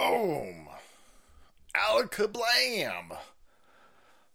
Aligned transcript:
Boom! 0.00 0.66
Alakablam! 1.74 3.18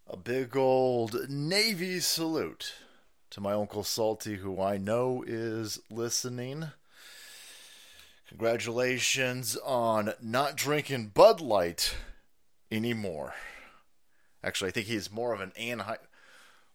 A 0.07 0.15
big 0.15 0.55
old 0.55 1.27
Navy 1.27 1.99
salute 2.01 2.75
to 3.31 3.41
my 3.41 3.53
Uncle 3.53 3.83
Salty, 3.83 4.35
who 4.35 4.61
I 4.61 4.77
know 4.77 5.23
is 5.25 5.79
listening. 5.89 6.67
Congratulations 8.29 9.57
on 9.65 10.13
not 10.21 10.55
drinking 10.55 11.13
Bud 11.15 11.41
Light 11.41 11.95
anymore. 12.71 13.33
Actually, 14.43 14.67
I 14.67 14.71
think 14.71 14.85
he's 14.85 15.11
more 15.11 15.33
of 15.33 15.41
an 15.41 15.51
Anheuser. 15.59 15.97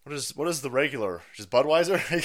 What 0.03 0.17
is 0.17 0.35
what 0.35 0.49
is 0.49 0.63
the 0.63 0.71
regular? 0.71 1.23
Just 1.33 1.51
Budweiser. 1.51 2.01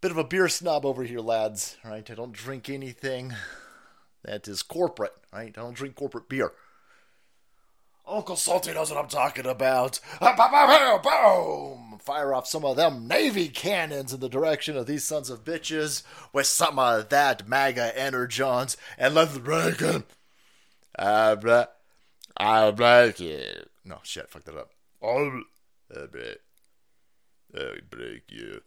Bit 0.00 0.10
of 0.10 0.18
a 0.18 0.24
beer 0.24 0.48
snob 0.48 0.84
over 0.84 1.04
here, 1.04 1.20
lads. 1.20 1.76
Right? 1.84 2.10
I 2.10 2.14
don't 2.14 2.32
drink 2.32 2.68
anything 2.68 3.34
that 4.26 4.46
is 4.46 4.62
corporate. 4.62 5.14
Right? 5.32 5.54
I 5.56 5.60
don't 5.60 5.74
drink 5.74 5.94
corporate 5.94 6.28
beer. 6.28 6.52
Uncle 8.08 8.36
Salty 8.36 8.72
knows 8.72 8.90
what 8.90 9.02
I'm 9.02 9.08
talking 9.08 9.46
about. 9.46 9.98
Boom! 10.20 11.98
Fire 11.98 12.34
off 12.34 12.46
some 12.46 12.64
of 12.64 12.76
them 12.76 13.08
Navy 13.08 13.48
cannons 13.48 14.12
in 14.12 14.20
the 14.20 14.28
direction 14.28 14.76
of 14.76 14.86
these 14.86 15.02
sons 15.02 15.28
of 15.28 15.42
bitches 15.42 16.04
with 16.32 16.46
some 16.46 16.78
of 16.78 17.08
that 17.08 17.48
MAGA 17.48 17.94
energons 17.96 18.76
and 18.96 19.12
let's 19.14 19.38
break 19.38 19.82
it. 19.82 20.04
I 20.96 21.34
break, 21.34 23.20
it. 23.20 23.70
No, 23.84 23.98
shit, 24.04 24.30
fucked 24.30 24.46
that 24.46 24.56
up. 24.56 24.70
I'll 25.02 25.42
break, 25.90 26.38
I 27.54 27.80
break 27.90 28.30
you. 28.30 28.60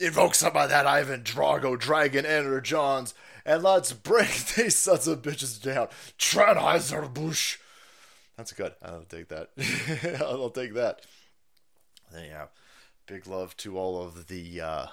Invoke 0.00 0.34
some 0.34 0.56
of 0.56 0.68
that 0.70 0.86
Ivan 0.86 1.22
Drago 1.22 1.78
Dragon 1.78 2.24
energons 2.24 3.14
and 3.48 3.62
let's 3.62 3.94
break 3.94 4.44
these 4.56 4.76
sons 4.76 5.08
of 5.08 5.22
bitches 5.22 5.60
down. 5.60 5.88
Tranheiser 6.18 7.12
Bush. 7.12 7.58
That's 8.36 8.52
good. 8.52 8.74
I'll 8.82 9.04
take 9.08 9.28
that. 9.28 9.48
I'll 10.20 10.50
take 10.50 10.74
that. 10.74 11.00
Yeah. 12.14 12.46
Big 13.06 13.26
love 13.26 13.56
to 13.58 13.78
all 13.78 14.02
of 14.02 14.26
the 14.26 14.60
uh, 14.60 14.86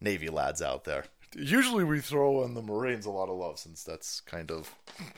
Navy 0.00 0.28
lads 0.28 0.62
out 0.62 0.84
there. 0.84 1.06
Usually 1.34 1.82
we 1.82 2.00
throw 2.00 2.44
in 2.44 2.54
the 2.54 2.62
Marines 2.62 3.04
a 3.04 3.10
lot 3.10 3.28
of 3.28 3.36
love 3.36 3.58
since 3.58 3.82
that's 3.82 4.20
kind 4.20 4.52
of 4.52 4.74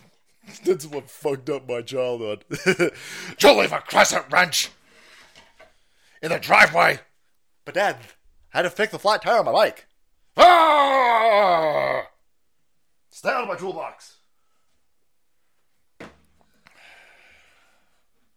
that's 0.65 0.87
what 0.87 1.11
fucked 1.11 1.51
up 1.51 1.69
my 1.69 1.83
childhood. 1.83 2.47
you 2.67 3.53
leave 3.53 3.73
a 3.73 3.81
crescent 3.81 4.25
wrench 4.31 4.71
in 6.23 6.31
the 6.31 6.39
driveway. 6.39 7.01
But 7.65 7.75
Dad, 7.75 7.97
I 8.53 8.59
had 8.59 8.63
to 8.63 8.71
fix 8.71 8.93
the 8.93 8.99
flat 8.99 9.23
tire 9.23 9.39
on 9.39 9.45
my 9.45 9.53
bike. 9.53 9.87
Ah! 10.37 12.03
Stay 13.11 13.29
out 13.29 13.43
of 13.43 13.49
my 13.49 13.57
toolbox. 13.57 14.17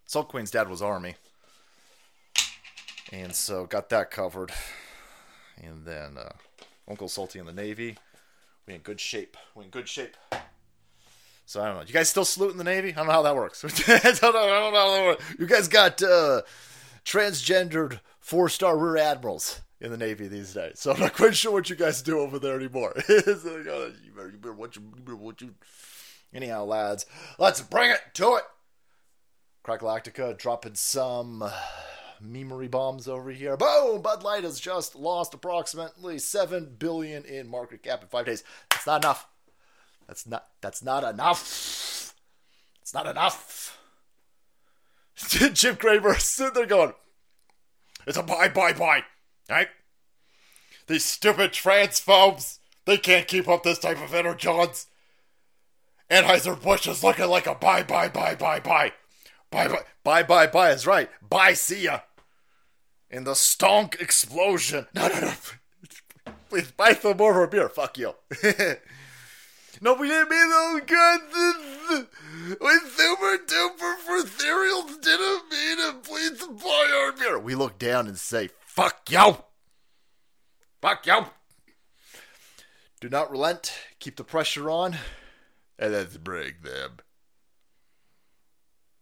Salt 0.06 0.28
Queen's 0.28 0.52
dad 0.52 0.70
was 0.70 0.82
Army. 0.82 1.16
And 3.12 3.34
so 3.34 3.66
got 3.66 3.90
that 3.90 4.12
covered. 4.12 4.52
And 5.62 5.86
then 5.86 6.18
uh, 6.18 6.34
Uncle 6.88 7.08
Salty 7.08 7.40
in 7.40 7.46
the 7.46 7.54
Navy. 7.54 7.98
We 8.68 8.76
in 8.76 8.82
good 8.82 9.00
shape. 9.00 9.38
We 9.56 9.66
in 9.66 9.70
good 9.70 9.88
shape. 9.88 10.16
So 11.46 11.62
I 11.62 11.68
don't 11.68 11.78
know. 11.78 11.84
You 11.84 11.94
guys 11.94 12.10
still 12.10 12.26
salute 12.26 12.52
in 12.52 12.58
the 12.58 12.64
Navy? 12.64 12.90
I 12.90 12.94
don't 12.94 13.08
know 13.08 13.14
how 13.14 13.22
that 13.24 13.36
works. 13.36 13.64
I, 13.66 13.68
don't 13.68 14.34
know, 14.34 14.40
I 14.40 14.60
don't 14.60 14.74
know 14.74 14.80
how 14.80 14.92
that 14.96 15.04
works. 15.06 15.36
You 15.40 15.46
guys 15.46 15.68
got 15.68 16.02
uh, 16.02 16.42
transgendered 17.06 18.00
four 18.20 18.50
star 18.50 18.78
rear 18.78 18.98
admirals 18.98 19.62
in 19.80 19.92
the 19.92 19.98
Navy 19.98 20.28
these 20.28 20.54
days. 20.54 20.80
So 20.80 20.94
I'm 20.94 21.00
not 21.00 21.14
quite 21.14 21.36
sure 21.36 21.52
what 21.52 21.70
you 21.70 21.76
guys 21.76 22.02
do 22.02 22.20
over 22.20 22.40
there 22.40 22.56
anymore. 22.56 22.94
Anyhow, 26.34 26.64
lads, 26.66 27.06
let's 27.38 27.62
bring 27.62 27.92
it 27.92 28.02
to 28.16 28.36
it. 28.36 28.44
Crackalactica 29.66 30.38
dropping 30.38 30.76
some 30.76 31.44
memory 32.20 32.68
bombs 32.68 33.08
over 33.08 33.32
here. 33.32 33.56
Boom! 33.56 34.02
Bud 34.02 34.24
Light 34.24 34.44
has 34.44 34.60
just 34.60 34.96
lost 34.96 35.34
approximately 35.34 36.20
seven 36.20 36.76
billion 36.78 37.24
in 37.26 37.48
market 37.48 37.84
cap 37.84 38.02
in 38.02 38.08
five 38.08 38.26
days. 38.26 38.44
That's 38.72 38.88
not 38.88 39.04
enough. 39.04 39.28
That's 40.08 40.28
not. 40.28 40.48
That's 40.62 40.84
not 40.84 41.04
enough. 41.04 42.14
It's 42.82 42.94
not 42.94 43.08
enough. 43.08 43.80
Jim 45.54 45.76
Cramer 45.76 46.16
sitting 46.20 46.54
there 46.54 46.66
going, 46.66 46.94
"It's 48.08 48.18
a 48.18 48.24
bye, 48.24 48.50
bye, 48.50 48.74
bye. 48.74 49.04
Right? 49.50 49.68
These 50.88 51.06
stupid 51.06 51.52
transphobes. 51.52 52.60
They 52.86 52.98
can't 52.98 53.28
keep 53.28 53.48
up 53.48 53.64
this 53.64 53.80
type 53.80 54.02
of 54.02 54.12
energons. 54.12 54.88
Anheuser 56.10 56.62
Busch 56.62 56.88
is 56.88 57.04
looking 57.04 57.28
like 57.28 57.48
a 57.48 57.56
bye, 57.56 57.84
bye, 57.84 58.10
bye, 58.10 58.36
bye, 58.36 58.60
bye. 58.60 58.92
Bye, 59.50 59.68
bye, 59.68 59.84
bye, 60.04 60.24
bye, 60.24 60.48
bye 60.48 60.72
is 60.72 60.86
right. 60.86 61.10
Bye 61.28 61.54
see 61.54 61.84
ya. 61.84 62.02
In 63.10 63.24
the 63.24 63.34
stonk 63.34 64.02
explosion. 64.02 64.88
No 64.94 65.08
no 65.08 65.20
no. 65.22 65.34
Please 66.50 66.72
buy 66.72 66.94
some 66.94 67.18
more 67.18 67.44
of 67.44 67.52
beer. 67.52 67.70
Fuck 67.70 67.98
you. 67.98 68.16
no, 69.84 69.94
we 69.96 70.08
didn't 70.08 70.30
mean 70.30 70.50
those 70.50 70.82
good. 70.88 72.08
We 72.44 72.80
super 72.90 73.38
duper 73.46 73.96
for 74.00 74.28
cereals 74.28 74.98
didn't 74.98 75.50
mean 75.50 75.78
it. 75.80 76.04
Please 76.04 76.44
buy 76.44 76.92
our 76.94 77.12
beer. 77.14 77.40
We 77.40 77.56
look 77.56 77.78
down 77.80 78.08
and 78.08 78.18
say, 78.18 78.50
fuck 78.66 79.10
you. 79.10 79.38
Fuck 80.82 81.06
you. 81.06 81.26
Do 83.00 83.08
not 83.08 83.32
relent. 83.32 83.74
Keep 84.00 84.18
the 84.18 84.24
pressure 84.24 84.70
on. 84.70 84.98
And 85.80 85.94
let's 85.94 86.18
break 86.18 86.64
them. 86.64 86.98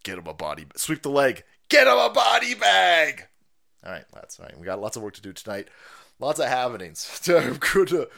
Get 0.03 0.17
him 0.17 0.27
a 0.27 0.33
body. 0.33 0.65
Sweep 0.75 1.01
the 1.01 1.09
leg. 1.09 1.43
Get 1.69 1.87
him 1.87 1.97
a 1.97 2.09
body 2.09 2.53
bag. 2.53 3.27
All 3.83 3.91
right, 3.91 4.05
that's 4.13 4.39
all 4.39 4.45
right. 4.45 4.59
We 4.59 4.65
got 4.65 4.81
lots 4.81 4.97
of 4.97 5.03
work 5.03 5.15
to 5.15 5.21
do 5.21 5.33
tonight. 5.33 5.67
Lots 6.19 6.39
of 6.39 6.47
happenings. 6.47 7.21
I'm 7.27 7.57
going 7.57 7.87
to, 7.87 8.09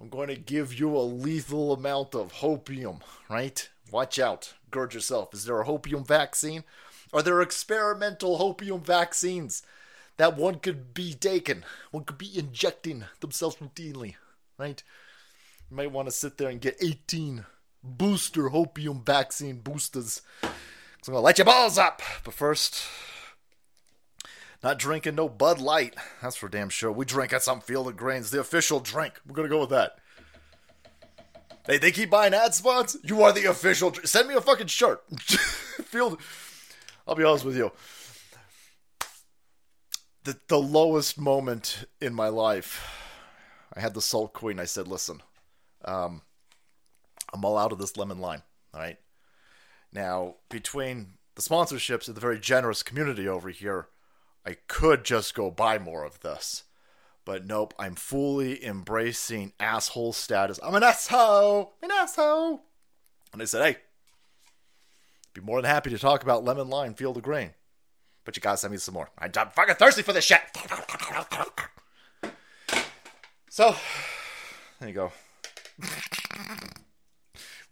I'm 0.00 0.08
going 0.08 0.28
to 0.28 0.36
give 0.36 0.78
you 0.78 0.96
a 0.96 1.00
lethal 1.00 1.72
amount 1.72 2.14
of 2.14 2.34
hopium. 2.34 3.00
Right? 3.28 3.68
Watch 3.90 4.18
out. 4.18 4.54
Gird 4.70 4.94
yourself. 4.94 5.32
Is 5.32 5.44
there 5.44 5.60
a 5.60 5.66
hopium 5.66 6.06
vaccine? 6.06 6.64
Are 7.12 7.22
there 7.22 7.40
experimental 7.40 8.38
hopium 8.38 8.84
vaccines 8.84 9.62
that 10.16 10.36
one 10.36 10.58
could 10.58 10.92
be 10.92 11.14
taken? 11.14 11.64
One 11.90 12.04
could 12.04 12.18
be 12.18 12.38
injecting 12.38 13.04
themselves 13.20 13.56
routinely. 13.56 14.16
Right? 14.58 14.82
You 15.70 15.76
might 15.76 15.92
want 15.92 16.08
to 16.08 16.12
sit 16.12 16.36
there 16.38 16.48
and 16.48 16.60
get 16.60 16.76
18 16.82 17.46
booster 17.82 18.50
hopium 18.50 19.04
vaccine 19.04 19.60
boosters. 19.60 20.22
I'm 20.42 20.50
gonna 21.12 21.20
light 21.20 21.38
your 21.38 21.44
balls 21.44 21.78
up. 21.78 22.02
But 22.24 22.34
first, 22.34 22.82
not 24.62 24.78
drinking 24.78 25.14
no 25.14 25.28
Bud 25.28 25.60
Light. 25.60 25.94
That's 26.22 26.36
for 26.36 26.48
damn 26.48 26.68
sure. 26.68 26.92
We 26.92 27.04
drink 27.04 27.32
at 27.32 27.42
some 27.42 27.60
Field 27.60 27.88
of 27.88 27.96
Greens, 27.96 28.30
the 28.30 28.40
official 28.40 28.80
drink. 28.80 29.20
We're 29.26 29.34
gonna 29.34 29.48
go 29.48 29.60
with 29.60 29.70
that. 29.70 29.98
They 31.66 31.78
they 31.78 31.92
keep 31.92 32.10
buying 32.10 32.34
ad 32.34 32.54
spots. 32.54 32.96
You 33.02 33.22
are 33.22 33.32
the 33.32 33.46
official. 33.46 33.92
Send 34.04 34.28
me 34.28 34.34
a 34.34 34.40
fucking 34.40 34.68
shirt. 34.68 35.02
Field. 35.20 36.20
I'll 37.06 37.14
be 37.14 37.24
honest 37.24 37.44
with 37.44 37.56
you. 37.56 37.72
The 40.24 40.38
the 40.48 40.60
lowest 40.60 41.18
moment 41.18 41.84
in 42.00 42.14
my 42.14 42.28
life. 42.28 43.02
I 43.74 43.80
had 43.80 43.94
the 43.94 44.00
Salt 44.00 44.32
Queen. 44.32 44.58
I 44.58 44.64
said, 44.64 44.88
listen, 44.88 45.22
um, 45.84 46.22
I'm 47.32 47.44
all 47.44 47.58
out 47.58 47.72
of 47.72 47.78
this 47.78 47.96
lemon 47.96 48.20
lime. 48.20 48.42
All 48.72 48.80
right. 48.80 48.96
Now, 49.92 50.36
between 50.48 51.14
the 51.34 51.42
sponsorships 51.42 52.06
and 52.08 52.16
the 52.16 52.20
very 52.20 52.40
generous 52.40 52.82
community 52.82 53.28
over 53.28 53.50
here, 53.50 53.88
I 54.46 54.56
could 54.68 55.04
just 55.04 55.34
go 55.34 55.50
buy 55.50 55.78
more 55.78 56.04
of 56.04 56.20
this. 56.20 56.62
But 57.24 57.44
nope, 57.44 57.74
I'm 57.80 57.96
fully 57.96 58.64
embracing 58.64 59.52
asshole 59.58 60.12
status. 60.12 60.60
I'm 60.62 60.76
an 60.76 60.84
asshole! 60.84 61.74
An 61.82 61.90
asshole! 61.90 62.62
And 63.32 63.42
I 63.42 63.44
said, 63.44 63.64
hey, 63.64 63.78
be 65.34 65.40
more 65.40 65.60
than 65.60 65.68
happy 65.68 65.90
to 65.90 65.98
talk 65.98 66.22
about 66.22 66.44
lemon 66.44 66.70
lime 66.70 66.94
field 66.94 67.16
of 67.16 67.24
grain. 67.24 67.50
But 68.24 68.36
you 68.36 68.40
gotta 68.40 68.56
send 68.56 68.70
me 68.70 68.78
some 68.78 68.94
more. 68.94 69.10
I'm 69.18 69.32
fucking 69.32 69.74
thirsty 69.74 70.02
for 70.02 70.12
this 70.12 70.24
shit! 70.24 70.40
So, 73.50 73.74
there 74.78 74.88
you 74.88 74.94
go. 74.94 75.12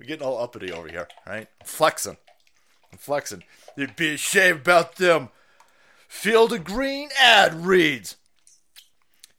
We're 0.00 0.06
getting 0.06 0.26
all 0.26 0.42
uppity 0.42 0.72
over 0.72 0.88
here, 0.88 1.06
right? 1.24 1.46
flexing. 1.64 2.16
I'm 2.90 2.98
flexing. 2.98 3.44
You'd 3.76 3.94
be 3.94 4.14
ashamed 4.14 4.62
about 4.62 4.96
them 4.96 5.28
Field 6.14 6.52
of 6.52 6.64
Green 6.64 7.10
ad 7.20 7.66
reads. 7.66 8.16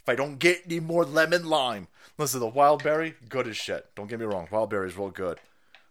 If 0.01 0.07
I 0.07 0.15
don't 0.15 0.37
get 0.37 0.61
any 0.65 0.79
more 0.79 1.03
lemon 1.03 1.47
lime. 1.47 1.87
Listen, 2.17 2.39
the 2.39 2.47
wild 2.47 2.83
berry, 2.83 3.15
good 3.27 3.47
as 3.47 3.57
shit. 3.57 3.87
Don't 3.95 4.07
get 4.07 4.19
me 4.19 4.25
wrong, 4.25 4.47
wild 4.51 4.71
is 4.73 4.95
real 4.95 5.09
good. 5.09 5.39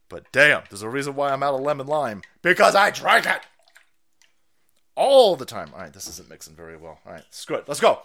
But 0.09 0.31
damn, 0.31 0.63
there's 0.69 0.83
a 0.83 0.89
reason 0.89 1.17
why 1.17 1.31
I'm 1.31 1.43
out 1.43 1.55
of 1.55 1.63
lemon 1.63 1.89
lime. 1.89 2.23
Because 2.43 2.77
I 2.77 2.91
drank 2.91 3.27
it! 3.27 3.41
All 4.95 5.35
the 5.35 5.45
time. 5.45 5.71
Alright, 5.73 5.93
this 5.93 6.07
isn't 6.07 6.31
mixing 6.31 6.55
very 6.55 6.77
well. 6.77 7.01
Alright, 7.05 7.25
screw 7.31 7.57
it. 7.57 7.65
Let's 7.67 7.81
go. 7.81 8.03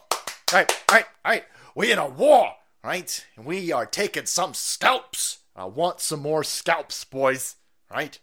Alright, 0.52 0.84
alright, 0.90 1.06
alright. 1.24 1.46
We 1.76 1.92
in 1.92 2.00
a 2.00 2.10
war, 2.10 2.54
right? 2.84 3.26
And 3.36 3.46
we 3.46 3.72
are 3.72 3.86
taking 3.86 4.26
some 4.26 4.54
scalps 4.54 5.40
I 5.56 5.66
want 5.66 6.00
some 6.00 6.22
more 6.22 6.44
scalps, 6.46 7.04
boys. 7.04 7.58
Right? 7.92 8.18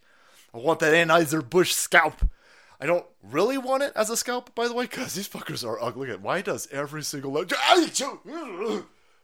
I 0.55 0.59
want 0.59 0.81
that 0.81 0.95
Anheuser-Busch 0.95 1.73
scalp. 1.73 2.23
I 2.81 2.87
don't 2.87 3.07
really 3.23 3.59
want 3.59 3.83
it 3.83 3.93
as 3.97 4.11
a 4.11 4.17
scalp, 4.17 4.55
by 4.55 4.69
the 4.69 4.75
way, 4.75 4.85
because 4.85 5.15
these 5.15 5.29
fuckers 5.29 5.67
are 5.67 5.83
ugly. 5.83 6.11
And 6.11 6.23
why 6.23 6.43
does 6.43 6.69
every 6.71 7.03
single 7.03 7.33
le- 7.33 7.47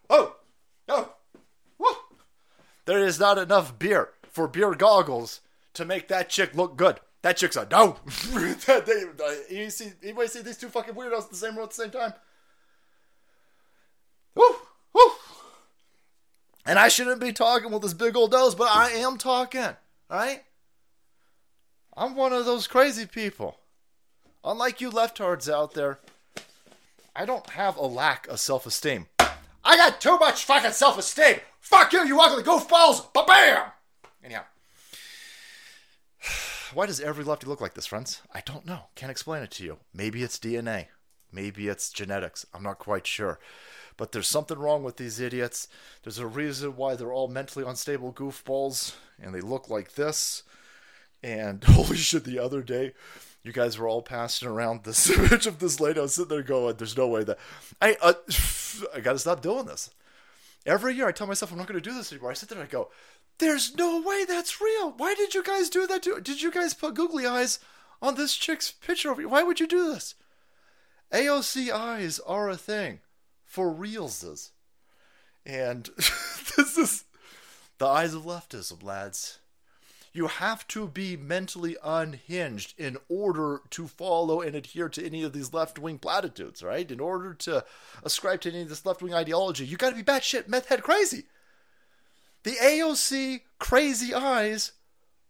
oh 0.09 0.35
oh 0.89 1.13
oh 1.79 2.05
there 2.85 3.05
is 3.05 3.19
not 3.19 3.37
enough 3.37 3.77
beer 3.77 4.09
for 4.29 4.47
beer 4.47 4.73
goggles 4.73 5.41
to 5.73 5.85
make 5.85 6.07
that 6.07 6.29
chick 6.29 6.55
look 6.55 6.75
good. 6.75 6.99
That 7.21 7.37
chick's 7.37 7.55
a 7.55 7.67
no. 7.69 7.97
they, 8.33 9.03
uh, 9.23 9.33
you 9.49 9.69
see, 9.69 9.93
anybody 10.03 10.27
see 10.27 10.41
these 10.41 10.57
two 10.57 10.67
fucking 10.67 10.93
weirdos 10.93 11.23
at 11.23 11.29
the 11.29 11.35
same 11.37 11.55
row 11.55 11.63
at 11.63 11.69
the 11.69 11.75
same 11.75 11.89
time? 11.89 12.13
Woo, 14.35 14.55
woo. 14.93 15.11
And 16.65 16.77
I 16.77 16.89
shouldn't 16.89 17.21
be 17.21 17.31
talking 17.31 17.71
with 17.71 17.81
this 17.81 17.93
big 17.93 18.17
old 18.17 18.31
nose, 18.31 18.55
but 18.55 18.69
I 18.69 18.89
am 18.89 19.17
talking. 19.17 19.61
All 19.61 19.75
right. 20.09 20.43
I'm 21.95 22.15
one 22.15 22.33
of 22.33 22.45
those 22.45 22.67
crazy 22.67 23.05
people. 23.05 23.59
Unlike 24.43 24.81
you 24.81 24.89
leftards 24.89 25.51
out 25.51 25.73
there, 25.73 25.99
I 27.15 27.25
don't 27.25 27.51
have 27.51 27.77
a 27.77 27.85
lack 27.85 28.27
of 28.27 28.39
self 28.39 28.65
esteem. 28.65 29.07
I 29.63 29.77
got 29.77 30.01
too 30.01 30.17
much 30.17 30.43
fucking 30.45 30.71
self 30.71 30.97
esteem. 30.97 31.37
Fuck 31.61 31.93
you, 31.93 32.05
you 32.05 32.19
ugly 32.19 32.43
goofballs. 32.43 33.13
Ba 33.13 33.23
bam! 33.25 33.71
Anyhow. 34.23 34.43
Why 36.73 36.87
does 36.87 36.99
every 36.99 37.23
lefty 37.23 37.47
look 37.47 37.61
like 37.61 37.75
this, 37.75 37.85
friends? 37.85 38.21
I 38.33 38.41
don't 38.41 38.65
know. 38.65 38.85
Can't 38.95 39.11
explain 39.11 39.43
it 39.43 39.51
to 39.51 39.63
you. 39.63 39.77
Maybe 39.93 40.23
it's 40.23 40.39
DNA. 40.39 40.87
Maybe 41.31 41.67
it's 41.67 41.91
genetics. 41.91 42.45
I'm 42.53 42.63
not 42.63 42.79
quite 42.79 43.07
sure. 43.07 43.39
But 43.95 44.11
there's 44.11 44.27
something 44.27 44.57
wrong 44.57 44.83
with 44.83 44.97
these 44.97 45.19
idiots. 45.19 45.67
There's 46.01 46.17
a 46.17 46.27
reason 46.27 46.75
why 46.75 46.95
they're 46.95 47.13
all 47.13 47.27
mentally 47.27 47.65
unstable 47.65 48.11
goofballs 48.11 48.95
and 49.21 49.33
they 49.33 49.41
look 49.41 49.69
like 49.69 49.93
this. 49.93 50.43
And 51.23 51.63
holy 51.67 51.97
shit, 51.97 52.25
the 52.25 52.39
other 52.39 52.61
day, 52.61 52.93
you 53.43 53.51
guys 53.51 53.77
were 53.77 53.87
all 53.87 54.01
passing 54.01 54.47
around 54.47 54.83
this 54.83 55.09
image 55.17 55.47
of 55.47 55.59
this 55.59 55.79
lady. 55.79 55.99
I 55.99 56.03
was 56.03 56.15
sitting 56.15 56.29
there 56.29 56.43
going, 56.43 56.75
"There's 56.75 56.97
no 56.97 57.07
way 57.07 57.23
that 57.23 57.39
I 57.81 57.97
uh, 58.01 58.13
I 58.95 58.99
got 58.99 59.13
to 59.13 59.19
stop 59.19 59.41
doing 59.41 59.65
this." 59.65 59.89
Every 60.65 60.95
year, 60.95 61.07
I 61.07 61.11
tell 61.11 61.27
myself 61.27 61.51
I'm 61.51 61.57
not 61.57 61.67
to 61.67 61.81
do 61.81 61.93
this 61.93 62.11
anymore. 62.11 62.31
I 62.31 62.35
sit 62.35 62.49
there 62.49 62.59
and 62.59 62.67
I 62.67 62.71
go, 62.71 62.89
"There's 63.39 63.75
no 63.75 64.01
way 64.01 64.25
that's 64.25 64.61
real. 64.61 64.91
Why 64.91 65.13
did 65.15 65.33
you 65.33 65.43
guys 65.43 65.69
do 65.69 65.87
that? 65.87 66.03
To, 66.03 66.19
did 66.21 66.41
you 66.41 66.51
guys 66.51 66.73
put 66.73 66.93
googly 66.93 67.25
eyes 67.25 67.59
on 68.01 68.15
this 68.15 68.35
chick's 68.35 68.71
picture 68.71 69.09
over 69.09 69.21
here? 69.21 69.29
Why 69.29 69.43
would 69.43 69.59
you 69.59 69.67
do 69.67 69.91
this?" 69.93 70.15
AOC 71.11 71.69
eyes 71.69 72.19
are 72.19 72.49
a 72.49 72.57
thing 72.57 72.99
for 73.45 73.71
realses, 73.71 74.51
and 75.45 75.89
this 75.97 76.77
is 76.77 77.03
the 77.77 77.85
eyes 77.85 78.13
of 78.13 78.23
leftism, 78.23 78.81
lads. 78.81 79.39
You 80.15 80.27
have 80.27 80.67
to 80.69 80.87
be 80.87 81.17
mentally 81.17 81.75
unhinged 81.83 82.75
in 82.77 82.97
order 83.09 83.61
to 83.71 83.87
follow 83.87 84.41
and 84.41 84.55
adhere 84.55 84.87
to 84.89 85.03
any 85.03 85.23
of 85.23 85.33
these 85.33 85.53
left 85.53 85.79
wing 85.79 85.97
platitudes, 85.97 86.61
right? 86.61 86.89
In 86.89 86.99
order 86.99 87.33
to 87.33 87.65
ascribe 88.03 88.41
to 88.41 88.51
any 88.51 88.61
of 88.61 88.69
this 88.69 88.85
left 88.85 89.01
wing 89.01 89.15
ideology, 89.15 89.65
you 89.65 89.75
got 89.75 89.89
to 89.89 89.95
be 89.95 90.03
batshit 90.03 90.47
meth 90.47 90.67
head 90.67 90.83
crazy. 90.83 91.23
The 92.43 92.51
AOC 92.51 93.41
crazy 93.57 94.13
eyes 94.13 94.73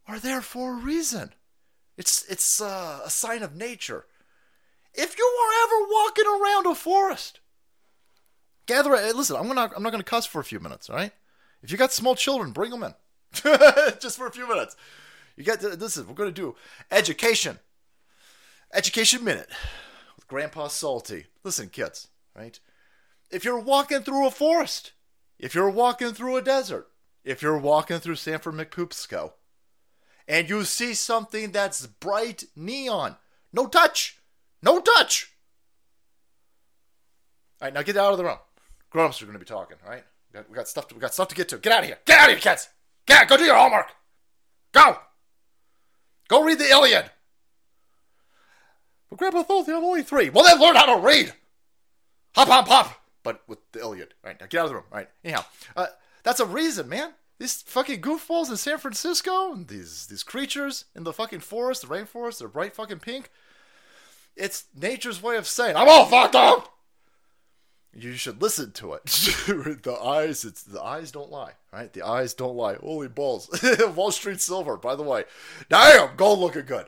are 0.06 0.20
there 0.20 0.42
for 0.42 0.74
a 0.74 0.78
reason. 0.78 1.34
It's 1.96 2.26
it's 2.28 2.60
uh, 2.60 3.02
a 3.06 3.10
sign 3.10 3.42
of 3.42 3.56
nature. 3.56 4.06
If 4.94 5.18
you 5.18 5.24
are 5.24 5.64
ever 5.64 5.88
walking 5.92 6.26
around 6.26 6.68
a 6.68 6.76
forest, 6.76 7.40
gather. 8.66 8.90
Listen, 8.90 9.38
I'm 9.38 9.48
gonna 9.48 9.72
I'm 9.76 9.84
not 9.84 9.92
gonna 9.92 10.04
cuss 10.04 10.26
for 10.26 10.42
a 10.42 10.44
few 10.44 10.60
minutes. 10.60 10.90
All 10.90 10.98
right. 10.98 11.14
If 11.62 11.72
you 11.72 11.78
got 11.78 11.94
small 11.94 12.16
children, 12.16 12.52
bring 12.52 12.72
them 12.72 12.84
in. 12.84 12.94
just 14.00 14.18
for 14.18 14.28
a 14.28 14.32
few 14.32 14.48
minutes. 14.48 14.76
You 15.36 15.44
get 15.44 15.60
to, 15.62 15.76
this 15.76 15.98
is 15.98 16.06
we're 16.06 16.14
going 16.14 16.34
to 16.34 16.42
do 16.42 16.56
education. 16.92 17.60
Education 18.74 19.24
minute 19.24 19.50
with 20.16 20.28
Grandpa 20.28 20.68
Salty. 20.68 21.26
Listen, 21.44 21.70
kids, 21.70 22.08
right? 22.36 22.60
If 23.32 23.44
you're 23.44 23.60
walking 23.60 24.02
through 24.02 24.28
a 24.28 24.32
forest, 24.32 24.92
if 25.40 25.56
you're 25.56 25.70
walking 25.70 26.14
through 26.14 26.38
a 26.38 26.42
desert, 26.42 26.88
if 27.24 27.42
you're 27.42 27.58
walking 27.58 28.00
through 28.00 28.16
Sanford 28.16 28.54
McPoopsco, 28.54 29.34
and 30.28 30.50
you 30.50 30.64
see 30.64 30.94
something 30.94 31.52
that's 31.52 31.86
bright 31.86 32.46
neon, 32.56 33.18
no 33.52 33.68
touch, 33.68 34.20
no 34.62 34.80
touch. 34.80 35.34
All 37.62 37.68
right, 37.68 37.74
now 37.74 37.82
get 37.82 37.98
out 37.98 38.12
of 38.12 38.18
the 38.18 38.24
room. 38.24 38.38
Grown-ups 38.90 39.22
are 39.22 39.26
going 39.26 39.34
to 39.34 39.40
be 39.40 39.46
talking. 39.46 39.78
All 39.84 39.92
right, 39.92 40.04
we 40.32 40.38
got, 40.38 40.50
we 40.50 40.56
got 40.56 40.68
stuff. 40.68 40.88
To, 40.90 40.96
we 40.96 41.02
got 41.02 41.14
stuff 41.14 41.28
to 41.30 41.36
get 41.36 41.50
to. 41.50 41.58
Get 41.58 41.74
out 41.74 41.80
of 41.80 41.86
here. 41.86 41.98
Get 42.06 42.20
out 42.20 42.30
of 42.30 42.36
here, 42.36 42.52
kids. 42.52 42.70
Get, 43.06 43.28
go 43.28 43.38
do 43.38 43.44
your 43.44 43.56
homework. 43.56 43.88
Go. 44.72 44.98
Go 46.28 46.44
read 46.44 46.60
the 46.60 46.70
Iliad. 46.70 47.12
But 49.10 49.20
Grandpa 49.20 49.44
told 49.44 49.68
you 49.68 49.78
I'm 49.78 49.84
only 49.84 50.04
three. 50.04 50.30
Well, 50.30 50.44
then 50.44 50.60
learn 50.60 50.76
how 50.76 50.96
to 50.96 51.06
read. 51.06 51.34
Hop, 52.36 52.48
hop, 52.48 52.68
hop. 52.68 53.02
But 53.22 53.42
with 53.48 53.60
the 53.72 53.80
Iliad. 53.80 54.14
All 54.24 54.30
right, 54.30 54.40
now 54.40 54.48
get 54.48 54.60
out 54.60 54.66
of 54.66 54.70
the 54.70 54.76
room. 54.76 54.86
All 54.92 54.98
right, 54.98 55.10
anyhow. 55.24 55.46
Uh, 55.76 55.88
that's 56.24 56.40
a 56.40 56.46
reason, 56.46 56.90
man. 56.90 57.14
These 57.40 57.62
fucking 57.64 58.02
goofballs 58.02 58.50
in 58.50 58.58
San 58.58 58.78
Francisco, 58.78 59.56
these 59.56 60.08
these 60.08 60.24
creatures 60.24 60.86
in 60.96 61.04
the 61.04 61.14
fucking 61.14 61.42
forest, 61.42 61.82
the 61.82 61.88
rainforest, 61.88 62.40
they're 62.40 62.48
bright 62.48 62.76
fucking 62.76 63.00
pink. 63.00 63.30
It's 64.36 64.66
nature's 64.76 65.22
way 65.22 65.36
of 65.38 65.48
saying, 65.48 65.76
I'm 65.76 65.90
all 65.90 66.06
fucked 66.06 66.36
up! 66.36 66.73
You 67.96 68.14
should 68.14 68.42
listen 68.42 68.72
to 68.74 68.94
it. 68.94 69.06
the 69.06 69.98
eyes, 70.04 70.44
it's 70.44 70.64
the 70.64 70.82
eyes 70.82 71.12
don't 71.12 71.32
lie, 71.32 71.54
right? 71.72 71.92
The 71.94 72.02
eyes 72.02 72.34
don't 72.34 72.56
lie. 72.56 72.76
Holy 72.76 73.08
balls! 73.08 73.50
Wall 73.96 74.12
Street 74.12 74.42
Silver, 74.42 74.78
by 74.78 74.96
the 74.96 75.04
way. 75.04 75.26
Damn, 75.70 76.16
gold 76.16 76.40
looking 76.40 76.66
good. 76.66 76.88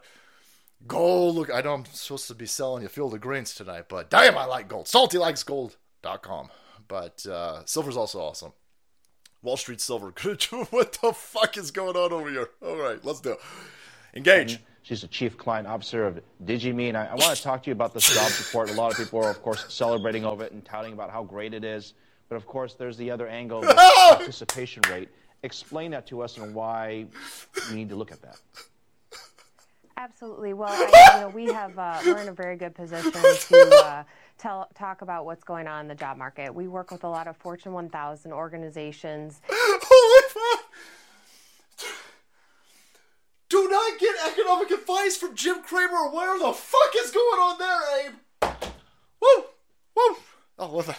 Gold 0.88 1.36
look. 1.36 1.54
I 1.54 1.62
know 1.62 1.74
I'm 1.74 1.86
supposed 1.86 2.28
to 2.28 2.36
be 2.36 2.46
selling 2.46 2.84
you 2.84 2.90
Field 2.90 3.14
of 3.14 3.22
Greens 3.22 3.54
tonight, 3.54 3.86
but 3.90 4.10
damn, 4.10 4.38
I 4.38 4.46
like 4.46 4.68
gold. 4.68 4.88
Salty 4.88 5.18
likes 5.18 5.44
gold.com. 5.44 6.50
But 6.88 7.26
uh, 7.26 7.66
silver's 7.66 7.98
also 7.98 8.20
awesome. 8.20 8.54
Wall 9.42 9.58
Street 9.58 9.82
Silver. 9.82 10.08
what 10.70 10.98
the 11.02 11.14
fuck 11.14 11.58
is 11.58 11.72
going 11.72 11.96
on 11.96 12.12
over 12.12 12.30
here? 12.30 12.50
All 12.64 12.78
right, 12.78 13.04
let's 13.04 13.22
do 13.22 13.32
it. 13.32 13.40
Engage. 14.14 14.60
She's 14.86 15.02
the 15.02 15.08
chief 15.08 15.36
client 15.36 15.68
officer 15.68 16.06
of 16.06 16.20
DigiMe, 16.46 16.90
and 16.90 16.96
I, 16.96 17.08
I 17.08 17.16
want 17.16 17.36
to 17.36 17.42
talk 17.42 17.64
to 17.64 17.72
you 17.72 17.72
about 17.72 17.96
this 17.96 18.14
job 18.14 18.30
support. 18.30 18.70
A 18.70 18.74
lot 18.74 18.92
of 18.92 19.00
people 19.00 19.20
are, 19.20 19.32
of 19.32 19.42
course, 19.42 19.66
celebrating 19.74 20.24
over 20.24 20.44
it 20.44 20.52
and 20.52 20.64
touting 20.64 20.94
about 20.94 21.10
how 21.10 21.24
great 21.24 21.56
it 21.56 21.64
is. 21.64 21.96
But 22.30 22.36
of 22.36 22.46
course, 22.46 22.76
there's 22.76 22.96
the 22.96 23.10
other 23.10 23.28
angle, 23.28 23.62
the 23.62 23.74
participation 23.74 24.84
rate. 24.88 25.10
Explain 25.42 25.90
that 25.90 26.06
to 26.08 26.22
us 26.22 26.38
and 26.38 26.54
why 26.54 27.08
we 27.72 27.78
need 27.78 27.90
to 27.90 27.96
look 27.96 28.12
at 28.12 28.22
that. 28.22 28.38
Absolutely. 29.98 30.54
Well, 30.54 30.70
I, 30.70 31.16
you 31.16 31.22
know, 31.22 31.30
we 31.30 31.52
have 31.52 31.80
uh, 31.80 32.02
we're 32.06 32.20
in 32.20 32.28
a 32.28 32.34
very 32.34 32.56
good 32.56 32.76
position 32.76 33.12
to 33.12 33.82
uh, 33.84 34.04
tell 34.38 34.70
talk 34.76 35.02
about 35.02 35.26
what's 35.26 35.44
going 35.44 35.66
on 35.66 35.82
in 35.82 35.88
the 35.88 35.96
job 35.96 36.16
market. 36.16 36.54
We 36.54 36.68
work 36.68 36.92
with 36.92 37.04
a 37.06 37.10
lot 37.10 37.26
of 37.28 37.36
Fortune 37.38 37.74
1000 37.74 38.32
organizations. 38.32 39.42
Holy 39.50 40.30
fuck! 40.30 40.66
Do 43.48 43.70
not 43.70 44.00
get 44.00 44.15
economic 44.28 44.72
advice 44.72 45.16
from 45.18 45.36
Jim 45.36 45.62
Cramer. 45.64 46.10
Where 46.10 46.40
the 46.40 46.54
fuck 46.54 46.96
is 47.04 47.12
going 47.12 47.40
on 47.40 47.58
there, 47.58 47.82
Abe? 48.00 48.14
Woo! 49.22 49.44
Woo! 49.96 50.16
Oh, 50.58 50.72
what 50.72 50.86
the? 50.88 50.96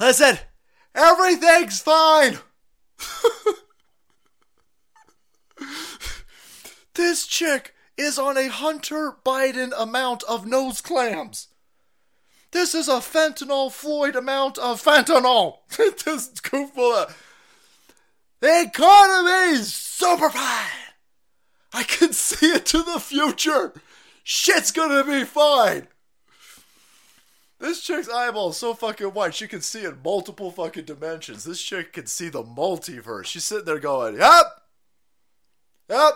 Listen, 0.00 0.38
everything's 0.94 1.80
fine. 1.80 2.38
this 6.94 7.26
chick 7.26 7.74
is 7.96 8.18
on 8.18 8.36
a 8.36 8.48
Hunter 8.48 9.16
Biden 9.24 9.72
amount 9.76 10.24
of 10.24 10.46
nose 10.46 10.80
clams. 10.80 11.46
This 12.50 12.74
is 12.74 12.88
a 12.88 13.00
fentanyl 13.00 13.70
Floyd 13.70 14.16
amount 14.16 14.58
of 14.58 14.82
fentanyl. 14.82 15.58
this 15.76 16.30
goofball. 16.40 17.12
The 18.40 18.62
economy's 18.62 19.74
super 19.74 20.30
fine. 20.30 20.87
I 21.72 21.82
can 21.82 22.12
see 22.12 22.46
it 22.46 22.66
to 22.66 22.82
the 22.82 22.98
future. 22.98 23.74
Shit's 24.24 24.72
gonna 24.72 25.04
be 25.04 25.24
fine. 25.24 25.88
This 27.60 27.82
chick's 27.82 28.08
eyeball 28.08 28.50
is 28.50 28.56
so 28.56 28.72
fucking 28.72 29.08
white, 29.08 29.34
she 29.34 29.48
can 29.48 29.60
see 29.60 29.84
in 29.84 29.98
multiple 30.04 30.52
fucking 30.52 30.84
dimensions. 30.84 31.44
This 31.44 31.60
chick 31.60 31.92
can 31.92 32.06
see 32.06 32.28
the 32.28 32.42
multiverse. 32.42 33.26
She's 33.26 33.44
sitting 33.44 33.64
there 33.64 33.80
going, 33.80 34.16
Yep. 34.16 34.44
Yep. 35.90 36.14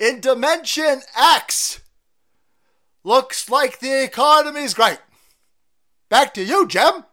In 0.00 0.20
dimension 0.20 1.02
X. 1.16 1.80
Looks 3.04 3.48
like 3.48 3.78
the 3.78 4.02
economy's 4.02 4.74
great. 4.74 4.98
Back 6.08 6.34
to 6.34 6.42
you, 6.42 6.66
Jim. 6.66 7.04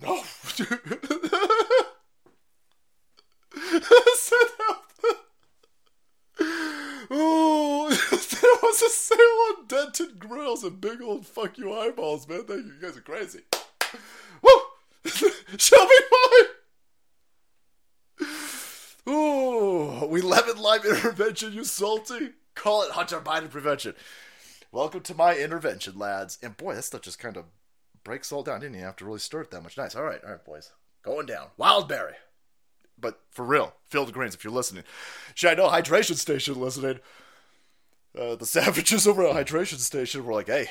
No. 0.00 0.22
Ooh, 7.10 7.88
that 7.90 8.58
was 8.62 8.82
a 8.82 8.88
sale 8.88 9.18
on 9.18 9.66
dented 9.66 10.18
grills 10.18 10.64
and 10.64 10.80
big 10.80 11.02
old 11.02 11.26
fuck 11.26 11.58
you 11.58 11.72
eyeballs, 11.72 12.28
man. 12.28 12.44
Thank 12.44 12.64
you. 12.64 12.72
You 12.72 12.80
guys 12.80 12.96
are 12.96 13.02
crazy. 13.02 13.40
Woo! 14.42 14.50
Shelby 15.58 15.94
be! 18.18 18.24
Ooh, 19.06 20.06
we 20.06 20.22
lemon 20.22 20.56
lime 20.56 20.80
intervention, 20.84 21.52
you 21.52 21.64
salty. 21.64 22.30
Call 22.54 22.82
it 22.84 22.92
Hunter 22.92 23.20
Biden 23.20 23.50
prevention. 23.50 23.94
Welcome 24.72 25.02
to 25.02 25.14
my 25.14 25.36
intervention, 25.36 25.98
lads. 25.98 26.38
And 26.42 26.56
boy, 26.56 26.74
that 26.74 26.82
stuff 26.82 27.02
just 27.02 27.18
kind 27.18 27.36
of 27.36 27.44
breaks 28.02 28.32
all 28.32 28.42
down, 28.42 28.60
didn't 28.60 28.74
you? 28.74 28.80
you 28.80 28.86
have 28.86 28.96
to 28.96 29.04
really 29.04 29.18
stir 29.18 29.42
it 29.42 29.50
that 29.50 29.62
much. 29.62 29.76
Nice. 29.76 29.94
All 29.94 30.04
right, 30.04 30.22
all 30.24 30.30
right, 30.30 30.44
boys. 30.44 30.72
Going 31.02 31.26
down. 31.26 31.48
Wildberry. 31.58 32.14
But 32.98 33.20
for 33.30 33.44
real, 33.44 33.74
Field 33.86 34.08
of 34.08 34.14
Greens, 34.14 34.34
if 34.34 34.44
you're 34.44 34.52
listening. 34.52 34.84
Should 35.34 35.50
I 35.50 35.54
know 35.54 35.68
Hydration 35.68 36.14
Station 36.14 36.60
listening? 36.60 37.00
Uh, 38.18 38.36
the 38.36 38.46
savages 38.46 39.06
over 39.06 39.26
at 39.26 39.46
Hydration 39.46 39.78
Station 39.78 40.24
were 40.24 40.32
like, 40.32 40.46
hey, 40.46 40.68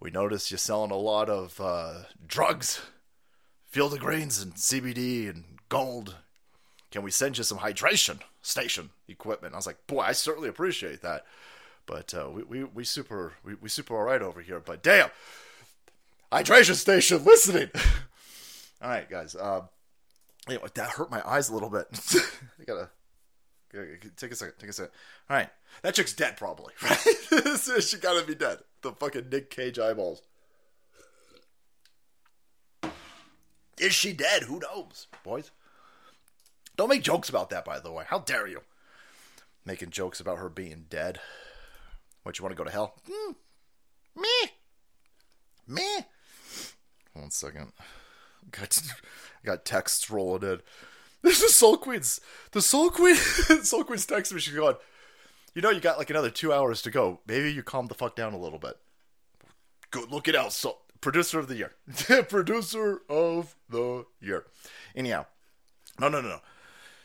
we 0.00 0.10
noticed 0.10 0.50
you're 0.50 0.58
selling 0.58 0.90
a 0.90 0.96
lot 0.96 1.28
of 1.28 1.60
uh, 1.60 2.02
drugs, 2.26 2.80
Field 3.66 3.92
of 3.92 4.00
Greens 4.00 4.42
and 4.42 4.54
CBD 4.54 5.28
and 5.28 5.44
gold. 5.68 6.16
Can 6.90 7.02
we 7.02 7.10
send 7.10 7.38
you 7.38 7.44
some 7.44 7.58
hydration 7.58 8.18
station 8.42 8.90
equipment? 9.06 9.54
I 9.54 9.58
was 9.58 9.66
like, 9.66 9.86
boy, 9.86 10.00
I 10.00 10.12
certainly 10.12 10.48
appreciate 10.48 11.02
that. 11.02 11.24
But 11.86 12.12
uh, 12.14 12.28
we, 12.30 12.42
we, 12.42 12.64
we 12.64 12.84
super 12.84 13.34
we, 13.44 13.54
we 13.54 13.68
super 13.68 13.96
all 13.96 14.04
right 14.04 14.22
over 14.22 14.40
here. 14.40 14.60
But 14.60 14.82
damn, 14.82 15.10
hydration 16.32 16.74
station 16.74 17.24
listening. 17.24 17.70
all 18.82 18.90
right, 18.90 19.08
guys. 19.08 19.34
Uh, 19.36 19.62
anyway, 20.48 20.68
that 20.74 20.90
hurt 20.90 21.10
my 21.10 21.26
eyes 21.28 21.48
a 21.48 21.54
little 21.54 21.70
bit. 21.70 21.86
I 22.60 22.64
gotta, 22.64 22.88
take 24.16 24.32
a 24.32 24.36
second. 24.36 24.54
Take 24.58 24.70
a 24.70 24.72
second. 24.72 24.92
All 25.28 25.36
right, 25.36 25.48
that 25.82 25.94
chick's 25.94 26.12
dead 26.12 26.36
probably. 26.36 26.74
Right? 26.82 27.82
she 27.82 27.98
gotta 27.98 28.26
be 28.26 28.34
dead. 28.34 28.58
The 28.82 28.92
fucking 28.92 29.28
Nick 29.30 29.50
Cage 29.50 29.78
eyeballs. 29.78 30.22
Is 33.78 33.94
she 33.94 34.12
dead? 34.12 34.42
Who 34.42 34.60
knows, 34.60 35.06
boys? 35.24 35.50
Don't 36.76 36.88
make 36.88 37.02
jokes 37.02 37.28
about 37.28 37.50
that, 37.50 37.64
by 37.64 37.80
the 37.80 37.92
way. 37.92 38.04
How 38.06 38.18
dare 38.18 38.46
you? 38.46 38.60
Making 39.64 39.90
jokes 39.90 40.20
about 40.20 40.38
her 40.38 40.48
being 40.48 40.86
dead. 40.90 41.20
What, 42.22 42.38
you 42.38 42.42
want 42.42 42.54
to 42.54 42.58
go 42.58 42.64
to 42.64 42.70
hell? 42.70 42.94
Mm. 43.08 43.34
Me. 44.16 44.50
Me. 45.66 46.00
One 47.14 47.30
second. 47.30 47.72
Got, 48.52 48.82
got 49.44 49.64
texts 49.64 50.10
rolling 50.10 50.42
in. 50.42 50.60
This 51.22 51.42
is 51.42 51.54
Salt 51.54 51.82
Queen's. 51.82 52.18
The 52.52 52.62
Salt 52.62 52.94
Queen. 52.94 53.14
Salt 53.62 53.86
Queen's 53.86 54.06
texting 54.06 54.32
me. 54.32 54.40
She's 54.40 54.54
going, 54.54 54.76
you 55.54 55.60
know, 55.60 55.68
you 55.68 55.78
got 55.78 55.98
like 55.98 56.08
another 56.08 56.30
two 56.30 56.50
hours 56.50 56.80
to 56.82 56.90
go. 56.90 57.20
Maybe 57.26 57.52
you 57.52 57.62
calm 57.62 57.88
the 57.88 57.94
fuck 57.94 58.16
down 58.16 58.32
a 58.32 58.38
little 58.38 58.58
bit. 58.58 58.78
Go 59.90 60.04
look 60.10 60.28
it 60.28 60.34
out. 60.34 60.54
So, 60.54 60.78
producer 61.02 61.38
of 61.38 61.48
the 61.48 61.56
year. 61.56 61.72
producer 62.28 63.02
of 63.10 63.54
the 63.68 64.06
year. 64.20 64.46
Anyhow, 64.96 65.26
no, 65.98 66.08
no, 66.08 66.22
no, 66.22 66.28
no. 66.28 66.40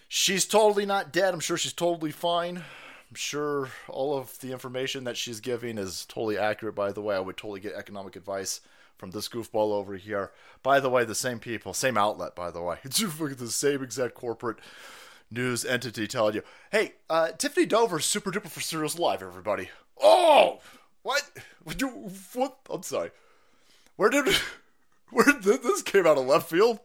She's 0.08 0.46
totally 0.46 0.86
not 0.86 1.12
dead. 1.12 1.34
I'm 1.34 1.42
sure 1.42 1.58
she's 1.58 1.74
totally 1.74 2.12
fine. 2.12 2.58
I'm 2.58 3.16
sure 3.16 3.70
all 3.90 4.18
of 4.18 4.40
the 4.40 4.52
information 4.52 5.04
that 5.04 5.18
she's 5.18 5.40
giving 5.40 5.78
is 5.78 6.06
totally 6.06 6.38
accurate, 6.38 6.76
by 6.76 6.92
the 6.92 7.02
way. 7.02 7.16
I 7.16 7.20
would 7.20 7.38
totally 7.38 7.60
get 7.60 7.74
economic 7.74 8.16
advice 8.16 8.62
from 8.98 9.12
this 9.12 9.28
goofball 9.28 9.72
over 9.72 9.96
here. 9.96 10.32
By 10.64 10.80
the 10.80 10.90
way, 10.90 11.06
the 11.06 11.16
same 11.16 11.40
people, 11.40 11.74
same 11.74 11.98
outlet, 11.98 12.36
by 12.36 12.52
the 12.52 12.62
way. 12.62 12.78
It's 12.84 13.00
the 13.00 13.48
same 13.50 13.84
exact 13.84 14.16
corporate 14.16 14.58
news 15.32 15.66
entity 15.66 16.08
telling 16.08 16.36
you, 16.36 16.44
hey, 16.72 16.94
uh, 17.10 17.32
Tiffany 17.32 17.66
Dover, 17.66 18.00
super 18.00 18.32
duper 18.32 18.50
for 18.50 18.62
Serials 18.62 18.98
Live, 19.00 19.22
everybody. 19.22 19.70
Oh! 20.02 20.60
What? 21.04 21.22
You, 21.80 22.10
what? 22.34 22.58
I'm 22.70 22.84
sorry. 22.84 23.12
Where 23.96 24.10
did, 24.10 24.28
where 25.12 25.26
did 25.26 25.44
this 25.62 25.82
came 25.82 26.08
out 26.08 26.18
of 26.18 26.26
left 26.26 26.50
field? 26.50 26.80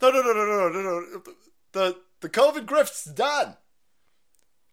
No, 0.00 0.10
no, 0.10 0.20
no, 0.20 0.32
no, 0.32 0.44
no, 0.44 0.68
no, 0.68 0.80
no. 0.80 1.22
The, 1.72 1.96
the 2.20 2.28
COVID 2.28 2.66
grift's 2.66 3.04
done. 3.04 3.56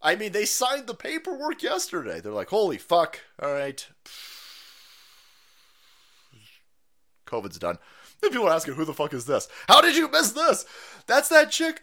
I 0.01 0.15
mean, 0.15 0.32
they 0.32 0.46
signed 0.46 0.88
the 0.88 0.94
paperwork 0.94 1.62
yesterday. 1.62 2.20
They're 2.20 2.32
like, 2.32 2.50
holy 2.50 2.77
fuck. 2.77 3.20
All 3.41 3.53
right. 3.53 3.88
COVID's 7.29 7.59
done. 7.59 7.77
And 8.21 8.31
people 8.31 8.48
are 8.48 8.53
asking, 8.53 8.74
who 8.74 8.86
the 8.86 8.93
fuck 8.93 9.13
is 9.13 9.25
this? 9.25 9.48
How 9.67 9.81
did 9.81 9.95
you 9.95 10.09
miss 10.09 10.31
this? 10.31 10.65
That's 11.07 11.29
that 11.29 11.51
chick. 11.51 11.81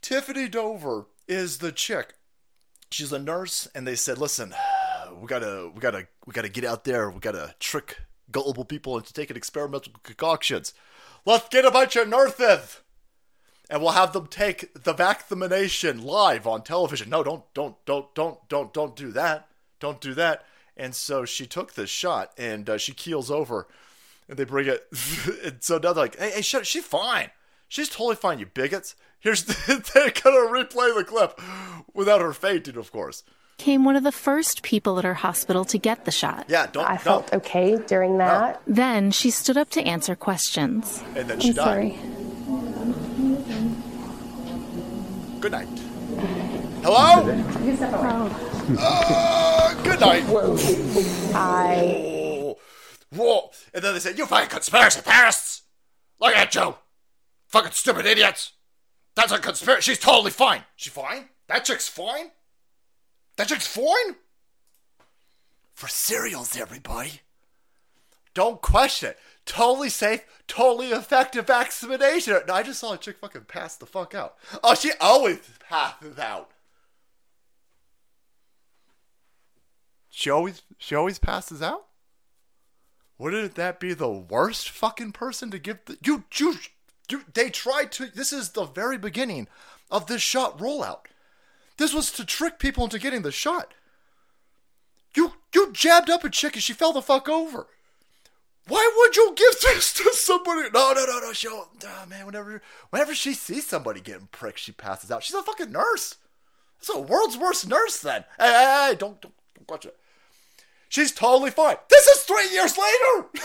Tiffany 0.00 0.48
Dover 0.48 1.06
is 1.26 1.58
the 1.58 1.72
chick. 1.72 2.14
She's 2.90 3.12
a 3.12 3.18
nurse, 3.18 3.66
and 3.74 3.86
they 3.86 3.96
said, 3.96 4.18
listen, 4.18 4.54
we 5.20 5.26
gotta, 5.26 5.70
we 5.74 5.80
gotta, 5.80 6.06
we 6.26 6.32
gotta 6.32 6.48
get 6.48 6.64
out 6.64 6.84
there. 6.84 7.10
We 7.10 7.20
gotta 7.20 7.54
trick 7.58 7.98
gullible 8.30 8.64
people 8.64 8.96
into 8.96 9.12
taking 9.12 9.36
experimental 9.36 9.92
concoctions. 10.02 10.74
Let's 11.24 11.48
get 11.48 11.64
a 11.64 11.70
bunch 11.70 11.96
of 11.96 12.08
nurses 12.08 12.80
and 13.70 13.80
we'll 13.82 13.92
have 13.92 14.12
them 14.12 14.26
take 14.26 14.84
the 14.84 14.92
vaccination 14.92 16.04
live 16.04 16.46
on 16.46 16.62
television. 16.62 17.08
No, 17.08 17.22
don't, 17.24 17.42
don't, 17.54 17.76
don't, 17.86 18.14
don't, 18.14 18.48
don't, 18.48 18.72
don't 18.72 18.96
do 18.96 19.10
that. 19.12 19.48
Don't 19.80 20.00
do 20.00 20.14
that. 20.14 20.44
And 20.76 20.94
so 20.94 21.24
she 21.24 21.46
took 21.46 21.74
this 21.74 21.90
shot, 21.90 22.32
and 22.36 22.68
uh, 22.68 22.78
she 22.78 22.92
keels 22.92 23.30
over, 23.30 23.68
and 24.28 24.38
they 24.38 24.44
bring 24.44 24.66
it. 24.68 24.86
and 25.44 25.56
so 25.62 25.74
now 25.78 25.92
they're 25.92 26.04
like, 26.04 26.18
"Hey, 26.18 26.30
hey, 26.30 26.42
shut! 26.42 26.66
She's 26.66 26.84
fine. 26.84 27.30
She's 27.68 27.88
totally 27.88 28.16
fine. 28.16 28.38
You 28.38 28.46
bigots." 28.46 28.94
Here's 29.20 29.44
the, 29.44 29.54
they're 29.94 30.10
gonna 30.10 30.50
replay 30.50 30.94
the 30.94 31.02
clip 31.04 31.40
without 31.94 32.20
her 32.20 32.32
fainting, 32.34 32.76
of 32.76 32.92
course. 32.92 33.22
Came 33.56 33.84
one 33.84 33.96
of 33.96 34.02
the 34.02 34.12
first 34.12 34.62
people 34.62 34.98
at 34.98 35.04
her 35.04 35.14
hospital 35.14 35.64
to 35.66 35.78
get 35.78 36.04
the 36.04 36.10
shot. 36.10 36.46
Yeah, 36.48 36.66
don't. 36.66 36.84
I 36.90 36.96
felt 36.98 37.32
okay 37.32 37.76
during 37.86 38.18
that. 38.18 38.60
Then 38.66 39.12
she 39.12 39.30
stood 39.30 39.56
up 39.56 39.70
to 39.70 39.82
answer 39.82 40.14
questions. 40.16 41.02
And 41.14 41.28
then 41.30 41.38
she 41.40 41.50
I'm 41.50 41.54
died. 41.54 41.64
sorry. 41.64 41.98
Good 45.40 45.52
night. 45.52 45.68
Hello. 46.82 47.30
Uh, 48.78 49.74
good 49.84 50.00
night. 50.00 50.24
I 51.34 52.23
Whoa. 53.14 53.50
And 53.72 53.82
then 53.82 53.94
they 53.94 54.00
said, 54.00 54.18
You 54.18 54.26
fucking 54.26 54.50
conspiracy 54.50 55.00
theorists! 55.00 55.62
Look 56.20 56.34
at 56.34 56.54
you! 56.54 56.76
Fucking 57.48 57.72
stupid 57.72 58.06
idiots! 58.06 58.52
That's 59.14 59.32
a 59.32 59.38
conspiracy. 59.38 59.92
She's 59.92 59.98
totally 59.98 60.30
fine. 60.30 60.64
She 60.76 60.90
fine? 60.90 61.28
That 61.48 61.64
chick's 61.64 61.88
fine? 61.88 62.30
That 63.36 63.48
chick's 63.48 63.66
fine? 63.66 64.16
For 65.72 65.88
cereals, 65.88 66.56
everybody. 66.56 67.20
Don't 68.34 68.60
question 68.60 69.10
it. 69.10 69.18
Totally 69.46 69.90
safe, 69.90 70.24
totally 70.48 70.88
effective 70.88 71.46
vaccination. 71.46 72.40
No, 72.48 72.54
I 72.54 72.62
just 72.62 72.80
saw 72.80 72.94
a 72.94 72.98
chick 72.98 73.18
fucking 73.20 73.42
pass 73.42 73.76
the 73.76 73.86
fuck 73.86 74.14
out. 74.14 74.36
Oh, 74.62 74.74
she 74.74 74.92
always 75.00 75.38
passes 75.60 76.18
out. 76.18 76.50
She 80.08 80.30
always 80.30 80.62
she 80.78 80.94
always 80.94 81.18
passes 81.18 81.60
out? 81.60 81.86
Wouldn't 83.18 83.54
that 83.54 83.80
be 83.80 83.94
the 83.94 84.10
worst 84.10 84.70
fucking 84.70 85.12
person 85.12 85.50
to 85.50 85.58
give 85.58 85.78
the 85.84 85.98
you 86.04 86.24
you, 86.34 86.56
you 87.08 87.22
they 87.32 87.50
tried 87.50 87.92
to 87.92 88.06
this 88.06 88.32
is 88.32 88.50
the 88.50 88.64
very 88.64 88.98
beginning 88.98 89.48
of 89.90 90.06
this 90.06 90.22
shot 90.22 90.58
rollout. 90.58 91.06
This 91.76 91.94
was 91.94 92.10
to 92.12 92.24
trick 92.24 92.58
people 92.58 92.84
into 92.84 92.98
getting 92.98 93.22
the 93.22 93.32
shot. 93.32 93.74
You 95.16 95.34
you 95.54 95.72
jabbed 95.72 96.10
up 96.10 96.24
a 96.24 96.30
chick 96.30 96.54
and 96.54 96.62
she 96.62 96.72
fell 96.72 96.92
the 96.92 97.02
fuck 97.02 97.28
over. 97.28 97.68
Why 98.66 98.90
would 98.96 99.16
you 99.16 99.34
give 99.36 99.60
this 99.60 99.92
to 99.94 100.10
somebody? 100.14 100.70
No, 100.72 100.92
no, 100.92 101.04
no, 101.04 101.20
no. 101.20 101.32
She, 101.32 101.48
oh, 101.48 101.68
man, 102.08 102.24
whenever, 102.24 102.62
whenever 102.90 103.14
she 103.14 103.34
sees 103.34 103.66
somebody 103.66 104.00
getting 104.00 104.28
pricked, 104.28 104.58
she 104.58 104.72
passes 104.72 105.10
out. 105.10 105.22
She's 105.22 105.36
a 105.36 105.42
fucking 105.42 105.70
nurse. 105.70 106.16
That's 106.78 106.88
a 106.88 107.00
world's 107.00 107.36
worst 107.36 107.68
nurse, 107.68 107.98
then. 107.98 108.24
Hey, 108.38 108.46
hey, 108.46 108.88
hey, 108.88 108.96
don't, 108.98 109.20
don't, 109.20 109.34
don't 109.54 109.70
watch 109.70 109.84
it. 109.84 109.96
She's 110.94 111.10
totally 111.10 111.50
fine. 111.50 111.74
This 111.90 112.06
is 112.06 112.22
three 112.22 112.48
years 112.52 112.78
later. 112.78 113.26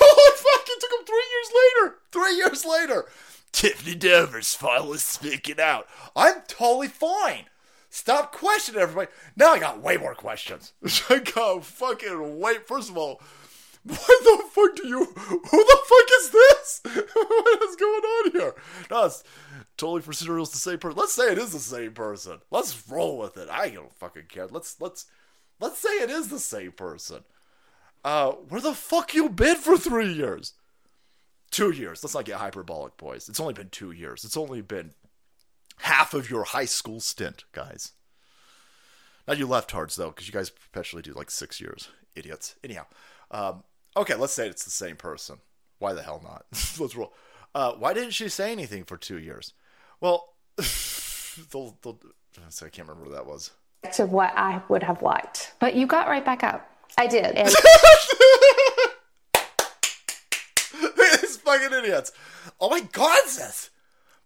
It 0.72 0.82
took 0.82 1.00
him 1.00 1.06
three 1.08 1.26
years 1.34 1.52
later. 1.60 1.96
Three 2.12 2.36
years 2.36 2.64
later. 2.64 3.06
Tiffany 3.52 3.96
Dover's 3.96 4.54
finally 4.54 5.00
speaking 5.00 5.60
out. 5.60 5.88
I'm 6.16 6.44
totally 6.48 6.90
fine. 6.90 7.46
Stop 7.90 8.32
questioning 8.34 8.80
everybody. 8.80 9.10
Now 9.36 9.54
I 9.54 9.60
got 9.60 9.82
way 9.82 9.98
more 9.98 10.14
questions. 10.14 10.74
I 11.10 11.18
got 11.20 11.66
fucking 11.66 12.40
wait. 12.40 12.68
First 12.68 12.92
of 12.92 12.98
all, 12.98 13.20
what 13.84 13.98
the 13.98 14.44
fuck 14.52 14.76
do 14.76 14.88
you? 14.88 15.06
Who 15.06 15.40
the 15.42 15.80
fuck 15.88 16.08
is 16.20 16.30
this? 16.30 16.82
what 17.16 17.64
is 17.64 17.76
going 17.76 18.04
on 18.04 18.32
here? 18.32 18.56
No, 18.92 19.06
it's 19.06 19.24
totally 19.76 20.04
for 20.04 20.14
serials 20.14 20.52
the 20.52 20.58
same 20.58 20.78
person. 20.78 21.00
Let's 21.00 21.16
say 21.16 21.32
it 21.32 21.40
is 21.40 21.52
the 21.52 21.60
same 21.60 21.94
person. 21.94 22.42
Let's 22.52 22.88
roll 22.88 23.18
with 23.18 23.38
it. 23.38 23.50
I 23.50 23.70
don't 23.70 23.94
fucking 23.96 24.26
care. 24.30 24.46
Let's 24.46 24.80
let's 24.80 25.08
let's 25.60 25.80
say 25.80 25.90
it 25.90 26.12
is 26.12 26.28
the 26.28 26.40
same 26.40 26.74
person. 26.74 27.24
Uh, 28.04 28.32
where 28.32 28.62
the 28.62 28.74
fuck 28.74 29.14
you 29.14 29.30
been 29.30 29.58
for 29.58 29.78
three 29.78 30.12
years? 30.12 30.54
Two 31.52 31.72
years. 31.72 32.04
Let's 32.04 32.14
not 32.14 32.26
get 32.26 32.38
hyperbolic, 32.38 32.96
boys. 32.98 33.28
It's 33.28 33.40
only 33.40 33.54
been 33.54 33.70
two 33.70 33.92
years. 33.92 34.24
It's 34.24 34.38
only 34.38 34.62
been 34.62 34.92
half 35.80 36.14
of 36.14 36.30
your 36.30 36.44
high 36.44 36.66
school 36.66 37.00
stint, 37.00 37.44
guys. 37.52 37.94
Not 39.28 39.38
you 39.38 39.48
leftards 39.48 39.96
though, 39.96 40.10
because 40.10 40.28
you 40.28 40.34
guys 40.34 40.50
perpetually 40.50 41.02
do 41.02 41.14
like 41.14 41.30
six 41.30 41.60
years, 41.62 41.90
idiots. 42.16 42.56
Anyhow, 42.64 42.86
um, 43.32 43.64
okay, 43.96 44.16
let's 44.16 44.34
say 44.34 44.48
it's 44.48 44.64
the 44.64 44.72
same 44.72 44.96
person. 44.96 45.38
Why 45.78 45.94
the 45.94 46.02
hell 46.02 46.22
not? 46.24 46.46
let's 46.80 46.96
roll. 46.96 47.14
Uh, 47.54 47.74
why 47.74 47.94
didn't 47.94 48.12
she 48.12 48.30
say 48.30 48.52
anything 48.52 48.84
for 48.84 48.98
two 48.98 49.20
years? 49.20 49.54
Well, 50.02 50.34
they'll, 51.52 51.78
they'll, 51.82 52.00
So 52.50 52.66
I 52.66 52.70
can't 52.70 52.88
remember 52.88 53.10
what 53.10 53.16
that 53.16 53.26
was. 53.26 53.52
To 53.94 54.06
what 54.06 54.34
I 54.36 54.62
would 54.68 54.84
have 54.84 55.02
liked. 55.02 55.54
But 55.60 55.76
you 55.76 55.88
got 55.88 56.08
right 56.08 56.24
back 56.24 56.44
up. 56.44 56.69
I 56.98 57.08
did. 57.08 57.36
And 57.36 57.48
These 61.22 61.38
fucking 61.38 61.78
idiots. 61.78 62.12
Oh 62.60 62.70
my 62.70 62.82
god, 62.82 63.24
sis. 63.26 63.70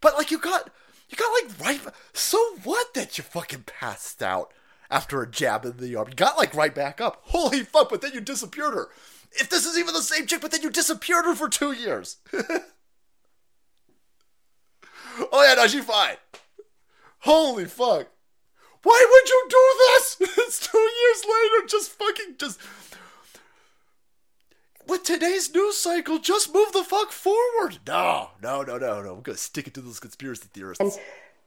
But 0.02 0.16
like 0.16 0.32
you 0.32 0.38
got 0.38 0.70
you 1.10 1.18
got 1.18 1.44
like 1.44 1.66
right 1.66 1.82
so 2.14 2.38
what 2.64 2.94
that 2.94 3.18
you 3.18 3.24
fucking 3.24 3.64
passed 3.64 4.24
out 4.24 4.54
after 4.90 5.22
a 5.22 5.30
jab 5.30 5.66
in 5.66 5.78
the 5.78 5.96
arm. 5.96 6.10
You 6.10 6.16
got 6.16 6.38
like 6.38 6.54
right 6.54 6.74
back 6.74 7.02
up. 7.02 7.22
Holy 7.26 7.64
fuck, 7.64 7.90
but 7.90 8.02
then 8.02 8.14
you 8.14 8.22
disappeared 8.22 8.74
her. 8.74 8.90
If 9.32 9.50
this 9.50 9.66
is 9.66 9.78
even 9.78 9.94
the 9.94 10.02
same 10.02 10.28
chick, 10.28 10.42
but 10.42 10.52
then 10.52 10.62
you 10.62 10.70
disappeared 10.70 11.26
her 11.26 11.36
for 11.36 11.50
two 11.50 11.72
years. 11.72 12.18
oh 15.32 15.34
yeah, 15.34 15.56
no, 15.56 15.68
she's 15.68 15.86
fine. 15.86 16.18
Holy 17.20 17.66
fuck. 17.66 18.08
Why 18.84 19.06
would 19.12 19.30
you 19.30 19.46
do 19.50 19.76
this? 19.78 20.18
it's 20.48 20.68
two 20.68 20.78
years 20.78 21.24
later, 21.24 21.68
just 21.68 21.92
fucking 21.92 22.36
just 22.38 22.60
with 24.88 25.04
today's 25.04 25.54
news 25.54 25.78
cycle, 25.78 26.20
just 26.20 26.54
move 26.54 26.72
the 26.74 26.84
fuck 26.84 27.12
forward. 27.12 27.80
No, 27.88 28.32
no, 28.42 28.62
no, 28.64 28.78
no, 28.78 29.02
no. 29.02 29.16
I'm 29.16 29.22
gonna 29.22 29.38
stick 29.38 29.68
it 29.68 29.74
to 29.76 29.82
those 29.82 30.00
conspiracy 30.00 30.48
theorists. 30.54 30.82
And 30.82 30.92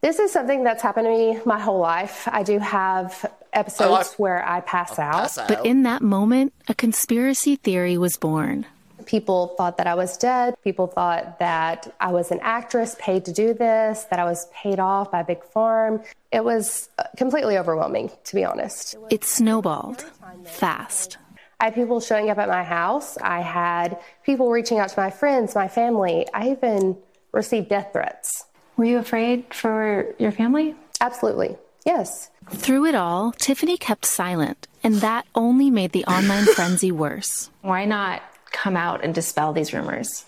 this 0.00 0.18
is 0.18 0.32
something 0.32 0.64
that's 0.64 0.82
happened 0.82 1.06
to 1.06 1.10
me 1.10 1.38
my 1.44 1.58
whole 1.58 1.78
life. 1.78 2.28
I 2.30 2.42
do 2.42 2.58
have 2.58 3.30
episodes 3.52 3.90
life- 3.90 4.18
where 4.18 4.46
I 4.46 4.60
pass 4.60 4.98
out. 4.98 5.12
Pass 5.12 5.38
out. 5.38 5.48
But 5.48 5.66
in 5.66 5.82
that 5.82 6.02
moment, 6.02 6.54
a 6.68 6.74
conspiracy 6.74 7.56
theory 7.56 7.98
was 7.98 8.16
born. 8.16 8.66
People 9.06 9.54
thought 9.56 9.78
that 9.78 9.86
I 9.86 9.94
was 9.94 10.16
dead. 10.16 10.56
People 10.62 10.88
thought 10.88 11.38
that 11.38 11.94
I 12.00 12.12
was 12.12 12.30
an 12.30 12.40
actress 12.42 12.96
paid 12.98 13.24
to 13.26 13.32
do 13.32 13.54
this, 13.54 14.04
that 14.10 14.18
I 14.18 14.24
was 14.24 14.46
paid 14.52 14.78
off 14.78 15.10
by 15.10 15.22
Big 15.22 15.42
Farm. 15.44 16.02
It 16.32 16.44
was 16.44 16.90
uh, 16.98 17.04
completely 17.16 17.56
overwhelming, 17.56 18.10
to 18.24 18.34
be 18.34 18.44
honest. 18.44 18.96
It 19.10 19.24
snowballed 19.24 20.04
fast. 20.44 21.18
I 21.58 21.66
had 21.66 21.74
people 21.74 22.00
showing 22.00 22.28
up 22.28 22.38
at 22.38 22.48
my 22.48 22.64
house. 22.64 23.16
I 23.18 23.40
had 23.40 23.98
people 24.24 24.50
reaching 24.50 24.78
out 24.78 24.90
to 24.90 25.00
my 25.00 25.10
friends, 25.10 25.54
my 25.54 25.68
family. 25.68 26.26
I 26.34 26.50
even 26.50 26.98
received 27.32 27.68
death 27.70 27.90
threats. 27.92 28.44
Were 28.76 28.84
you 28.84 28.98
afraid 28.98 29.54
for 29.54 30.14
your 30.18 30.32
family? 30.32 30.74
Absolutely. 31.00 31.56
Yes. 31.86 32.30
Through 32.50 32.86
it 32.86 32.94
all, 32.94 33.32
Tiffany 33.32 33.76
kept 33.76 34.04
silent, 34.04 34.68
and 34.82 34.96
that 34.96 35.26
only 35.34 35.70
made 35.70 35.92
the 35.92 36.04
online 36.04 36.44
frenzy 36.44 36.92
worse. 36.92 37.50
Why 37.62 37.84
not 37.84 38.22
come 38.56 38.76
out 38.76 39.04
and 39.04 39.14
dispel 39.14 39.52
these 39.52 39.72
rumors? 39.72 40.24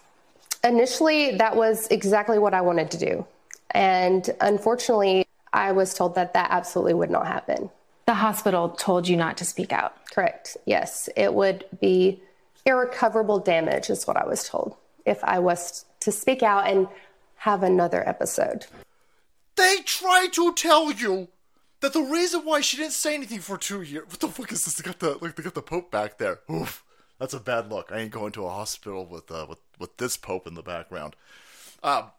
Initially, 0.62 1.37
that 1.37 1.56
was 1.56 1.88
exactly 1.88 2.38
what 2.38 2.52
I 2.52 2.61
wanted 2.61 2.90
to 2.90 2.99
do. 2.99 3.26
And 3.70 4.28
unfortunately, 4.40 5.26
I 5.52 5.73
was 5.73 5.94
told 5.94 6.14
that 6.16 6.35
that 6.35 6.50
absolutely 6.50 6.94
would 6.94 7.11
not 7.11 7.26
happen. 7.26 7.70
The 8.06 8.14
hospital 8.14 8.70
told 8.70 9.08
you 9.08 9.16
not 9.16 9.37
to 9.38 9.44
speak 9.44 9.73
out. 9.73 9.94
Correct. 10.11 10.56
Yes. 10.66 11.08
It 11.16 11.32
would 11.35 11.64
be 11.80 12.23
irrecoverable 12.66 13.38
damage, 13.38 13.88
is 13.88 14.06
what 14.06 14.16
I 14.16 14.26
was 14.26 14.49
told, 14.49 14.76
if 15.06 15.23
I 15.25 15.38
was 15.38 15.85
to 16.00 16.12
speak 16.12 16.42
out 16.42 16.68
and 16.68 16.88
have 17.37 17.62
another 17.62 18.06
episode. 18.06 18.66
They 19.56 19.78
try 19.85 20.28
to 20.32 20.52
tell 20.52 20.92
you 20.92 21.28
that 21.80 21.92
the 21.92 22.02
reason 22.02 22.40
why 22.44 22.61
she 22.61 22.76
didn't 22.76 22.92
say 22.92 23.14
anything 23.14 23.40
for 23.40 23.56
two 23.56 23.82
years. 23.82 24.06
What 24.06 24.20
the 24.20 24.28
fuck 24.28 24.52
is 24.52 24.64
this? 24.64 24.75
They 24.75 24.85
got 24.85 24.99
the 24.99 25.18
like 25.20 25.37
they 25.37 25.42
got 25.42 25.54
the 25.54 25.62
Pope 25.62 25.90
back 25.90 26.18
there. 26.18 26.40
Oof, 26.50 26.85
that's 27.18 27.34
a 27.34 27.40
bad 27.40 27.70
look. 27.70 27.90
I 27.92 27.98
ain't 27.98 28.10
going 28.10 28.32
to 28.32 28.46
a 28.46 28.50
hospital 28.50 29.06
with 29.06 29.30
uh, 29.30 29.46
with 29.48 29.58
with 29.78 29.96
this 29.96 30.16
Pope 30.16 30.46
in 30.46 30.54
the 30.54 30.62
background. 30.62 31.16
Um, 31.82 32.10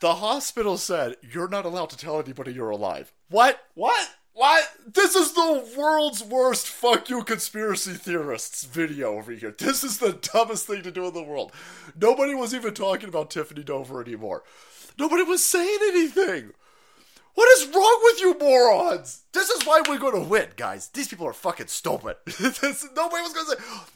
the 0.00 0.16
hospital 0.16 0.78
said 0.78 1.16
you're 1.22 1.48
not 1.48 1.64
allowed 1.64 1.90
to 1.90 1.96
tell 1.96 2.20
anybody 2.20 2.52
you're 2.52 2.70
alive. 2.70 3.12
What? 3.28 3.60
What? 3.74 4.08
What? 4.32 4.68
This 4.86 5.16
is 5.16 5.32
the 5.32 5.74
world's 5.76 6.22
worst 6.22 6.68
fuck 6.68 7.10
you 7.10 7.24
conspiracy 7.24 7.94
theorists 7.94 8.64
video 8.64 9.16
over 9.16 9.32
here. 9.32 9.52
This 9.58 9.82
is 9.82 9.98
the 9.98 10.12
dumbest 10.12 10.66
thing 10.66 10.82
to 10.82 10.92
do 10.92 11.06
in 11.06 11.14
the 11.14 11.22
world. 11.24 11.50
Nobody 12.00 12.34
was 12.34 12.54
even 12.54 12.72
talking 12.72 13.08
about 13.08 13.30
Tiffany 13.30 13.64
Dover 13.64 14.00
anymore. 14.00 14.44
Nobody 14.96 15.24
was 15.24 15.44
saying 15.44 15.78
anything. 15.88 16.52
What 17.38 17.60
is 17.60 17.72
wrong 17.72 18.00
with 18.02 18.20
you 18.20 18.36
morons? 18.40 19.22
This 19.32 19.48
is 19.48 19.64
why 19.64 19.80
we're 19.88 20.00
going 20.00 20.20
to 20.20 20.28
win, 20.28 20.48
guys. 20.56 20.88
These 20.88 21.06
people 21.06 21.24
are 21.24 21.32
fucking 21.32 21.68
stupid. 21.68 22.16
Nobody 22.40 23.22
was 23.22 23.32
to 23.32 23.44
say, 23.44 23.54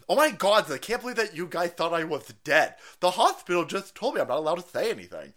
oh 0.09 0.15
my 0.15 0.31
god, 0.31 0.71
I 0.71 0.79
can't 0.79 1.01
believe 1.01 1.17
that 1.17 1.35
you 1.35 1.49
guys 1.49 1.71
thought 1.73 1.93
I 1.93 2.05
was 2.05 2.33
dead. 2.45 2.77
The 3.01 3.11
hospital 3.11 3.65
just 3.65 3.97
told 3.97 4.15
me 4.15 4.21
I'm 4.21 4.29
not 4.29 4.39
allowed 4.39 4.61
to 4.61 4.69
say 4.69 4.93
anything. 4.93 5.33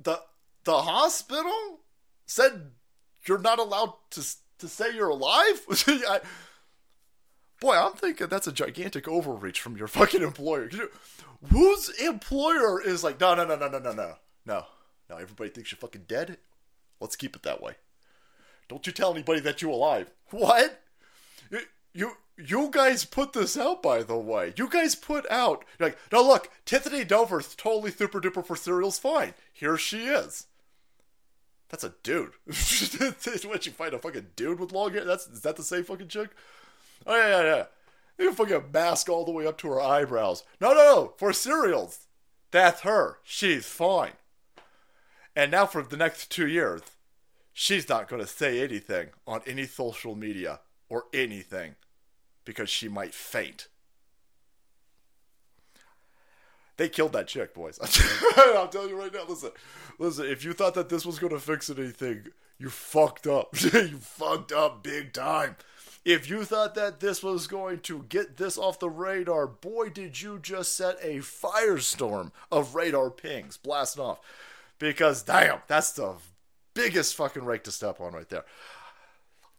The 0.00 0.20
the 0.64 0.82
hospital 0.82 1.82
said 2.26 2.72
you're 3.26 3.38
not 3.38 3.60
allowed 3.60 3.92
to 4.10 4.26
to 4.58 4.66
say 4.66 4.92
you're 4.92 5.10
alive. 5.10 5.60
I, 5.86 6.20
Boy, 7.60 7.76
I'm 7.76 7.92
thinking 7.92 8.28
that's 8.28 8.46
a 8.46 8.52
gigantic 8.52 9.06
overreach 9.06 9.60
from 9.60 9.76
your 9.76 9.88
fucking 9.88 10.22
employer. 10.22 10.68
You- 10.70 10.90
Whose 11.50 11.88
employer 12.00 12.82
is 12.82 13.02
like, 13.02 13.18
no, 13.20 13.34
no, 13.34 13.46
no, 13.46 13.56
no, 13.56 13.68
no, 13.68 13.78
no, 13.78 13.92
no, 13.92 14.14
no, 14.44 14.66
no. 15.08 15.16
Everybody 15.16 15.48
thinks 15.50 15.72
you're 15.72 15.78
fucking 15.78 16.04
dead. 16.06 16.36
Let's 17.00 17.16
keep 17.16 17.34
it 17.34 17.42
that 17.44 17.62
way. 17.62 17.74
Don't 18.68 18.86
you 18.86 18.92
tell 18.92 19.12
anybody 19.12 19.40
that 19.40 19.62
you're 19.62 19.70
alive. 19.70 20.10
What? 20.30 20.80
You, 21.50 21.60
you, 21.92 22.12
you 22.36 22.68
guys 22.70 23.04
put 23.04 23.32
this 23.32 23.56
out, 23.58 23.82
by 23.82 24.02
the 24.04 24.16
way. 24.16 24.52
You 24.56 24.68
guys 24.68 24.94
put 24.94 25.28
out. 25.30 25.64
Like, 25.80 25.98
no, 26.12 26.22
look, 26.22 26.50
Tiffany 26.64 27.04
Dover's 27.04 27.54
totally 27.56 27.90
super 27.90 28.20
duper 28.20 28.44
for 28.46 28.54
cereals. 28.54 28.98
Fine, 28.98 29.34
here 29.52 29.76
she 29.76 30.04
is. 30.04 30.46
That's 31.70 31.82
a 31.84 31.94
dude. 32.02 32.32
what 32.46 33.66
you 33.66 33.72
find 33.72 33.94
a 33.94 33.98
fucking 33.98 34.28
dude 34.36 34.60
with 34.60 34.72
long 34.72 34.92
hair? 34.92 35.04
That's 35.04 35.26
is 35.26 35.40
that 35.40 35.56
the 35.56 35.62
same 35.64 35.82
fucking 35.84 36.08
chick? 36.08 36.30
Oh 37.06 37.16
yeah, 37.16 37.28
yeah, 37.28 37.44
yeah. 37.44 37.64
You 38.18 38.34
fucking 38.34 38.64
mask 38.72 39.08
all 39.08 39.24
the 39.24 39.30
way 39.30 39.46
up 39.46 39.56
to 39.58 39.68
her 39.68 39.80
eyebrows. 39.80 40.44
No, 40.60 40.74
no, 40.74 40.74
no. 40.74 41.14
For 41.16 41.32
cereals, 41.32 42.06
that's 42.50 42.82
her. 42.82 43.18
She's 43.24 43.66
fine. 43.66 44.12
And 45.34 45.50
now 45.50 45.66
for 45.66 45.82
the 45.82 45.96
next 45.96 46.30
two 46.30 46.46
years, 46.46 46.82
she's 47.52 47.88
not 47.88 48.08
going 48.08 48.20
to 48.20 48.28
say 48.28 48.62
anything 48.62 49.08
on 49.26 49.40
any 49.46 49.64
social 49.64 50.14
media 50.14 50.60
or 50.88 51.04
anything 51.14 51.76
because 52.44 52.68
she 52.68 52.88
might 52.88 53.14
faint. 53.14 53.68
They 56.76 56.88
killed 56.88 57.12
that 57.12 57.28
chick, 57.28 57.54
boys. 57.54 57.78
I'll 58.36 58.68
tell 58.68 58.88
you 58.88 58.98
right 58.98 59.12
now. 59.12 59.24
Listen, 59.28 59.50
listen. 59.98 60.26
If 60.26 60.44
you 60.44 60.54
thought 60.54 60.74
that 60.74 60.88
this 60.88 61.04
was 61.04 61.18
going 61.18 61.32
to 61.32 61.38
fix 61.38 61.68
anything, 61.68 62.28
you 62.58 62.70
fucked 62.70 63.26
up. 63.26 63.48
you 63.62 63.98
fucked 63.98 64.52
up 64.52 64.82
big 64.82 65.12
time. 65.12 65.56
If 66.04 66.30
you 66.30 66.44
thought 66.44 66.74
that 66.76 67.00
this 67.00 67.22
was 67.22 67.46
going 67.46 67.80
to 67.80 68.06
get 68.08 68.38
this 68.38 68.56
off 68.56 68.78
the 68.78 68.88
radar, 68.88 69.46
boy, 69.46 69.90
did 69.90 70.22
you 70.22 70.38
just 70.40 70.74
set 70.74 70.96
a 71.02 71.18
firestorm 71.18 72.32
of 72.50 72.74
radar 72.74 73.10
pings 73.10 73.58
blasting 73.58 74.02
off. 74.02 74.20
Because, 74.78 75.22
damn, 75.22 75.58
that's 75.66 75.92
the 75.92 76.14
biggest 76.72 77.14
fucking 77.14 77.44
rake 77.44 77.64
to 77.64 77.70
step 77.70 78.00
on 78.00 78.14
right 78.14 78.28
there. 78.30 78.44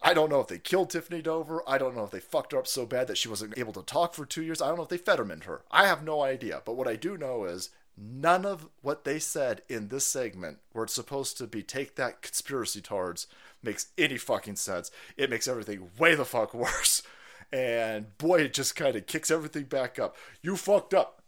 I 0.02 0.16
don't 0.16 0.32
know 0.32 0.40
if 0.40 0.48
they 0.48 0.58
killed 0.58 0.90
Tiffany 0.90 1.22
Dover. 1.22 1.62
I 1.68 1.78
don't 1.78 1.96
know 1.96 2.04
if 2.04 2.10
they 2.10 2.20
fucked 2.20 2.54
her 2.54 2.58
up 2.58 2.66
so 2.66 2.88
bad 2.88 3.06
that 3.08 3.20
she 3.20 3.30
wasn't 3.30 3.58
able 3.58 3.74
to 3.74 3.84
talk 3.84 4.16
for 4.16 4.26
two 4.26 4.42
years. 4.42 4.60
I 4.60 4.68
don't 4.68 4.78
know 4.78 4.84
if 4.84 4.90
they 4.90 4.98
fettermaned 4.98 5.44
her. 5.44 5.62
I 5.70 5.86
have 5.86 6.04
no 6.04 6.24
idea. 6.24 6.64
But 6.66 6.76
what 6.76 6.88
I 6.88 6.96
do 6.96 7.18
know 7.18 7.44
is 7.44 7.70
none 7.96 8.46
of 8.46 8.68
what 8.82 9.04
they 9.04 9.20
said 9.20 9.62
in 9.70 9.90
this 9.90 10.08
segment, 10.08 10.58
where 10.72 10.86
it's 10.86 10.94
supposed 10.96 11.38
to 11.38 11.46
be 11.46 11.62
take 11.62 11.96
that 11.96 12.24
conspiracy 12.24 12.82
tards, 12.82 13.28
makes 13.64 13.88
any 13.98 14.18
fucking 14.18 14.56
sense. 14.56 14.92
It 15.18 15.30
makes 15.30 15.48
everything 15.48 15.90
way 15.98 16.16
the 16.16 16.26
fuck 16.26 16.54
worse. 16.54 17.04
And 17.52 18.18
boy, 18.18 18.42
it 18.42 18.54
just 18.54 18.76
kind 18.76 18.96
of 18.96 19.08
kicks 19.08 19.30
everything 19.30 19.66
back 19.66 20.00
up. 20.00 20.16
You 20.42 20.56
fucked 20.56 20.94
up. 20.94 21.22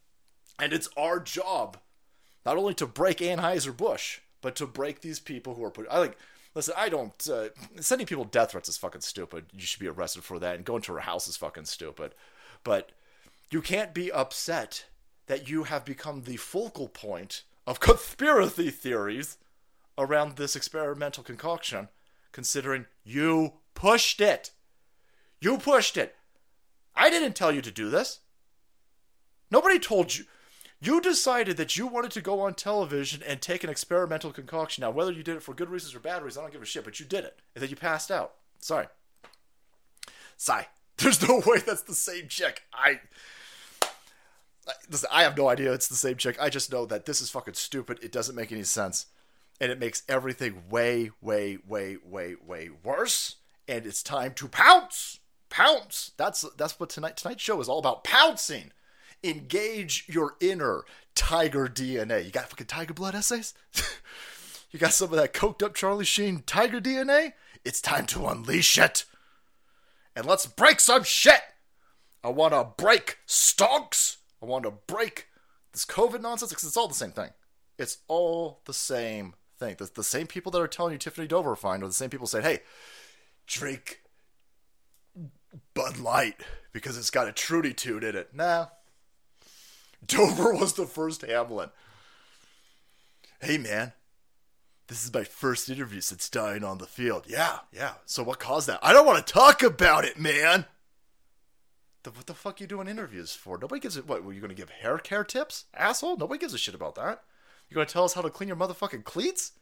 And 0.59 0.71
it's 0.71 0.89
our 0.95 1.19
job 1.19 1.77
not 2.45 2.57
only 2.57 2.73
to 2.75 2.85
break 2.85 3.17
Anheuser-Busch, 3.17 4.19
but 4.41 4.55
to 4.57 4.67
break 4.67 5.01
these 5.01 5.19
people 5.19 5.55
who 5.55 5.63
are 5.63 5.71
put. 5.71 5.87
I 5.89 5.99
like. 5.99 6.17
Listen, 6.55 6.75
I 6.77 6.89
don't. 6.89 7.27
Uh, 7.27 7.49
sending 7.79 8.05
people 8.05 8.25
death 8.25 8.51
threats 8.51 8.69
is 8.69 8.77
fucking 8.77 9.01
stupid. 9.01 9.45
You 9.53 9.61
should 9.61 9.79
be 9.79 9.87
arrested 9.87 10.23
for 10.23 10.37
that, 10.39 10.55
and 10.55 10.65
going 10.65 10.83
to 10.83 10.93
her 10.93 10.99
house 10.99 11.27
is 11.27 11.37
fucking 11.37 11.65
stupid. 11.65 12.13
But 12.63 12.91
you 13.49 13.61
can't 13.61 13.93
be 13.93 14.11
upset 14.11 14.85
that 15.27 15.49
you 15.49 15.63
have 15.63 15.85
become 15.85 16.23
the 16.23 16.37
focal 16.37 16.87
point 16.87 17.43
of 17.65 17.79
conspiracy 17.79 18.69
theories 18.69 19.37
around 19.97 20.35
this 20.35 20.55
experimental 20.55 21.23
concoction, 21.23 21.87
considering 22.33 22.87
you 23.05 23.53
pushed 23.73 24.19
it. 24.19 24.51
You 25.39 25.57
pushed 25.57 25.95
it. 25.95 26.15
I 26.95 27.09
didn't 27.09 27.35
tell 27.35 27.51
you 27.51 27.61
to 27.61 27.71
do 27.71 27.89
this. 27.89 28.19
Nobody 29.49 29.79
told 29.79 30.17
you. 30.17 30.25
You 30.81 30.99
decided 30.99 31.55
that 31.55 31.77
you 31.77 31.87
wanted 31.87 32.11
to 32.11 32.21
go 32.21 32.41
on 32.41 32.55
television 32.55 33.23
and 33.25 33.41
take 33.41 33.63
an 33.63 33.69
experimental 33.69 34.33
concoction. 34.33 34.81
Now, 34.81 34.91
whether 34.91 35.13
you 35.13 35.23
did 35.23 35.37
it 35.37 35.43
for 35.43 35.53
good 35.53 35.69
reasons 35.69 35.95
or 35.95 35.99
bad 35.99 36.21
reasons, 36.23 36.39
I 36.39 36.41
don't 36.41 36.51
give 36.51 36.61
a 36.61 36.65
shit, 36.65 36.83
but 36.83 36.99
you 36.99 37.05
did 37.05 37.23
it. 37.23 37.39
And 37.55 37.61
then 37.61 37.69
you 37.69 37.77
passed 37.77 38.11
out. 38.11 38.33
Sorry. 38.59 38.87
Sigh. 40.35 40.67
There's 40.97 41.25
no 41.27 41.41
way 41.45 41.59
that's 41.59 41.83
the 41.83 41.95
same 41.95 42.27
chick. 42.27 42.63
I. 42.73 42.99
Listen, 44.89 45.09
I 45.11 45.23
have 45.23 45.37
no 45.37 45.49
idea 45.49 45.73
it's 45.73 45.87
the 45.87 45.95
same 45.95 46.15
chick. 46.17 46.37
I 46.39 46.49
just 46.49 46.71
know 46.71 46.85
that 46.85 47.05
this 47.05 47.21
is 47.21 47.29
fucking 47.29 47.53
stupid. 47.53 47.99
It 48.01 48.11
doesn't 48.11 48.35
make 48.35 48.51
any 48.51 48.63
sense. 48.63 49.07
And 49.63 49.71
it 49.71 49.79
makes 49.79 50.03
everything 50.09 50.63
way, 50.69 51.11
way, 51.21 51.57
way, 51.65 51.95
way, 52.03 52.35
way 52.45 52.69
worse. 52.83 53.37
And 53.65 53.85
it's 53.85 54.03
time 54.03 54.33
to 54.33 54.49
pounce. 54.49 55.21
Pounce. 55.47 56.11
That's 56.17 56.41
that's 56.57 56.77
what 56.77 56.89
tonight 56.89 57.15
tonight's 57.15 57.41
show 57.41 57.61
is 57.61 57.69
all 57.69 57.79
about. 57.79 58.03
Pouncing. 58.03 58.73
Engage 59.23 60.03
your 60.09 60.35
inner 60.41 60.83
tiger 61.15 61.69
DNA. 61.69 62.25
You 62.25 62.31
got 62.31 62.49
fucking 62.49 62.67
tiger 62.67 62.93
blood 62.93 63.15
essays? 63.15 63.53
you 64.71 64.79
got 64.79 64.91
some 64.91 65.11
of 65.11 65.15
that 65.15 65.33
coked 65.33 65.63
up 65.63 65.75
Charlie 65.75 66.03
Sheen 66.03 66.43
tiger 66.45 66.81
DNA? 66.81 67.31
It's 67.63 67.79
time 67.79 68.05
to 68.07 68.27
unleash 68.27 68.77
it. 68.77 69.05
And 70.13 70.25
let's 70.25 70.45
break 70.45 70.81
some 70.81 71.05
shit. 71.05 71.41
I 72.21 72.27
want 72.31 72.53
to 72.53 72.67
break 72.75 73.19
stonks. 73.25 74.17
I 74.41 74.45
want 74.45 74.65
to 74.65 74.71
break 74.71 75.27
this 75.71 75.85
COVID 75.85 76.19
nonsense 76.19 76.51
because 76.51 76.65
it's 76.65 76.75
all 76.75 76.89
the 76.89 76.93
same 76.93 77.13
thing. 77.13 77.29
It's 77.79 77.99
all 78.09 78.59
the 78.65 78.73
same 78.73 79.35
thing. 79.59 79.75
The, 79.77 79.89
the 79.93 80.03
same 80.03 80.27
people 80.27 80.51
that 80.51 80.61
are 80.61 80.67
telling 80.67 80.93
you 80.93 80.99
Tiffany 80.99 81.27
Dover 81.27 81.55
fine 81.55 81.83
are 81.83 81.87
the 81.87 81.93
same 81.93 82.09
people 82.09 82.27
saying, 82.27 82.45
hey, 82.45 82.59
drink 83.47 84.01
Bud 85.73 85.99
Light 85.99 86.41
because 86.71 86.97
it's 86.97 87.09
got 87.09 87.27
a 87.27 87.31
Trudy 87.31 87.73
Toot 87.73 88.03
in 88.03 88.15
it. 88.15 88.33
Nah. 88.33 88.67
Dover 90.05 90.53
was 90.53 90.73
the 90.73 90.85
first 90.85 91.21
Hamlin. 91.21 91.69
Hey, 93.41 93.57
man. 93.57 93.93
This 94.87 95.05
is 95.05 95.13
my 95.13 95.23
first 95.23 95.69
interview 95.69 96.01
since 96.01 96.29
dying 96.29 96.63
on 96.63 96.77
the 96.77 96.85
field. 96.85 97.25
Yeah, 97.27 97.59
yeah. 97.71 97.93
So 98.05 98.21
what 98.21 98.39
caused 98.39 98.67
that? 98.67 98.79
I 98.83 98.91
don't 98.91 99.05
want 99.05 99.25
to 99.25 99.33
talk 99.33 99.63
about 99.63 100.03
it, 100.03 100.19
man. 100.19 100.65
The, 102.03 102.11
what 102.11 102.25
the 102.25 102.33
fuck 102.33 102.59
are 102.59 102.63
you 102.63 102.67
doing 102.67 102.89
interviews 102.89 103.33
for? 103.33 103.57
Nobody 103.57 103.79
gives 103.79 103.95
it. 103.95 104.07
What 104.07 104.23
were 104.23 104.33
you 104.33 104.41
going 104.41 104.49
to 104.49 104.55
give 104.55 104.69
hair 104.69 104.97
care 104.97 105.23
tips, 105.23 105.65
asshole? 105.73 106.17
Nobody 106.17 106.39
gives 106.39 106.53
a 106.53 106.57
shit 106.57 106.75
about 106.75 106.95
that. 106.95 107.23
You 107.73 107.83
to 107.83 107.91
tell 107.91 108.03
us 108.03 108.13
how 108.13 108.21
to 108.21 108.29
clean 108.29 108.47
your 108.47 108.57
motherfucking 108.57 109.03
cleats? 109.03 109.53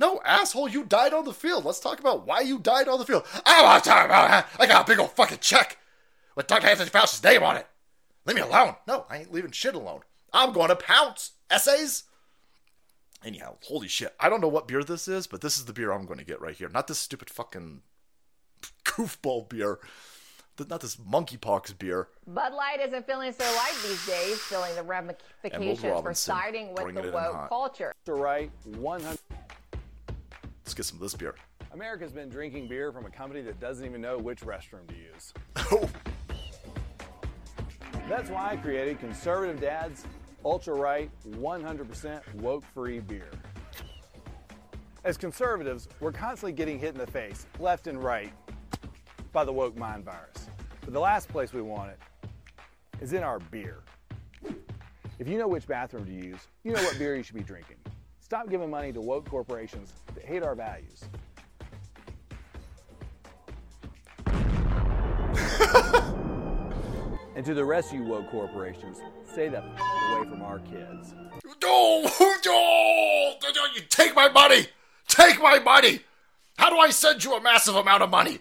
No, 0.00 0.20
asshole, 0.24 0.68
you 0.68 0.84
died 0.84 1.12
on 1.12 1.24
the 1.24 1.32
field. 1.32 1.64
Let's 1.64 1.78
talk 1.78 2.00
about 2.00 2.26
why 2.26 2.40
you 2.40 2.58
died 2.58 2.88
on 2.88 2.98
the 2.98 3.04
field. 3.04 3.24
I 3.46 3.62
want 3.62 3.84
to 3.84 3.90
talk 3.90 4.04
about 4.06 4.28
that. 4.28 4.48
I 4.58 4.66
got 4.66 4.84
a 4.84 4.90
big 4.90 4.98
old 4.98 5.12
fucking 5.12 5.38
check 5.40 5.78
with 6.34 6.48
Doug 6.48 6.64
Anthony 6.64 6.90
Fauci's 6.90 7.22
name 7.22 7.42
on 7.42 7.56
it. 7.56 7.66
Leave 8.26 8.36
me 8.36 8.42
alone. 8.42 8.74
No, 8.86 9.06
I 9.08 9.18
ain't 9.18 9.32
leaving 9.32 9.52
shit 9.52 9.74
alone. 9.74 10.00
I'm 10.32 10.52
going 10.52 10.68
to 10.68 10.76
pounce. 10.76 11.32
Essays? 11.50 12.04
Anyhow, 13.24 13.56
holy 13.62 13.88
shit. 13.88 14.14
I 14.20 14.28
don't 14.28 14.40
know 14.40 14.48
what 14.48 14.68
beer 14.68 14.82
this 14.82 15.08
is, 15.08 15.26
but 15.26 15.40
this 15.40 15.56
is 15.56 15.64
the 15.64 15.72
beer 15.72 15.92
I'm 15.92 16.06
going 16.06 16.18
to 16.18 16.24
get 16.24 16.40
right 16.40 16.56
here. 16.56 16.68
Not 16.68 16.86
this 16.88 16.98
stupid 16.98 17.30
fucking 17.30 17.82
goofball 18.84 19.48
beer. 19.48 19.78
Not 20.58 20.80
this 20.80 20.96
monkeypox 20.96 21.78
beer. 21.78 22.08
Bud 22.26 22.52
Light 22.52 22.80
isn't 22.80 23.06
feeling 23.06 23.32
so 23.32 23.44
light 23.44 23.74
these 23.86 24.04
days, 24.06 24.38
feeling 24.40 24.74
the 24.74 24.82
ramifications 24.82 26.02
for 26.02 26.12
siding 26.14 26.74
with 26.74 26.94
the 26.94 27.12
woke 27.12 27.48
culture. 27.48 27.94
The 28.04 28.14
right 28.14 28.50
100. 28.64 29.18
Let's 30.64 30.74
get 30.74 30.84
some 30.84 30.96
of 30.96 31.02
this 31.02 31.14
beer. 31.14 31.34
America's 31.72 32.12
been 32.12 32.28
drinking 32.28 32.66
beer 32.68 32.92
from 32.92 33.06
a 33.06 33.10
company 33.10 33.40
that 33.42 33.60
doesn't 33.60 33.84
even 33.84 34.00
know 34.00 34.18
which 34.18 34.40
restroom 34.40 34.86
to 34.88 34.94
use. 34.94 35.32
Oh, 35.70 35.88
That's 38.08 38.30
why 38.30 38.52
I 38.52 38.56
created 38.56 38.98
Conservative 39.00 39.60
Dad's 39.60 40.04
Ultra 40.44 40.74
Right 40.74 41.10
100% 41.28 42.34
woke 42.36 42.64
free 42.72 43.00
beer. 43.00 43.30
As 45.04 45.16
conservatives, 45.16 45.88
we're 46.00 46.12
constantly 46.12 46.52
getting 46.52 46.78
hit 46.78 46.94
in 46.94 46.98
the 46.98 47.06
face, 47.06 47.46
left 47.58 47.86
and 47.86 48.02
right, 48.02 48.32
by 49.32 49.44
the 49.44 49.52
woke 49.52 49.76
mind 49.76 50.04
virus. 50.04 50.48
But 50.80 50.92
the 50.92 51.00
last 51.00 51.28
place 51.28 51.52
we 51.52 51.62
want 51.62 51.90
it 51.90 51.98
is 53.00 53.12
in 53.12 53.22
our 53.22 53.38
beer. 53.38 53.82
If 55.18 55.28
you 55.28 55.38
know 55.38 55.48
which 55.48 55.66
bathroom 55.66 56.06
to 56.06 56.12
use, 56.12 56.40
you 56.64 56.72
know 56.72 56.82
what 56.82 56.98
beer 56.98 57.16
you 57.16 57.22
should 57.22 57.34
be 57.34 57.42
drinking. 57.42 57.76
Stop 58.20 58.50
giving 58.50 58.70
money 58.70 58.92
to 58.92 59.00
woke 59.00 59.28
corporations 59.28 59.92
that 60.14 60.24
hate 60.24 60.42
our 60.42 60.54
values. 60.54 61.04
and 67.34 67.44
to 67.44 67.54
the 67.54 67.64
rest 67.64 67.92
of 67.92 67.98
you 67.98 68.04
woke 68.04 68.30
corporations, 68.30 68.98
stay 69.32 69.48
the 69.48 69.58
f- 69.58 69.64
away 69.64 70.28
from 70.28 70.42
our 70.42 70.58
kids. 70.60 71.14
no, 71.62 72.02
no, 72.44 73.64
you 73.74 73.82
take 73.88 74.14
my 74.14 74.28
money. 74.28 74.66
Take 75.08 75.40
my 75.40 75.58
money. 75.58 76.00
How 76.58 76.70
do 76.70 76.76
I 76.76 76.90
send 76.90 77.24
you 77.24 77.34
a 77.34 77.40
massive 77.40 77.76
amount 77.76 78.02
of 78.02 78.10
money? 78.10 78.38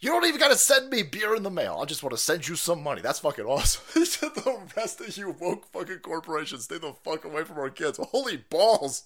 You 0.00 0.08
don't 0.08 0.24
even 0.24 0.40
got 0.40 0.48
to 0.48 0.56
send 0.56 0.88
me 0.88 1.02
beer 1.02 1.34
in 1.34 1.42
the 1.42 1.50
mail. 1.50 1.78
I 1.80 1.84
just 1.84 2.02
want 2.02 2.12
to 2.12 2.18
send 2.18 2.48
you 2.48 2.56
some 2.56 2.82
money. 2.82 3.02
That's 3.02 3.18
fucking 3.18 3.44
awesome. 3.44 3.82
the 3.94 4.58
rest 4.74 5.00
of 5.02 5.14
you 5.14 5.36
woke 5.38 5.66
fucking 5.72 5.98
corporations, 5.98 6.64
stay 6.64 6.78
the 6.78 6.94
fuck 7.04 7.26
away 7.26 7.44
from 7.44 7.58
our 7.58 7.68
kids. 7.68 8.00
Holy 8.10 8.38
balls. 8.38 9.04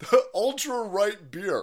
The 0.00 0.24
ultra 0.34 0.82
right 0.82 1.30
beer. 1.30 1.62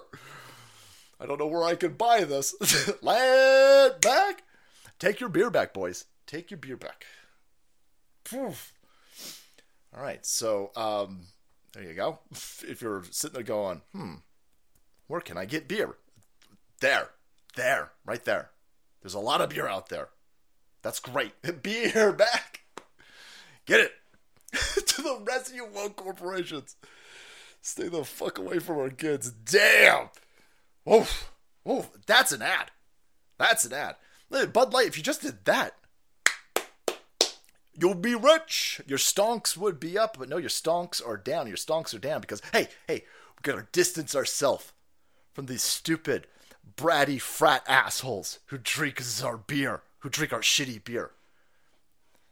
I 1.20 1.26
don't 1.26 1.38
know 1.38 1.48
where 1.48 1.64
I 1.64 1.76
could 1.76 1.98
buy 1.98 2.24
this. 2.24 2.56
Land 3.02 4.00
back. 4.00 4.44
Take 5.00 5.20
your 5.20 5.30
beer 5.30 5.50
back, 5.50 5.74
boys. 5.74 6.06
Take 6.26 6.50
your 6.50 6.58
beer 6.58 6.78
back. 6.78 7.06
Poof. 8.24 8.74
All 9.94 10.02
right, 10.02 10.26
so 10.26 10.72
um, 10.78 11.24
there 11.74 11.84
you 11.84 11.94
go. 11.94 12.20
If 12.32 12.82
you're 12.82 13.04
sitting 13.12 13.34
there 13.34 13.44
going, 13.44 13.82
hmm, 13.92 14.16
where 15.08 15.20
can 15.20 15.38
I 15.38 15.44
get 15.44 15.68
beer? 15.68 15.98
There, 16.80 17.10
there, 17.56 17.92
right 18.06 18.24
there. 18.24 18.52
There's 19.02 19.14
a 19.14 19.20
lot 19.20 19.42
of 19.42 19.50
beer 19.50 19.68
out 19.68 19.90
there. 19.90 20.10
That's 20.82 21.00
great. 21.00 21.34
Beer 21.64 22.12
back. 22.12 22.62
Get 23.66 23.80
it. 23.80 23.94
to 24.88 25.02
the 25.02 25.22
rest 25.24 25.50
of 25.50 25.56
you 25.56 25.66
woke 25.66 25.96
corporations. 25.96 26.76
Stay 27.62 27.88
the 27.88 28.04
fuck 28.04 28.38
away 28.38 28.60
from 28.60 28.80
our 28.80 28.90
kids. 28.90 29.32
Damn. 29.32 30.10
Oof. 30.92 31.32
Oof. 31.70 31.90
That's 32.06 32.32
an 32.32 32.42
ad. 32.42 32.72
That's 33.38 33.66
an 33.66 33.74
ad. 33.74 33.96
Bud 34.54 34.74
Light, 34.74 34.88
if 34.88 34.98
you 34.98 35.04
just 35.04 35.22
did 35.22 35.46
that, 35.46 35.76
you'll 37.78 37.96
be 37.96 38.16
rich. 38.16 38.82
Your 38.88 38.98
stonks 38.98 39.58
would 39.58 39.80
be 39.80 39.98
up, 39.98 40.18
but 40.18 40.30
no, 40.30 40.38
your 40.38 40.50
stonks 40.50 41.06
are 41.06 41.18
down. 41.18 41.48
Your 41.48 41.58
stonks 41.58 41.94
are 41.94 42.00
down 42.00 42.22
because, 42.22 42.42
hey, 42.54 42.68
hey, 42.88 43.04
we 43.36 43.42
gotta 43.42 43.68
distance 43.72 44.16
ourselves 44.16 44.72
from 45.34 45.46
these 45.46 45.64
stupid, 45.64 46.28
bratty 46.76 47.20
frat 47.20 47.64
assholes 47.68 48.40
who 48.48 48.58
drink 48.58 49.02
our 49.24 49.38
beer, 49.38 49.82
who 50.00 50.10
drink 50.10 50.34
our 50.34 50.42
shitty 50.42 50.84
beer. 50.84 51.12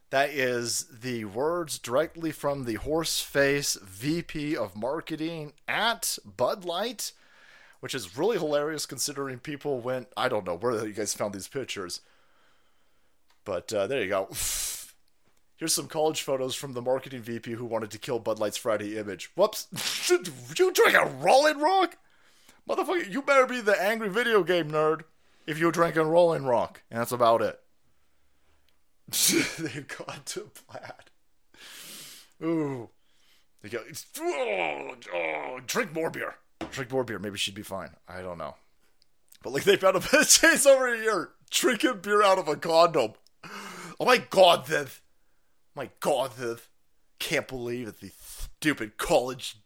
That 0.10 0.32
is 0.32 0.86
the 1.02 1.26
words 1.26 1.78
directly 1.78 2.32
from 2.32 2.66
the 2.66 2.78
horseface 2.78 3.80
VP 3.82 4.58
of 4.58 4.76
marketing 4.76 5.54
at 5.68 6.18
Bud 6.26 6.66
Light, 6.66 7.12
which 7.80 7.94
is 7.94 8.18
really 8.18 8.38
hilarious 8.38 8.88
considering 8.88 9.38
people 9.38 9.80
went, 9.80 10.08
I 10.18 10.28
don't 10.28 10.48
know 10.48 10.56
where 10.58 10.86
you 10.86 10.94
guys 10.94 11.14
found 11.14 11.34
these 11.34 11.48
pictures. 11.48 12.02
But 13.46 13.72
uh, 13.72 13.86
there 13.86 14.02
you 14.02 14.10
go. 14.10 14.30
Here's 15.58 15.74
some 15.74 15.88
college 15.88 16.22
photos 16.24 16.56
from 16.56 16.74
the 16.74 16.82
marketing 16.82 17.22
VP 17.22 17.52
who 17.52 17.66
wanted 17.66 17.92
to 17.92 17.98
kill 18.00 18.18
Bud 18.18 18.40
Light's 18.40 18.58
Friday 18.58 18.98
image. 18.98 19.30
Whoops. 19.36 19.68
you 20.10 20.72
drink 20.74 20.96
a 20.96 21.06
Rolling 21.06 21.60
Rock? 21.60 21.98
Motherfucker, 22.70 23.12
you 23.12 23.22
better 23.24 23.48
be 23.48 23.62
the 23.62 23.82
angry 23.82 24.10
video 24.10 24.44
game 24.44 24.72
nerd 24.72 25.02
if 25.48 25.58
you're 25.58 25.72
drinking 25.72 26.04
Rolling 26.04 26.46
Rock. 26.46 26.84
And 26.92 27.00
that's 27.00 27.12
about 27.12 27.42
it. 27.42 27.60
They've 29.58 29.88
gone 29.88 30.22
to 30.26 30.52
plaid. 30.68 31.10
Ooh. 32.44 32.90
They 33.62 33.70
go, 33.70 33.80
oh, 34.20 34.96
oh, 35.14 35.60
drink 35.66 35.94
more 35.94 36.12
beer. 36.12 36.36
Drink 36.72 36.92
more 36.92 37.04
beer. 37.04 37.20
Maybe 37.20 37.38
she'd 37.38 37.56
be 37.56 37.64
fine. 37.64 37.90
I 38.08 38.22
don't 38.22 38.38
know. 38.38 38.56
But 39.42 39.54
like 39.54 39.64
they 39.64 39.76
found 39.76 39.98
a 39.98 40.26
chase 40.26 40.66
over 40.68 40.96
here 40.96 41.32
drinking 41.50 42.00
beer 42.02 42.22
out 42.22 42.38
of 42.38 42.48
a 42.48 42.56
condom. 42.56 43.14
Oh 44.00 44.06
my 44.06 44.18
god, 44.18 44.68
Viv. 44.68 45.02
Oh 45.76 45.82
my 45.82 45.90
god, 46.00 46.34
Viv. 46.34 46.70
Can't 47.18 47.48
believe 47.48 47.88
it. 47.88 48.00
These 48.00 48.14
stupid 48.20 48.98
college 48.98 49.58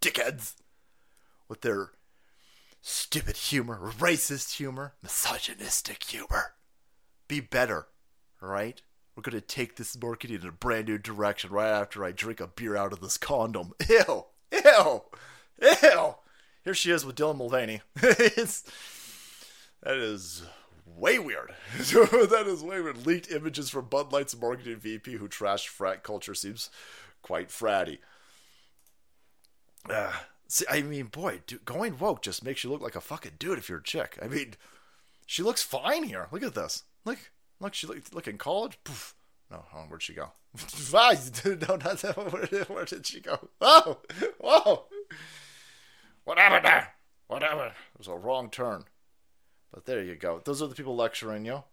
dickheads 0.00 0.54
with 1.48 1.60
their 1.60 1.90
stupid 2.86 3.36
humor, 3.36 3.92
racist 3.98 4.58
humor, 4.58 4.94
misogynistic 5.02 6.04
humor. 6.04 6.52
Be 7.26 7.40
better, 7.40 7.88
right? 8.40 8.80
We're 9.14 9.24
gonna 9.24 9.40
take 9.40 9.74
this 9.74 10.00
marketing 10.00 10.40
in 10.42 10.46
a 10.46 10.52
brand 10.52 10.86
new 10.86 10.96
direction 10.96 11.50
right 11.50 11.68
after 11.68 12.04
I 12.04 12.12
drink 12.12 12.40
a 12.40 12.46
beer 12.46 12.76
out 12.76 12.92
of 12.92 13.00
this 13.00 13.18
condom. 13.18 13.72
Ew! 13.88 14.26
Ew! 14.52 15.02
Ew! 15.60 16.14
Here 16.62 16.74
she 16.74 16.92
is 16.92 17.04
with 17.04 17.16
Dylan 17.16 17.38
Mulvaney. 17.38 17.80
it's, 17.96 18.62
that 19.82 19.96
is 19.96 20.44
way 20.84 21.18
weird. 21.18 21.54
that 21.78 22.44
is 22.46 22.62
way 22.62 22.80
weird. 22.80 23.04
Leaked 23.04 23.32
images 23.32 23.68
from 23.68 23.86
Bud 23.86 24.12
Light's 24.12 24.38
marketing 24.38 24.76
VP 24.76 25.14
who 25.14 25.28
trashed 25.28 25.66
frat 25.66 26.04
culture 26.04 26.34
seems 26.34 26.70
quite 27.20 27.48
fratty. 27.48 27.98
Uh, 29.90 30.12
see, 30.48 30.64
I 30.70 30.82
mean, 30.82 31.06
boy, 31.06 31.40
dude, 31.46 31.64
going 31.64 31.98
woke 31.98 32.22
just 32.22 32.44
makes 32.44 32.64
you 32.64 32.70
look 32.70 32.82
like 32.82 32.96
a 32.96 33.00
fucking 33.00 33.32
dude 33.38 33.58
if 33.58 33.68
you're 33.68 33.78
a 33.78 33.82
chick. 33.82 34.18
I 34.22 34.28
mean, 34.28 34.54
she 35.26 35.42
looks 35.42 35.62
fine 35.62 36.04
here. 36.04 36.28
Look 36.30 36.42
at 36.42 36.54
this. 36.54 36.84
Look, 37.04 37.18
look, 37.60 37.74
she 37.74 37.86
look, 37.86 37.98
look 38.12 38.28
in 38.28 38.38
college. 38.38 38.78
Poof. 38.84 39.14
No, 39.50 39.64
oh, 39.74 39.78
where'd 39.88 40.02
she 40.02 40.14
go? 40.14 40.32
no, 41.44 41.76
not 41.76 41.98
that. 41.98 42.32
Where 42.32 42.46
did, 42.46 42.68
where 42.68 42.84
did 42.84 43.06
she 43.06 43.20
go? 43.20 43.48
Oh, 43.60 43.98
whoa! 44.40 44.84
What 46.24 46.38
happened 46.38 46.64
there? 46.64 46.94
What 47.28 47.42
happened? 47.42 47.72
It 47.94 47.98
was 47.98 48.08
a 48.08 48.16
wrong 48.16 48.50
turn. 48.50 48.84
But 49.72 49.84
there 49.84 50.02
you 50.02 50.16
go. 50.16 50.40
Those 50.44 50.62
are 50.62 50.66
the 50.66 50.74
people 50.74 50.96
lecturing 50.96 51.44
you. 51.44 51.64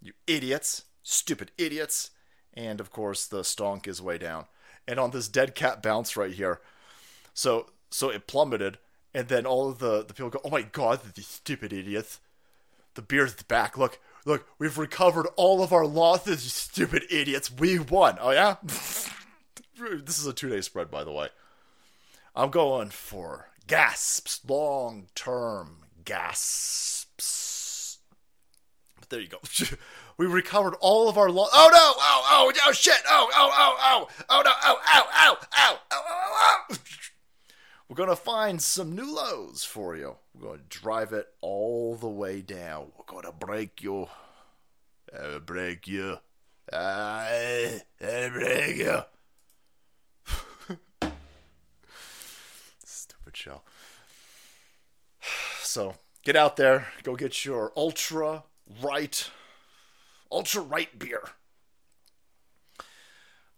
You 0.00 0.12
idiots. 0.26 0.84
Stupid 1.02 1.52
idiots. 1.58 2.10
And 2.54 2.80
of 2.80 2.90
course, 2.90 3.26
the 3.26 3.42
stonk 3.42 3.86
is 3.86 4.02
way 4.02 4.18
down. 4.18 4.46
And 4.86 4.98
on 4.98 5.10
this 5.10 5.28
dead 5.28 5.54
cat 5.54 5.82
bounce 5.82 6.16
right 6.16 6.32
here. 6.32 6.60
So 7.34 7.66
so 7.90 8.10
it 8.10 8.26
plummeted. 8.26 8.78
And 9.14 9.28
then 9.28 9.44
all 9.44 9.68
of 9.68 9.78
the, 9.78 10.02
the 10.02 10.14
people 10.14 10.30
go, 10.30 10.40
oh 10.44 10.50
my 10.50 10.62
god, 10.62 11.00
these 11.14 11.26
stupid 11.26 11.72
idiots. 11.72 12.18
The 12.94 13.02
beer's 13.02 13.34
back. 13.42 13.76
Look, 13.76 14.00
look, 14.24 14.46
we've 14.58 14.78
recovered 14.78 15.26
all 15.36 15.62
of 15.62 15.72
our 15.72 15.86
losses, 15.86 16.44
you 16.44 16.50
stupid 16.50 17.04
idiots. 17.10 17.50
We 17.50 17.78
won. 17.78 18.16
Oh, 18.20 18.30
yeah? 18.30 18.56
this 18.62 20.18
is 20.18 20.26
a 20.26 20.32
two 20.32 20.48
day 20.48 20.60
spread, 20.62 20.90
by 20.90 21.04
the 21.04 21.12
way. 21.12 21.28
I'm 22.34 22.50
going 22.50 22.88
for 22.88 23.50
gasps, 23.66 24.40
long 24.48 25.08
term 25.14 25.78
gasps. 26.04 27.98
But 28.98 29.10
there 29.10 29.20
you 29.20 29.28
go. 29.28 29.38
we 30.16 30.26
recovered 30.26 30.74
all 30.80 31.08
of 31.08 31.18
our 31.18 31.30
lo- 31.30 31.48
Oh 31.52 31.68
no! 31.70 31.92
Oh, 31.98 32.22
oh, 32.30 32.52
oh, 32.66 32.72
shit! 32.72 33.02
Oh, 33.06 33.30
oh, 33.34 33.50
oh, 33.52 33.76
oh! 33.80 34.08
Oh 34.30 34.42
no! 34.42 34.52
Oh, 34.64 34.80
ow, 34.86 35.06
ow, 35.14 35.38
ow! 35.54 35.78
Oh, 35.90 35.98
oh, 36.00 36.66
oh! 36.70 36.76
We're 37.92 38.06
going 38.06 38.08
to 38.08 38.16
find 38.16 38.62
some 38.62 38.96
new 38.96 39.14
lows 39.14 39.64
for 39.64 39.94
you. 39.94 40.16
We're 40.32 40.48
going 40.48 40.60
to 40.60 40.78
drive 40.78 41.12
it 41.12 41.28
all 41.42 41.94
the 41.94 42.08
way 42.08 42.40
down. 42.40 42.86
We're 42.96 43.04
going 43.04 43.26
to 43.26 43.32
break 43.32 43.82
you. 43.82 44.06
Uh, 45.14 45.40
break 45.40 45.86
you. 45.86 46.16
Uh, 46.72 46.76
uh, 48.02 48.28
break 48.30 48.76
you. 48.78 48.98
Stupid 52.82 53.36
show. 53.36 53.60
So 55.62 55.96
get 56.24 56.34
out 56.34 56.56
there. 56.56 56.88
Go 57.02 57.14
get 57.14 57.44
your 57.44 57.74
ultra 57.76 58.44
right, 58.82 59.30
ultra 60.30 60.62
right 60.62 60.98
beer. 60.98 61.24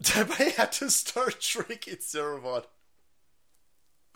I 0.17 0.55
have 0.57 0.73
to 0.73 0.91
start 0.91 1.39
drinking 1.53 1.99
Cerebon. 2.01 2.63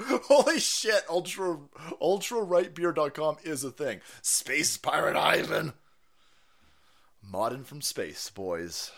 Holy 0.02 0.61
shit, 0.61 1.04
ultra 1.08 1.58
ultra 2.00 2.38
rightbeer.com 2.38 3.38
is 3.42 3.64
a 3.64 3.70
thing. 3.70 4.00
Space 4.22 4.76
Pirate 4.76 5.16
Ivan. 5.16 5.72
Modern 7.22 7.64
from 7.64 7.80
space, 7.80 8.30
boys. 8.30 8.92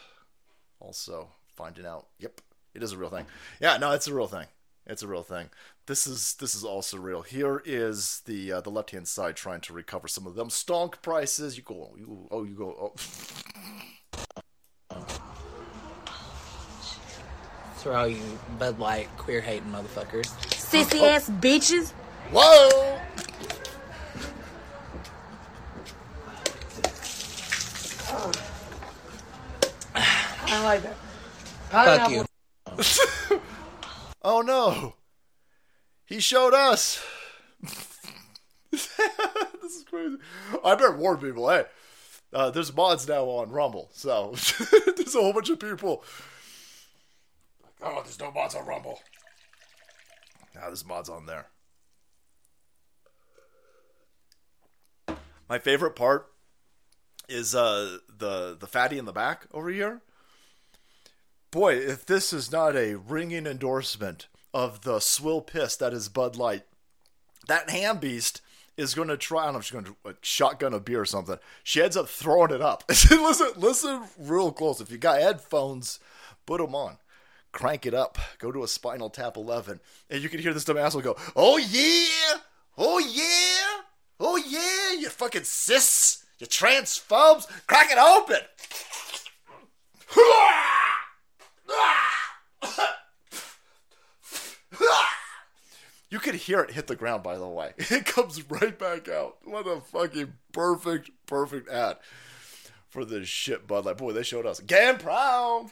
Also 0.79 1.31
finding 1.57 1.87
out. 1.87 2.07
Yep, 2.19 2.43
it 2.75 2.83
is 2.83 2.93
a 2.93 2.99
real 2.99 3.11
thing. 3.11 3.27
Yeah, 3.61 3.79
no, 3.79 3.93
it's 3.93 4.09
a 4.09 4.15
real 4.15 4.27
thing. 4.27 4.47
It's 4.87 5.03
a 5.03 5.09
real 5.09 5.23
thing. 5.23 5.51
This 5.87 6.07
is 6.07 6.35
this 6.35 6.55
is 6.55 6.65
also 6.65 6.99
real. 6.99 7.23
Here 7.23 7.63
is 7.65 8.23
the 8.27 8.53
uh, 8.53 8.61
the 8.61 8.71
left 8.71 8.91
hand 8.91 9.09
side 9.09 9.37
trying 9.37 9.61
to 9.63 9.73
recover 9.73 10.07
some 10.07 10.27
of 10.27 10.35
them 10.35 10.49
stonk 10.49 11.01
prices. 11.01 11.57
You 11.57 11.63
go, 11.63 11.95
you 11.97 12.29
oh 12.31 12.45
you 12.45 12.55
go. 12.55 12.93
Oh. 14.91 15.27
For 17.83 17.97
all 17.97 18.07
you 18.07 18.21
Bud 18.59 18.79
Light 18.79 19.09
queer 19.17 19.41
hating 19.41 19.71
motherfuckers. 19.71 20.27
Sissy 20.51 21.03
ass 21.03 21.31
bitches. 21.31 21.93
Whoa! 22.31 23.01
I 29.95 30.63
like 30.63 30.83
that. 30.83 30.97
Fuck 31.71 32.11
you. 32.11 32.27
oh 34.23 34.43
no! 34.43 34.95
He 36.05 36.21
showed 36.21 36.53
us. 36.53 37.03
this 38.71 38.91
is 39.63 39.85
crazy. 39.89 40.19
I 40.63 40.75
better 40.75 40.97
warn 40.97 41.17
people. 41.17 41.49
Hey, 41.49 41.65
uh, 42.33 42.51
there's 42.51 42.75
mods 42.75 43.09
now 43.09 43.25
on 43.25 43.51
Rumble, 43.51 43.89
so 43.95 44.35
there's 44.97 45.15
a 45.15 45.21
whole 45.21 45.33
bunch 45.33 45.49
of 45.49 45.59
people. 45.59 46.05
Oh, 47.83 48.01
there's 48.03 48.21
no 48.21 48.31
mods 48.31 48.55
on 48.55 48.67
Rumble. 48.67 49.01
Now 50.55 50.67
there's 50.67 50.87
mods 50.87 51.09
on 51.09 51.27
there. 51.27 51.47
My 55.49 55.59
favorite 55.59 55.97
part 55.97 56.31
is 57.29 57.55
uh, 57.55 57.99
the 58.09 58.57
the 58.59 58.67
fatty 58.67 58.99
in 58.99 59.05
the 59.05 59.13
back 59.13 59.47
over 59.53 59.71
here. 59.71 60.03
Boy, 61.51 61.75
if 61.75 62.07
this 62.07 62.33
is 62.33 62.53
not 62.53 62.77
a 62.77 62.95
ringing 62.95 63.47
endorsement 63.47 64.29
of 64.55 64.83
the 64.83 65.01
swill 65.01 65.41
piss 65.41 65.77
that 65.77 65.93
is 65.93 66.09
Bud 66.09 66.37
Light, 66.37 66.65
that 67.49 67.71
ham 67.71 67.99
beast 67.99 68.41
is 68.77 68.95
going 68.95 69.09
to 69.09 69.17
try. 69.17 69.43
I 69.43 69.45
don't 69.47 69.55
know 69.55 69.59
if 69.59 69.65
she's 69.65 69.73
going 69.73 69.85
to 69.87 69.97
uh, 70.05 70.13
shotgun 70.23 70.75
a 70.75 70.81
beer 70.81 71.01
or 71.01 71.07
something. 71.07 71.39
She 71.65 71.83
ends 71.83 71.97
up 71.97 72.09
throwing 72.09 72.53
it 72.53 72.63
up. 72.63 72.85
listen, 72.89 73.49
listen 73.57 74.03
real 74.19 74.53
close. 74.53 74.81
If 74.81 74.91
you 74.91 74.99
got 74.99 75.21
headphones, 75.21 75.99
put 76.47 76.61
them 76.61 76.75
on. 76.75 76.99
Crank 77.53 77.87
it 77.87 77.95
up. 77.95 78.19
Go 78.39 78.53
to 78.53 78.63
a 78.63 78.69
Spinal 78.69 79.11
Tap 79.11 79.37
11, 79.37 79.81
and 80.09 80.23
you 80.23 80.29
can 80.29 80.41
hear 80.41 80.55
this 80.55 80.65
dumb 80.65 80.79
asshole 80.79 81.03
go, 81.03 81.17
"Oh 81.35 81.59
yeah, 81.59 82.41
oh 82.79 82.99
yeah, 82.99 83.83
oh 84.21 84.37
yeah, 84.37 84.99
you 85.01 85.09
fucking 85.09 85.45
cis, 85.45 86.25
you 86.39 86.47
transphobes, 86.47 87.47
crack 87.67 87.91
it 87.91 87.99
open." 87.99 88.41
You 96.11 96.19
could 96.19 96.35
hear 96.35 96.61
it 96.61 96.73
hit 96.73 96.89
the 96.89 96.97
ground, 96.97 97.23
by 97.23 97.39
the 97.39 97.47
way. 97.47 97.73
It 97.79 98.05
comes 98.05 98.43
right 98.51 98.77
back 98.77 99.09
out. 99.09 99.39
What 99.45 99.67
a 99.67 99.81
fucking 99.81 100.33
perfect, 100.53 101.11
perfect 101.27 101.69
ad 101.69 101.99
for 102.89 103.05
this 103.05 103.29
shit 103.29 103.69
Bud 103.69 103.85
Light. 103.87 103.97
Boy, 103.97 104.13
they 104.13 104.25
showed 104.25 104.45
us. 104.47 104.59
Game 104.61 104.99
proud. 104.99 105.71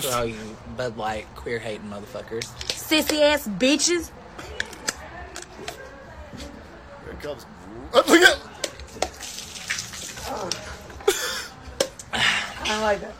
For 0.00 0.14
all 0.14 0.24
you 0.26 0.56
Bud 0.76 0.96
Light 0.96 1.26
queer 1.34 1.58
hating 1.58 1.88
motherfuckers. 1.88 2.44
Sissy 2.68 3.20
ass 3.20 3.48
bitches. 3.48 4.10
Here 7.04 7.12
it 7.12 7.20
comes. 7.20 7.44
Oh, 7.92 8.04
look 8.06 8.22
at. 8.22 8.38
I 12.70 12.82
like 12.82 13.00
that. 13.00 13.14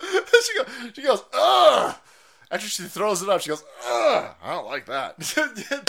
she 0.00 0.56
goes. 0.56 0.92
She 0.94 1.02
goes. 1.02 1.24
Ugh. 1.34 1.94
After 2.50 2.68
she 2.68 2.84
throws 2.84 3.20
it 3.20 3.28
up, 3.28 3.42
she 3.42 3.50
goes. 3.50 3.64
Ugh. 3.86 4.34
I 4.42 4.54
don't 4.54 4.66
like 4.66 4.86
that. 4.86 5.18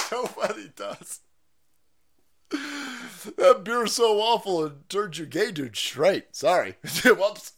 Nobody 0.11 0.71
does. 0.75 1.19
That 3.37 3.63
beer 3.63 3.85
is 3.85 3.95
so 3.95 4.19
awful 4.19 4.65
and 4.65 4.89
turned 4.89 5.17
you 5.17 5.25
gay, 5.25 5.51
dude. 5.51 5.77
Straight. 5.77 6.35
Sorry. 6.35 6.75
Whoops. 7.05 7.53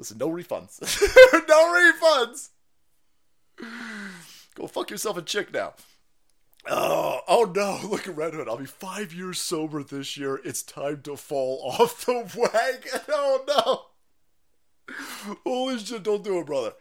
Listen, 0.00 0.16
no 0.16 0.30
refunds. 0.30 0.80
no 1.46 1.92
refunds. 1.92 2.48
Go 4.54 4.66
fuck 4.66 4.88
yourself 4.88 5.18
a 5.18 5.22
chick 5.22 5.52
now. 5.52 5.74
Oh, 6.66 7.20
oh 7.28 7.52
no, 7.54 7.78
look 7.86 8.08
at 8.08 8.16
Red 8.16 8.32
Hood. 8.32 8.48
I'll 8.48 8.56
be 8.56 8.64
five 8.64 9.12
years 9.12 9.38
sober 9.38 9.82
this 9.82 10.16
year. 10.16 10.40
It's 10.42 10.62
time 10.62 11.02
to 11.02 11.16
fall 11.16 11.60
off 11.78 12.06
the 12.06 12.14
wagon. 12.34 13.00
Oh 13.10 13.44
no. 13.46 15.34
Holy 15.44 15.78
shit, 15.78 16.02
don't 16.02 16.24
do 16.24 16.38
it, 16.38 16.46
brother. 16.46 16.72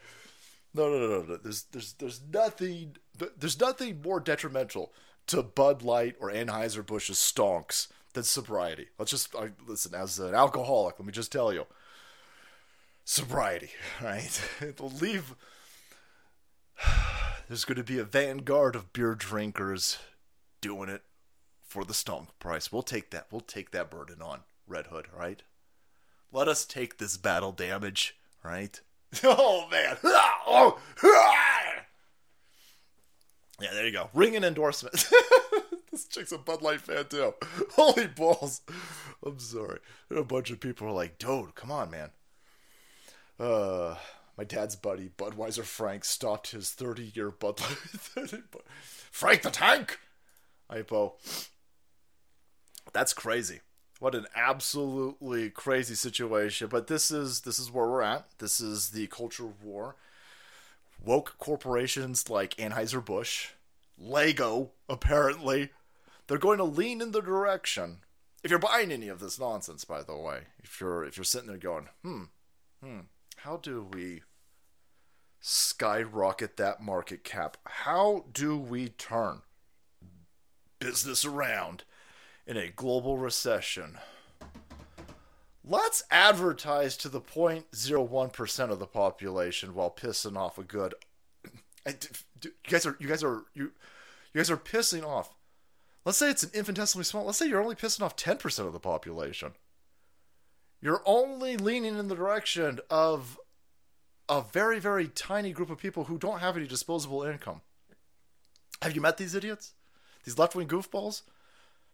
No, 0.73 0.89
no, 0.89 0.99
no, 0.99 1.07
no, 1.07 1.21
no. 1.23 1.37
There's 1.43 1.63
there's 1.63 1.91
there's 1.93 2.21
nothing 2.33 2.95
there's 3.37 3.59
nothing 3.59 4.01
more 4.01 4.21
detrimental 4.21 4.93
to 5.27 5.43
Bud 5.43 5.83
Light 5.83 6.15
or 6.21 6.31
Anheuser-Busch's 6.31 7.17
stonks 7.17 7.87
than 8.13 8.23
sobriety. 8.23 8.87
Let's 8.97 9.11
just 9.11 9.35
I, 9.35 9.49
listen 9.67 9.93
as 9.93 10.19
an 10.19 10.33
alcoholic, 10.33 10.97
let 10.97 11.05
me 11.05 11.11
just 11.11 11.33
tell 11.33 11.51
you. 11.51 11.65
Sobriety, 13.09 13.71
right? 14.03 14.39
It'll 14.61 14.91
leave 14.91 15.33
there's 17.47 17.65
going 17.65 17.77
to 17.79 17.83
be 17.83 17.97
a 17.97 18.03
vanguard 18.03 18.75
of 18.75 18.93
beer 18.93 19.15
drinkers 19.15 19.97
doing 20.61 20.89
it 20.89 21.01
for 21.63 21.83
the 21.83 21.93
stonk 21.93 22.27
price. 22.37 22.71
We'll 22.71 22.83
take 22.83 23.09
that. 23.09 23.25
We'll 23.31 23.41
take 23.41 23.71
that 23.71 23.89
burden 23.89 24.21
on 24.21 24.41
Red 24.67 24.87
Hood, 24.87 25.07
right? 25.17 25.41
Let 26.31 26.47
us 26.47 26.65
take 26.65 26.99
this 26.99 27.17
battle 27.17 27.51
damage, 27.51 28.15
right? 28.43 28.79
Oh 29.23 29.67
man! 29.71 29.97
Oh. 30.03 30.79
Yeah, 33.61 33.73
there 33.73 33.87
you 33.87 33.91
go. 33.91 34.09
Ring 34.13 34.37
an 34.37 34.45
endorsement. 34.45 35.09
this 35.91 36.05
chick's 36.05 36.31
a 36.31 36.37
Bud 36.37 36.61
Light 36.61 36.79
fan 36.79 37.05
too. 37.09 37.33
Holy 37.71 38.07
balls! 38.07 38.61
I'm 39.25 39.37
sorry. 39.39 39.79
A 40.15 40.23
bunch 40.23 40.49
of 40.49 40.61
people 40.61 40.87
are 40.87 40.93
like, 40.93 41.17
"Dude, 41.17 41.55
come 41.55 41.69
on, 41.69 41.91
man." 41.91 42.11
Uh, 43.39 43.95
my 44.37 44.43
dad's 44.43 44.75
buddy, 44.75 45.09
Budweiser 45.17 45.63
Frank, 45.63 46.05
stopped 46.05 46.51
his 46.51 46.71
30 46.71 47.11
year 47.15 47.31
Bud. 47.39 47.59
Frank 47.59 49.41
the 49.41 49.51
Tank! 49.51 49.99
Hypo. 50.69 51.15
That's 52.93 53.13
crazy. 53.13 53.61
What 53.99 54.15
an 54.15 54.27
absolutely 54.35 55.49
crazy 55.49 55.95
situation. 55.95 56.67
But 56.69 56.87
this 56.87 57.11
is 57.11 57.41
this 57.41 57.59
is 57.59 57.71
where 57.71 57.87
we're 57.87 58.01
at. 58.01 58.27
This 58.37 58.61
is 58.61 58.91
the 58.91 59.07
culture 59.07 59.47
war. 59.61 59.95
Woke 61.03 61.35
corporations 61.37 62.29
like 62.29 62.55
Anheuser 62.55 63.03
Busch, 63.03 63.49
Lego, 63.97 64.71
apparently, 64.87 65.69
they're 66.27 66.37
going 66.37 66.57
to 66.57 66.63
lean 66.63 67.01
in 67.01 67.11
the 67.11 67.21
direction. 67.21 67.99
If 68.43 68.51
you're 68.51 68.59
buying 68.59 68.91
any 68.91 69.07
of 69.07 69.19
this 69.19 69.39
nonsense, 69.39 69.83
by 69.85 70.03
the 70.03 70.15
way, 70.15 70.43
if 70.63 70.79
you're 70.79 71.03
if 71.03 71.17
you're 71.17 71.23
sitting 71.23 71.47
there 71.47 71.57
going, 71.57 71.87
hmm, 72.03 72.23
hmm, 72.83 72.99
how 73.43 73.55
do 73.55 73.87
we 73.93 74.21
skyrocket 75.39 76.57
that 76.57 76.81
market 76.81 77.23
cap? 77.23 77.57
How 77.65 78.25
do 78.33 78.57
we 78.57 78.89
turn 78.89 79.43
business 80.79 81.23
around 81.23 81.83
in 82.45 82.57
a 82.57 82.67
global 82.67 83.17
recession? 83.17 83.97
Let's 85.63 86.03
advertise 86.11 86.97
to 86.97 87.09
the 87.09 87.21
0.01% 87.21 88.69
of 88.69 88.79
the 88.79 88.87
population 88.87 89.73
while 89.73 89.91
pissing 89.91 90.35
off 90.35 90.57
a 90.57 90.63
good. 90.63 90.95
You 91.85 92.51
guys 92.67 92.85
are 92.85 92.97
you 92.99 93.07
guys 93.07 93.23
are 93.23 93.43
you 93.53 93.71
you 94.33 94.39
guys 94.39 94.51
are 94.51 94.57
pissing 94.57 95.05
off. 95.05 95.33
Let's 96.03 96.17
say 96.17 96.29
it's 96.29 96.43
an 96.43 96.51
infinitesimally 96.53 97.05
small. 97.05 97.25
Let's 97.25 97.37
say 97.37 97.47
you're 97.47 97.61
only 97.61 97.75
pissing 97.75 98.01
off 98.01 98.15
10% 98.15 98.65
of 98.65 98.73
the 98.73 98.79
population. 98.79 99.53
You're 100.81 101.01
only 101.05 101.57
leaning 101.57 101.97
in 101.97 102.07
the 102.07 102.15
direction 102.15 102.79
of 102.89 103.37
a 104.27 104.41
very 104.41 104.79
very 104.79 105.07
tiny 105.07 105.51
group 105.51 105.69
of 105.69 105.77
people 105.77 106.05
who 106.05 106.17
don't 106.17 106.39
have 106.39 106.55
any 106.55 106.67
disposable 106.67 107.23
income. 107.23 107.61
Have 108.81 108.95
you 108.95 109.01
met 109.01 109.17
these 109.17 109.35
idiots? 109.35 109.73
These 110.23 110.37
left-wing 110.37 110.67
goofballs? 110.67 111.23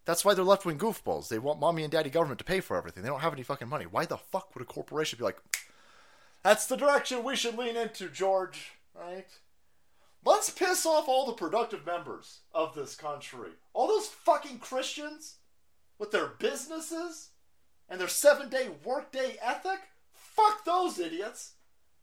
That's 0.05 0.23
why 0.23 0.35
they're 0.35 0.43
left 0.43 0.65
wing 0.65 0.77
goofballs. 0.77 1.29
They 1.29 1.39
want 1.39 1.59
mommy 1.59 1.83
and 1.83 1.91
daddy 1.91 2.11
government 2.11 2.37
to 2.39 2.45
pay 2.45 2.59
for 2.59 2.77
everything. 2.77 3.01
They 3.01 3.09
don't 3.09 3.21
have 3.21 3.33
any 3.33 3.41
fucking 3.41 3.67
money. 3.67 3.85
Why 3.85 4.05
the 4.05 4.17
fuck 4.17 4.53
would 4.53 4.61
a 4.61 4.65
corporation 4.65 5.17
be 5.17 5.23
like, 5.25 5.39
that's 6.43 6.67
the 6.67 6.77
direction 6.77 7.23
we 7.23 7.35
should 7.35 7.57
lean 7.57 7.75
into, 7.75 8.07
George? 8.09 8.73
Right? 8.93 9.25
Let's 10.23 10.51
piss 10.51 10.85
off 10.85 11.07
all 11.07 11.25
the 11.25 11.33
productive 11.33 11.85
members 11.85 12.39
of 12.53 12.75
this 12.75 12.95
country. 12.95 13.51
All 13.73 13.87
those 13.87 14.07
fucking 14.07 14.59
Christians 14.59 15.37
with 15.97 16.11
their 16.11 16.27
businesses 16.27 17.29
and 17.89 17.99
their 17.99 18.07
seven 18.07 18.49
day 18.49 18.69
workday 18.83 19.37
ethic. 19.41 19.79
Fuck 20.13 20.65
those 20.65 20.99
idiots. 20.99 21.53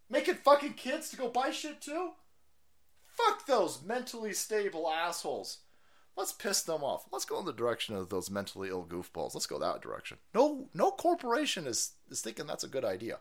Making 0.09 0.35
fucking 0.35 0.75
kids 0.75 1.09
to 1.11 1.17
go 1.17 1.29
buy 1.29 1.51
shit 1.51 1.81
too? 1.81 2.11
Fuck 3.07 3.47
those 3.47 3.83
mentally 3.83 4.33
stable 4.33 4.89
assholes. 4.89 5.59
Let's 6.17 6.33
piss 6.33 6.63
them 6.63 6.83
off. 6.85 7.07
Let's 7.11 7.25
go 7.25 7.39
in 7.41 7.47
the 7.47 7.53
direction 7.53 7.95
of 7.97 8.11
those 8.11 8.31
mentally 8.31 8.69
ill 8.69 8.85
goofballs. 8.85 9.35
Let's 9.35 9.47
go 9.47 9.59
that 9.59 9.81
direction. 9.81 10.19
No, 10.35 10.69
no 10.75 10.91
corporation 10.91 11.67
is 11.67 11.93
is 12.11 12.21
thinking 12.21 12.47
that's 12.47 12.65
a 12.65 12.69
good 12.69 12.85
idea. 12.85 13.19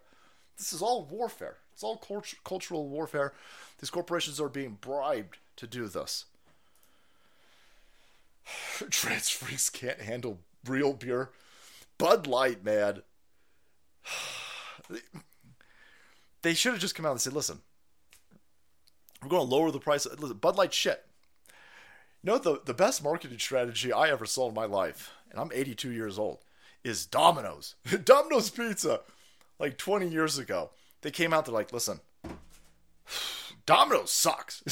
This 0.58 0.74
is 0.74 0.82
all 0.82 1.06
warfare. 1.06 1.58
It's 1.74 1.84
all 1.84 1.98
cult- 1.98 2.36
cultural 2.44 2.88
warfare. 2.88 3.34
These 3.80 3.90
corporations 3.90 4.40
are 4.40 4.50
being 4.50 4.78
bribed 4.82 5.38
to 5.56 5.68
do 5.68 5.88
this. 5.88 6.26
Trans 8.90 9.30
freaks 9.30 9.70
can't 9.70 10.02
handle 10.02 10.40
real 10.66 10.94
beer. 10.94 11.30
Bud 12.02 12.26
Light, 12.26 12.64
man. 12.64 13.04
They 16.44 16.56
should 16.56 16.72
have 16.72 16.82
just 16.82 16.96
come 16.96 17.06
out 17.06 17.12
and 17.12 17.22
said, 17.22 17.34
"Listen, 17.34 17.60
we're 19.22 19.30
going 19.30 19.48
to 19.48 19.56
lower 19.56 19.70
the 19.70 19.80
price. 19.80 20.08
Listen, 20.08 20.38
Bud 20.38 20.56
Light 20.56 20.74
shit. 20.74 21.06
You 22.24 22.32
know 22.32 22.40
the 22.40 22.62
the 22.66 22.74
best 22.74 23.04
marketing 23.04 23.38
strategy 23.38 23.94
I 23.94 24.10
ever 24.10 24.26
saw 24.26 24.50
in 24.50 24.56
my 24.56 24.66
life, 24.66 25.12
and 25.30 25.40
I'm 25.40 25.52
82 25.54 25.92
years 25.92 26.18
old, 26.18 26.40
is 26.84 27.06
Domino's. 27.06 27.76
Domino's 28.04 28.50
Pizza, 28.50 29.02
like 29.60 29.78
20 29.78 30.08
years 30.08 30.40
ago, 30.40 30.72
they 31.04 31.12
came 31.12 31.32
out. 31.32 31.46
They're 31.46 31.54
like, 31.54 31.72
listen, 31.72 32.00
Domino's 33.68 34.12
sucks. 34.12 34.64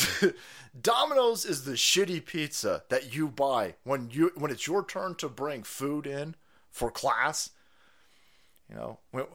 Domino's 0.81 1.45
is 1.45 1.65
the 1.65 1.73
shitty 1.73 2.25
pizza 2.25 2.81
that 2.89 3.13
you 3.13 3.27
buy 3.27 3.75
when 3.83 4.09
you 4.09 4.31
when 4.33 4.49
it's 4.49 4.65
your 4.65 4.83
turn 4.83 5.13
to 5.15 5.29
bring 5.29 5.61
food 5.61 6.07
in 6.07 6.33
for 6.71 6.91
class. 6.91 7.51
You 8.69 8.75
know 8.75 8.99
when 9.11 9.25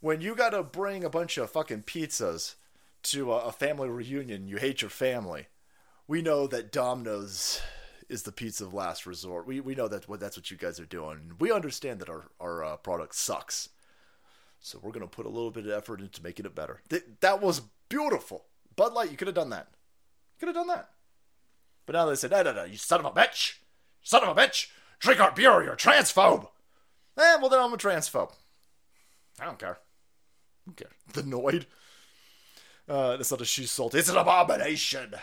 when 0.00 0.20
you 0.20 0.34
got 0.34 0.50
to 0.50 0.62
bring 0.62 1.04
a 1.04 1.10
bunch 1.10 1.36
of 1.38 1.50
fucking 1.50 1.82
pizzas 1.82 2.54
to 3.02 3.32
a, 3.32 3.46
a 3.46 3.52
family 3.52 3.88
reunion, 3.88 4.48
you 4.48 4.56
hate 4.56 4.82
your 4.82 4.90
family 4.90 5.46
we 6.10 6.22
know 6.22 6.48
that 6.48 6.72
Domino's 6.72 7.62
is 8.08 8.24
the 8.24 8.32
pizza 8.32 8.64
of 8.64 8.74
last 8.74 9.06
resort. 9.06 9.46
We 9.46 9.60
we 9.60 9.76
know 9.76 9.86
that 9.86 10.08
what 10.08 10.18
that's 10.18 10.36
what 10.36 10.50
you 10.50 10.56
guys 10.56 10.80
are 10.80 10.84
doing. 10.84 11.34
We 11.38 11.52
understand 11.52 12.00
that 12.00 12.10
our 12.10 12.24
our 12.40 12.64
uh, 12.64 12.76
product 12.78 13.14
sucks, 13.14 13.68
so 14.58 14.80
we're 14.82 14.90
gonna 14.90 15.06
put 15.06 15.24
a 15.24 15.28
little 15.28 15.52
bit 15.52 15.66
of 15.66 15.70
effort 15.70 16.00
into 16.00 16.20
making 16.20 16.46
it 16.46 16.54
better. 16.56 16.82
Th- 16.90 17.04
that 17.20 17.40
was 17.40 17.62
beautiful. 17.88 18.46
Bud 18.74 18.92
Light, 18.92 19.12
you 19.12 19.16
could 19.16 19.28
have 19.28 19.36
done 19.36 19.50
that. 19.50 19.68
You 20.34 20.40
could 20.40 20.48
have 20.48 20.66
done 20.66 20.76
that. 20.76 20.90
But 21.86 21.92
now 21.92 22.06
they 22.06 22.16
said, 22.16 22.32
no, 22.32 22.42
no, 22.42 22.54
no, 22.54 22.64
you 22.64 22.76
son 22.76 22.98
of 22.98 23.06
a 23.06 23.12
bitch, 23.12 23.58
son 24.02 24.24
of 24.24 24.36
a 24.36 24.40
bitch, 24.40 24.66
drink 24.98 25.20
our 25.20 25.30
beer 25.30 25.52
or 25.52 25.62
you're 25.62 25.76
transphobe. 25.76 26.48
Eh, 27.20 27.36
well 27.40 27.48
then 27.48 27.60
I'm 27.60 27.72
a 27.72 27.76
transphobe. 27.76 28.32
I 29.38 29.44
don't 29.44 29.58
care. 29.58 29.78
I 29.78 30.66
don't 30.66 30.76
care. 30.76 30.90
The 31.12 31.22
Noid. 31.22 31.66
Uh, 32.88 33.16
it's 33.20 33.30
not 33.30 33.40
a 33.40 33.44
she 33.44 33.66
salt. 33.66 33.94
It's 33.94 34.08
an 34.08 34.16
abomination. 34.16 35.14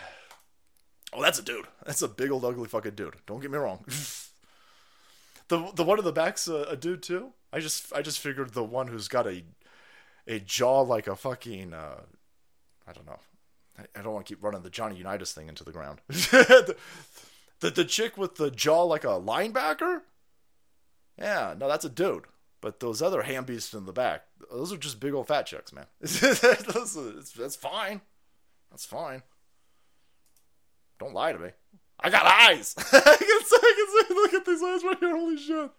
Oh, 1.12 1.22
that's 1.22 1.38
a 1.38 1.42
dude. 1.42 1.66
That's 1.84 2.02
a 2.02 2.08
big 2.08 2.30
old 2.30 2.44
ugly 2.44 2.68
fucking 2.68 2.94
dude. 2.94 3.16
Don't 3.26 3.40
get 3.40 3.50
me 3.50 3.58
wrong. 3.58 3.84
the 5.48 5.70
the 5.74 5.84
one 5.84 5.98
in 5.98 6.04
the 6.04 6.12
back's 6.12 6.48
a, 6.48 6.62
a, 6.64 6.76
dude 6.76 7.02
too. 7.02 7.32
I 7.52 7.60
just 7.60 7.92
I 7.92 8.02
just 8.02 8.20
figured 8.20 8.52
the 8.52 8.64
one 8.64 8.88
who's 8.88 9.08
got 9.08 9.26
a 9.26 9.44
a 10.26 10.38
jaw 10.38 10.80
like 10.82 11.06
a 11.06 11.16
fucking 11.16 11.72
uh, 11.72 12.00
I 12.86 12.92
don't 12.92 13.06
know. 13.06 13.18
I, 13.78 13.82
I 13.98 14.02
don't 14.02 14.12
want 14.12 14.26
to 14.26 14.34
keep 14.34 14.42
running 14.42 14.62
the 14.62 14.70
Johnny 14.70 14.96
Unitas 14.96 15.32
thing 15.32 15.48
into 15.48 15.64
the 15.64 15.72
ground. 15.72 16.00
the, 16.08 16.76
the 17.60 17.70
the 17.70 17.84
chick 17.84 18.18
with 18.18 18.36
the 18.36 18.50
jaw 18.50 18.82
like 18.82 19.04
a 19.04 19.20
linebacker. 19.20 20.02
Yeah, 21.18 21.54
no, 21.58 21.68
that's 21.68 21.84
a 21.84 21.90
dude. 21.90 22.24
But 22.60 22.80
those 22.80 23.02
other 23.02 23.22
ham 23.22 23.44
beasts 23.44 23.74
in 23.74 23.86
the 23.86 23.92
back, 23.92 24.24
those 24.50 24.72
are 24.72 24.76
just 24.76 25.00
big 25.00 25.14
old 25.14 25.28
fat 25.28 25.46
chicks, 25.46 25.72
man. 25.72 25.86
that's, 26.00 27.32
that's 27.32 27.56
fine. 27.56 28.00
That's 28.70 28.84
fine. 28.84 29.22
Don't 30.98 31.14
lie 31.14 31.32
to 31.32 31.38
me. 31.38 31.50
I 32.00 32.10
got 32.10 32.26
eyes. 32.26 32.74
I 32.78 32.82
can 32.82 32.92
say, 32.92 33.56
I 33.62 33.74
can 33.76 34.08
say, 34.08 34.14
look 34.14 34.34
at 34.34 34.44
these 34.44 34.62
eyes 34.62 34.84
right 34.84 34.98
here. 34.98 35.16
Holy 35.16 35.36
shit. 35.36 35.70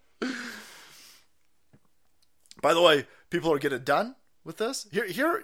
By 2.62 2.74
the 2.74 2.82
way, 2.82 3.06
people 3.30 3.52
are 3.54 3.60
getting 3.60 3.84
done 3.84 4.16
with 4.44 4.58
this. 4.58 4.88
Here, 4.92 5.06
here, 5.06 5.44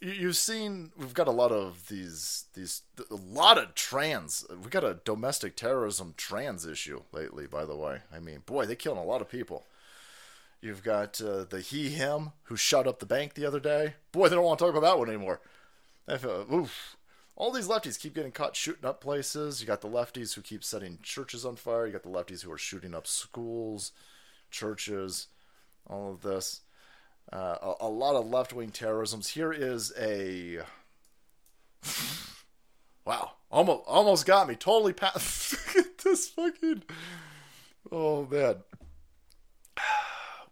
you've 0.00 0.36
seen 0.36 0.92
we've 0.96 1.14
got 1.14 1.28
a 1.28 1.32
lot 1.32 1.52
of 1.52 1.88
these, 1.88 2.44
these, 2.54 2.82
a 3.10 3.14
lot 3.14 3.58
of 3.58 3.74
trans. 3.74 4.46
We 4.62 4.70
got 4.70 4.84
a 4.84 5.00
domestic 5.04 5.56
terrorism 5.56 6.14
trans 6.16 6.66
issue 6.66 7.02
lately. 7.12 7.46
By 7.46 7.64
the 7.64 7.76
way, 7.76 8.00
I 8.14 8.20
mean, 8.20 8.42
boy, 8.46 8.66
they 8.66 8.76
killing 8.76 8.98
a 8.98 9.04
lot 9.04 9.20
of 9.20 9.28
people. 9.28 9.64
You've 10.60 10.82
got 10.82 11.20
uh, 11.20 11.44
the 11.44 11.60
he 11.60 11.90
him 11.90 12.32
who 12.44 12.56
shut 12.56 12.86
up 12.86 12.98
the 12.98 13.06
bank 13.06 13.34
the 13.34 13.46
other 13.46 13.60
day. 13.60 13.94
Boy, 14.12 14.28
they 14.28 14.34
don't 14.34 14.44
want 14.44 14.58
to 14.58 14.64
talk 14.64 14.74
about 14.74 14.86
that 14.86 14.98
one 14.98 15.08
anymore. 15.08 15.40
oof, 16.10 16.96
all 17.36 17.52
these 17.52 17.68
lefties 17.68 18.00
keep 18.00 18.14
getting 18.14 18.32
caught 18.32 18.56
shooting 18.56 18.84
up 18.84 19.00
places. 19.00 19.60
You 19.60 19.66
got 19.66 19.80
the 19.80 19.88
lefties 19.88 20.34
who 20.34 20.42
keep 20.42 20.64
setting 20.64 20.98
churches 21.02 21.44
on 21.44 21.56
fire. 21.56 21.86
You 21.86 21.92
got 21.92 22.02
the 22.02 22.08
lefties 22.08 22.42
who 22.42 22.50
are 22.50 22.58
shooting 22.58 22.94
up 22.94 23.06
schools, 23.06 23.92
churches, 24.50 25.28
all 25.86 26.10
of 26.10 26.22
this. 26.22 26.62
Uh, 27.32 27.56
a, 27.60 27.74
a, 27.86 27.88
lot 27.88 28.16
of 28.16 28.26
left 28.28 28.52
wing 28.52 28.70
terrorisms. 28.70 29.28
Here 29.28 29.52
is 29.52 29.92
a. 29.98 30.60
wow. 33.04 33.32
Almost, 33.50 33.82
almost 33.86 34.26
got 34.26 34.48
me. 34.48 34.54
Totally 34.54 34.92
passed. 34.92 35.56
this 36.04 36.28
fucking. 36.28 36.82
Oh, 37.92 38.26
man. 38.26 38.56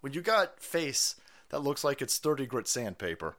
When 0.01 0.12
you 0.12 0.20
got 0.20 0.61
face 0.61 1.16
that 1.48 1.61
looks 1.61 1.82
like 1.82 2.03
it's 2.03 2.18
30 2.18 2.46
grit 2.46 2.68
sandpaper 2.68 3.36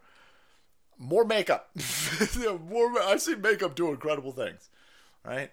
more 0.97 1.25
makeup. 1.25 1.69
more, 2.69 3.01
I've 3.01 3.21
seen 3.21 3.41
makeup 3.41 3.75
do 3.75 3.89
incredible 3.89 4.31
things, 4.31 4.69
right? 5.23 5.51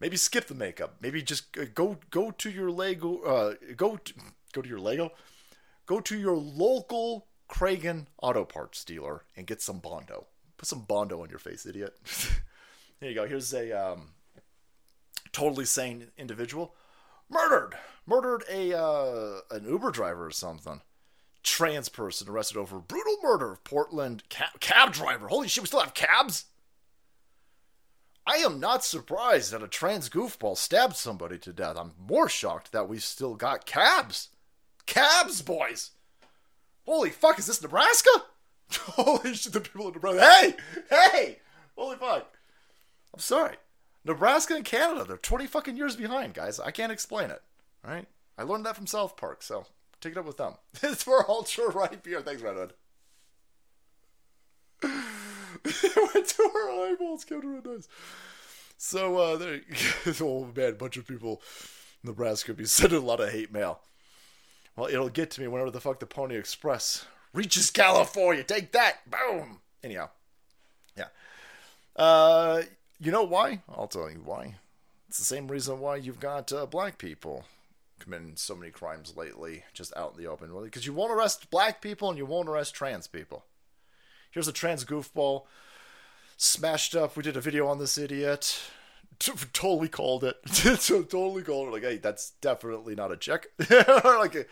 Maybe 0.00 0.16
skip 0.16 0.46
the 0.46 0.54
makeup. 0.54 0.96
Maybe 1.00 1.22
just 1.22 1.52
go 1.74 1.98
go 2.10 2.30
to 2.30 2.50
your 2.50 2.70
Lego. 2.70 3.20
Uh, 3.20 3.54
go 3.76 3.96
to, 3.96 4.14
go 4.52 4.62
to 4.62 4.68
your 4.68 4.80
Lego. 4.80 5.12
Go 5.90 5.98
to 5.98 6.16
your 6.16 6.36
local 6.36 7.26
Kragen 7.48 8.06
auto 8.22 8.44
parts 8.44 8.84
dealer 8.84 9.24
and 9.36 9.44
get 9.44 9.60
some 9.60 9.80
Bondo. 9.80 10.28
Put 10.56 10.68
some 10.68 10.82
Bondo 10.82 11.20
on 11.20 11.30
your 11.30 11.40
face, 11.40 11.66
idiot. 11.66 11.98
Here 13.00 13.08
you 13.08 13.14
go. 13.16 13.26
Here's 13.26 13.52
a 13.52 13.72
um, 13.72 14.10
totally 15.32 15.64
sane 15.64 16.06
individual 16.16 16.76
murdered. 17.28 17.74
Murdered 18.06 18.44
a 18.48 18.72
uh, 18.72 19.40
an 19.50 19.64
Uber 19.64 19.90
driver 19.90 20.26
or 20.26 20.30
something 20.30 20.80
trans 21.42 21.88
person 21.88 22.28
arrested 22.28 22.56
over 22.56 22.78
brutal 22.78 23.16
murder 23.20 23.50
of 23.50 23.64
Portland 23.64 24.28
cab, 24.28 24.60
cab 24.60 24.92
driver. 24.92 25.26
Holy 25.26 25.48
shit, 25.48 25.64
we 25.64 25.66
still 25.66 25.80
have 25.80 25.94
cabs? 25.94 26.44
I 28.24 28.36
am 28.36 28.60
not 28.60 28.84
surprised 28.84 29.52
that 29.52 29.64
a 29.64 29.66
trans 29.66 30.08
goofball 30.08 30.56
stabbed 30.56 30.94
somebody 30.94 31.36
to 31.38 31.52
death. 31.52 31.76
I'm 31.76 31.94
more 31.98 32.28
shocked 32.28 32.70
that 32.70 32.88
we 32.88 33.00
still 33.00 33.34
got 33.34 33.66
cabs. 33.66 34.28
Cabs, 34.90 35.40
boys! 35.40 35.92
Holy 36.84 37.10
fuck, 37.10 37.38
is 37.38 37.46
this 37.46 37.62
Nebraska? 37.62 38.10
Holy 38.72 39.34
shit, 39.34 39.52
the 39.52 39.60
people 39.60 39.86
in 39.86 39.94
Nebraska. 39.94 40.20
Hey! 40.20 40.54
Hey! 40.90 41.38
Holy 41.76 41.96
fuck. 41.96 42.36
I'm 43.14 43.20
sorry. 43.20 43.54
Nebraska 44.04 44.56
and 44.56 44.64
Canada, 44.64 45.04
they're 45.04 45.16
20 45.16 45.46
fucking 45.46 45.76
years 45.76 45.94
behind, 45.94 46.34
guys. 46.34 46.58
I 46.58 46.72
can't 46.72 46.90
explain 46.90 47.30
it. 47.30 47.40
All 47.84 47.94
right? 47.94 48.08
I 48.36 48.42
learned 48.42 48.66
that 48.66 48.74
from 48.74 48.88
South 48.88 49.16
Park, 49.16 49.44
so 49.44 49.66
take 50.00 50.12
it 50.12 50.18
up 50.18 50.26
with 50.26 50.38
them. 50.38 50.54
it's 50.82 51.04
for 51.04 51.30
ultra 51.30 51.68
right 51.68 52.02
beer. 52.02 52.20
Thanks, 52.20 52.42
Redwood. 52.42 52.72
went 54.82 56.26
to 56.26 56.50
our 56.52 56.90
eyeballs, 56.92 57.24
Kevin 57.24 57.54
Red 57.54 57.84
So, 58.76 59.18
uh, 59.18 59.36
there, 59.36 59.60
man, 60.56 60.70
a 60.70 60.72
bunch 60.72 60.96
of 60.96 61.06
people 61.06 61.42
Nebraska 62.02 62.54
be 62.54 62.64
sending 62.64 62.98
a 62.98 63.06
lot 63.06 63.20
of 63.20 63.30
hate 63.30 63.52
mail. 63.52 63.82
Well, 64.80 64.88
it'll 64.88 65.10
get 65.10 65.30
to 65.32 65.42
me 65.42 65.46
whenever 65.46 65.70
the 65.70 65.78
fuck 65.78 66.00
the 66.00 66.06
Pony 66.06 66.36
Express 66.36 67.04
reaches 67.34 67.70
California. 67.70 68.42
Take 68.42 68.72
that! 68.72 69.00
Boom! 69.10 69.60
Anyhow, 69.84 70.08
yeah. 70.96 71.08
Uh, 71.94 72.62
you 72.98 73.12
know 73.12 73.24
why? 73.24 73.60
I'll 73.68 73.88
tell 73.88 74.10
you 74.10 74.22
why. 74.24 74.54
It's 75.06 75.18
the 75.18 75.24
same 75.24 75.48
reason 75.48 75.80
why 75.80 75.96
you've 75.96 76.18
got 76.18 76.50
uh, 76.50 76.64
black 76.64 76.96
people 76.96 77.44
committing 77.98 78.36
so 78.36 78.56
many 78.56 78.70
crimes 78.70 79.18
lately, 79.18 79.64
just 79.74 79.94
out 79.98 80.14
in 80.16 80.24
the 80.24 80.30
open. 80.30 80.50
Really. 80.50 80.68
Because 80.68 80.86
you 80.86 80.94
won't 80.94 81.12
arrest 81.12 81.50
black 81.50 81.82
people 81.82 82.08
and 82.08 82.16
you 82.16 82.24
won't 82.24 82.48
arrest 82.48 82.74
trans 82.74 83.06
people. 83.06 83.44
Here's 84.30 84.48
a 84.48 84.52
trans 84.52 84.86
goofball 84.86 85.42
smashed 86.38 86.96
up. 86.96 87.18
We 87.18 87.22
did 87.22 87.36
a 87.36 87.42
video 87.42 87.66
on 87.66 87.78
this 87.78 87.98
idiot. 87.98 88.58
Totally 89.18 89.88
called 89.88 90.24
it. 90.24 90.36
totally 90.46 91.42
called 91.42 91.68
it. 91.68 91.72
Like, 91.72 91.82
hey, 91.82 91.98
that's 91.98 92.30
definitely 92.40 92.94
not 92.94 93.12
a 93.12 93.18
check. 93.18 93.48
like, 93.68 94.48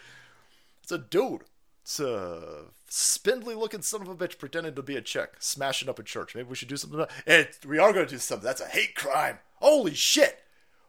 it's 0.88 0.92
a 0.92 1.06
dude. 1.06 1.42
It's 1.82 2.00
a 2.00 2.64
spindly 2.88 3.54
looking 3.54 3.82
son 3.82 4.00
of 4.00 4.08
a 4.08 4.14
bitch 4.14 4.38
pretending 4.38 4.74
to 4.74 4.82
be 4.82 4.96
a 4.96 5.02
chick, 5.02 5.34
smashing 5.38 5.86
up 5.86 5.98
a 5.98 6.02
church. 6.02 6.34
Maybe 6.34 6.48
we 6.48 6.56
should 6.56 6.68
do 6.68 6.78
something 6.78 7.04
it. 7.26 7.58
We 7.66 7.78
are 7.78 7.92
going 7.92 8.06
to 8.06 8.10
do 8.10 8.18
something. 8.18 8.46
That's 8.46 8.62
a 8.62 8.68
hate 8.68 8.94
crime. 8.94 9.38
Holy 9.56 9.92
shit. 9.92 10.38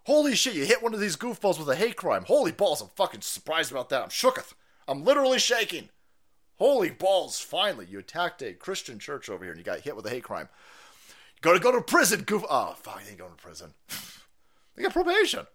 Holy 0.06 0.36
shit, 0.36 0.56
you 0.56 0.66
hit 0.66 0.82
one 0.82 0.94
of 0.94 1.02
these 1.02 1.18
goofballs 1.18 1.60
with 1.60 1.68
a 1.68 1.76
hate 1.76 1.98
crime. 1.98 2.24
Holy 2.26 2.54
balls, 2.54 2.82
I'm 2.82 2.88
fucking 2.96 3.22
surprised 3.22 3.72
about 3.72 3.90
that. 3.90 4.04
I'm 4.04 4.10
shooketh. 4.10 4.54
I'm 4.88 5.04
literally 5.04 5.38
shaking. 5.38 5.90
Holy 6.58 6.92
balls, 6.92 7.42
finally, 7.42 7.86
you 7.90 8.00
attacked 8.00 8.42
a 8.42 8.54
Christian 8.54 9.00
church 9.00 9.30
over 9.30 9.44
here 9.44 9.52
and 9.52 9.60
you 9.60 9.66
got 9.66 9.82
hit 9.82 9.98
with 9.98 10.06
a 10.06 10.10
hate 10.10 10.24
crime. 10.24 10.48
You 11.36 11.42
gotta 11.42 11.60
go 11.60 11.74
to 11.74 11.82
prison, 11.82 12.22
goof. 12.22 12.46
Oh, 12.50 12.74
fuck, 12.78 13.02
you 13.04 13.10
ain't 13.10 13.20
going 13.20 13.32
to 13.32 13.38
prison. 13.38 13.74
they 14.76 14.84
got 14.84 14.94
probation. 14.94 15.46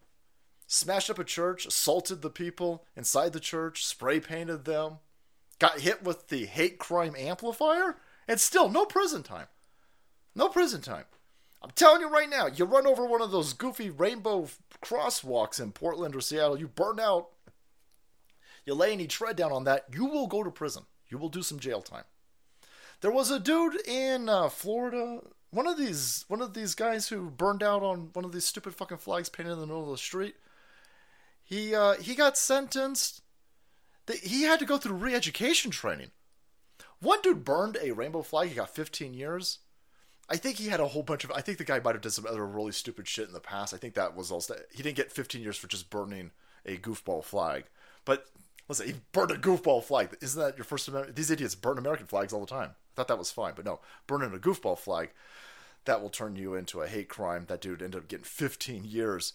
Smashed 0.74 1.08
up 1.08 1.20
a 1.20 1.24
church, 1.24 1.66
assaulted 1.66 2.20
the 2.20 2.30
people 2.30 2.84
inside 2.96 3.32
the 3.32 3.38
church, 3.38 3.86
spray 3.86 4.18
painted 4.18 4.64
them, 4.64 4.98
got 5.60 5.80
hit 5.80 6.02
with 6.02 6.28
the 6.28 6.46
hate 6.46 6.78
crime 6.78 7.14
amplifier, 7.16 7.96
and 8.26 8.40
still 8.40 8.68
no 8.68 8.84
prison 8.84 9.22
time. 9.22 9.46
No 10.34 10.48
prison 10.48 10.80
time. 10.80 11.04
I'm 11.62 11.70
telling 11.70 12.00
you 12.00 12.08
right 12.10 12.28
now, 12.28 12.48
you 12.48 12.64
run 12.64 12.88
over 12.88 13.06
one 13.06 13.22
of 13.22 13.30
those 13.30 13.52
goofy 13.52 13.88
rainbow 13.88 14.48
crosswalks 14.82 15.60
in 15.60 15.70
Portland 15.70 16.16
or 16.16 16.20
Seattle, 16.20 16.58
you 16.58 16.66
burn 16.66 16.98
out, 16.98 17.28
you 18.66 18.74
lay 18.74 18.92
any 18.92 19.06
tread 19.06 19.36
down 19.36 19.52
on 19.52 19.62
that, 19.64 19.86
you 19.94 20.06
will 20.06 20.26
go 20.26 20.42
to 20.42 20.50
prison 20.50 20.82
you 21.08 21.18
will 21.18 21.28
do 21.28 21.42
some 21.42 21.60
jail 21.60 21.80
time. 21.80 22.02
There 23.00 23.12
was 23.12 23.30
a 23.30 23.38
dude 23.38 23.86
in 23.86 24.28
uh, 24.28 24.48
Florida, 24.48 25.20
one 25.50 25.68
of 25.68 25.78
these 25.78 26.24
one 26.26 26.42
of 26.42 26.54
these 26.54 26.74
guys 26.74 27.08
who 27.08 27.30
burned 27.30 27.62
out 27.62 27.84
on 27.84 28.10
one 28.14 28.24
of 28.24 28.32
these 28.32 28.44
stupid 28.44 28.74
fucking 28.74 28.98
flags 28.98 29.28
painted 29.28 29.52
in 29.52 29.60
the 29.60 29.66
middle 29.66 29.84
of 29.84 29.90
the 29.90 29.98
street. 29.98 30.34
He 31.44 31.74
uh, 31.74 31.94
he 31.94 32.14
got 32.14 32.38
sentenced. 32.38 33.20
He 34.22 34.42
had 34.42 34.58
to 34.58 34.66
go 34.66 34.76
through 34.76 34.96
re-education 34.96 35.70
training. 35.70 36.10
One 37.00 37.22
dude 37.22 37.44
burned 37.44 37.78
a 37.80 37.92
rainbow 37.92 38.22
flag. 38.22 38.48
He 38.48 38.54
got 38.54 38.74
15 38.74 39.14
years. 39.14 39.60
I 40.28 40.36
think 40.36 40.58
he 40.58 40.68
had 40.68 40.80
a 40.80 40.88
whole 40.88 41.02
bunch 41.02 41.24
of. 41.24 41.32
I 41.32 41.40
think 41.40 41.58
the 41.58 41.64
guy 41.64 41.80
might 41.80 41.94
have 41.94 42.02
done 42.02 42.12
some 42.12 42.26
other 42.26 42.46
really 42.46 42.72
stupid 42.72 43.06
shit 43.08 43.28
in 43.28 43.34
the 43.34 43.40
past. 43.40 43.74
I 43.74 43.76
think 43.76 43.94
that 43.94 44.16
was 44.16 44.30
also. 44.30 44.56
He 44.72 44.82
didn't 44.82 44.96
get 44.96 45.12
15 45.12 45.42
years 45.42 45.56
for 45.56 45.66
just 45.66 45.90
burning 45.90 46.30
a 46.66 46.76
goofball 46.76 47.24
flag, 47.24 47.64
but 48.04 48.26
Listen, 48.68 48.86
he 48.86 48.94
burned 49.12 49.30
a 49.30 49.36
goofball 49.36 49.84
flag. 49.84 50.16
Isn't 50.20 50.40
that 50.40 50.56
your 50.56 50.64
First 50.64 50.88
Amendment? 50.88 51.16
These 51.16 51.30
idiots 51.30 51.54
burn 51.54 51.78
American 51.78 52.06
flags 52.06 52.32
all 52.32 52.40
the 52.40 52.46
time. 52.46 52.70
I 52.70 52.94
thought 52.96 53.08
that 53.08 53.18
was 53.18 53.30
fine, 53.30 53.52
but 53.54 53.64
no, 53.64 53.80
burning 54.06 54.32
a 54.32 54.38
goofball 54.38 54.78
flag, 54.78 55.10
that 55.84 56.00
will 56.00 56.10
turn 56.10 56.36
you 56.36 56.54
into 56.54 56.80
a 56.80 56.86
hate 56.86 57.08
crime. 57.08 57.44
That 57.48 57.60
dude 57.60 57.82
ended 57.82 58.00
up 58.00 58.08
getting 58.08 58.24
15 58.24 58.84
years. 58.84 59.34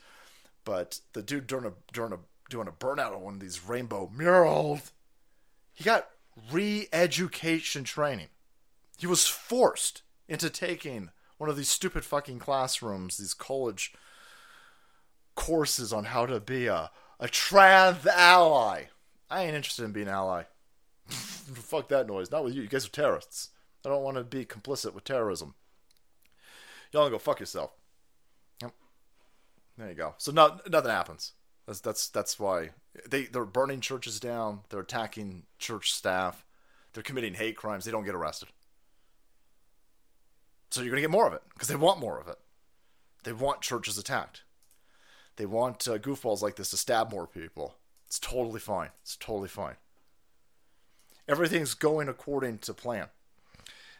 But 0.69 0.99
the 1.13 1.23
dude 1.23 1.47
during 1.47 1.65
a 1.65 1.73
during 1.91 2.13
a 2.13 2.19
doing 2.47 2.67
a 2.67 2.71
burnout 2.71 3.15
on 3.15 3.23
one 3.23 3.33
of 3.33 3.39
these 3.39 3.67
rainbow 3.67 4.11
murals, 4.15 4.91
he 5.73 5.83
got 5.83 6.09
re-education 6.51 7.83
training. 7.83 8.27
He 8.95 9.07
was 9.07 9.25
forced 9.25 10.03
into 10.27 10.51
taking 10.51 11.09
one 11.39 11.49
of 11.49 11.57
these 11.57 11.69
stupid 11.69 12.05
fucking 12.05 12.37
classrooms, 12.37 13.17
these 13.17 13.33
college 13.33 13.95
courses 15.33 15.91
on 15.91 16.03
how 16.03 16.27
to 16.27 16.39
be 16.39 16.67
a 16.67 16.91
a 17.19 17.27
trans 17.27 18.05
ally. 18.05 18.83
I 19.27 19.45
ain't 19.45 19.55
interested 19.55 19.85
in 19.85 19.91
being 19.91 20.07
an 20.07 20.13
ally. 20.13 20.43
Fuck 21.09 21.89
that 21.89 22.05
noise. 22.05 22.29
Not 22.29 22.43
with 22.43 22.53
you. 22.53 22.61
You 22.61 22.67
guys 22.67 22.85
are 22.85 22.89
terrorists. 22.89 23.49
I 23.83 23.89
don't 23.89 24.03
want 24.03 24.17
to 24.17 24.23
be 24.23 24.45
complicit 24.45 24.93
with 24.93 25.03
terrorism. 25.03 25.55
Y'all 26.91 27.09
go 27.09 27.17
fuck 27.17 27.39
yourself. 27.39 27.71
There 29.79 29.87
you 29.87 29.95
go. 29.95 30.13
So 30.17 30.33
no, 30.33 30.59
nothing 30.69 30.91
happens. 30.91 31.31
That's 31.65 31.79
that's 31.79 32.09
that's 32.09 32.37
why 32.37 32.71
they 33.09 33.23
they're 33.23 33.45
burning 33.45 33.79
churches 33.79 34.19
down. 34.19 34.59
They're 34.69 34.81
attacking 34.81 35.43
church 35.57 35.93
staff. 35.93 36.45
They're 36.91 37.01
committing 37.01 37.35
hate 37.35 37.55
crimes. 37.55 37.85
They 37.85 37.91
don't 37.91 38.03
get 38.03 38.13
arrested. 38.13 38.49
So 40.69 40.81
you're 40.81 40.91
gonna 40.91 41.01
get 41.01 41.09
more 41.09 41.27
of 41.27 41.33
it 41.33 41.41
because 41.53 41.69
they 41.69 41.77
want 41.77 42.01
more 42.01 42.19
of 42.19 42.27
it. 42.27 42.37
They 43.23 43.31
want 43.31 43.61
churches 43.61 43.97
attacked. 43.97 44.43
They 45.37 45.45
want 45.45 45.87
uh, 45.87 45.97
goofballs 45.97 46.41
like 46.41 46.57
this 46.57 46.71
to 46.71 46.77
stab 46.77 47.09
more 47.11 47.25
people. 47.25 47.75
It's 48.05 48.19
totally 48.19 48.59
fine. 48.59 48.89
It's 49.01 49.15
totally 49.15 49.47
fine. 49.47 49.75
Everything's 51.25 51.73
going 51.73 52.09
according 52.09 52.57
to 52.59 52.73
plan. 52.73 53.07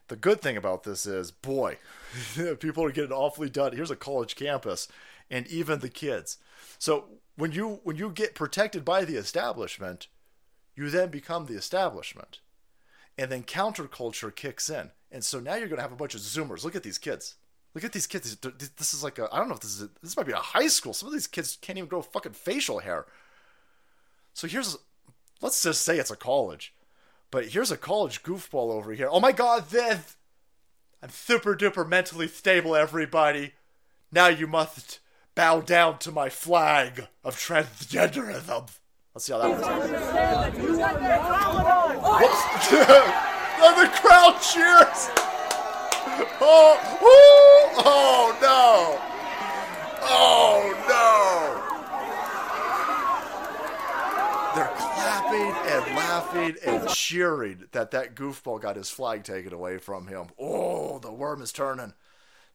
The 0.09 0.15
good 0.15 0.41
thing 0.41 0.57
about 0.57 0.83
this 0.83 1.05
is, 1.05 1.31
boy, 1.31 1.77
people 2.59 2.83
are 2.83 2.91
getting 2.91 3.11
awfully 3.11 3.49
done. 3.49 3.75
Here's 3.75 3.91
a 3.91 3.95
college 3.95 4.35
campus, 4.35 4.87
and 5.29 5.47
even 5.47 5.79
the 5.79 5.89
kids. 5.89 6.37
So 6.77 7.05
when 7.35 7.51
you 7.51 7.79
when 7.83 7.95
you 7.95 8.09
get 8.09 8.35
protected 8.35 8.83
by 8.83 9.05
the 9.05 9.15
establishment, 9.15 10.07
you 10.75 10.89
then 10.89 11.09
become 11.09 11.45
the 11.45 11.55
establishment, 11.55 12.39
and 13.17 13.31
then 13.31 13.43
counterculture 13.43 14.35
kicks 14.35 14.69
in. 14.69 14.91
And 15.11 15.23
so 15.23 15.39
now 15.39 15.55
you're 15.55 15.67
going 15.67 15.77
to 15.77 15.83
have 15.83 15.91
a 15.91 15.95
bunch 15.95 16.15
of 16.15 16.21
Zoomers. 16.21 16.63
Look 16.63 16.75
at 16.75 16.83
these 16.83 16.97
kids. 16.97 17.35
Look 17.73 17.83
at 17.83 17.93
these 17.93 18.07
kids. 18.07 18.35
This 18.77 18.93
is 18.93 19.03
like 19.03 19.19
a 19.19 19.29
I 19.31 19.37
don't 19.37 19.47
know 19.47 19.55
if 19.55 19.61
this 19.61 19.75
is 19.75 19.83
a, 19.83 19.89
this 20.01 20.17
might 20.17 20.25
be 20.25 20.31
a 20.31 20.37
high 20.37 20.67
school. 20.67 20.93
Some 20.93 21.07
of 21.07 21.13
these 21.13 21.27
kids 21.27 21.57
can't 21.61 21.77
even 21.77 21.87
grow 21.87 22.01
fucking 22.01 22.33
facial 22.33 22.79
hair. 22.79 23.05
So 24.33 24.47
here's, 24.47 24.77
let's 25.41 25.61
just 25.61 25.81
say 25.81 25.99
it's 25.99 26.11
a 26.11 26.15
college, 26.15 26.73
but 27.31 27.47
here's 27.47 27.71
a 27.71 27.77
college 27.77 28.23
goofball 28.23 28.71
over 28.71 28.93
here. 28.93 29.07
Oh 29.11 29.19
my 29.19 29.31
god, 29.31 29.69
this! 29.69 30.17
I'm 31.01 31.09
super 31.09 31.55
duper 31.55 31.87
mentally 31.87 32.27
stable, 32.27 32.75
everybody. 32.75 33.53
Now 34.11 34.27
you 34.27 34.47
must 34.47 34.99
bow 35.35 35.61
down 35.61 35.99
to 35.99 36.11
my 36.11 36.29
flag 36.29 37.07
of 37.23 37.35
transgenderism. 37.35 38.69
Let's 39.13 39.25
see 39.25 39.33
how 39.33 39.39
that 39.39 39.49
works. 39.49 39.65
And 43.61 43.75
the 43.75 43.89
crowd 43.93 44.39
cheers. 44.39 45.09
Oh, 46.39 46.77
oh 47.77 48.37
no. 48.41 48.97
Oh 50.01 50.73
no. 50.87 51.59
They're 54.55 54.73
and 55.37 55.95
laughing 55.95 56.55
and 56.65 56.87
cheering 56.89 57.65
that 57.71 57.91
that 57.91 58.15
goofball 58.15 58.61
got 58.61 58.75
his 58.75 58.89
flag 58.89 59.23
taken 59.23 59.53
away 59.53 59.77
from 59.77 60.07
him. 60.07 60.27
Oh, 60.39 60.99
the 60.99 61.11
worm 61.11 61.41
is 61.41 61.51
turning. 61.51 61.93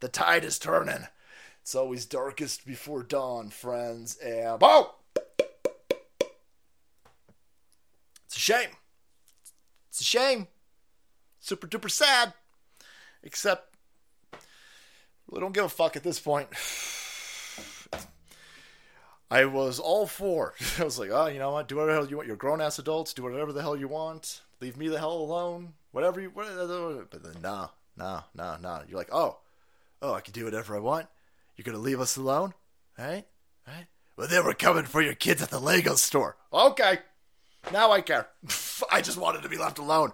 The 0.01 0.09
tide 0.09 0.45
is 0.45 0.59
turning. 0.59 1.07
It's 1.63 1.75
always 1.75 2.05
darkest 2.05 2.67
before 2.67 3.03
dawn, 3.03 3.51
friends. 3.51 4.17
And 4.17 4.59
oh, 4.61 4.97
it's 8.27 8.37
a 8.37 8.41
shame. 8.41 8.71
It's 9.89 10.01
a 10.01 10.05
shame. 10.05 10.49
Super 11.41 11.67
duper 11.67 11.91
sad. 11.91 12.35
Except, 13.23 13.75
really 15.31 15.41
don't 15.41 15.55
give 15.55 15.65
a 15.65 15.69
fuck 15.69 15.97
at 15.97 16.03
this 16.03 16.21
point. 16.21 16.49
I 19.31 19.47
was 19.47 19.79
all 19.79 20.07
for. 20.07 20.55
I 20.79 20.85
was 20.85 20.99
like, 20.99 21.11
oh, 21.11 21.27
you 21.27 21.39
know 21.39 21.53
what? 21.53 21.69
Do 21.69 21.77
whatever 21.77 22.07
you 22.07 22.17
want. 22.17 22.29
You're 22.29 22.37
grown 22.37 22.61
ass 22.61 22.79
adults. 22.79 23.15
Do 23.15 23.23
whatever 23.23 23.53
the 23.53 23.63
hell 23.63 23.77
you 23.77 23.89
want. 23.89 24.43
Leave 24.61 24.77
me 24.77 24.89
the 24.89 24.99
hell 24.99 25.13
alone. 25.13 25.75
Whatever 25.93 26.21
you. 26.21 26.31
Whatever, 26.31 26.61
uh, 26.61 26.65
uh, 26.65 27.01
uh. 27.01 27.05
but 27.11 27.23
then, 27.23 27.43
nah, 27.43 27.69
nah, 27.97 28.23
nah, 28.35 28.57
nah. 28.59 28.83
You're 28.89 28.99
like, 28.99 29.13
oh, 29.13 29.39
oh, 30.03 30.15
I 30.15 30.21
can 30.21 30.33
do 30.33 30.45
whatever 30.45 30.77
I 30.77 30.81
want. 30.81 31.07
You're 31.57 31.65
gonna 31.65 31.79
leave 31.79 32.01
us 32.01 32.17
alone? 32.17 32.55
Right? 32.99 33.25
Right? 33.67 33.87
Well, 34.17 34.29
then 34.29 34.45
we're 34.45 34.55
coming 34.55 34.85
for 34.85 35.03
your 35.03 35.15
kids 35.15 35.43
at 35.43 35.51
the 35.51 35.59
Lego 35.59 35.95
store. 35.95 36.37
Okay. 36.53 36.99
Now 37.73 37.93
I 37.93 38.01
care. 38.01 38.29
I 38.93 39.01
just 39.01 39.19
wanted 39.19 39.43
to 39.43 39.49
be 39.49 39.59
left 39.59 39.79
alone. 39.79 40.13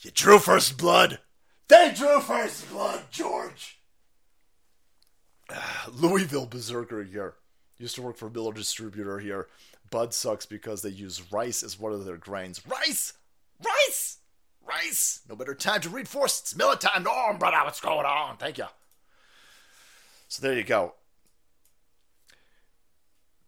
You 0.00 0.10
drew 0.10 0.38
first 0.38 0.78
blood. 0.78 1.18
They 1.68 1.92
drew 1.94 2.20
first 2.20 2.68
blood, 2.70 3.02
George. 3.10 3.78
Louisville 5.92 6.46
Berserker 6.46 7.04
here. 7.04 7.34
Used 7.80 7.94
to 7.94 8.02
work 8.02 8.18
for 8.18 8.26
a 8.26 8.30
Miller 8.30 8.52
distributor 8.52 9.18
here. 9.18 9.48
Bud 9.90 10.12
sucks 10.12 10.44
because 10.44 10.82
they 10.82 10.90
use 10.90 11.32
rice 11.32 11.62
as 11.62 11.80
one 11.80 11.92
of 11.92 12.04
their 12.04 12.18
grains. 12.18 12.60
Rice! 12.66 13.14
Rice! 13.64 14.18
Rice! 14.62 15.22
No 15.28 15.34
better 15.34 15.54
time 15.54 15.80
to 15.80 15.88
reinforce. 15.88 16.40
It's 16.40 16.54
Miller 16.54 16.76
time. 16.76 17.06
Oh, 17.08 17.34
brother, 17.38 17.56
what's 17.64 17.80
going 17.80 18.04
on? 18.04 18.36
Thank 18.36 18.58
you. 18.58 18.66
So 20.28 20.46
there 20.46 20.54
you 20.54 20.62
go. 20.62 20.94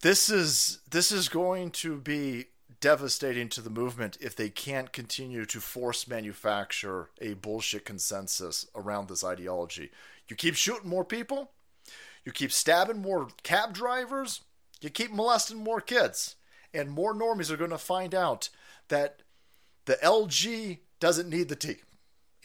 This 0.00 0.30
is 0.30 0.78
this 0.90 1.12
is 1.12 1.28
going 1.28 1.70
to 1.72 1.98
be 1.98 2.46
devastating 2.80 3.48
to 3.50 3.60
the 3.60 3.70
movement 3.70 4.18
if 4.20 4.34
they 4.34 4.48
can't 4.48 4.92
continue 4.92 5.44
to 5.44 5.60
force 5.60 6.08
manufacture 6.08 7.10
a 7.20 7.34
bullshit 7.34 7.84
consensus 7.84 8.66
around 8.74 9.08
this 9.08 9.22
ideology. 9.22 9.90
You 10.26 10.34
keep 10.34 10.56
shooting 10.56 10.88
more 10.88 11.04
people, 11.04 11.52
you 12.24 12.32
keep 12.32 12.52
stabbing 12.52 13.02
more 13.02 13.28
cab 13.42 13.72
drivers, 13.74 14.42
you 14.80 14.90
keep 14.90 15.12
molesting 15.12 15.58
more 15.58 15.80
kids, 15.80 16.36
and 16.74 16.90
more 16.90 17.14
normies 17.14 17.50
are 17.50 17.56
going 17.56 17.70
to 17.70 17.78
find 17.78 18.14
out 18.14 18.48
that 18.88 19.22
the 19.84 19.98
LG 20.02 20.78
doesn't 21.00 21.28
need 21.28 21.48
the 21.48 21.56
T. 21.56 21.76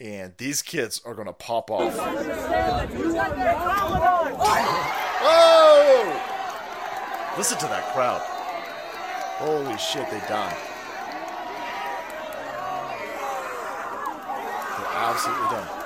And 0.00 0.34
these 0.38 0.62
kids 0.62 1.00
are 1.04 1.14
going 1.14 1.26
to 1.26 1.32
pop 1.32 1.70
off. 1.70 1.92
Oh! 5.20 6.24
Listen 7.36 7.58
to 7.58 7.66
that 7.66 7.92
crowd. 7.92 8.20
Holy 9.38 9.76
shit, 9.78 10.08
they 10.10 10.20
done. 10.28 10.54
They're 14.76 14.92
absolutely 14.94 15.48
done. 15.50 15.77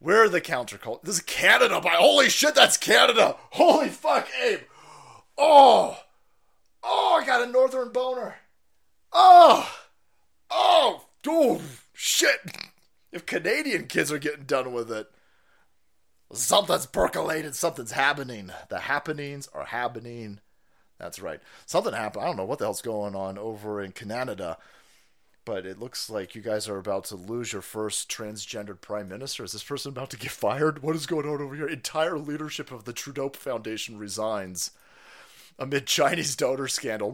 Where 0.00 0.24
are 0.24 0.28
the 0.28 0.40
counterculture? 0.40 1.02
This 1.02 1.16
is 1.16 1.22
Canada 1.22 1.80
by 1.80 1.90
holy 1.90 2.28
shit, 2.28 2.54
that's 2.54 2.76
Canada! 2.76 3.36
Holy 3.50 3.88
fuck, 3.88 4.28
Abe! 4.42 4.60
Oh! 5.36 5.98
Oh, 6.82 7.18
I 7.20 7.26
got 7.26 7.46
a 7.46 7.50
northern 7.50 7.90
boner. 7.92 8.36
Oh! 9.12 9.70
Oh! 10.50 11.04
Oh! 11.26 11.60
Shit! 11.92 12.38
If 13.10 13.26
Canadian 13.26 13.86
kids 13.86 14.12
are 14.12 14.18
getting 14.18 14.44
done 14.44 14.72
with 14.72 14.90
it, 14.92 15.08
something's 16.32 16.86
percolated, 16.86 17.56
something's 17.56 17.92
happening. 17.92 18.52
The 18.68 18.80
happenings 18.80 19.48
are 19.52 19.64
happening. 19.64 20.40
That's 20.98 21.20
right. 21.20 21.40
Something 21.66 21.94
happened. 21.94 22.24
I 22.24 22.28
don't 22.28 22.36
know 22.36 22.44
what 22.44 22.58
the 22.58 22.66
hell's 22.66 22.82
going 22.82 23.14
on 23.14 23.38
over 23.38 23.80
in 23.80 23.92
Canada, 23.92 24.58
but 25.48 25.64
it 25.64 25.80
looks 25.80 26.10
like 26.10 26.34
you 26.34 26.42
guys 26.42 26.68
are 26.68 26.76
about 26.76 27.04
to 27.04 27.16
lose 27.16 27.54
your 27.54 27.62
first 27.62 28.10
transgendered 28.10 28.82
prime 28.82 29.08
minister. 29.08 29.44
Is 29.44 29.52
this 29.52 29.62
person 29.62 29.88
about 29.88 30.10
to 30.10 30.18
get 30.18 30.30
fired? 30.30 30.82
What 30.82 30.94
is 30.94 31.06
going 31.06 31.26
on 31.26 31.40
over 31.40 31.54
here? 31.54 31.66
Entire 31.66 32.18
leadership 32.18 32.70
of 32.70 32.84
the 32.84 32.92
Trudeau 32.92 33.30
Foundation 33.30 33.96
resigns 33.96 34.72
amid 35.58 35.86
Chinese 35.86 36.36
donor 36.36 36.68
scandal. 36.68 37.12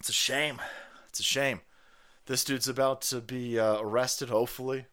It's 0.00 0.08
a 0.08 0.12
shame. 0.12 0.60
It's 1.08 1.20
a 1.20 1.22
shame. 1.22 1.60
This 2.26 2.42
dude's 2.42 2.66
about 2.66 3.02
to 3.02 3.20
be 3.20 3.56
uh, 3.56 3.78
arrested, 3.78 4.30
hopefully. 4.30 4.86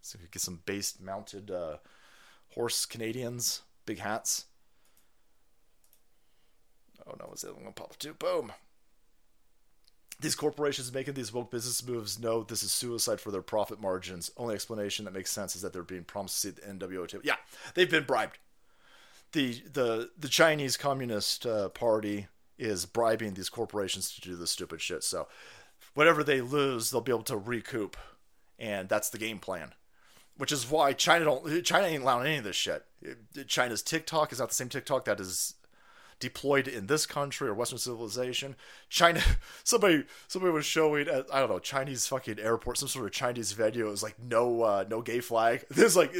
So 0.00 0.18
get 0.32 0.40
some 0.40 0.62
base 0.64 0.94
mounted 0.98 1.50
uh, 1.50 1.76
horse 2.54 2.86
Canadians, 2.86 3.60
big 3.84 3.98
hats. 3.98 4.46
Oh 7.08 7.14
no, 7.18 7.32
is 7.32 7.44
it 7.44 7.52
going 7.52 7.66
to 7.66 7.72
pop 7.72 7.96
too? 7.98 8.14
Boom. 8.14 8.52
These 10.20 10.34
corporations 10.34 10.92
making 10.92 11.14
these 11.14 11.32
woke 11.32 11.50
business 11.50 11.86
moves 11.86 12.18
know 12.18 12.42
this 12.42 12.64
is 12.64 12.72
suicide 12.72 13.20
for 13.20 13.30
their 13.30 13.42
profit 13.42 13.80
margins. 13.80 14.32
Only 14.36 14.54
explanation 14.54 15.04
that 15.04 15.14
makes 15.14 15.30
sense 15.30 15.54
is 15.54 15.62
that 15.62 15.72
they're 15.72 15.84
being 15.84 16.04
promised 16.04 16.42
to 16.42 16.48
see 16.48 16.50
the 16.50 16.62
NWO 16.62 17.06
table. 17.06 17.24
Yeah, 17.24 17.36
they've 17.74 17.90
been 17.90 18.04
bribed. 18.04 18.38
The 19.32 19.62
the 19.72 20.10
the 20.18 20.28
Chinese 20.28 20.76
Communist 20.76 21.46
uh, 21.46 21.68
Party 21.68 22.26
is 22.58 22.84
bribing 22.86 23.34
these 23.34 23.48
corporations 23.48 24.12
to 24.14 24.20
do 24.20 24.34
this 24.34 24.50
stupid 24.50 24.80
shit. 24.80 25.04
So 25.04 25.28
whatever 25.94 26.24
they 26.24 26.40
lose, 26.40 26.90
they'll 26.90 27.00
be 27.00 27.12
able 27.12 27.22
to 27.24 27.36
recoup, 27.36 27.96
and 28.58 28.88
that's 28.88 29.10
the 29.10 29.18
game 29.18 29.38
plan 29.38 29.74
which 30.38 30.52
is 30.52 30.70
why 30.70 30.92
China 30.92 31.26
don't 31.26 31.64
China 31.64 31.86
ain't 31.86 32.02
allowing 32.02 32.26
any 32.26 32.38
of 32.38 32.44
this 32.44 32.56
shit. 32.56 32.84
China's 33.46 33.82
TikTok 33.82 34.32
is 34.32 34.38
not 34.38 34.48
the 34.48 34.54
same 34.54 34.68
TikTok 34.68 35.04
that 35.04 35.20
is 35.20 35.54
deployed 36.20 36.66
in 36.66 36.86
this 36.86 37.06
country 37.06 37.48
or 37.48 37.54
Western 37.54 37.78
civilization. 37.78 38.56
China, 38.88 39.22
somebody 39.64 40.04
somebody 40.26 40.52
was 40.52 40.66
showing 40.66 41.08
at 41.08 41.26
I 41.32 41.40
don't 41.40 41.50
know 41.50 41.58
Chinese 41.58 42.06
fucking 42.06 42.38
airport 42.38 42.78
some 42.78 42.88
sort 42.88 43.06
of 43.06 43.12
Chinese 43.12 43.52
video. 43.52 43.88
It 43.88 43.90
was 43.90 44.02
like 44.02 44.18
no 44.18 44.62
uh, 44.62 44.84
no 44.88 45.02
gay 45.02 45.20
flag. 45.20 45.64
There's 45.70 45.96
like 45.96 46.14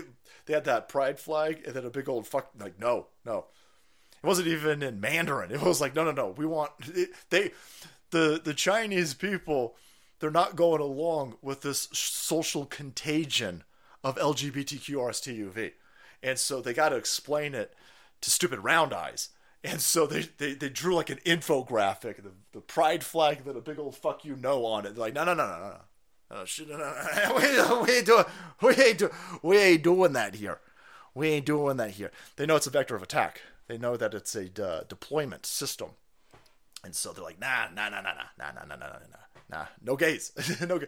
they 0.46 0.55
had 0.55 0.64
that 0.64 0.88
pride 0.88 1.18
flag 1.18 1.62
and 1.66 1.74
then 1.74 1.84
a 1.84 1.90
big 1.90 2.09
old 2.09 2.26
fuck 2.26 2.51
like 2.59 2.78
no 2.78 3.07
no. 3.24 3.46
It 4.22 4.26
wasn't 4.26 4.49
even 4.49 4.82
in 4.82 5.01
Mandarin. 5.01 5.51
It 5.53 5.62
was 5.62 5.80
like 5.80 5.94
no 5.94 6.05
no 6.05 6.12
no. 6.12 6.28
We 6.28 6.46
want 6.46 6.72
it, 6.88 7.11
they 7.30 7.53
the 8.11 8.40
the 8.42 8.55
Chinese 8.55 9.14
people. 9.14 9.76
They're 10.20 10.30
not 10.32 10.57
going 10.57 10.80
along 10.80 11.36
with 11.42 11.61
this 11.62 11.88
social 11.92 12.66
contagion 12.66 13.62
of 14.03 14.16
LGBTQ 14.16 14.96
RSTUV. 14.96 15.72
And 16.24 16.38
so 16.38 16.61
they 16.61 16.74
got 16.74 16.88
to 16.88 16.96
explain 16.96 17.55
it 17.55 17.72
to 18.20 18.30
stupid 18.30 18.61
round 18.61 18.92
eyes. 18.92 19.30
And 19.64 19.80
so 19.80 20.06
they, 20.06 20.22
they, 20.38 20.54
they 20.54 20.68
drew 20.68 20.94
like 20.94 21.11
an 21.11 21.18
infographic, 21.26 22.22
the, 22.22 22.30
the 22.52 22.61
pride 22.61 23.02
flag, 23.02 23.44
that 23.44 23.56
a 23.56 23.61
big 23.61 23.78
old 23.78 23.96
fuck 23.96 24.24
you 24.24 24.36
know 24.36 24.64
on 24.64 24.86
it. 24.86 24.94
They're 24.94 25.00
like, 25.00 25.14
no, 25.14 25.24
no, 25.24 25.34
no, 25.34 25.46
no, 25.46 25.59
no. 25.59 25.80
No, 26.30 26.44
shit, 26.44 26.68
no, 26.68 26.76
no, 26.76 27.34
we, 27.36 27.86
we 27.86 27.96
ain't 27.96 28.06
doing, 28.06 28.24
we 28.61 28.74
ain't 28.74 28.98
do, 28.98 29.11
we 29.42 29.56
ain't 29.56 29.82
doing 29.82 30.12
that 30.12 30.34
here. 30.34 30.61
We 31.14 31.28
ain't 31.28 31.46
doing 31.46 31.78
that 31.78 31.92
here. 31.92 32.12
They 32.36 32.44
know 32.44 32.56
it's 32.56 32.66
a 32.66 32.70
vector 32.70 32.94
of 32.94 33.02
attack. 33.02 33.40
They 33.66 33.78
know 33.78 33.96
that 33.96 34.12
it's 34.12 34.36
a 34.36 34.50
uh, 34.62 34.84
deployment 34.88 35.46
system, 35.46 35.90
and 36.84 36.94
so 36.94 37.12
they're 37.12 37.24
like, 37.24 37.40
nah, 37.40 37.68
nah, 37.74 37.88
nah, 37.88 38.02
nah, 38.02 38.12
nah, 38.12 38.24
nah, 38.38 38.52
nah, 38.52 38.64
nah, 38.66 38.76
nah, 38.76 38.86
nah, 38.86 39.16
nah, 39.50 39.66
no 39.82 39.96
gays, 39.96 40.32
no. 40.68 40.80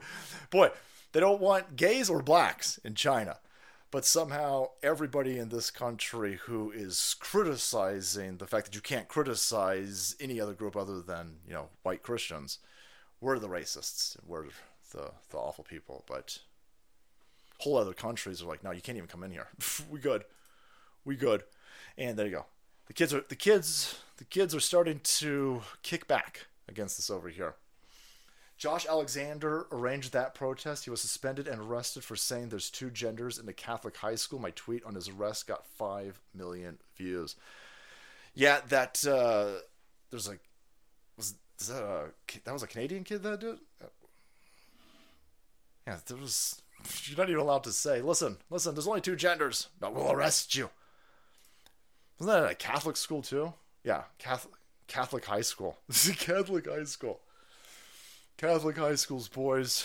Boy, 0.51 0.71
they 1.13 1.21
don't 1.21 1.41
want 1.41 1.75
gays 1.75 2.11
or 2.11 2.23
blacks 2.23 2.79
in 2.85 2.95
China. 2.95 3.39
But 3.91 4.05
somehow 4.05 4.69
everybody 4.83 5.39
in 5.39 5.49
this 5.49 5.71
country 5.71 6.39
who 6.45 6.71
is 6.71 7.17
criticizing 7.19 8.37
the 8.37 8.47
fact 8.47 8.67
that 8.67 8.75
you 8.75 8.81
can't 8.81 9.09
criticize 9.09 10.15
any 10.21 10.41
other 10.41 10.55
group 10.55 10.77
other 10.77 11.01
than, 11.01 11.39
you 11.47 11.53
know, 11.53 11.69
white 11.83 12.03
Christians, 12.03 12.59
we're 13.21 13.39
the 13.41 13.49
racists. 13.49 14.17
We're 14.25 14.45
the, 14.93 15.11
the 15.31 15.37
awful 15.37 15.65
people. 15.65 16.05
But 16.07 16.39
whole 17.59 17.77
other 17.77 17.93
countries 17.93 18.43
are 18.43 18.47
like, 18.47 18.63
no, 18.63 18.71
you 18.71 18.81
can't 18.81 18.97
even 18.97 19.09
come 19.09 19.25
in 19.25 19.33
here. 19.33 19.49
we 19.91 19.99
good. 19.99 20.25
We 21.05 21.17
good. 21.17 21.43
And 21.99 22.17
there 22.17 22.27
you 22.27 22.33
go. 22.33 22.47
The 22.87 22.95
kids 22.95 23.15
are 23.15 23.25
the 23.29 23.37
kids 23.37 23.99
the 24.17 24.25
kids 24.25 24.55
are 24.55 24.61
starting 24.61 25.01
to 25.03 25.63
kick 25.83 26.07
back 26.07 26.47
against 26.69 26.97
this 26.97 27.11
over 27.11 27.29
here. 27.29 27.55
Josh 28.61 28.85
Alexander 28.87 29.67
arranged 29.73 30.13
that 30.13 30.35
protest. 30.35 30.85
He 30.85 30.91
was 30.91 31.01
suspended 31.01 31.49
and 31.49 31.63
arrested 31.63 32.05
for 32.05 32.15
saying 32.15 32.51
there's 32.51 32.69
two 32.69 32.91
genders 32.91 33.39
in 33.39 33.49
a 33.49 33.55
Catholic 33.55 33.97
high 33.97 34.17
school. 34.17 34.39
My 34.39 34.51
tweet 34.51 34.85
on 34.85 34.95
his 34.95 35.09
arrest 35.09 35.47
got 35.47 35.67
5 35.67 36.21
million 36.35 36.77
views. 36.95 37.37
Yeah, 38.35 38.61
that, 38.69 39.03
uh, 39.07 39.63
there's 40.11 40.29
like, 40.29 40.41
was, 41.17 41.37
that 41.69 41.83
a, 41.83 42.39
that 42.45 42.53
was 42.53 42.63
a 42.63 42.67
Canadian 42.67 43.03
kid 43.03 43.23
that 43.23 43.41
did 43.41 43.61
Yeah, 45.87 45.97
there 46.07 46.19
was, 46.19 46.61
you're 47.05 47.17
not 47.17 47.31
even 47.31 47.41
allowed 47.41 47.65
to 47.65 47.73
say, 47.73 48.03
listen, 48.03 48.37
listen, 48.51 48.75
there's 48.75 48.87
only 48.87 49.01
two 49.01 49.17
genders, 49.17 49.69
but 49.81 49.95
we'll 49.95 50.13
arrest 50.13 50.55
you. 50.55 50.69
Wasn't 52.19 52.37
that 52.37 52.45
at 52.45 52.53
a 52.53 52.57
Catholic 52.57 52.99
school 52.99 53.23
too? 53.23 53.55
Yeah, 53.85 54.03
Catholic, 54.19 54.53
Catholic 54.87 55.25
high 55.25 55.41
school. 55.41 55.79
This 55.89 56.05
is 56.05 56.11
a 56.11 56.15
Catholic 56.15 56.69
high 56.69 56.85
school. 56.85 57.21
Catholic 58.41 58.79
high 58.79 58.95
schools, 58.95 59.29
boys. 59.29 59.85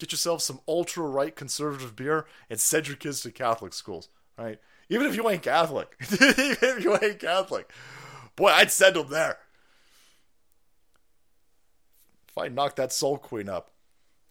Get 0.00 0.10
yourself 0.10 0.42
some 0.42 0.58
ultra 0.66 1.04
right 1.04 1.36
conservative 1.36 1.94
beer 1.94 2.26
and 2.48 2.58
send 2.58 2.88
your 2.88 2.96
kids 2.96 3.20
to 3.20 3.30
Catholic 3.30 3.72
schools, 3.74 4.08
right? 4.36 4.58
Even 4.88 5.06
if 5.06 5.14
you 5.14 5.30
ain't 5.30 5.42
Catholic. 5.42 5.94
Even 6.12 6.56
if 6.62 6.82
you 6.82 6.98
ain't 7.00 7.20
Catholic. 7.20 7.70
Boy, 8.34 8.48
I'd 8.48 8.72
send 8.72 8.96
them 8.96 9.08
there. 9.08 9.38
If 12.28 12.36
I 12.36 12.48
knocked 12.48 12.74
that 12.74 12.92
Salt 12.92 13.22
Queen 13.22 13.48
up, 13.48 13.70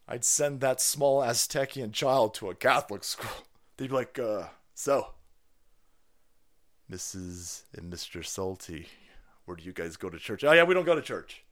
I'd 0.05 0.25
send 0.25 0.59
that 0.59 0.81
small 0.81 1.21
Aztecian 1.21 1.93
child 1.93 2.33
to 2.35 2.49
a 2.49 2.55
Catholic 2.55 3.05
school. 3.05 3.45
They'd 3.77 3.87
be 3.87 3.95
like, 3.95 4.19
uh, 4.19 4.47
so, 4.73 5.11
Mrs. 6.91 7.63
and 7.73 7.89
Mr. 7.89 8.25
Salty, 8.25 8.87
where 9.45 9.55
do 9.55 9.63
you 9.63 9.71
guys 9.71 9.95
go 9.95 10.09
to 10.09 10.19
church? 10.19 10.43
Oh, 10.43 10.51
yeah, 10.51 10.63
we 10.63 10.73
don't 10.73 10.83
go 10.83 10.95
to 10.95 11.01
church. 11.01 11.43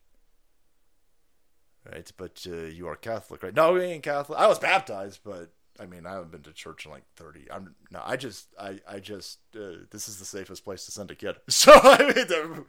Right? 1.92 2.12
But 2.18 2.46
uh, 2.50 2.66
you 2.66 2.88
are 2.88 2.96
Catholic, 2.96 3.44
right? 3.44 3.54
No, 3.54 3.74
we 3.74 3.82
ain't 3.82 4.04
Catholic. 4.04 4.40
I 4.40 4.48
was 4.48 4.60
baptized, 4.60 5.20
but 5.24 5.52
I 5.80 5.86
mean, 5.86 6.06
I 6.06 6.14
haven't 6.14 6.32
been 6.32 6.42
to 6.44 6.54
church 6.54 6.86
in 6.86 6.92
like 6.92 7.04
thirty. 7.16 7.48
I'm 7.52 7.76
no, 7.92 8.02
I 8.06 8.16
just, 8.16 8.48
I, 8.60 8.80
I 8.88 9.00
just, 9.00 9.40
uh, 9.56 9.84
this 9.92 10.08
is 10.08 10.18
the 10.18 10.26
safest 10.26 10.64
place 10.64 10.86
to 10.86 10.92
send 10.92 11.12
a 11.12 11.16
kid. 11.16 11.36
So 11.50 11.74
I 11.74 12.00
mean, 12.00 12.66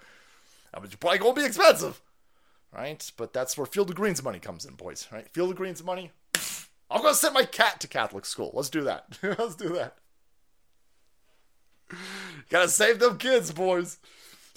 I 0.75 0.81
mean, 0.81 0.91
probably 1.01 1.19
gonna 1.19 1.35
be 1.35 1.45
expensive, 1.45 2.01
right? 2.75 3.11
But 3.17 3.33
that's 3.33 3.57
where 3.57 3.67
Field 3.67 3.91
of 3.91 3.97
Greens 3.97 4.23
money 4.23 4.39
comes 4.39 4.65
in, 4.65 4.75
boys. 4.75 5.09
Right? 5.13 5.29
Field 5.29 5.51
of 5.51 5.57
Greens 5.57 5.83
money. 5.83 6.11
I'm 6.91 7.03
gonna 7.03 7.15
send 7.15 7.35
my 7.35 7.45
cat 7.45 7.81
to 7.81 7.89
Catholic 7.89 8.25
school. 8.25 8.51
Let's 8.55 8.71
do 8.71 8.83
that. 8.83 9.19
Let's 9.23 9.57
do 9.57 9.71
that. 9.75 9.97
Gotta 12.51 12.69
save 12.69 12.99
them 12.99 13.19
kids, 13.19 13.53
boys. 13.53 13.99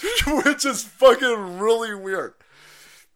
Which 0.28 0.66
is 0.66 0.84
fucking 0.84 1.59
really 1.59 1.93
weird. 1.93 2.34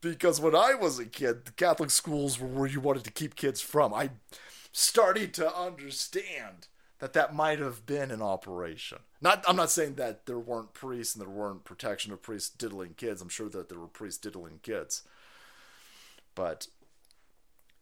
Because 0.02 0.40
when 0.40 0.56
I 0.56 0.74
was 0.76 1.00
a 1.00 1.06
kid, 1.06 1.46
the 1.46 1.52
Catholic 1.52 1.90
schools 1.90 2.40
were 2.40 2.48
where 2.48 2.68
you 2.68 2.80
wanted 2.80 3.04
to 3.06 3.12
keep 3.12 3.36
kids 3.36 3.62
from. 3.62 3.94
I 3.94 4.12
started 4.72 5.34
to 5.36 5.56
understand 5.56 6.68
that 7.00 7.14
that 7.14 7.36
might 7.36 7.60
have 7.60 7.86
been 7.86 8.12
an 8.12 8.22
operation. 8.22 9.00
Not, 9.22 9.44
I'm 9.48 9.56
not 9.56 9.72
saying 9.72 9.96
that 9.96 10.26
there 10.26 10.40
weren't 10.40 10.74
priests 10.74 11.16
and 11.16 11.22
there 11.22 11.30
weren't 11.30 11.64
protection 11.64 12.14
of 12.14 12.22
priests 12.22 12.50
diddling 12.50 12.94
kids. 12.96 13.22
I'm 13.22 13.30
sure 13.30 13.50
that 13.50 13.70
there 13.70 13.80
were 13.80 13.88
priests 13.88 14.20
diddling 14.20 14.60
kids. 14.62 15.04
But 16.36 16.68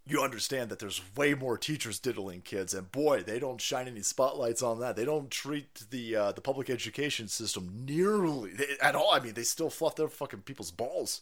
you 0.05 0.21
understand 0.21 0.69
that 0.69 0.79
there's 0.79 1.01
way 1.15 1.33
more 1.33 1.57
teachers 1.57 1.99
diddling 1.99 2.41
kids, 2.41 2.73
and 2.73 2.91
boy, 2.91 3.23
they 3.23 3.39
don't 3.39 3.61
shine 3.61 3.87
any 3.87 4.01
spotlights 4.01 4.61
on 4.61 4.79
that. 4.79 4.95
They 4.95 5.05
don't 5.05 5.31
treat 5.31 5.89
the 5.91 6.15
uh, 6.15 6.31
the 6.33 6.41
public 6.41 6.69
education 6.69 7.27
system 7.29 7.85
nearly 7.85 8.51
at 8.81 8.95
all. 8.95 9.11
I 9.13 9.19
mean, 9.19 9.33
they 9.33 9.43
still 9.43 9.69
fluff 9.69 9.95
their 9.95 10.09
fucking 10.09 10.41
people's 10.41 10.71
balls, 10.71 11.21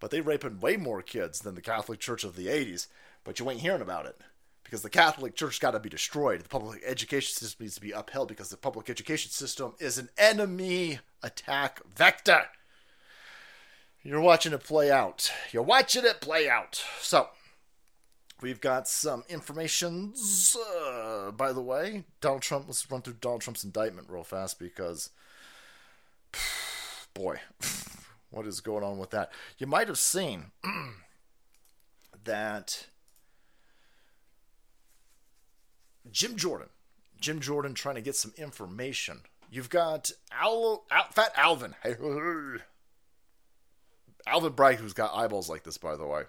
but 0.00 0.10
they 0.10 0.20
raping 0.20 0.60
way 0.60 0.76
more 0.76 1.02
kids 1.02 1.40
than 1.40 1.54
the 1.54 1.60
Catholic 1.60 2.00
Church 2.00 2.24
of 2.24 2.36
the 2.36 2.46
'80s. 2.46 2.88
But 3.22 3.38
you 3.38 3.50
ain't 3.50 3.60
hearing 3.60 3.82
about 3.82 4.06
it 4.06 4.18
because 4.64 4.82
the 4.82 4.90
Catholic 4.90 5.34
Church 5.34 5.60
got 5.60 5.72
to 5.72 5.80
be 5.80 5.88
destroyed. 5.88 6.40
The 6.40 6.48
public 6.48 6.80
education 6.86 7.34
system 7.34 7.64
needs 7.64 7.74
to 7.74 7.80
be 7.80 7.90
upheld 7.90 8.28
because 8.28 8.50
the 8.50 8.56
public 8.56 8.88
education 8.88 9.30
system 9.30 9.74
is 9.78 9.98
an 9.98 10.08
enemy 10.16 11.00
attack 11.22 11.80
vector. 11.94 12.44
You're 14.02 14.20
watching 14.20 14.52
it 14.52 14.64
play 14.64 14.90
out. 14.90 15.30
You're 15.52 15.62
watching 15.62 16.04
it 16.04 16.20
play 16.20 16.48
out. 16.48 16.82
So, 17.00 17.28
we've 18.40 18.60
got 18.60 18.88
some 18.88 19.24
information. 19.28 20.14
Uh, 20.56 21.32
by 21.32 21.52
the 21.52 21.60
way, 21.60 22.04
Donald 22.20 22.42
Trump. 22.42 22.66
Let's 22.66 22.90
run 22.90 23.02
through 23.02 23.16
Donald 23.20 23.42
Trump's 23.42 23.64
indictment 23.64 24.08
real 24.08 24.24
fast 24.24 24.58
because, 24.58 25.10
boy, 27.14 27.40
what 28.30 28.46
is 28.46 28.60
going 28.60 28.84
on 28.84 28.98
with 28.98 29.10
that? 29.10 29.32
You 29.58 29.66
might 29.66 29.88
have 29.88 29.98
seen 29.98 30.46
that 32.24 32.86
Jim 36.10 36.36
Jordan, 36.36 36.68
Jim 37.20 37.40
Jordan 37.40 37.74
trying 37.74 37.96
to 37.96 38.00
get 38.00 38.16
some 38.16 38.32
information. 38.36 39.20
You've 39.50 39.70
got 39.70 40.10
Al, 40.32 40.84
Al 40.90 41.04
Fat 41.10 41.32
Alvin. 41.36 41.74
Alvin 44.26 44.52
Bragg, 44.52 44.76
who's 44.76 44.92
got 44.92 45.14
eyeballs 45.14 45.48
like 45.48 45.64
this, 45.64 45.78
by 45.78 45.96
the 45.96 46.06
way. 46.06 46.22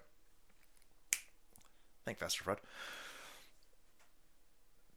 Think 2.06 2.18
faster, 2.18 2.43
Fred. 2.43 2.58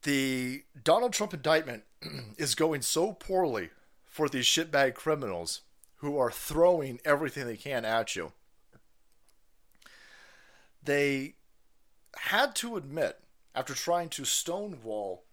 The 0.05 0.63
Donald 0.83 1.13
Trump 1.13 1.35
indictment 1.35 1.83
is 2.39 2.55
going 2.55 2.83
so 2.83 3.13
poorly 3.13 3.71
for 4.07 4.29
these 4.29 4.47
shitbag 4.47 4.95
criminals 4.95 5.63
who 6.05 6.19
are 6.19 6.31
throwing 6.31 7.01
everything 7.05 7.47
they 7.47 7.57
can 7.57 7.85
at 7.85 8.15
you. 8.15 8.33
They 10.83 11.35
had 12.17 12.55
to 12.57 12.77
admit, 12.77 13.21
after 13.55 13.75
trying 13.75 14.09
to 14.11 14.25
stonewall 14.25 15.25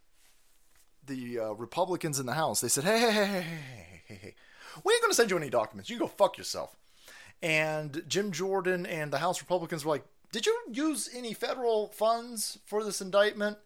the 1.06 1.40
uh, 1.40 1.52
Republicans 1.52 2.20
in 2.20 2.26
the 2.26 2.34
House, 2.34 2.62
they 2.62 2.68
said, 2.68 2.84
hey, 2.84 3.00
hey, 3.00 3.12
hey, 3.12 3.26
hey, 3.26 3.42
hey, 3.42 4.02
hey, 4.08 4.20
hey, 4.22 4.36
we 4.84 4.94
ain't 4.94 5.02
going 5.02 5.12
to 5.12 5.16
send 5.16 5.30
you 5.30 5.38
any 5.38 5.50
documents. 5.50 5.90
You 5.90 6.00
go 6.00 6.08
fuck 6.08 6.38
yourself. 6.38 6.76
And 7.42 8.04
Jim 8.08 8.32
Jordan 8.32 8.86
and 8.86 9.12
the 9.12 9.18
House 9.18 9.42
Republicans 9.42 9.84
were 9.84 9.92
like, 9.92 10.06
Did 10.32 10.46
you 10.46 10.58
use 10.72 11.10
any 11.14 11.34
federal 11.34 11.88
funds 11.88 12.60
for 12.66 12.84
this 12.84 13.02
indictment? 13.02 13.58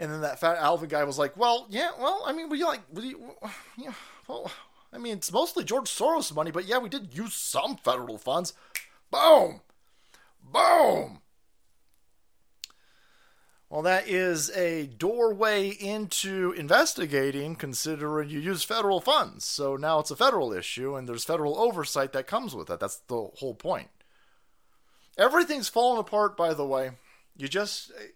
And 0.00 0.12
then 0.12 0.20
that 0.20 0.38
fat 0.38 0.58
Alvin 0.58 0.88
guy 0.88 1.04
was 1.04 1.18
like, 1.18 1.36
Well, 1.36 1.66
yeah, 1.68 1.90
well, 1.98 2.22
I 2.24 2.32
mean, 2.32 2.48
we 2.48 2.62
like, 2.62 2.82
we, 2.92 3.16
yeah, 3.76 3.92
well, 4.28 4.50
I 4.92 4.98
mean, 4.98 5.18
it's 5.18 5.32
mostly 5.32 5.64
George 5.64 5.90
Soros 5.90 6.34
money, 6.34 6.50
but 6.50 6.66
yeah, 6.66 6.78
we 6.78 6.88
did 6.88 7.16
use 7.16 7.34
some 7.34 7.76
federal 7.76 8.18
funds. 8.18 8.54
Boom! 9.10 9.60
Boom! 10.42 11.20
Well, 13.70 13.82
that 13.82 14.08
is 14.08 14.50
a 14.56 14.86
doorway 14.86 15.68
into 15.68 16.52
investigating, 16.52 17.54
considering 17.54 18.30
you 18.30 18.38
use 18.40 18.64
federal 18.64 19.02
funds. 19.02 19.44
So 19.44 19.76
now 19.76 19.98
it's 19.98 20.10
a 20.10 20.16
federal 20.16 20.54
issue, 20.54 20.96
and 20.96 21.06
there's 21.06 21.24
federal 21.24 21.58
oversight 21.58 22.12
that 22.14 22.26
comes 22.26 22.54
with 22.54 22.70
it. 22.70 22.80
That's 22.80 22.96
the 23.08 23.28
whole 23.36 23.54
point. 23.54 23.88
Everything's 25.18 25.68
fallen 25.68 25.98
apart, 25.98 26.34
by 26.34 26.54
the 26.54 26.64
way. 26.64 26.92
You 27.36 27.46
just, 27.46 27.90
eh, 27.98 28.12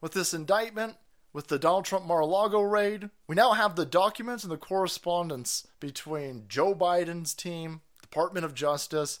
with 0.00 0.12
this 0.12 0.32
indictment, 0.32 0.96
with 1.36 1.48
the 1.48 1.58
Donald 1.58 1.84
Trump 1.84 2.06
Mar 2.06 2.20
a 2.20 2.26
Lago 2.26 2.62
raid, 2.62 3.10
we 3.26 3.36
now 3.36 3.52
have 3.52 3.76
the 3.76 3.84
documents 3.84 4.42
and 4.42 4.50
the 4.50 4.56
correspondence 4.56 5.66
between 5.80 6.46
Joe 6.48 6.74
Biden's 6.74 7.34
team, 7.34 7.82
Department 8.00 8.46
of 8.46 8.54
Justice, 8.54 9.20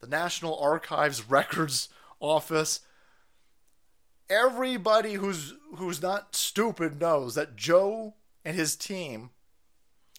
the 0.00 0.06
National 0.06 0.58
Archives 0.58 1.28
Records 1.28 1.90
Office 2.18 2.80
everybody 4.30 5.14
who's 5.14 5.52
who's 5.76 6.00
not 6.00 6.34
stupid 6.34 6.98
knows 6.98 7.34
that 7.34 7.56
Joe 7.56 8.14
and 8.44 8.56
his 8.56 8.74
team, 8.74 9.30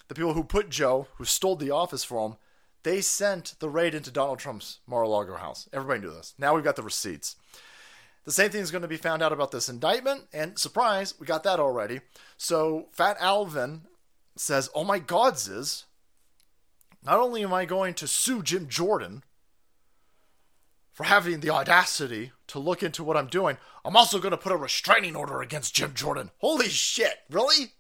the 0.08 0.16
people 0.16 0.34
who 0.34 0.44
put 0.44 0.70
Joe, 0.70 1.08
who 1.16 1.26
stole 1.26 1.56
the 1.56 1.72
office 1.72 2.04
for 2.04 2.28
him, 2.28 2.36
they 2.84 3.02
sent 3.02 3.56
the 3.60 3.70
raid 3.70 3.96
into 3.96 4.12
Donald 4.12 4.38
Trump's 4.38 4.80
Mar-a-Lago 4.86 5.38
house. 5.38 5.68
Everybody 5.74 6.02
knew 6.02 6.14
this. 6.14 6.36
Now 6.38 6.54
we've 6.54 6.64
got 6.64 6.76
the 6.76 6.84
receipts. 6.84 7.36
The 8.26 8.32
same 8.32 8.52
thing 8.52 8.62
is 8.62 8.72
going 8.72 8.84
to 8.84 8.88
be 8.88 8.98
found 8.98 9.22
out 9.22 9.34
about 9.34 9.52
this 9.52 9.68
indictment, 9.68 10.24
and 10.32 10.58
surprise, 10.58 11.14
we 11.20 11.26
got 11.26 11.44
that 11.44 11.60
already. 11.60 12.02
So 12.38 12.88
Fat 12.92 13.18
Alvin 13.20 13.82
says, 14.36 14.70
"Oh 14.74 14.84
my 14.84 15.00
God, 15.00 15.38
Ziz! 15.38 15.86
Not 17.06 17.20
only 17.20 17.44
am 17.44 17.54
I 17.54 17.66
going 17.66 17.94
to 17.96 18.08
sue 18.08 18.42
Jim 18.42 18.68
Jordan 18.70 19.24
for 20.94 21.04
having 21.04 21.42
the 21.42 21.50
audacity 21.50 22.32
to 22.48 22.60
look 22.60 22.82
into 22.82 23.04
what 23.04 23.18
I'm 23.18 23.28
doing, 23.28 23.58
I'm 23.84 23.98
also 23.98 24.20
going 24.20 24.32
to 24.32 24.38
put 24.38 24.54
a 24.54 24.58
restraining 24.58 25.16
order 25.16 25.42
against 25.42 25.76
Jim 25.76 25.94
Jordan. 25.94 26.32
Holy 26.38 26.70
shit, 26.70 27.20
really? 27.30 27.74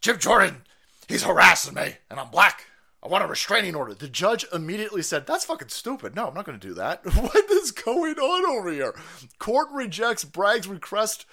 Jim 0.00 0.18
Jordan, 0.18 0.62
he's 1.06 1.22
harassing 1.22 1.74
me, 1.74 1.94
and 2.10 2.18
I'm 2.18 2.30
black. 2.30 2.66
I 3.02 3.08
want 3.08 3.24
a 3.24 3.26
restraining 3.26 3.74
order. 3.74 3.94
The 3.94 4.08
judge 4.08 4.46
immediately 4.52 5.02
said, 5.02 5.26
That's 5.26 5.44
fucking 5.44 5.68
stupid. 5.68 6.14
No, 6.14 6.28
I'm 6.28 6.34
not 6.34 6.44
going 6.44 6.58
to 6.58 6.66
do 6.66 6.74
that. 6.74 7.04
What 7.14 7.50
is 7.50 7.72
going 7.72 8.18
on 8.18 8.46
over 8.46 8.70
here? 8.70 8.94
Court 9.38 9.68
rejects 9.72 10.24
Bragg's 10.24 10.68
request 10.68 11.26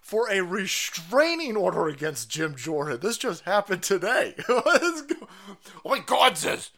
for 0.00 0.30
a 0.30 0.40
restraining 0.42 1.56
order 1.56 1.88
against 1.88 2.30
Jim 2.30 2.54
Jordan. 2.54 3.00
This 3.00 3.18
just 3.18 3.44
happened 3.44 3.82
today. 3.82 4.34
oh 4.48 5.04
my 5.84 5.98
God, 6.00 6.36
Ziz. 6.36 6.70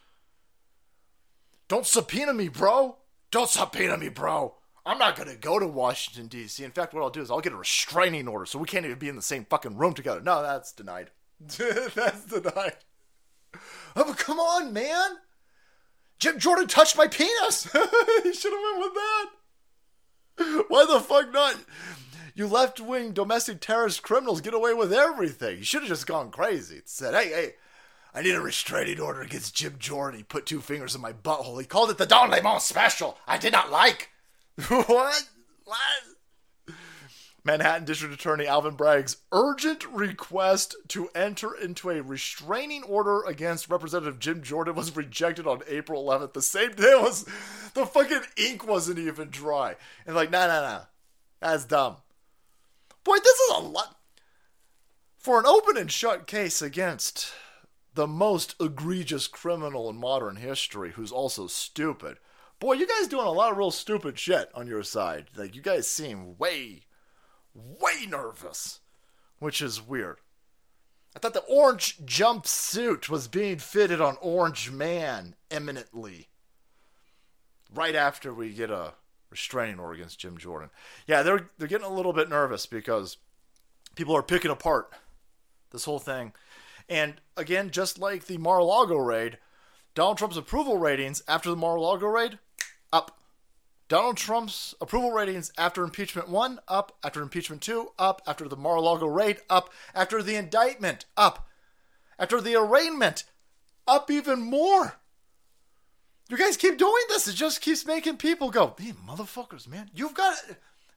Don't 1.67 1.87
subpoena 1.87 2.33
me, 2.33 2.49
bro. 2.49 2.97
Don't 3.31 3.51
subpoena 3.51 3.99
me, 3.99 4.09
bro. 4.09 4.55
I'm 4.87 4.99
not 4.99 5.17
going 5.17 5.29
to 5.29 5.37
go 5.37 5.59
to 5.59 5.67
Washington, 5.67 6.29
D.C. 6.29 6.65
In 6.65 6.71
fact, 6.71 6.95
what 6.95 7.03
I'll 7.03 7.11
do 7.11 7.21
is 7.21 7.31
I'll 7.31 7.43
get 7.43 7.53
a 7.53 7.57
restraining 7.57 8.27
order 8.27 8.47
so 8.47 8.59
we 8.59 8.67
can't 8.67 8.87
even 8.87 8.99
be 8.99 9.11
in 9.11 9.17
the 9.17 9.23
same 9.23 9.45
fucking 9.45 9.77
room 9.77 9.93
together. 9.93 10.23
No, 10.23 10.41
that's 10.41 10.73
denied. 10.73 11.11
that's 11.41 12.25
denied. 12.25 12.77
Oh, 13.97 14.15
come 14.17 14.39
on, 14.39 14.73
man. 14.73 15.19
Jim 16.19 16.39
Jordan 16.39 16.67
touched 16.67 16.97
my 16.97 17.07
penis. 17.07 17.65
he 18.23 18.33
should 18.33 18.53
have 18.53 18.63
went 18.63 18.79
with 18.81 18.95
that. 18.95 19.27
Why 20.69 20.87
the 20.87 21.01
fuck 21.01 21.33
not? 21.33 21.57
You 22.35 22.47
left 22.47 22.81
wing 22.81 23.13
domestic 23.13 23.61
terrorist 23.61 24.03
criminals 24.03 24.41
get 24.41 24.55
away 24.55 24.73
with 24.75 24.93
everything. 24.93 25.59
You 25.59 25.65
should 25.65 25.83
have 25.83 25.89
just 25.89 26.07
gone 26.07 26.31
crazy. 26.31 26.81
Said, 26.85 27.15
hey, 27.15 27.31
hey, 27.31 27.55
I 28.15 28.23
need 28.23 28.35
a 28.35 28.41
restraining 28.41 29.01
order 29.01 29.21
against 29.23 29.55
Jim 29.55 29.77
Jordan. 29.79 30.19
He 30.19 30.25
put 30.25 30.47
two 30.47 30.61
fingers 30.61 30.95
in 30.95 31.01
my 31.01 31.13
butthole. 31.13 31.61
He 31.61 31.67
called 31.67 31.91
it 31.91 31.99
the 31.99 32.07
Don 32.07 32.31
Lemon 32.31 32.61
special. 32.61 33.19
I 33.27 33.39
did 33.39 33.53
not 33.53 33.71
like. 33.71 34.11
what? 34.69 35.29
What? 35.65 35.79
Manhattan 37.49 37.87
District 37.87 38.13
Attorney 38.13 38.47
Alvin 38.47 38.75
Bragg's 38.75 39.17
urgent 39.33 39.87
request 39.87 40.77
to 40.89 41.09
enter 41.15 41.55
into 41.55 41.89
a 41.89 42.03
restraining 42.03 42.83
order 42.83 43.23
against 43.23 43.71
Representative 43.71 44.19
Jim 44.19 44.43
Jordan 44.43 44.75
was 44.75 44.95
rejected 44.95 45.47
on 45.47 45.63
April 45.67 46.05
11th. 46.05 46.35
The 46.35 46.43
same 46.43 46.73
day 46.73 46.93
was 46.95 47.25
the 47.73 47.87
fucking 47.87 48.21
ink 48.37 48.69
wasn't 48.69 48.99
even 48.99 49.31
dry. 49.31 49.77
And 50.07 50.15
like, 50.15 50.31
nah, 50.31 50.47
nah, 50.47 50.61
nah. 50.61 50.81
That's 51.41 51.65
dumb. 51.65 51.97
Boy, 53.03 53.17
this 53.17 53.39
is 53.39 53.57
a 53.57 53.61
lot. 53.61 53.97
For 55.17 55.41
an 55.41 55.47
open 55.47 55.79
and 55.79 55.91
shut 55.91 56.27
case 56.27 56.61
against 56.61 57.33
the 57.95 58.07
most 58.07 58.57
egregious 58.61 59.27
criminal 59.27 59.89
in 59.89 59.97
modern 59.97 60.37
history 60.37 60.91
who's 60.91 61.13
also 61.13 61.47
stupid. 61.47 62.19
Boy, 62.61 62.75
you 62.75 62.87
guys 62.87 63.09
doing 63.09 63.27
a 63.27 63.33
lot 63.33 63.53
of 63.53 63.57
real 63.57 63.71
stupid 63.71 64.19
shit 64.19 64.51
on 64.55 64.67
your 64.67 64.83
side. 64.83 65.31
Like 65.35 65.57
you 65.57 65.63
guys 65.63 65.89
seem 65.89 66.37
way, 66.37 66.83
way 67.55 68.07
nervous, 68.07 68.81
which 69.39 69.61
is 69.61 69.87
weird. 69.87 70.19
I 71.17 71.19
thought 71.19 71.35
the 71.35 71.41
orange 71.41 71.99
jumpsuit 72.05 73.09
was 73.09 73.29
being 73.29 73.59
fitted 73.59 74.01
on 74.01 74.19
Orange 74.21 74.71
Man 74.71 75.35
imminently. 75.51 76.29
Right 77.75 77.95
after 77.95 78.33
we 78.33 78.53
get 78.53 78.71
a 78.71 78.95
restraining 79.31 79.79
order 79.79 79.95
against 79.95 80.21
Jim 80.21 80.39
Jordan. 80.39 80.71
Yeah, 81.07 81.23
they're 81.23 81.51
they're 81.59 81.69
getting 81.69 81.87
a 81.87 81.93
little 81.93 82.13
bit 82.13 82.29
nervous 82.29 82.67
because 82.67 83.19
people 83.95 84.17
are 84.17 84.23
picking 84.23 84.51
apart 84.51 84.93
this 85.71 85.85
whole 85.85 85.99
thing. 85.99 86.33
And 86.89 87.21
again, 87.37 87.71
just 87.71 87.99
like 87.99 88.27
the 88.27 88.39
Mar-a-Lago 88.39 88.97
raid, 88.97 89.39
Donald 89.95 90.19
Trump's 90.19 90.37
approval 90.37 90.79
ratings 90.79 91.23
after 91.29 91.51
the 91.51 91.57
Mar-a-Lago 91.57 92.07
raid 92.07 92.39
up. 92.93 93.18
Donald 93.89 94.19
Trump's 94.19 94.75
approval 94.83 95.13
ratings 95.13 95.51
after 95.57 95.83
impeachment 95.83 96.29
1 96.29 96.61
up, 96.69 96.97
after 97.03 97.23
impeachment 97.23 97.63
2 97.63 97.93
up, 97.99 98.21
after 98.27 98.47
the 98.47 98.57
Mar-a-Lago 98.57 99.07
raid 99.07 99.41
up, 99.49 99.73
after 99.95 100.23
the 100.23 100.37
indictment 100.37 101.07
up, 101.17 101.49
after 102.19 102.41
the 102.41 102.55
arraignment 102.55 103.25
up 103.87 104.11
even 104.11 104.41
more. 104.41 104.97
You 106.29 106.37
guys 106.37 106.59
keep 106.59 106.77
doing 106.77 107.05
this. 107.09 107.27
It 107.27 107.33
just 107.33 107.63
keeps 107.63 107.87
making 107.87 108.19
people 108.19 108.51
go, 108.51 108.75
"Hey, 108.79 108.93
motherfuckers, 108.93 109.67
man. 109.67 109.91
You've 109.95 110.13
got 110.13 110.37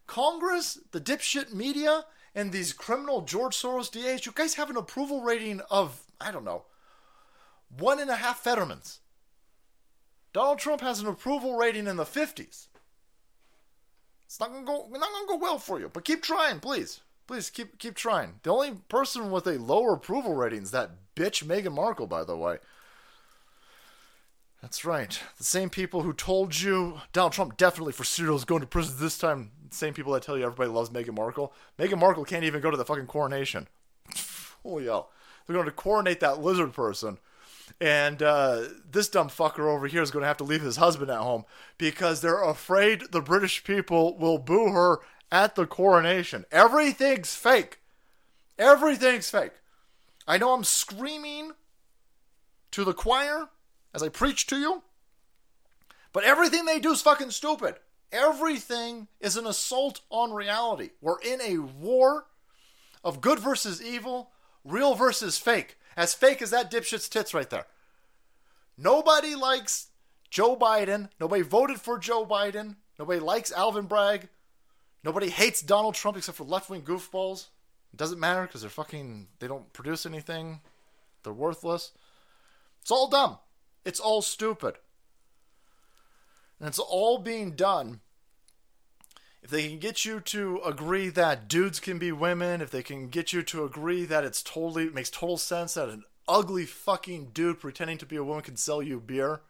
Congress, 0.06 0.78
the 0.92 1.00
dipshit 1.00 1.54
media, 1.54 2.06
and 2.36 2.52
these 2.52 2.74
criminal 2.74 3.22
George 3.22 3.56
Soros 3.56 3.90
DAs. 3.90 4.26
You 4.26 4.34
guys 4.34 4.56
have 4.56 4.70
an 4.70 4.76
approval 4.76 5.22
rating 5.22 5.62
of, 5.70 6.02
I 6.20 6.32
don't 6.32 6.44
know, 6.44 6.66
one 7.70 8.02
and 8.02 8.10
a 8.10 8.18
half 8.18 8.44
Fettermans. 8.44 9.00
Donald 10.34 10.60
Trump 10.60 10.82
has 10.82 11.00
an 11.00 11.08
approval 11.08 11.56
rating 11.56 11.88
in 11.88 11.96
the 11.96 12.06
50s. 12.06 12.68
It's 14.32 14.40
not 14.40 14.54
gonna 14.54 14.66
go 14.66 14.88
not 14.90 15.12
gonna 15.12 15.28
go 15.28 15.36
well 15.36 15.60
for 15.60 15.78
you, 15.78 15.90
but 15.92 16.06
keep 16.06 16.24
trying, 16.24 16.62
please. 16.62 17.02
Please 17.28 17.50
keep 17.50 17.78
keep 17.80 17.96
trying. 17.96 18.36
The 18.44 18.50
only 18.50 18.76
person 18.88 19.30
with 19.30 19.46
a 19.46 19.60
lower 19.60 19.94
approval 19.96 20.36
rating 20.36 20.62
is 20.62 20.72
that 20.72 20.92
bitch 21.18 21.44
Meghan 21.44 21.74
Markle, 21.74 22.08
by 22.08 22.24
the 22.24 22.38
way. 22.38 22.60
That's 24.62 24.86
right. 24.86 25.20
The 25.38 25.44
same 25.44 25.70
people 25.70 26.04
who 26.04 26.14
told 26.14 26.58
you 26.58 27.02
Donald 27.12 27.34
Trump 27.34 27.58
definitely 27.58 27.92
for 27.92 28.06
pseudo 28.06 28.34
is 28.34 28.46
going 28.46 28.62
to 28.62 28.68
prison 28.68 28.96
this 29.02 29.18
time. 29.18 29.52
Same 29.70 29.94
people 29.94 30.14
that 30.14 30.24
tell 30.24 30.38
you 30.38 30.46
everybody 30.46 30.70
loves 30.70 30.92
Meghan 30.92 31.14
Markle. 31.14 31.54
Meghan 31.78 32.00
Markle 32.00 32.24
can't 32.24 32.46
even 32.46 32.62
go 32.62 32.72
to 32.72 32.78
the 32.78 32.86
fucking 32.86 33.08
coronation. 33.08 33.68
Holy 34.64 34.86
hell. 34.86 35.12
They're 35.46 35.56
going 35.56 35.66
to 35.66 35.74
coronate 35.74 36.22
that 36.22 36.40
lizard 36.40 36.72
person. 36.72 37.18
And 37.80 38.22
uh, 38.22 38.64
this 38.90 39.10
dumb 39.10 39.30
fucker 39.30 39.72
over 39.72 39.88
here 39.88 40.02
is 40.02 40.12
going 40.12 40.22
to 40.22 40.28
have 40.28 40.38
to 40.38 40.44
leave 40.44 40.62
his 40.62 40.78
husband 40.78 41.10
at 41.10 41.18
home 41.20 41.46
because 41.78 42.22
they're 42.22 42.44
afraid 42.44 43.12
the 43.12 43.22
British 43.22 43.64
people 43.64 44.18
will 44.18 44.38
boo 44.38 44.72
her 44.72 45.00
at 45.32 45.56
the 45.56 45.66
coronation. 45.66 46.46
Everything's 46.52 47.36
fake. 47.36 47.80
Everything's 48.60 49.30
fake. 49.30 49.54
I 50.28 50.38
know 50.38 50.54
I'm 50.54 50.64
screaming 50.64 51.52
to 52.72 52.84
the 52.84 52.94
choir 52.94 53.50
as 53.94 54.04
I 54.04 54.10
preach 54.10 54.48
to 54.48 54.58
you, 54.58 54.84
but 56.14 56.24
everything 56.24 56.66
they 56.66 56.80
do 56.80 56.92
is 56.92 57.02
fucking 57.02 57.32
stupid. 57.32 57.76
Everything 58.12 59.08
is 59.20 59.38
an 59.38 59.48
assault 59.48 60.02
on 60.10 60.34
reality. 60.34 60.92
We're 61.02 61.22
in 61.22 61.42
a 61.42 61.58
war 61.60 62.26
of 63.04 63.22
good 63.22 63.40
versus 63.40 63.82
evil, 63.82 64.32
real 64.66 64.96
versus 64.96 65.38
fake. 65.38 65.78
As 65.98 66.14
fake 66.14 66.42
as 66.42 66.52
that 66.52 66.72
dipshit's 66.72 67.10
tits 67.10 67.34
right 67.34 67.50
there. 67.50 67.66
Nobody 68.78 69.36
likes 69.36 69.88
Joe 70.30 70.56
Biden. 70.56 71.10
Nobody 71.20 71.42
voted 71.42 71.80
for 71.82 72.00
Joe 72.00 72.26
Biden. 72.26 72.76
Nobody 72.98 73.20
likes 73.20 73.52
Alvin 73.52 73.86
Bragg. 73.86 74.30
Nobody 75.04 75.30
hates 75.30 75.62
Donald 75.62 75.96
Trump 75.96 76.18
except 76.18 76.38
for 76.38 76.44
left 76.44 76.70
wing 76.70 76.84
goofballs. 76.84 77.48
It 77.94 77.98
doesn't 77.98 78.20
matter 78.20 78.44
because 78.44 78.62
they're 78.62 78.70
fucking, 78.70 79.28
they 79.40 79.48
don't 79.48 79.72
produce 79.74 80.06
anything. 80.06 80.62
They're 81.24 81.34
worthless. 81.34 81.92
It's 82.82 82.92
all 82.92 83.10
dumb. 83.10 83.38
It's 83.84 84.00
all 84.00 84.22
stupid. 84.22 84.76
And 86.60 86.68
it's 86.68 86.80
all 86.80 87.18
being 87.18 87.52
done 87.52 88.02
if 89.42 89.50
they 89.50 89.68
can 89.68 89.80
get 89.80 90.06
you 90.06 90.20
to 90.20 90.62
agree 90.64 91.10
that 91.10 91.48
dudes 91.48 91.80
can 91.80 91.98
be 91.98 92.12
women, 92.12 92.62
if 92.62 92.70
they 92.70 92.84
can 92.84 93.10
get 93.10 93.34
you 93.34 93.42
to 93.44 93.64
agree 93.64 94.06
that 94.06 94.24
it's 94.24 94.44
totally 94.44 94.86
it 94.86 94.94
makes 94.94 95.10
total 95.10 95.38
sense 95.38 95.74
that 95.74 95.90
an 95.90 96.04
ugly 96.28 96.66
fucking 96.66 97.32
dude 97.34 97.60
pretending 97.60 97.98
to 97.98 98.06
be 98.06 98.16
a 98.16 98.24
woman 98.24 98.44
can 98.44 98.56
sell 98.56 98.82
you 98.82 99.00
beer, 99.00 99.42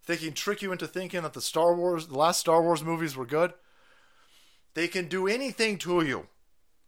if 0.00 0.06
they 0.06 0.16
can 0.16 0.32
trick 0.32 0.62
you 0.62 0.70
into 0.70 0.86
thinking 0.86 1.22
that 1.22 1.32
the 1.32 1.40
Star 1.40 1.74
Wars, 1.74 2.06
the 2.06 2.16
last 2.16 2.38
Star 2.38 2.62
Wars 2.62 2.84
movies 2.84 3.16
were 3.16 3.26
good, 3.26 3.52
they 4.74 4.86
can 4.86 5.08
do 5.08 5.26
anything 5.26 5.76
to 5.78 6.02
you. 6.02 6.28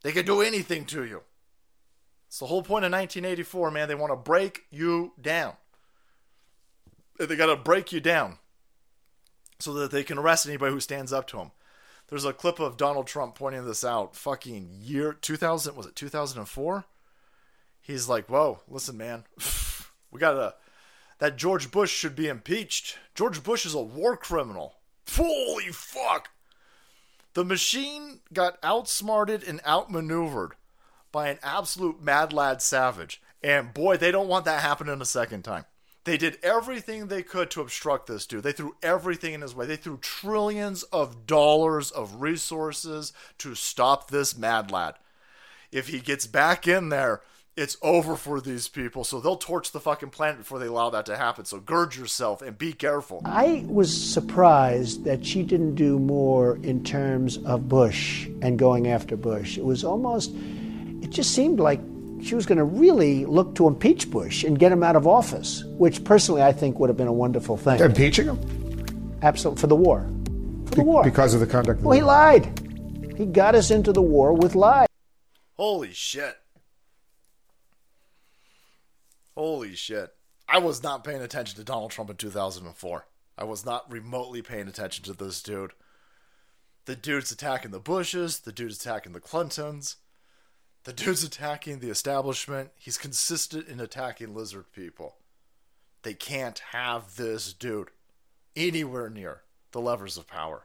They 0.02 0.12
can 0.12 0.24
do 0.24 0.40
anything 0.40 0.84
to 0.86 1.04
you. 1.04 1.22
It's 2.28 2.38
the 2.38 2.46
whole 2.46 2.62
point 2.62 2.84
of 2.84 2.92
1984, 2.92 3.72
man. 3.72 3.88
They 3.88 3.96
want 3.96 4.12
to 4.12 4.16
break 4.16 4.62
you 4.70 5.12
down. 5.20 5.54
They 7.18 7.34
got 7.34 7.46
to 7.46 7.56
break 7.56 7.92
you 7.92 8.00
down 8.00 8.38
so 9.58 9.74
that 9.74 9.90
they 9.90 10.04
can 10.04 10.16
arrest 10.16 10.46
anybody 10.46 10.72
who 10.72 10.80
stands 10.80 11.12
up 11.12 11.26
to 11.28 11.36
them. 11.36 11.50
There's 12.10 12.24
a 12.24 12.32
clip 12.32 12.58
of 12.58 12.76
Donald 12.76 13.06
Trump 13.06 13.36
pointing 13.36 13.64
this 13.64 13.84
out. 13.84 14.16
Fucking 14.16 14.80
year 14.82 15.12
2000 15.12 15.76
was 15.76 15.86
it 15.86 15.94
2004? 15.94 16.84
He's 17.80 18.08
like, 18.08 18.28
"Whoa, 18.28 18.60
listen, 18.68 18.96
man, 18.96 19.24
we 20.10 20.18
got 20.18 20.32
to 20.32 20.54
that 21.18 21.36
George 21.36 21.70
Bush 21.70 21.92
should 21.92 22.16
be 22.16 22.28
impeached. 22.28 22.98
George 23.14 23.42
Bush 23.42 23.64
is 23.64 23.74
a 23.74 23.80
war 23.80 24.16
criminal. 24.16 24.74
Holy 25.12 25.68
fuck!" 25.68 26.30
The 27.34 27.44
machine 27.44 28.20
got 28.32 28.58
outsmarted 28.62 29.44
and 29.44 29.60
outmaneuvered 29.64 30.54
by 31.12 31.28
an 31.28 31.38
absolute 31.44 32.02
mad 32.02 32.32
lad 32.32 32.60
savage, 32.60 33.22
and 33.40 33.72
boy, 33.72 33.96
they 33.96 34.10
don't 34.10 34.28
want 34.28 34.44
that 34.46 34.62
happening 34.62 35.00
a 35.00 35.06
second 35.06 35.42
time. 35.42 35.64
They 36.04 36.16
did 36.16 36.38
everything 36.42 37.06
they 37.06 37.22
could 37.22 37.50
to 37.50 37.60
obstruct 37.60 38.06
this 38.06 38.26
dude. 38.26 38.42
They 38.42 38.52
threw 38.52 38.76
everything 38.82 39.34
in 39.34 39.42
his 39.42 39.54
way. 39.54 39.66
They 39.66 39.76
threw 39.76 39.98
trillions 39.98 40.82
of 40.84 41.26
dollars 41.26 41.90
of 41.90 42.22
resources 42.22 43.12
to 43.38 43.54
stop 43.54 44.10
this 44.10 44.36
mad 44.36 44.70
lad. 44.70 44.94
If 45.70 45.88
he 45.88 46.00
gets 46.00 46.26
back 46.26 46.66
in 46.66 46.88
there, 46.88 47.20
it's 47.56 47.76
over 47.82 48.16
for 48.16 48.40
these 48.40 48.68
people. 48.68 49.04
So 49.04 49.20
they'll 49.20 49.36
torch 49.36 49.72
the 49.72 49.80
fucking 49.80 50.10
planet 50.10 50.38
before 50.38 50.58
they 50.58 50.66
allow 50.66 50.88
that 50.90 51.04
to 51.06 51.16
happen. 51.16 51.44
So 51.44 51.60
gird 51.60 51.94
yourself 51.94 52.40
and 52.40 52.56
be 52.56 52.72
careful. 52.72 53.20
I 53.26 53.64
was 53.68 53.92
surprised 53.92 55.04
that 55.04 55.26
she 55.26 55.42
didn't 55.42 55.74
do 55.74 55.98
more 55.98 56.56
in 56.62 56.82
terms 56.82 57.36
of 57.38 57.68
Bush 57.68 58.26
and 58.40 58.58
going 58.58 58.86
after 58.86 59.16
Bush. 59.16 59.58
It 59.58 59.64
was 59.64 59.84
almost, 59.84 60.32
it 61.02 61.10
just 61.10 61.34
seemed 61.34 61.60
like 61.60 61.80
she 62.22 62.34
was 62.34 62.46
going 62.46 62.58
to 62.58 62.64
really 62.64 63.24
look 63.24 63.54
to 63.56 63.66
impeach 63.66 64.10
Bush 64.10 64.44
and 64.44 64.58
get 64.58 64.72
him 64.72 64.82
out 64.82 64.96
of 64.96 65.06
office, 65.06 65.64
which 65.66 66.04
personally 66.04 66.42
I 66.42 66.52
think 66.52 66.78
would 66.78 66.88
have 66.90 66.96
been 66.96 67.08
a 67.08 67.12
wonderful 67.12 67.56
thing. 67.56 67.80
Impeaching 67.80 68.26
him? 68.26 69.18
Absolutely, 69.22 69.60
for 69.60 69.66
the 69.66 69.76
war. 69.76 70.08
For 70.66 70.74
the 70.76 70.82
war. 70.82 71.02
Because 71.04 71.34
of 71.34 71.40
the 71.40 71.46
conduct 71.46 71.78
of 71.78 71.82
the 71.82 71.88
Well, 71.88 71.96
he 71.96 72.02
war. 72.02 72.12
lied. 72.12 73.14
He 73.16 73.26
got 73.26 73.54
us 73.54 73.70
into 73.70 73.92
the 73.92 74.02
war 74.02 74.32
with 74.32 74.54
lies. 74.54 74.86
Holy 75.56 75.92
shit. 75.92 76.36
Holy 79.36 79.74
shit. 79.74 80.10
I 80.48 80.58
was 80.58 80.82
not 80.82 81.04
paying 81.04 81.22
attention 81.22 81.56
to 81.56 81.64
Donald 81.64 81.90
Trump 81.92 82.10
in 82.10 82.16
2004. 82.16 83.06
I 83.38 83.44
was 83.44 83.64
not 83.64 83.90
remotely 83.90 84.42
paying 84.42 84.68
attention 84.68 85.04
to 85.04 85.12
this 85.12 85.42
dude. 85.42 85.72
The 86.86 86.96
dude's 86.96 87.30
attacking 87.30 87.70
the 87.70 87.78
Bushes, 87.78 88.40
the 88.40 88.52
dude's 88.52 88.78
attacking 88.80 89.12
the 89.12 89.20
Clintons, 89.20 89.96
the 90.84 90.92
dude's 90.92 91.24
attacking 91.24 91.78
the 91.78 91.90
establishment. 91.90 92.70
He's 92.76 92.98
consistent 92.98 93.68
in 93.68 93.80
attacking 93.80 94.34
lizard 94.34 94.72
people. 94.72 95.16
They 96.02 96.14
can't 96.14 96.58
have 96.72 97.16
this 97.16 97.52
dude 97.52 97.90
anywhere 98.56 99.10
near 99.10 99.42
the 99.72 99.80
levers 99.80 100.16
of 100.16 100.26
power. 100.26 100.64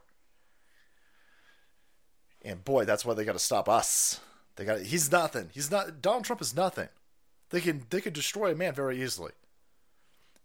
And 2.42 2.64
boy, 2.64 2.84
that's 2.84 3.04
why 3.04 3.14
they 3.14 3.24
got 3.24 3.32
to 3.32 3.38
stop 3.38 3.68
us. 3.68 4.20
They 4.56 4.64
got 4.64 4.80
he's 4.80 5.12
nothing. 5.12 5.50
He's 5.52 5.70
not 5.70 6.00
Donald 6.00 6.24
Trump 6.24 6.40
is 6.40 6.56
nothing. 6.56 6.88
They 7.50 7.60
can 7.60 7.82
they 7.90 8.00
can 8.00 8.12
destroy 8.12 8.52
a 8.52 8.54
man 8.54 8.72
very 8.72 9.02
easily. 9.02 9.32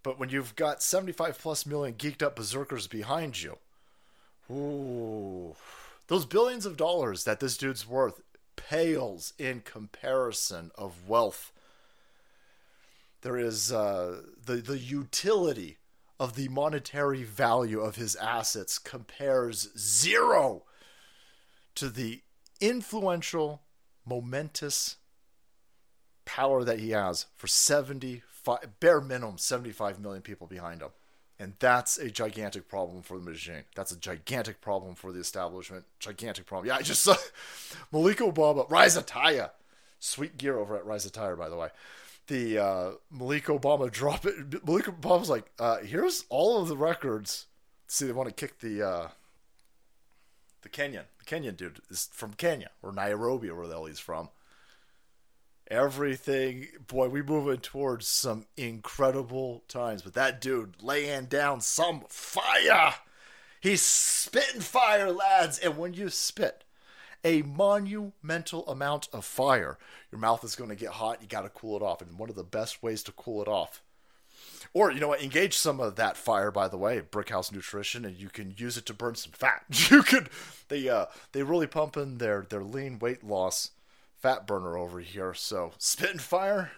But 0.04 0.20
when 0.20 0.30
you've 0.30 0.56
got 0.56 0.82
75 0.82 1.40
plus 1.40 1.66
million 1.66 1.94
geeked 1.94 2.24
up 2.24 2.36
berserkers 2.36 2.88
behind 2.88 3.42
you, 3.42 3.58
ooh, 4.50 5.56
those 6.08 6.26
billions 6.26 6.66
of 6.66 6.76
dollars 6.76 7.24
that 7.24 7.40
this 7.40 7.56
dude's 7.56 7.88
worth 7.88 8.20
pales 8.56 9.34
in 9.38 9.62
comparison 9.62 10.72
of 10.76 11.08
wealth. 11.08 11.52
There 13.22 13.38
is 13.38 13.72
uh, 13.72 14.22
the 14.46 14.56
the 14.56 14.80
utility 14.80 15.78
of 16.20 16.36
the 16.36 16.48
monetary 16.50 17.24
value 17.24 17.80
of 17.80 17.96
his 17.96 18.16
assets 18.16 18.78
compares 18.78 19.70
zero 19.78 20.64
to 21.76 21.90
the 21.90 22.22
influential, 22.60 23.64
momentous 24.06 24.98
power 26.26 26.64
that 26.64 26.80
he 26.80 26.92
has 26.92 27.26
for 27.36 27.48
75 27.48 28.80
bare 28.80 29.02
minimum 29.02 29.38
75 29.38 30.00
million 30.00 30.22
people 30.22 30.48
behind 30.48 30.82
him 30.82 30.92
And 31.42 31.54
that's 31.58 31.98
a 31.98 32.12
gigantic 32.12 32.70
problem 32.70 33.02
for 33.02 33.18
the 33.18 33.28
machine. 33.28 33.64
That's 33.74 33.92
a 33.92 33.98
gigantic 33.98 34.62
problem 34.62 34.94
for 34.94 35.12
the 35.12 35.20
establishment. 35.20 35.86
Gigantic 36.00 36.46
problem. 36.46 36.68
Yeah, 36.68 36.76
I 36.76 36.84
just 36.84 37.02
saw 37.02 37.16
Malik 37.92 38.20
Obama, 38.20 38.70
Rise 38.70 38.96
Attire. 38.96 39.50
Sweet 39.98 40.38
gear 40.38 40.60
over 40.60 40.78
at 40.78 40.86
Rise 40.86 41.08
Attire, 41.08 41.36
by 41.36 41.50
the 41.50 41.56
way. 41.56 41.70
The 42.28 42.60
uh, 42.60 42.92
Malik 43.10 43.46
Obama 43.46 43.92
drop 43.92 44.24
it. 44.28 44.36
Malik 44.68 44.86
Obama's 44.86 45.32
like, 45.32 45.52
uh, 45.58 45.80
here's 45.80 46.26
all 46.30 46.62
of 46.62 46.68
the 46.68 46.78
records. 46.78 47.48
See, 47.88 48.06
they 48.06 48.12
want 48.12 48.30
to 48.30 48.36
kick 48.36 48.60
the 48.60 48.88
uh, 48.88 49.08
the 50.62 50.70
Kenyan. 50.70 51.06
The 51.18 51.26
Kenyan 51.26 51.58
dude 51.58 51.80
is 51.90 52.08
from 52.14 52.34
Kenya 52.34 52.70
or 52.84 52.92
Nairobi 52.92 53.50
or 53.50 53.56
where 53.56 53.68
the 53.68 53.74
hell 53.74 53.86
he's 53.86 53.98
from. 53.98 54.30
Everything, 55.72 56.68
boy, 56.86 57.08
we 57.08 57.22
moving 57.22 57.60
towards 57.60 58.06
some 58.06 58.46
incredible 58.58 59.64
times. 59.70 60.02
But 60.02 60.16
that 60.16 60.42
dude 60.42 60.76
laying 60.82 61.26
down 61.26 61.62
some 61.62 62.04
fire. 62.10 62.96
He's 63.62 63.82
spitting 63.82 64.60
fire, 64.60 65.12
lads. 65.12 65.58
And 65.60 65.78
when 65.78 65.94
you 65.94 66.10
spit 66.10 66.66
a 67.24 67.42
monumental 67.44 68.68
amount 68.68 69.08
of 69.14 69.24
fire, 69.24 69.78
your 70.12 70.20
mouth 70.20 70.44
is 70.44 70.58
going 70.58 70.72
to 70.72 70.76
get 70.76 70.90
hot. 70.90 71.22
You 71.22 71.28
got 71.30 71.44
to 71.44 71.50
cool 71.50 71.78
it 71.78 71.82
off. 71.82 72.02
And 72.02 72.20
one 72.20 72.30
of 72.30 72.36
the 72.36 72.44
best 72.44 72.84
ways 72.84 73.02
to 73.04 73.14
cool 73.14 73.42
it 73.42 73.48
off 73.48 73.82
or 74.74 74.92
you 74.92 75.00
know 75.00 75.10
what? 75.10 75.22
Engage 75.22 75.58
some 75.58 75.80
of 75.80 75.96
that 75.96 76.18
fire, 76.18 76.52
by 76.52 76.68
the 76.68 76.78
way, 76.78 77.02
Brickhouse 77.02 77.52
Nutrition, 77.52 78.06
and 78.06 78.16
you 78.16 78.30
can 78.30 78.54
use 78.58 78.78
it 78.78 78.86
to 78.88 78.94
burn 78.94 79.16
some 79.16 79.32
fat. 79.34 79.64
You 79.92 80.04
could 80.04 80.30
they 80.70 80.88
uh 80.88 81.06
they 81.32 81.44
really 81.44 81.68
pump 81.68 81.98
in 81.98 82.18
their 82.18 82.46
their 82.50 82.64
lean 82.64 83.00
weight 83.00 83.24
loss 83.24 83.72
fat 84.22 84.46
burner 84.46 84.78
over 84.78 85.00
here. 85.00 85.34
So 85.34 85.72
spit 85.78 86.12
and 86.12 86.22
fire, 86.22 86.72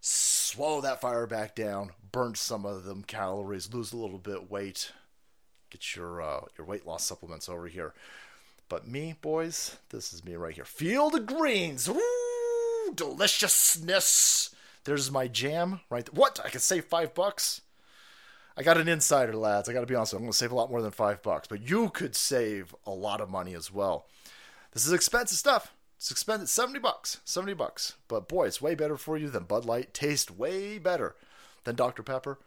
swallow 0.00 0.80
that 0.80 1.00
fire 1.00 1.26
back 1.26 1.54
down, 1.54 1.90
burn 2.10 2.34
some 2.34 2.64
of 2.66 2.84
them 2.84 3.04
calories, 3.04 3.72
lose 3.72 3.92
a 3.92 3.96
little 3.96 4.18
bit 4.18 4.50
weight, 4.50 4.92
get 5.70 5.94
your 5.94 6.22
uh, 6.22 6.40
your 6.56 6.66
weight 6.66 6.86
loss 6.86 7.04
supplements 7.04 7.48
over 7.48 7.68
here. 7.68 7.92
But 8.68 8.88
me, 8.88 9.14
boys, 9.20 9.76
this 9.90 10.12
is 10.14 10.24
me 10.24 10.34
right 10.34 10.54
here. 10.54 10.64
Field 10.64 11.14
of 11.14 11.26
greens, 11.26 11.88
Ooh, 11.88 12.92
deliciousness. 12.94 14.54
There's 14.84 15.10
my 15.10 15.28
jam 15.28 15.80
right. 15.90 16.06
Th- 16.06 16.16
what? 16.16 16.40
I 16.44 16.48
could 16.48 16.62
save 16.62 16.86
five 16.86 17.14
bucks. 17.14 17.60
I 18.56 18.62
got 18.62 18.78
an 18.78 18.88
insider, 18.88 19.34
lads. 19.34 19.68
I 19.68 19.72
got 19.72 19.80
to 19.80 19.86
be 19.86 19.94
honest. 19.94 20.12
I'm 20.12 20.20
going 20.20 20.30
to 20.30 20.36
save 20.36 20.52
a 20.52 20.54
lot 20.54 20.70
more 20.70 20.82
than 20.82 20.90
five 20.90 21.22
bucks, 21.22 21.48
but 21.48 21.68
you 21.68 21.88
could 21.88 22.14
save 22.14 22.74
a 22.86 22.90
lot 22.90 23.20
of 23.20 23.30
money 23.30 23.54
as 23.54 23.72
well. 23.72 24.06
This 24.72 24.86
is 24.86 24.92
expensive 24.92 25.38
stuff. 25.38 25.72
Expensive, 26.10 26.48
seventy 26.48 26.78
bucks, 26.78 27.20
seventy 27.24 27.54
bucks. 27.54 27.96
But 28.08 28.28
boy, 28.28 28.46
it's 28.46 28.60
way 28.60 28.74
better 28.74 28.96
for 28.96 29.16
you 29.16 29.28
than 29.30 29.44
Bud 29.44 29.64
Light. 29.64 29.94
Tastes 29.94 30.30
way 30.30 30.78
better 30.78 31.14
than 31.64 31.76
Dr 31.76 32.02
Pepper. 32.02 32.38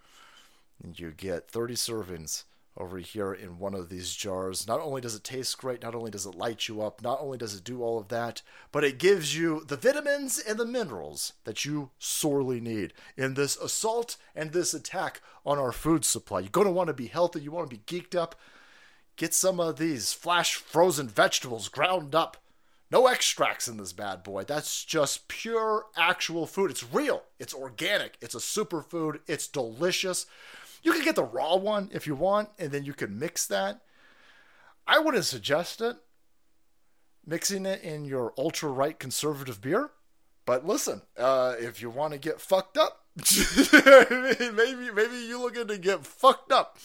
And 0.84 0.99
you 0.99 1.12
get 1.12 1.49
thirty 1.49 1.76
servings 1.76 2.43
over 2.78 2.97
here 2.97 3.34
in 3.34 3.58
one 3.58 3.74
of 3.74 3.88
these 3.89 4.14
jars. 4.14 4.68
Not 4.68 4.82
only 4.82 4.99
does 4.99 5.16
it 5.16 5.24
taste 5.24 5.58
great, 5.58 5.82
not 5.82 5.95
only 5.95 6.12
does 6.12 6.26
it 6.26 6.36
light 6.36 6.68
you 6.68 6.82
up, 6.82 7.01
not 7.01 7.22
only 7.22 7.38
does 7.38 7.56
it 7.56 7.64
do 7.64 7.82
all 7.82 7.97
of 7.97 8.10
that, 8.10 8.41
but 8.72 8.84
it 8.84 8.97
gives 8.97 9.38
you 9.38 9.64
the 9.66 9.78
vitamins 9.78 10.39
and 10.39 10.58
the 10.58 10.66
minerals 10.66 11.34
that 11.45 11.64
you 11.64 11.91
sorely 11.97 12.60
need 12.60 12.93
in 13.16 13.36
this 13.36 13.56
assault 13.58 14.18
and 14.36 14.51
this 14.51 14.74
attack 14.74 15.22
on 15.45 15.58
our 15.58 15.72
food 15.72 16.03
supply. 16.03 16.41
You're 16.41 16.49
going 16.49 16.68
to 16.68 16.74
want 16.74 16.88
to 16.88 16.93
be 16.93 17.08
healthy, 17.08 17.41
you 17.41 17.51
want 17.51 17.70
to 17.70 17.78
be 17.78 17.84
geeked 18.01 18.14
up. 18.14 18.36
Get 19.16 19.34
some 19.34 19.62
of 19.62 19.78
these 19.78 20.12
flash 20.12 20.56
frozen 20.56 21.08
vegetables 21.08 21.70
ground 21.70 22.14
up. 22.14 22.36
No 22.91 23.07
extracts 23.07 23.67
in 23.67 23.77
this 23.77 23.93
bad 23.93 24.23
boy. 24.23 24.43
That's 24.43 24.86
just 24.86 25.27
pure 25.27 25.86
actual 25.97 26.45
food. 26.45 26.69
It's 26.69 26.83
real. 26.83 27.23
It's 27.39 27.53
organic. 27.53 28.17
It's 28.21 28.36
a 28.36 28.39
superfood. 28.39 29.19
It's 29.27 29.47
delicious. 29.47 30.27
You 30.83 30.91
can 30.91 31.03
get 31.03 31.15
the 31.15 31.23
raw 31.23 31.55
one 31.55 31.89
if 31.91 32.05
you 32.05 32.13
want, 32.13 32.49
and 32.59 32.71
then 32.71 32.86
you 32.86 32.93
can 32.93 33.17
mix 33.17 33.47
that. 33.47 33.81
I 34.86 34.99
wouldn't 34.99 35.25
suggest 35.25 35.81
it, 35.81 35.97
mixing 37.25 37.65
it 37.65 37.81
in 37.81 38.05
your 38.05 38.33
ultra 38.38 38.69
right 38.69 38.97
conservative 38.97 39.61
beer. 39.61 39.89
But 40.45 40.65
listen, 40.65 41.01
uh, 41.17 41.55
if 41.57 41.81
you 41.81 41.89
want 41.89 42.13
to 42.13 42.19
get 42.19 42.39
fucked 42.39 42.77
up, 42.77 43.05
maybe 43.71 44.91
maybe 44.91 45.17
you're 45.27 45.39
looking 45.39 45.67
to 45.67 45.77
get 45.79 46.05
fucked 46.05 46.51
up. 46.51 46.77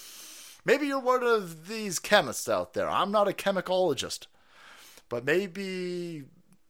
Maybe 0.64 0.86
you're 0.86 1.00
one 1.00 1.22
of 1.22 1.68
these 1.68 1.98
chemists 1.98 2.48
out 2.48 2.72
there. 2.72 2.88
I'm 2.88 3.10
not 3.10 3.28
a 3.28 3.32
chemicologist, 3.32 4.26
but 5.10 5.26
maybe 5.26 6.24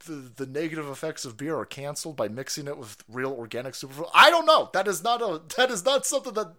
the, 0.07 0.32
the 0.34 0.47
negative 0.47 0.88
effects 0.88 1.24
of 1.24 1.36
beer 1.36 1.57
are 1.57 1.66
canceled 1.66 2.16
by 2.16 2.26
mixing 2.26 2.66
it 2.66 2.78
with 2.78 2.97
real 3.09 3.32
organic 3.32 3.74
superfood. 3.74 4.11
I 4.12 4.30
don't 4.30 4.47
know. 4.47 4.70
That 4.72 4.88
is 4.88 5.05
not 5.05 5.22
a 5.22 5.41
that 5.57 5.70
is 5.70 5.84
not 5.84 6.07
something 6.07 6.32
that 6.34 6.55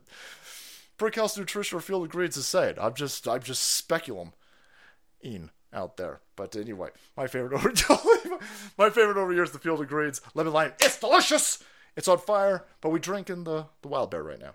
Brickhouse 0.97 1.37
Nutrition 1.37 1.77
or 1.77 1.81
Field 1.81 2.03
of 2.03 2.09
Greens 2.09 2.45
saying. 2.45 2.75
I'm 2.79 2.93
just 2.93 3.27
I'm 3.27 3.41
just 3.41 3.63
speculum 3.63 4.33
in 5.19 5.49
out 5.73 5.97
there. 5.97 6.21
But 6.35 6.55
anyway, 6.55 6.89
my 7.17 7.27
favorite 7.27 7.53
over 7.89 8.39
my 8.77 8.89
favorite 8.89 9.17
over 9.17 9.33
here 9.33 9.43
is 9.43 9.51
the 9.51 9.59
Field 9.59 9.81
of 9.81 9.87
Greens 9.87 10.21
lemon 10.33 10.53
lime. 10.53 10.73
It's 10.79 10.99
delicious. 10.99 11.63
It's 11.97 12.07
on 12.07 12.19
fire, 12.19 12.65
but 12.79 12.89
we 12.89 12.99
drinking 12.99 13.43
the 13.43 13.65
the 13.81 13.87
wild 13.87 14.11
berry 14.11 14.23
right 14.23 14.39
now. 14.39 14.53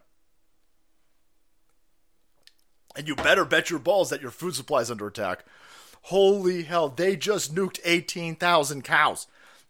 And 2.94 3.06
you 3.06 3.14
better 3.14 3.44
bet 3.44 3.68
your 3.68 3.78
balls 3.78 4.08
that 4.08 4.22
your 4.22 4.30
food 4.30 4.54
supply 4.54 4.80
is 4.80 4.90
under 4.90 5.06
attack. 5.06 5.44
Holy 6.06 6.62
hell, 6.62 6.88
they 6.88 7.16
just 7.16 7.52
nuked 7.52 7.80
18,000 7.84 8.84
cows. 8.84 9.26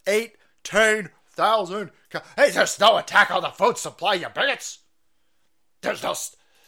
18,000 0.06 1.90
cows. 2.10 2.22
Hey, 2.36 2.50
there's 2.50 2.78
no 2.78 2.98
attack 2.98 3.30
on 3.30 3.40
the 3.40 3.48
food 3.48 3.78
supply, 3.78 4.14
you 4.14 4.28
bigots. 4.28 4.80
There's 5.80 6.02
no. 6.02 6.14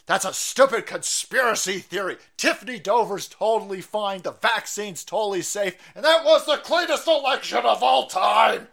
That's 0.07 0.25
a 0.25 0.33
stupid 0.33 0.87
conspiracy 0.87 1.81
theory. 1.81 2.17
Tiffany 2.39 2.79
Dover's 2.79 3.29
totally 3.29 3.83
fine. 3.83 4.23
The 4.23 4.33
vaccine's 4.33 5.05
totally 5.05 5.43
safe. 5.43 5.77
And 5.95 6.03
that 6.03 6.25
was 6.25 6.47
the 6.47 6.57
cleanest 6.57 7.07
election 7.07 7.59
of 7.59 7.83
all 7.83 8.07
time. 8.07 8.69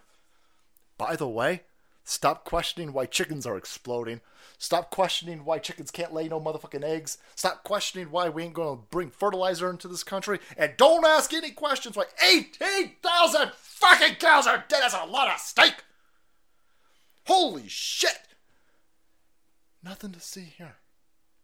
By 0.98 1.18
the 1.18 1.28
way, 1.28 1.64
stop 2.06 2.46
questioning 2.46 2.94
why 2.94 3.06
chickens 3.06 3.46
are 3.46 3.58
exploding. 3.58 4.22
Stop 4.58 4.90
questioning 4.92 5.46
why 5.46 5.60
chickens 5.60 5.92
can't 5.92 6.14
lay 6.14 6.28
no 6.28 6.40
motherfucking 6.40 6.84
eggs. 6.84 7.18
Stop 7.36 7.64
questioning 7.64 8.12
why 8.12 8.30
we 8.30 8.44
ain't 8.44 8.54
gonna 8.54 8.78
bring 8.90 9.10
fertilizer 9.10 9.70
into 9.70 9.88
this 9.88 10.04
country. 10.04 10.40
And 10.58 10.74
don't 10.78 11.06
ask 11.06 11.34
any 11.34 11.52
questions 11.52 11.96
why 11.98 12.06
18,000 12.26 13.52
fucking 13.54 14.16
cows 14.16 14.48
are 14.48 14.64
dead. 14.68 14.84
as 14.84 14.94
a 14.94 15.06
lot 15.06 15.34
of 15.34 15.40
steak. 15.40 15.84
Holy 17.26 17.68
shit. 17.68 18.20
Nothing 19.84 20.12
to 20.12 20.20
see 20.20 20.54
here. 20.58 20.76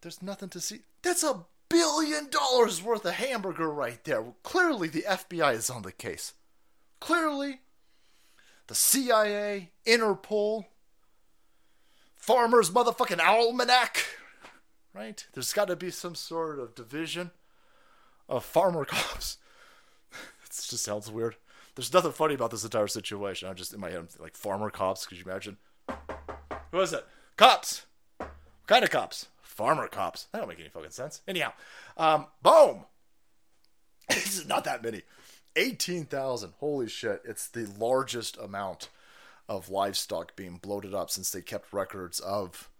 There's 0.00 0.22
nothing 0.22 0.48
to 0.50 0.60
see. 0.60 0.80
That's 1.02 1.22
a 1.22 1.44
billion 1.68 2.28
dollars 2.28 2.82
worth 2.82 3.04
of 3.04 3.14
hamburger 3.14 3.70
right 3.70 4.02
there. 4.04 4.24
Clearly, 4.42 4.88
the 4.88 5.04
FBI 5.08 5.54
is 5.54 5.70
on 5.70 5.82
the 5.82 5.92
case. 5.92 6.34
Clearly, 7.00 7.60
the 8.66 8.74
CIA, 8.74 9.70
Interpol, 9.86 10.66
Farmer's 12.22 12.70
motherfucking 12.70 13.18
almanac, 13.18 14.06
right? 14.94 15.26
There's 15.32 15.52
got 15.52 15.66
to 15.66 15.74
be 15.74 15.90
some 15.90 16.14
sort 16.14 16.60
of 16.60 16.72
division 16.76 17.32
of 18.28 18.44
farmer 18.44 18.84
cops. 18.88 19.38
it 20.12 20.50
just 20.50 20.84
sounds 20.84 21.10
weird. 21.10 21.34
There's 21.74 21.92
nothing 21.92 22.12
funny 22.12 22.34
about 22.34 22.52
this 22.52 22.62
entire 22.62 22.86
situation. 22.86 23.48
I'm 23.48 23.56
just 23.56 23.74
in 23.74 23.80
my 23.80 23.90
head, 23.90 23.98
I'm 23.98 24.08
like 24.20 24.36
farmer 24.36 24.70
cops. 24.70 25.04
Could 25.04 25.18
you 25.18 25.24
imagine? 25.24 25.56
Who 26.70 26.78
is 26.78 26.92
it? 26.92 27.04
Cops. 27.36 27.86
What 28.18 28.30
kind 28.68 28.84
of 28.84 28.90
cops? 28.90 29.26
Farmer 29.42 29.88
cops. 29.88 30.28
That 30.30 30.38
don't 30.38 30.48
make 30.48 30.60
any 30.60 30.68
fucking 30.68 30.90
sense. 30.90 31.22
Anyhow, 31.26 31.54
um, 31.96 32.26
boom. 32.40 32.84
this 34.08 34.38
is 34.38 34.46
not 34.46 34.62
that 34.62 34.84
many. 34.84 35.02
18,000. 35.56 36.52
Holy 36.60 36.88
shit. 36.88 37.20
It's 37.24 37.48
the 37.48 37.66
largest 37.80 38.36
amount 38.36 38.90
of 39.52 39.68
livestock 39.68 40.34
being 40.34 40.56
bloated 40.56 40.94
up 40.94 41.10
since 41.10 41.30
they 41.30 41.42
kept 41.42 41.74
records 41.74 42.20
of 42.20 42.70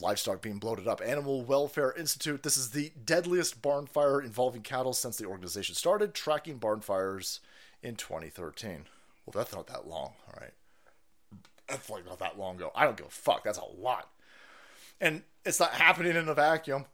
livestock 0.00 0.40
being 0.40 0.58
bloated 0.58 0.88
up. 0.88 1.02
Animal 1.04 1.44
Welfare 1.44 1.92
Institute. 1.92 2.42
This 2.42 2.56
is 2.56 2.70
the 2.70 2.90
deadliest 3.04 3.60
barn 3.60 3.86
fire 3.86 4.20
involving 4.20 4.62
cattle 4.62 4.94
since 4.94 5.18
the 5.18 5.26
organization 5.26 5.74
started 5.74 6.14
tracking 6.14 6.56
barn 6.56 6.80
fires 6.80 7.40
in 7.82 7.96
2013. 7.96 8.86
Well, 9.26 9.32
that's 9.34 9.54
not 9.54 9.66
that 9.66 9.86
long, 9.86 10.14
all 10.26 10.40
right? 10.40 10.54
That's 11.68 11.90
like 11.90 12.06
not 12.06 12.18
that 12.20 12.38
long 12.38 12.56
ago. 12.56 12.72
I 12.74 12.84
don't 12.84 12.96
give 12.96 13.06
a 13.06 13.10
fuck. 13.10 13.44
That's 13.44 13.58
a 13.58 13.80
lot. 13.80 14.08
And 15.02 15.22
it's 15.44 15.60
not 15.60 15.72
happening 15.72 16.16
in 16.16 16.28
a 16.28 16.34
vacuum. 16.34 16.86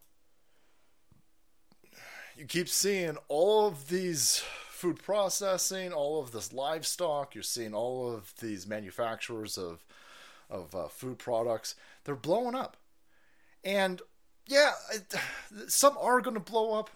You 2.36 2.44
keep 2.44 2.68
seeing 2.68 3.18
all 3.28 3.68
of 3.68 3.88
these 3.88 4.42
food 4.78 5.02
processing, 5.02 5.92
all 5.92 6.20
of 6.20 6.30
this 6.30 6.52
livestock. 6.52 7.34
You're 7.34 7.42
seeing 7.42 7.74
all 7.74 8.12
of 8.12 8.32
these 8.40 8.66
manufacturers 8.66 9.58
of 9.58 9.84
of 10.48 10.74
uh, 10.74 10.88
food 10.88 11.18
products. 11.18 11.74
They're 12.04 12.14
blowing 12.14 12.54
up, 12.54 12.76
and 13.64 14.00
yeah, 14.46 14.72
it, 14.92 15.14
some 15.70 15.96
are 15.98 16.20
going 16.20 16.34
to 16.34 16.40
blow 16.40 16.78
up. 16.78 16.90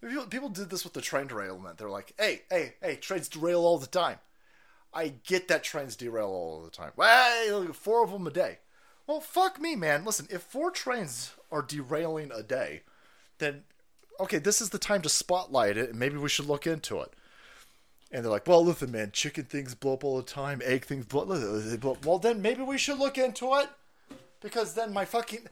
People, 0.00 0.26
people 0.26 0.48
did 0.50 0.70
this 0.70 0.84
with 0.84 0.92
the 0.92 1.00
train 1.00 1.26
derailment. 1.26 1.78
They're 1.78 1.88
like, 1.88 2.12
"Hey, 2.18 2.42
hey, 2.50 2.74
hey, 2.82 2.96
trains 2.96 3.28
derail 3.28 3.60
all 3.60 3.78
the 3.78 3.86
time." 3.86 4.18
I 4.94 5.14
get 5.24 5.48
that 5.48 5.64
trains 5.64 5.96
derail 5.96 6.28
all 6.28 6.62
the 6.62 6.70
time. 6.70 6.92
Well, 6.96 7.72
four 7.72 8.04
of 8.04 8.10
them 8.10 8.26
a 8.26 8.30
day. 8.30 8.58
Well, 9.06 9.22
fuck 9.22 9.58
me, 9.58 9.74
man. 9.74 10.04
Listen, 10.04 10.26
if 10.30 10.42
four 10.42 10.70
trains 10.70 11.32
are 11.50 11.62
derailing 11.62 12.30
a 12.30 12.42
day, 12.42 12.82
then 13.38 13.64
okay, 14.20 14.38
this 14.38 14.60
is 14.60 14.68
the 14.68 14.78
time 14.78 15.00
to 15.02 15.08
spotlight 15.08 15.78
it, 15.78 15.90
and 15.90 15.98
maybe 15.98 16.18
we 16.18 16.28
should 16.28 16.46
look 16.46 16.66
into 16.66 17.00
it. 17.00 17.14
And 18.12 18.22
they're 18.22 18.30
like, 18.30 18.46
well, 18.46 18.62
listen, 18.62 18.92
man, 18.92 19.10
chicken 19.12 19.44
things 19.44 19.74
blow 19.74 19.94
up 19.94 20.04
all 20.04 20.18
the 20.18 20.22
time, 20.22 20.60
egg 20.62 20.84
things 20.84 21.06
blow, 21.06 21.24
blow 21.24 21.92
up. 21.92 22.04
Well, 22.04 22.18
then 22.18 22.42
maybe 22.42 22.62
we 22.62 22.76
should 22.76 22.98
look 22.98 23.16
into 23.16 23.54
it 23.54 23.70
because 24.42 24.74
then 24.74 24.92
my 24.92 25.06
fucking 25.06 25.46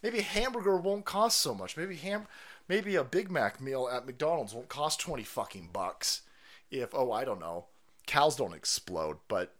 maybe 0.00 0.20
hamburger 0.20 0.76
won't 0.76 1.04
cost 1.04 1.40
so 1.40 1.54
much. 1.54 1.76
Maybe 1.76 1.96
ham, 1.96 2.26
maybe 2.68 2.94
a 2.94 3.02
Big 3.02 3.32
Mac 3.32 3.60
meal 3.60 3.88
at 3.92 4.06
McDonald's 4.06 4.54
won't 4.54 4.68
cost 4.68 5.00
twenty 5.00 5.24
fucking 5.24 5.70
bucks. 5.72 6.22
If 6.70 6.90
oh, 6.92 7.10
I 7.10 7.24
don't 7.24 7.40
know, 7.40 7.66
cows 8.06 8.36
don't 8.36 8.54
explode, 8.54 9.16
but 9.26 9.52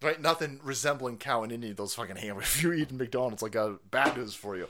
right, 0.00 0.20
nothing 0.20 0.60
resembling 0.62 1.18
cow 1.18 1.42
in 1.42 1.50
any 1.50 1.70
of 1.70 1.76
those 1.76 1.94
fucking 1.94 2.16
hamburgers. 2.16 2.48
If 2.56 2.62
you 2.62 2.72
eat 2.74 2.90
in 2.90 2.98
McDonald's, 2.98 3.42
I 3.42 3.48
got 3.48 3.90
bad 3.90 4.16
news 4.16 4.34
for 4.34 4.56
you. 4.56 4.68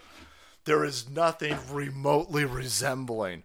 There 0.65 0.85
is 0.85 1.11
nothing 1.11 1.57
remotely 1.71 2.47
resembling 2.47 3.45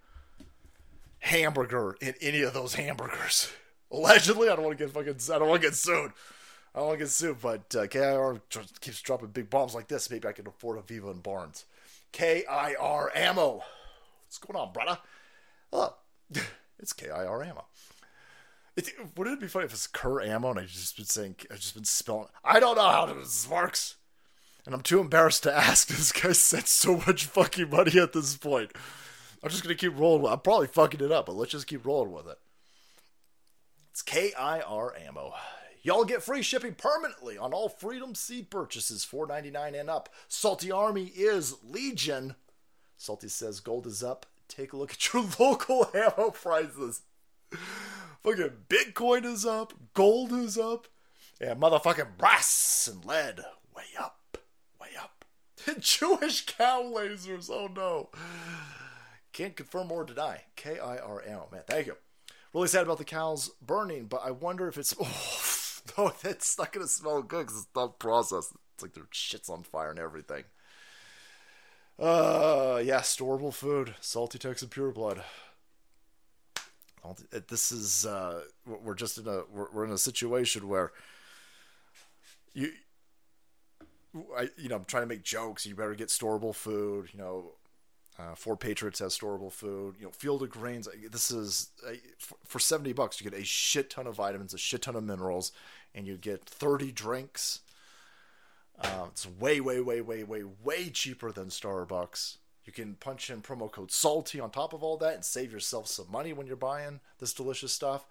hamburger 1.20 1.98
in 2.02 2.16
any 2.22 2.42
of 2.42 2.54
those 2.54 2.76
hamburgers. 2.76 3.52
Allegedly, 3.94 4.50
I 4.50 4.56
don't 4.56 4.66
want 4.66 4.78
to 4.78 4.84
get 4.84 4.94
fucking. 4.94 5.18
I 5.34 5.40
don't 5.40 5.48
want 5.48 5.62
to 5.62 5.68
get 5.68 5.76
sued. 5.76 6.12
I 6.74 6.80
don't 6.80 6.88
want 6.88 7.00
to 7.00 7.06
get 7.06 7.12
sued, 7.12 7.40
but 7.40 7.76
uh, 7.76 7.86
KIR 7.86 8.42
keeps 8.82 9.02
dropping 9.02 9.28
big 9.28 9.52
bombs 9.52 9.76
like 9.76 9.88
this. 9.88 10.10
Maybe 10.10 10.28
I 10.28 10.32
can 10.32 10.48
afford 10.48 10.80
a 10.80 10.82
Viva 10.82 11.12
and 11.12 11.22
Barnes. 11.22 11.66
KIR 12.12 13.12
ammo. 13.16 13.62
What's 14.26 14.40
going 14.40 14.60
on, 14.60 14.74
brother? 14.74 14.98
Oh, 15.72 15.96
it's 16.80 16.94
KIR 16.94 17.44
ammo. 17.44 17.66
It, 18.76 18.90
wouldn't 19.16 19.38
it 19.38 19.42
be 19.42 19.48
funny 19.48 19.66
if 19.66 19.74
it's 19.74 19.86
Kerr 19.86 20.22
ammo 20.22 20.50
and 20.50 20.60
I 20.60 20.66
just 20.66 20.96
been 20.96 21.06
saying 21.06 21.36
I've 21.52 21.60
just 21.60 21.76
been 21.76 21.84
spelling 21.84 22.30
I 22.44 22.60
don't 22.60 22.76
know 22.76 22.90
how 22.90 23.06
this 23.06 23.48
works. 23.48 23.98
And 24.66 24.74
I'm 24.74 24.82
too 24.82 25.00
embarrassed 25.00 25.44
to 25.44 25.56
ask. 25.56 25.88
This 25.90 26.12
guy 26.12 26.32
sent 26.32 26.68
so 26.68 26.98
much 27.06 27.26
fucking 27.26 27.70
money 27.70 28.00
at 28.00 28.14
this 28.14 28.36
point. 28.36 28.72
I'm 29.44 29.50
just 29.50 29.62
gonna 29.62 29.76
keep 29.76 29.98
rolling 30.00 30.24
with 30.24 30.32
I'm 30.32 30.40
probably 30.40 30.68
fucking 30.68 31.02
it 31.02 31.12
up, 31.12 31.28
but 31.28 31.36
let's 31.36 31.52
just 31.52 31.68
keep 31.68 31.86
rolling 31.86 32.12
with 32.12 32.28
it. 32.28 32.40
It's 33.94 34.02
KIR 34.02 34.98
ammo. 35.08 35.36
Y'all 35.84 36.04
get 36.04 36.24
free 36.24 36.42
shipping 36.42 36.74
permanently 36.74 37.38
on 37.38 37.54
all 37.54 37.70
Freedom 37.70 38.16
Seed 38.16 38.50
purchases, 38.50 39.06
$4.99 39.06 39.80
and 39.80 39.88
up. 39.88 40.10
Salty 40.28 40.72
Army 40.72 41.12
is 41.16 41.58
Legion. 41.64 42.34
Salty 42.98 43.28
says 43.28 43.60
gold 43.60 43.86
is 43.86 44.04
up. 44.04 44.26
Take 44.48 44.74
a 44.74 44.78
look 44.78 44.94
at 44.94 45.14
your 45.14 45.24
local 45.40 45.92
ammo 45.94 46.32
prices. 46.32 47.04
Fucking 48.24 48.64
Bitcoin 48.68 49.26
is 49.26 49.46
up, 49.46 49.76
gold 49.94 50.34
is 50.34 50.58
up, 50.58 50.88
and 51.40 51.62
motherfucking 51.62 52.18
brass 52.18 52.90
and 52.92 53.06
lead 53.06 53.42
way 53.76 53.84
up, 54.00 54.40
way 54.82 54.88
up. 55.00 55.24
Jewish 55.80 56.48
cow 56.48 56.82
lasers, 56.82 57.48
oh 57.52 57.70
no. 57.72 58.10
Can't 59.34 59.56
confirm 59.56 59.92
or 59.92 60.04
deny. 60.04 60.46
KIR 60.56 61.22
ammo, 61.28 61.48
man, 61.52 61.62
thank 61.68 61.86
you. 61.86 61.96
Really 62.54 62.68
sad 62.68 62.84
about 62.84 63.00
the 63.00 63.06
cows 63.06 63.50
burning, 63.62 64.06
but 64.06 64.22
I 64.24 64.32
wonder 64.32 64.68
if 64.68 64.78
it's. 64.78 64.96
Oh, 65.98 66.14
no, 66.24 66.30
it's 66.30 66.58
not 66.58 66.72
going 66.72 66.86
to 66.88 66.92
smell 66.92 67.22
good 67.22 67.46
because 67.46 67.64
it's 67.64 67.76
not 67.76 68.00
processed. 68.00 68.54
It's 68.74 68.84
like 68.84 68.94
their 68.94 69.04
shit's 69.12 69.50
on 69.50 69.64
fire 69.64 69.90
and 69.90 70.00
everything. 70.00 70.46
Uh, 72.00 72.82
yeah, 72.84 73.02
storable 73.02 73.54
food, 73.54 73.96
salty 74.02 74.40
Texan 74.40 74.70
pure 74.70 74.92
blood. 74.92 75.24
This 77.50 77.72
is 77.72 78.06
uh, 78.06 78.44
we're 78.66 78.96
just 78.96 79.18
in 79.18 79.28
a 79.28 79.42
we're, 79.52 79.70
we're 79.74 79.86
in 79.86 79.92
a 79.92 79.98
situation 79.98 80.70
where 80.70 80.94
you, 82.54 82.72
I 84.38 84.50
you 84.58 84.70
know 84.70 84.78
I'm 84.78 84.86
trying 84.86 85.04
to 85.04 85.08
make 85.08 85.24
jokes. 85.24 85.66
You 85.66 85.76
better 85.76 85.96
get 85.96 86.08
storable 86.08 86.56
food. 86.56 87.10
You 87.12 87.20
know, 87.20 87.52
uh, 88.20 88.56
Patriots 88.56 89.00
has 89.00 89.18
storable 89.18 89.52
food. 89.52 89.96
You 90.00 90.06
know, 90.06 90.12
Field 90.12 90.44
of 90.44 90.50
Greens. 90.50 90.88
This 91.12 91.32
is 91.32 91.70
uh, 91.88 91.94
for 92.46 92.60
seventy 92.60 92.94
bucks. 92.94 93.20
You 93.20 93.30
get 93.30 93.40
a 93.40 93.44
shit 93.44 93.90
ton 93.90 94.08
of 94.08 94.16
vitamins, 94.16 94.54
a 94.54 94.58
shit 94.58 94.84
ton 94.84 94.96
of 94.96 95.04
minerals, 95.04 95.52
and 95.96 96.06
you 96.06 96.18
get 96.18 96.46
thirty 96.46 96.92
drinks. 96.92 97.62
Uh, 98.80 99.06
it's 99.10 99.28
way, 99.28 99.60
way, 99.62 99.80
way, 99.80 100.02
way, 100.02 100.24
way, 100.24 100.44
way 100.64 100.90
cheaper 100.90 101.32
than 101.32 101.48
Starbucks. 101.48 102.38
You 102.66 102.74
can 102.74 102.96
punch 102.96 103.30
in 103.30 103.42
promo 103.42 103.72
code 103.72 103.92
SALTY 103.92 104.40
on 104.40 104.50
top 104.50 104.74
of 104.74 104.84
all 104.84 104.98
that 104.98 105.16
and 105.16 105.26
save 105.26 105.52
yourself 105.52 105.88
some 105.88 106.10
money 106.12 106.34
when 106.34 106.48
you're 106.48 106.56
buying 106.56 107.02
this 107.20 107.34
delicious 107.34 107.74
stuff. 107.74 108.06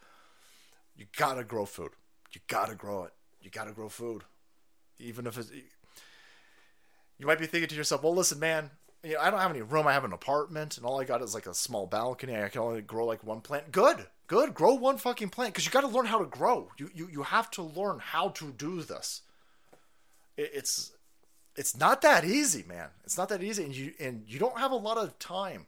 You 0.96 1.06
gotta 1.16 1.42
grow 1.42 1.64
food. 1.64 1.92
You 2.32 2.40
gotta 2.48 2.74
grow 2.74 3.04
it. 3.04 3.12
You 3.40 3.50
gotta 3.50 3.72
grow 3.72 3.88
food. 3.88 4.24
Even 4.98 5.26
if 5.26 5.38
it's. 5.38 5.50
You 7.18 7.26
might 7.26 7.38
be 7.38 7.46
thinking 7.46 7.68
to 7.68 7.74
yourself, 7.74 8.02
well, 8.02 8.14
listen, 8.14 8.38
man, 8.38 8.70
you 9.04 9.14
know, 9.14 9.20
I 9.20 9.30
don't 9.30 9.40
have 9.40 9.50
any 9.50 9.62
room. 9.62 9.86
I 9.86 9.92
have 9.92 10.04
an 10.04 10.12
apartment, 10.12 10.76
and 10.76 10.86
all 10.86 11.00
I 11.00 11.04
got 11.04 11.22
is 11.22 11.34
like 11.34 11.46
a 11.46 11.54
small 11.54 11.86
balcony. 11.86 12.36
I 12.36 12.48
can 12.48 12.60
only 12.60 12.82
grow 12.82 13.06
like 13.06 13.24
one 13.24 13.40
plant. 13.40 13.72
Good, 13.72 14.06
good. 14.26 14.54
Grow 14.54 14.74
one 14.74 14.98
fucking 14.98 15.30
plant 15.30 15.54
because 15.54 15.64
you 15.66 15.72
got 15.72 15.80
to 15.82 15.88
learn 15.88 16.06
how 16.06 16.18
to 16.18 16.26
grow. 16.26 16.70
You, 16.78 16.90
you 16.94 17.08
you 17.10 17.22
have 17.24 17.50
to 17.52 17.62
learn 17.62 17.98
how 17.98 18.28
to 18.30 18.52
do 18.52 18.82
this. 18.82 19.22
It, 20.36 20.50
it's 20.54 20.92
it's 21.56 21.76
not 21.76 22.02
that 22.02 22.24
easy, 22.24 22.62
man. 22.62 22.88
It's 23.04 23.18
not 23.18 23.28
that 23.30 23.42
easy, 23.42 23.64
and 23.64 23.76
you 23.76 23.92
and 23.98 24.24
you 24.26 24.38
don't 24.38 24.58
have 24.58 24.70
a 24.70 24.76
lot 24.76 24.98
of 24.98 25.18
time 25.18 25.66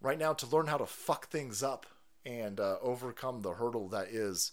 right 0.00 0.18
now 0.18 0.32
to 0.34 0.46
learn 0.46 0.66
how 0.66 0.76
to 0.76 0.86
fuck 0.86 1.28
things 1.28 1.62
up 1.62 1.86
and 2.26 2.58
uh, 2.60 2.76
overcome 2.82 3.40
the 3.40 3.52
hurdle 3.52 3.88
that 3.88 4.08
is 4.08 4.52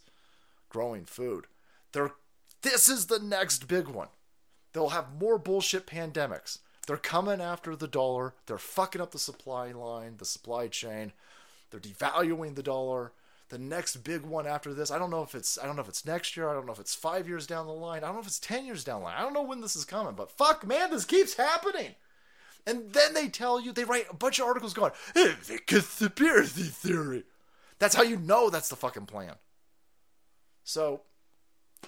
growing 0.70 1.06
food. 1.06 1.48
There, 1.94 2.12
this 2.62 2.88
is 2.88 3.08
the 3.08 3.20
next 3.20 3.68
big 3.68 3.88
one. 3.88 4.10
They'll 4.74 4.90
have 4.90 5.20
more 5.20 5.38
bullshit 5.38 5.86
pandemics. 5.86 6.60
They're 6.92 6.98
coming 6.98 7.40
after 7.40 7.74
the 7.74 7.88
dollar. 7.88 8.34
They're 8.48 8.58
fucking 8.58 9.00
up 9.00 9.12
the 9.12 9.18
supply 9.18 9.72
line, 9.72 10.16
the 10.18 10.26
supply 10.26 10.68
chain. 10.68 11.14
They're 11.70 11.80
devaluing 11.80 12.56
the 12.56 12.64
dollar. 12.64 13.14
The 13.48 13.58
next 13.58 13.96
big 14.04 14.24
one 14.24 14.46
after 14.46 14.74
this, 14.74 14.92
I 14.92 15.00
don't 15.00 15.10
know 15.10 15.22
if 15.22 15.34
it's 15.34 15.58
I 15.58 15.66
don't 15.66 15.78
know 15.78 15.84
if 15.84 15.88
it's 15.88 16.06
next 16.06 16.36
year. 16.36 16.50
I 16.50 16.54
don't 16.54 16.66
know 16.66 16.74
if 16.74 16.82
it's 16.82 16.94
five 16.94 17.30
years 17.30 17.48
down 17.48 17.66
the 17.66 17.72
line. 17.72 18.04
I 18.04 18.08
don't 18.08 18.16
know 18.16 18.20
if 18.22 18.28
it's 18.28 18.42
ten 18.42 18.66
years 18.66 18.84
down 18.84 19.00
the 19.00 19.06
line. 19.06 19.16
I 19.18 19.22
don't 19.22 19.32
know 19.32 19.42
when 19.42 19.62
this 19.62 19.78
is 19.78 19.86
coming. 19.86 20.16
But 20.16 20.32
fuck, 20.32 20.68
man, 20.68 20.92
this 20.92 21.06
keeps 21.06 21.36
happening. 21.36 21.96
And 22.68 22.92
then 22.92 23.14
they 23.14 23.30
tell 23.30 23.62
you 23.62 23.72
they 23.72 23.86
write 23.86 24.08
a 24.10 24.14
bunch 24.14 24.40
of 24.40 24.48
articles 24.48 24.74
going, 24.74 24.92
the 25.14 25.62
conspiracy 25.66 26.64
theory. 26.64 27.24
That's 27.80 27.96
how 27.96 28.04
you 28.04 28.18
know 28.18 28.50
that's 28.50 28.68
the 28.68 28.76
fucking 28.76 29.06
plan. 29.06 29.36
So, 30.66 31.04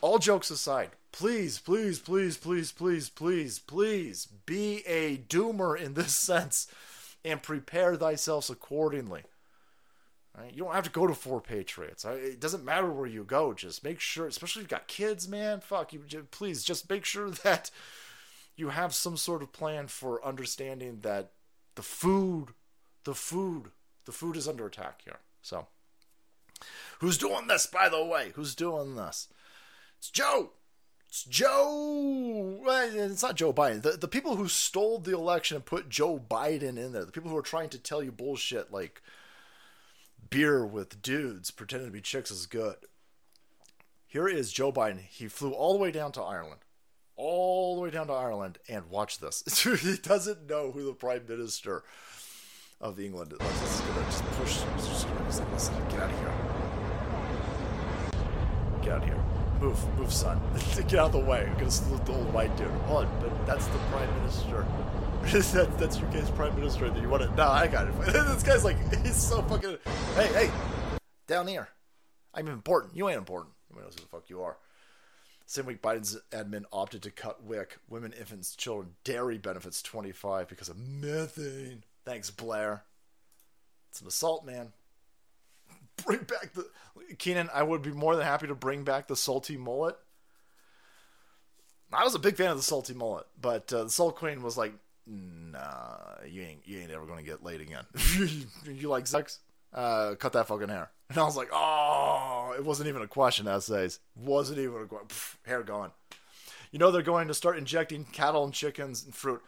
all 0.01 0.19
jokes 0.19 0.49
aside, 0.49 0.91
please, 1.11 1.59
please, 1.59 1.99
please, 1.99 2.37
please, 2.37 2.71
please, 2.71 3.09
please, 3.09 3.59
please 3.59 4.27
be 4.45 4.83
a 4.87 5.17
doomer 5.17 5.79
in 5.79 5.93
this 5.93 6.15
sense 6.15 6.67
and 7.23 7.41
prepare 7.41 7.95
thyself 7.95 8.49
accordingly. 8.49 9.23
Right? 10.37 10.51
You 10.51 10.63
don't 10.63 10.73
have 10.73 10.85
to 10.85 10.89
go 10.89 11.05
to 11.05 11.13
Four 11.13 11.41
Patriots. 11.41 12.05
It 12.05 12.39
doesn't 12.39 12.65
matter 12.65 12.89
where 12.89 13.07
you 13.07 13.23
go. 13.23 13.53
Just 13.53 13.83
make 13.83 13.99
sure, 13.99 14.27
especially 14.27 14.61
if 14.61 14.63
you've 14.63 14.69
got 14.69 14.87
kids, 14.87 15.27
man. 15.27 15.59
Fuck 15.59 15.93
you. 15.93 16.01
Please, 16.31 16.63
just 16.63 16.89
make 16.89 17.05
sure 17.05 17.29
that 17.43 17.69
you 18.55 18.69
have 18.69 18.93
some 18.93 19.17
sort 19.17 19.43
of 19.43 19.53
plan 19.53 19.87
for 19.87 20.25
understanding 20.25 20.99
that 21.01 21.31
the 21.75 21.83
food, 21.83 22.49
the 23.03 23.13
food, 23.13 23.71
the 24.05 24.11
food 24.11 24.35
is 24.35 24.47
under 24.47 24.65
attack 24.65 25.01
here. 25.03 25.19
So, 25.41 25.67
who's 26.99 27.17
doing 27.17 27.47
this, 27.47 27.67
by 27.67 27.89
the 27.89 28.03
way? 28.03 28.31
Who's 28.35 28.55
doing 28.55 28.95
this? 28.95 29.27
It's 30.03 30.09
Joe. 30.09 30.49
It's 31.07 31.23
Joe. 31.23 32.59
It's 32.67 33.23
not 33.23 33.37
Joe 33.37 33.53
Biden. 33.53 33.83
The, 33.83 33.91
the 33.91 34.09
people 34.09 34.35
who 34.35 34.49
stole 34.49 34.99
the 34.99 35.13
election 35.13 35.55
and 35.55 35.63
put 35.63 35.87
Joe 35.87 36.19
Biden 36.19 36.77
in 36.77 36.91
there, 36.91 37.05
the 37.05 37.13
people 37.13 37.31
who 37.31 37.37
are 37.37 37.41
trying 37.41 37.69
to 37.69 37.79
tell 37.79 38.03
you 38.03 38.11
bullshit 38.11 38.73
like 38.73 39.01
beer 40.29 40.65
with 40.65 41.01
dudes 41.01 41.51
pretending 41.51 41.87
to 41.87 41.93
be 41.93 42.01
chicks 42.01 42.31
is 42.31 42.47
good. 42.47 42.75
Here 44.05 44.27
is 44.27 44.51
Joe 44.51 44.73
Biden. 44.73 44.99
He 44.99 45.29
flew 45.29 45.51
all 45.51 45.71
the 45.71 45.79
way 45.79 45.91
down 45.91 46.11
to 46.11 46.21
Ireland. 46.21 46.59
All 47.15 47.75
the 47.75 47.81
way 47.81 47.89
down 47.89 48.07
to 48.07 48.13
Ireland 48.13 48.57
and 48.67 48.89
watch 48.89 49.19
this. 49.19 49.41
he 49.63 49.95
doesn't 49.95 50.49
know 50.49 50.71
who 50.71 50.83
the 50.83 50.91
prime 50.91 51.23
minister 51.29 51.85
of 52.81 52.99
England 52.99 53.31
is. 53.31 53.39
This 53.39 53.75
is 53.75 53.79
gonna 53.79 54.01
just 54.01 54.25
push. 54.31 54.57
Just 54.75 55.07
gonna, 55.71 55.89
get 55.89 55.99
out 56.01 56.11
of 56.11 56.19
here. 56.19 56.33
Get 58.81 58.91
out 58.91 59.03
of 59.03 59.07
here. 59.07 59.22
Move, 59.63 59.97
move, 59.97 60.11
son. 60.11 60.41
get 60.75 60.95
out 60.95 61.05
of 61.05 61.11
the 61.13 61.19
way. 61.19 61.47
I'm 61.49 61.53
gonna 61.53 61.71
salute 61.71 62.05
the 62.05 62.11
old 62.11 62.33
white 62.33 62.55
dude. 62.57 62.67
On, 62.89 63.07
but 63.21 63.45
that's 63.45 63.65
the 63.67 63.77
prime 63.89 64.13
minister. 64.19 64.65
that, 65.57 65.77
that's 65.77 65.97
UK's 66.01 66.29
prime 66.31 66.53
minister 66.53 66.89
that 66.89 67.01
you 67.01 67.07
want 67.07 67.23
to. 67.23 67.33
No, 67.33 67.47
I 67.47 67.67
got 67.67 67.87
it. 67.87 67.97
this 68.05 68.43
guy's 68.43 68.65
like, 68.65 68.75
he's 69.05 69.15
so 69.15 69.41
fucking. 69.43 69.77
Hey, 70.15 70.27
hey, 70.33 70.51
down 71.27 71.47
here. 71.47 71.69
I'm 72.33 72.49
important. 72.49 72.93
You 72.93 73.07
ain't 73.07 73.17
important. 73.17 73.53
Nobody 73.69 73.85
knows 73.85 73.95
who 73.95 74.01
the 74.01 74.07
fuck 74.07 74.29
you 74.29 74.41
are. 74.41 74.57
Same 75.45 75.65
week, 75.65 75.81
Biden's 75.81 76.17
admin 76.31 76.65
opted 76.73 77.01
to 77.03 77.11
cut 77.11 77.41
WIC, 77.43 77.77
women, 77.87 78.11
infants, 78.19 78.57
children, 78.57 78.95
dairy 79.05 79.37
benefits 79.37 79.81
25 79.81 80.49
because 80.49 80.67
of 80.67 80.77
methane. 80.77 81.85
Thanks, 82.03 82.29
Blair. 82.31 82.83
It's 83.91 84.01
an 84.01 84.07
assault, 84.07 84.45
man. 84.45 84.73
Bring 86.05 86.19
back 86.19 86.53
the. 86.53 86.69
Keenan, 87.17 87.49
I 87.53 87.63
would 87.63 87.81
be 87.81 87.91
more 87.91 88.15
than 88.15 88.25
happy 88.25 88.47
to 88.47 88.55
bring 88.55 88.83
back 88.83 89.07
the 89.07 89.15
salty 89.15 89.57
mullet. 89.57 89.95
I 91.93 92.03
was 92.03 92.15
a 92.15 92.19
big 92.19 92.35
fan 92.35 92.49
of 92.49 92.57
the 92.57 92.63
salty 92.63 92.93
mullet, 92.93 93.27
but 93.39 93.71
uh, 93.71 93.83
the 93.83 93.89
Salt 93.89 94.15
Queen 94.15 94.41
was 94.41 94.57
like, 94.57 94.73
nah, 95.05 95.97
you 96.27 96.41
ain't 96.41 96.61
you 96.65 96.79
ain't 96.79 96.91
ever 96.91 97.05
gonna 97.05 97.23
get 97.23 97.43
laid 97.43 97.61
again. 97.61 97.85
you 98.65 98.89
like 98.89 99.05
sex? 99.05 99.39
Uh, 99.73 100.15
cut 100.15 100.33
that 100.33 100.47
fucking 100.47 100.69
hair. 100.69 100.89
And 101.09 101.17
I 101.17 101.23
was 101.23 101.37
like, 101.37 101.49
oh, 101.51 102.53
it 102.57 102.63
wasn't 102.63 102.89
even 102.89 103.01
a 103.01 103.07
question. 103.07 103.47
Essays 103.47 103.99
wasn't 104.15 104.59
even 104.59 104.81
a 104.81 104.85
question. 104.85 105.07
Hair 105.45 105.63
gone. 105.63 105.91
You 106.71 106.79
know 106.79 106.89
they're 106.89 107.03
going 107.03 107.27
to 107.27 107.33
start 107.33 107.57
injecting 107.57 108.05
cattle 108.05 108.43
and 108.43 108.53
chickens 108.53 109.03
and 109.03 109.13
fruit. 109.13 109.41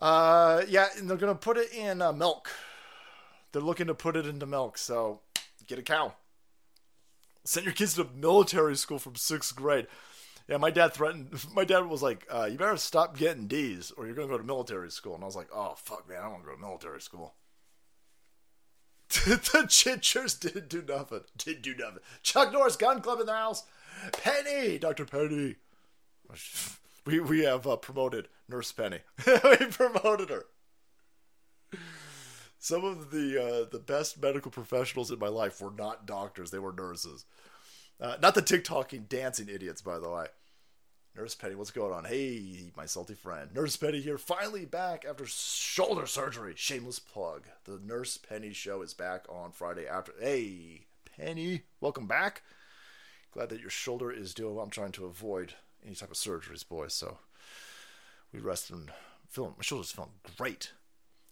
Uh, 0.00 0.62
yeah, 0.68 0.88
and 0.98 1.08
they're 1.08 1.16
gonna 1.16 1.34
put 1.34 1.56
it 1.56 1.72
in 1.72 2.02
uh, 2.02 2.12
milk. 2.12 2.50
They're 3.52 3.62
looking 3.62 3.86
to 3.86 3.94
put 3.94 4.16
it 4.16 4.26
into 4.26 4.46
milk. 4.46 4.78
So 4.78 5.20
get 5.66 5.78
a 5.78 5.82
cow. 5.82 6.14
Send 7.44 7.66
your 7.66 7.74
kids 7.74 7.94
to 7.94 8.06
military 8.14 8.76
school 8.76 8.98
from 8.98 9.16
sixth 9.16 9.54
grade. 9.54 9.86
Yeah, 10.48 10.56
my 10.56 10.70
dad 10.70 10.92
threatened. 10.92 11.44
My 11.54 11.64
dad 11.64 11.86
was 11.86 12.02
like, 12.02 12.26
uh, 12.28 12.48
"You 12.50 12.58
better 12.58 12.76
stop 12.76 13.16
getting 13.16 13.46
D's, 13.46 13.92
or 13.92 14.06
you're 14.06 14.14
gonna 14.14 14.28
go 14.28 14.38
to 14.38 14.44
military 14.44 14.90
school." 14.90 15.14
And 15.14 15.22
I 15.22 15.26
was 15.26 15.36
like, 15.36 15.48
"Oh 15.54 15.74
fuck, 15.76 16.08
man, 16.08 16.18
I 16.18 16.22
don't 16.22 16.32
want 16.32 16.44
to 16.44 16.50
go 16.50 16.56
to 16.56 16.60
military 16.60 17.00
school." 17.00 17.34
the 19.08 19.66
Chinchers 19.68 20.34
didn't 20.34 20.68
do 20.68 20.82
nothing. 20.82 21.20
Didn't 21.36 21.62
do 21.62 21.74
nothing. 21.76 22.00
Chuck 22.22 22.52
Norris 22.52 22.76
Gun 22.76 23.00
Club 23.00 23.20
in 23.20 23.26
the 23.26 23.32
house. 23.32 23.64
Penny, 24.12 24.78
Doctor 24.78 25.04
Penny. 25.04 25.56
We 27.04 27.18
we 27.18 27.40
have 27.40 27.66
uh, 27.66 27.74
promoted 27.74 28.28
Nurse 28.48 28.70
Penny. 28.70 29.00
we 29.26 29.56
promoted 29.56 30.30
her. 30.30 30.44
Some 32.62 32.84
of 32.84 33.10
the 33.10 33.42
uh, 33.42 33.68
the 33.72 33.80
best 33.80 34.22
medical 34.22 34.52
professionals 34.52 35.10
in 35.10 35.18
my 35.18 35.26
life 35.26 35.60
were 35.60 35.72
not 35.76 36.06
doctors; 36.06 36.52
they 36.52 36.60
were 36.60 36.72
nurses. 36.72 37.24
Uh, 38.00 38.18
not 38.22 38.36
the 38.36 38.40
TikToking 38.40 39.08
dancing 39.08 39.48
idiots, 39.48 39.82
by 39.82 39.98
the 39.98 40.08
way. 40.08 40.26
Nurse 41.16 41.34
Penny, 41.34 41.56
what's 41.56 41.72
going 41.72 41.92
on? 41.92 42.04
Hey, 42.04 42.70
my 42.76 42.86
salty 42.86 43.14
friend. 43.14 43.50
Nurse 43.52 43.76
Penny 43.76 44.00
here, 44.00 44.16
finally 44.16 44.64
back 44.64 45.04
after 45.04 45.26
shoulder 45.26 46.06
surgery. 46.06 46.52
Shameless 46.54 47.00
plug. 47.00 47.48
The 47.64 47.80
Nurse 47.84 48.16
Penny 48.16 48.52
show 48.52 48.80
is 48.82 48.94
back 48.94 49.26
on 49.28 49.50
Friday 49.50 49.88
after. 49.88 50.12
Hey, 50.20 50.86
Penny, 51.16 51.62
welcome 51.80 52.06
back. 52.06 52.42
Glad 53.32 53.48
that 53.48 53.60
your 53.60 53.70
shoulder 53.70 54.12
is 54.12 54.34
doing 54.34 54.54
well. 54.54 54.62
I'm 54.62 54.70
trying 54.70 54.92
to 54.92 55.06
avoid 55.06 55.54
any 55.84 55.96
type 55.96 56.12
of 56.12 56.16
surgeries, 56.16 56.66
boys. 56.66 56.94
So 56.94 57.18
we 58.32 58.38
rest 58.38 58.70
and 58.70 58.92
feeling. 59.28 59.54
My 59.56 59.64
shoulder's 59.64 59.90
feeling 59.90 60.10
great. 60.38 60.70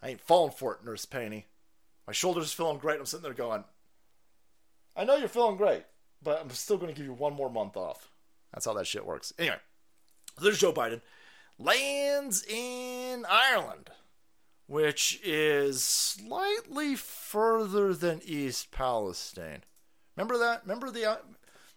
I 0.02 0.08
ain't 0.08 0.20
falling 0.20 0.52
for 0.52 0.74
it, 0.74 0.84
Nurse 0.84 1.04
Penny. 1.04 1.46
My 2.06 2.12
shoulder's 2.12 2.52
feeling 2.52 2.78
great. 2.78 2.98
I'm 2.98 3.06
sitting 3.06 3.22
there 3.22 3.34
going, 3.34 3.64
I 4.96 5.04
know 5.04 5.16
you're 5.16 5.28
feeling 5.28 5.56
great, 5.56 5.84
but 6.22 6.40
I'm 6.40 6.50
still 6.50 6.76
going 6.76 6.92
to 6.92 6.96
give 6.96 7.06
you 7.06 7.12
one 7.12 7.34
more 7.34 7.50
month 7.50 7.76
off. 7.76 8.10
That's 8.52 8.66
how 8.66 8.74
that 8.74 8.86
shit 8.86 9.06
works. 9.06 9.32
Anyway, 9.38 9.56
there's 10.40 10.58
Joe 10.58 10.72
Biden. 10.72 11.00
Lands 11.58 12.44
in 12.44 13.24
Ireland, 13.28 13.90
which 14.66 15.20
is 15.22 15.84
slightly 15.84 16.96
further 16.96 17.94
than 17.94 18.22
East 18.24 18.70
Palestine. 18.70 19.64
Remember 20.16 20.38
that? 20.38 20.62
Remember 20.62 20.90
the. 20.90 21.04
Uh, 21.04 21.16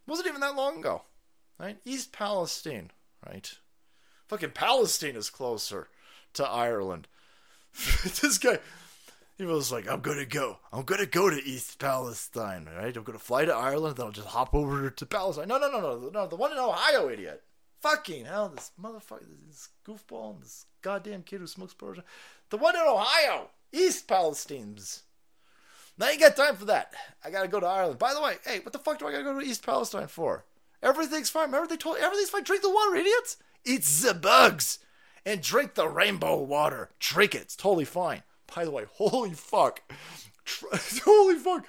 wasn't 0.08 0.28
even 0.28 0.42
that 0.42 0.56
long 0.56 0.80
ago, 0.80 1.04
right? 1.60 1.78
East 1.86 2.12
Palestine, 2.12 2.92
right? 3.26 3.54
Fucking 4.28 4.52
Palestine 4.52 5.16
is 5.16 5.30
closer 5.30 5.90
to 6.34 6.48
Ireland. 6.48 7.08
this 8.22 8.38
guy, 8.38 8.60
he 9.38 9.46
was 9.46 9.72
like, 9.72 9.90
I'm 9.90 10.02
gonna 10.02 10.26
go. 10.26 10.60
I'm 10.72 10.84
gonna 10.84 11.06
go 11.06 11.30
to 11.30 11.44
East 11.44 11.80
Palestine, 11.80 12.70
right? 12.76 12.96
I'm 12.96 13.04
gonna 13.04 13.20
fly 13.20 13.46
to 13.46 13.54
Ireland, 13.54 13.98
then 13.98 14.06
I'll 14.06 14.12
just 14.12 14.28
hop 14.28 14.54
over 14.54 14.90
to 14.90 15.06
Palestine. 15.06 15.48
No, 15.48 15.58
no, 15.58 15.72
no, 15.72 15.80
no, 15.80 16.10
no, 16.10 16.28
the 16.28 16.36
one 16.36 16.52
in 16.52 16.58
Ohio, 16.58 17.10
idiot. 17.10 17.42
Fucking 17.82 18.26
hell, 18.26 18.50
this 18.50 18.72
motherfucker, 18.82 19.26
this 19.48 19.70
goofball, 19.86 20.40
this 20.40 20.66
goddamn 20.82 21.24
kid 21.24 21.42
who 21.42 21.48
smokes 21.48 21.74
Persian. 21.74 22.04
The 22.50 22.58
one 22.58 22.76
in 22.76 22.82
Ohio, 22.82 23.50
East 23.72 24.08
Palestine's. 24.08 25.04
Now 25.98 26.10
you 26.10 26.20
got 26.20 26.36
time 26.36 26.56
for 26.56 26.66
that. 26.66 26.94
I 27.26 27.30
gotta 27.30 27.48
go 27.48 27.60
to 27.60 27.66
Ireland. 27.66 28.00
By 28.00 28.14
the 28.14 28.22
way, 28.22 28.36
hey, 28.46 28.60
what 28.60 28.74
the 28.74 28.80
fuck 28.80 29.00
do 29.00 29.08
I 29.08 29.12
gotta 29.12 29.24
go 29.24 29.40
to 29.40 29.46
East 29.46 29.66
Palestine 29.66 30.08
for? 30.08 30.46
Everything's 30.82 31.30
fine. 31.30 31.46
Remember 31.46 31.68
they 31.68 31.78
told 31.78 31.98
everything's 31.98 32.30
fine. 32.30 32.44
Drink 32.44 32.62
the 32.62 32.70
water, 32.70 32.96
idiots. 32.96 33.38
Eat 33.66 33.84
the 33.84 34.14
bugs 34.14 34.80
and 35.26 35.42
drink 35.42 35.76
the 35.76 35.88
rainbow 35.88 36.38
water. 36.38 36.90
Drink 37.00 37.36
it. 37.36 37.42
It's 37.42 37.56
totally 37.56 37.86
fine. 37.86 38.24
By 38.54 38.66
the 38.66 38.72
way, 38.72 38.86
holy 38.94 39.34
fuck. 39.34 39.82
Tr- 40.46 40.66
holy 41.06 41.36
fuck. 41.36 41.66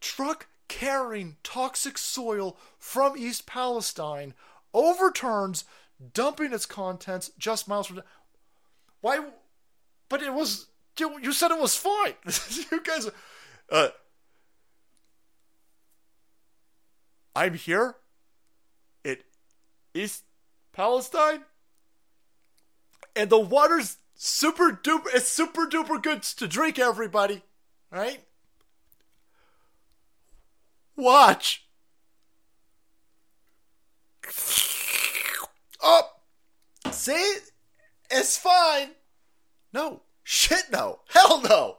Truck 0.00 0.46
carrying 0.68 1.36
toxic 1.42 1.98
soil 1.98 2.56
from 2.78 3.16
East 3.16 3.46
Palestine 3.46 4.34
overturns, 4.72 5.64
dumping 6.12 6.52
its 6.52 6.66
contents 6.66 7.30
just 7.38 7.68
miles 7.68 7.86
from. 7.86 8.02
Why? 9.00 9.20
But 10.08 10.22
it 10.22 10.32
was. 10.32 10.66
You, 10.98 11.18
you 11.22 11.32
said 11.32 11.50
it 11.50 11.58
was 11.58 11.74
fine. 11.76 12.14
you 12.70 12.82
guys. 12.82 13.08
Uh, 13.70 13.88
I'm 17.34 17.54
here. 17.54 17.96
It 19.04 19.24
East 19.94 20.24
Palestine 20.72 21.44
and 23.20 23.28
the 23.28 23.38
water's 23.38 23.98
super 24.14 24.72
duper 24.72 25.06
it's 25.12 25.28
super 25.28 25.66
duper 25.66 26.02
good 26.02 26.22
to 26.22 26.48
drink 26.48 26.78
everybody 26.78 27.42
right? 27.90 28.20
Watch. 30.96 31.66
Oh 35.82 36.02
see? 36.90 37.36
It's 38.10 38.36
fine. 38.36 38.90
No. 39.72 40.02
Shit 40.22 40.64
no. 40.72 41.00
Hell 41.08 41.42
no. 41.42 41.76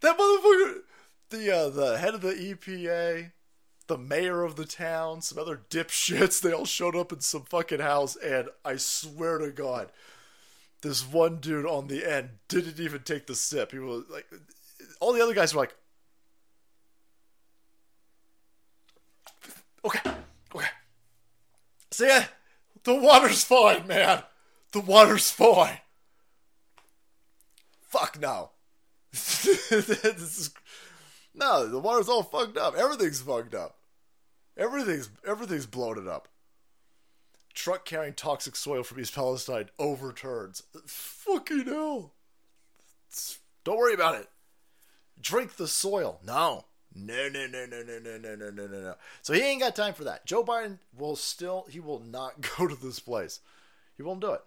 That 0.00 0.18
motherfucker 0.18 0.80
the 1.30 1.56
uh, 1.56 1.68
the 1.68 1.98
head 1.98 2.14
of 2.14 2.20
the 2.20 2.32
EPA 2.32 3.32
the 3.90 3.98
mayor 3.98 4.44
of 4.44 4.54
the 4.54 4.64
town, 4.64 5.20
some 5.20 5.36
other 5.36 5.62
dipshits. 5.68 6.40
They 6.40 6.52
all 6.52 6.64
showed 6.64 6.94
up 6.94 7.12
in 7.12 7.20
some 7.20 7.42
fucking 7.42 7.80
house, 7.80 8.14
and 8.14 8.48
I 8.64 8.76
swear 8.76 9.38
to 9.38 9.50
God, 9.50 9.90
this 10.80 11.04
one 11.04 11.38
dude 11.38 11.66
on 11.66 11.88
the 11.88 12.08
end 12.08 12.30
didn't 12.46 12.78
even 12.78 13.02
take 13.02 13.26
the 13.26 13.34
sip. 13.34 13.72
He 13.72 13.80
was 13.80 14.04
like, 14.08 14.26
all 15.00 15.12
the 15.12 15.20
other 15.20 15.34
guys 15.34 15.52
were 15.52 15.62
like, 15.62 15.74
okay, 19.84 20.10
okay. 20.54 20.68
Yeah, 21.98 22.26
the 22.84 22.94
water's 22.94 23.42
fine, 23.42 23.88
man. 23.88 24.22
The 24.70 24.80
water's 24.80 25.32
fine. 25.32 25.78
Fuck 27.88 28.20
no. 28.20 28.50
this 29.10 29.68
is 29.68 30.50
no, 31.34 31.66
the 31.66 31.80
water's 31.80 32.08
all 32.08 32.22
fucked 32.22 32.56
up. 32.56 32.76
Everything's 32.76 33.20
fucked 33.20 33.56
up. 33.56 33.79
Everything's 34.60 35.08
everything's 35.26 35.64
bloated 35.64 36.06
up. 36.06 36.28
Truck 37.54 37.86
carrying 37.86 38.12
toxic 38.12 38.54
soil 38.54 38.82
from 38.82 39.00
East 39.00 39.14
Palestine 39.14 39.70
overturns. 39.78 40.62
Fucking 40.86 41.64
hell. 41.64 42.12
Don't 43.64 43.78
worry 43.78 43.94
about 43.94 44.20
it. 44.20 44.28
Drink 45.20 45.56
the 45.56 45.66
soil. 45.66 46.20
No. 46.24 46.66
No, 46.94 47.28
no, 47.28 47.46
no, 47.46 47.66
no, 47.66 47.82
no, 47.82 47.98
no, 47.98 48.18
no, 48.18 48.34
no, 48.34 48.50
no, 48.50 48.66
no, 48.66 48.80
no. 48.80 48.94
So 49.22 49.32
he 49.32 49.40
ain't 49.40 49.62
got 49.62 49.76
time 49.76 49.94
for 49.94 50.04
that. 50.04 50.26
Joe 50.26 50.44
Biden 50.44 50.78
will 50.96 51.16
still, 51.16 51.66
he 51.70 51.80
will 51.80 52.00
not 52.00 52.40
go 52.58 52.66
to 52.66 52.74
this 52.74 53.00
place. 53.00 53.40
He 53.96 54.02
won't 54.02 54.20
do 54.20 54.32
it. 54.32 54.42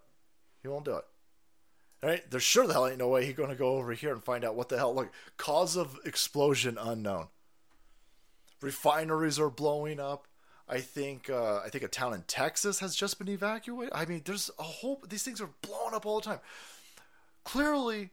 He 0.61 0.67
won't 0.67 0.85
do 0.85 0.95
it. 0.95 1.05
All 2.03 2.09
right? 2.09 2.29
There's 2.29 2.43
sure 2.43 2.67
the 2.67 2.73
hell 2.73 2.87
ain't 2.87 2.97
no 2.97 3.07
way 3.07 3.25
he's 3.25 3.35
going 3.35 3.49
to 3.49 3.55
go 3.55 3.77
over 3.77 3.93
here 3.93 4.11
and 4.11 4.23
find 4.23 4.43
out 4.43 4.55
what 4.55 4.69
the 4.69 4.77
hell. 4.77 4.93
Look, 4.93 5.11
cause 5.37 5.75
of 5.75 5.97
explosion 6.05 6.77
unknown 6.79 7.27
refineries 8.63 9.39
are 9.39 9.49
blowing 9.49 9.99
up. 9.99 10.27
I 10.67 10.79
think 10.79 11.29
uh, 11.29 11.59
I 11.63 11.69
think 11.69 11.83
a 11.83 11.89
town 11.89 12.13
in 12.13 12.23
Texas 12.23 12.79
has 12.79 12.95
just 12.95 13.19
been 13.19 13.29
evacuated. 13.29 13.93
I 13.93 14.05
mean, 14.05 14.21
there's 14.23 14.49
a 14.57 14.63
whole 14.63 15.03
these 15.07 15.23
things 15.23 15.41
are 15.41 15.49
blowing 15.61 15.93
up 15.93 16.05
all 16.05 16.19
the 16.19 16.25
time. 16.25 16.39
Clearly, 17.43 18.11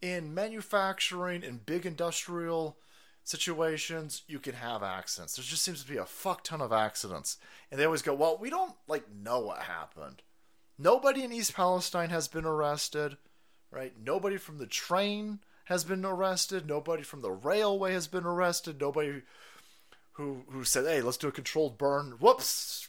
in 0.00 0.34
manufacturing 0.34 1.44
and 1.44 1.64
big 1.64 1.84
industrial 1.84 2.78
situations, 3.24 4.22
you 4.26 4.38
can 4.38 4.54
have 4.54 4.82
accidents. 4.82 5.36
There 5.36 5.44
just 5.44 5.62
seems 5.62 5.82
to 5.84 5.88
be 5.88 5.98
a 5.98 6.06
fuck 6.06 6.42
ton 6.42 6.62
of 6.62 6.72
accidents, 6.72 7.36
and 7.70 7.78
they 7.78 7.84
always 7.84 8.02
go, 8.02 8.14
"Well, 8.14 8.38
we 8.38 8.48
don't 8.48 8.74
like 8.88 9.12
know 9.12 9.40
what 9.40 9.58
happened." 9.62 10.22
Nobody 10.78 11.22
in 11.22 11.32
East 11.32 11.54
Palestine 11.54 12.08
has 12.08 12.26
been 12.26 12.46
arrested, 12.46 13.18
right? 13.70 13.92
Nobody 14.02 14.38
from 14.38 14.56
the 14.56 14.66
train 14.66 15.40
has 15.66 15.84
been 15.84 16.04
arrested. 16.04 16.66
Nobody 16.66 17.02
from 17.02 17.20
the 17.20 17.30
railway 17.30 17.92
has 17.92 18.06
been 18.06 18.24
arrested. 18.24 18.80
Nobody 18.80 19.22
who 20.12 20.44
who 20.50 20.64
said, 20.64 20.84
"Hey, 20.84 21.00
let's 21.00 21.16
do 21.16 21.28
a 21.28 21.32
controlled 21.32 21.78
burn." 21.78 22.12
Whoops! 22.20 22.88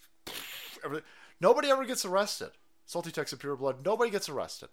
Nobody 1.40 1.70
ever 1.70 1.86
gets 1.86 2.06
arrested. 2.06 2.52
Salty 2.86 3.12
Texas 3.12 3.40
Pure 3.40 3.58
Blood. 3.58 3.86
Nobody 3.86 4.12
gets 4.12 4.30
arrested. 4.30 4.70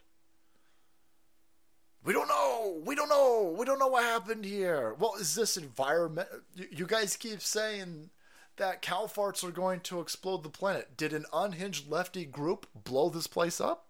We 2.02 2.12
don't 2.12 2.28
know. 2.28 2.80
We 2.84 2.94
don't 2.94 3.08
know. 3.08 3.54
We 3.56 3.64
don't 3.64 3.78
know 3.78 3.88
what 3.88 4.04
happened 4.04 4.44
here. 4.44 4.94
Well, 4.98 5.14
is 5.16 5.34
this 5.34 5.56
environment? 5.56 6.28
You 6.54 6.86
guys 6.86 7.16
keep 7.16 7.40
saying 7.40 8.10
that 8.56 8.82
cow 8.82 9.04
farts 9.04 9.44
are 9.44 9.50
going 9.50 9.80
to 9.80 10.00
explode 10.00 10.42
the 10.42 10.48
planet. 10.48 10.96
Did 10.96 11.12
an 11.12 11.26
unhinged 11.32 11.90
lefty 11.90 12.24
group 12.24 12.66
blow 12.74 13.10
this 13.10 13.26
place 13.26 13.60
up? 13.60 13.86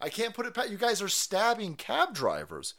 I 0.00 0.08
can't 0.08 0.34
put 0.34 0.46
it 0.46 0.54
past 0.54 0.70
you 0.70 0.78
guys 0.78 1.02
are 1.02 1.08
stabbing 1.08 1.74
cab 1.74 2.14
drivers. 2.14 2.74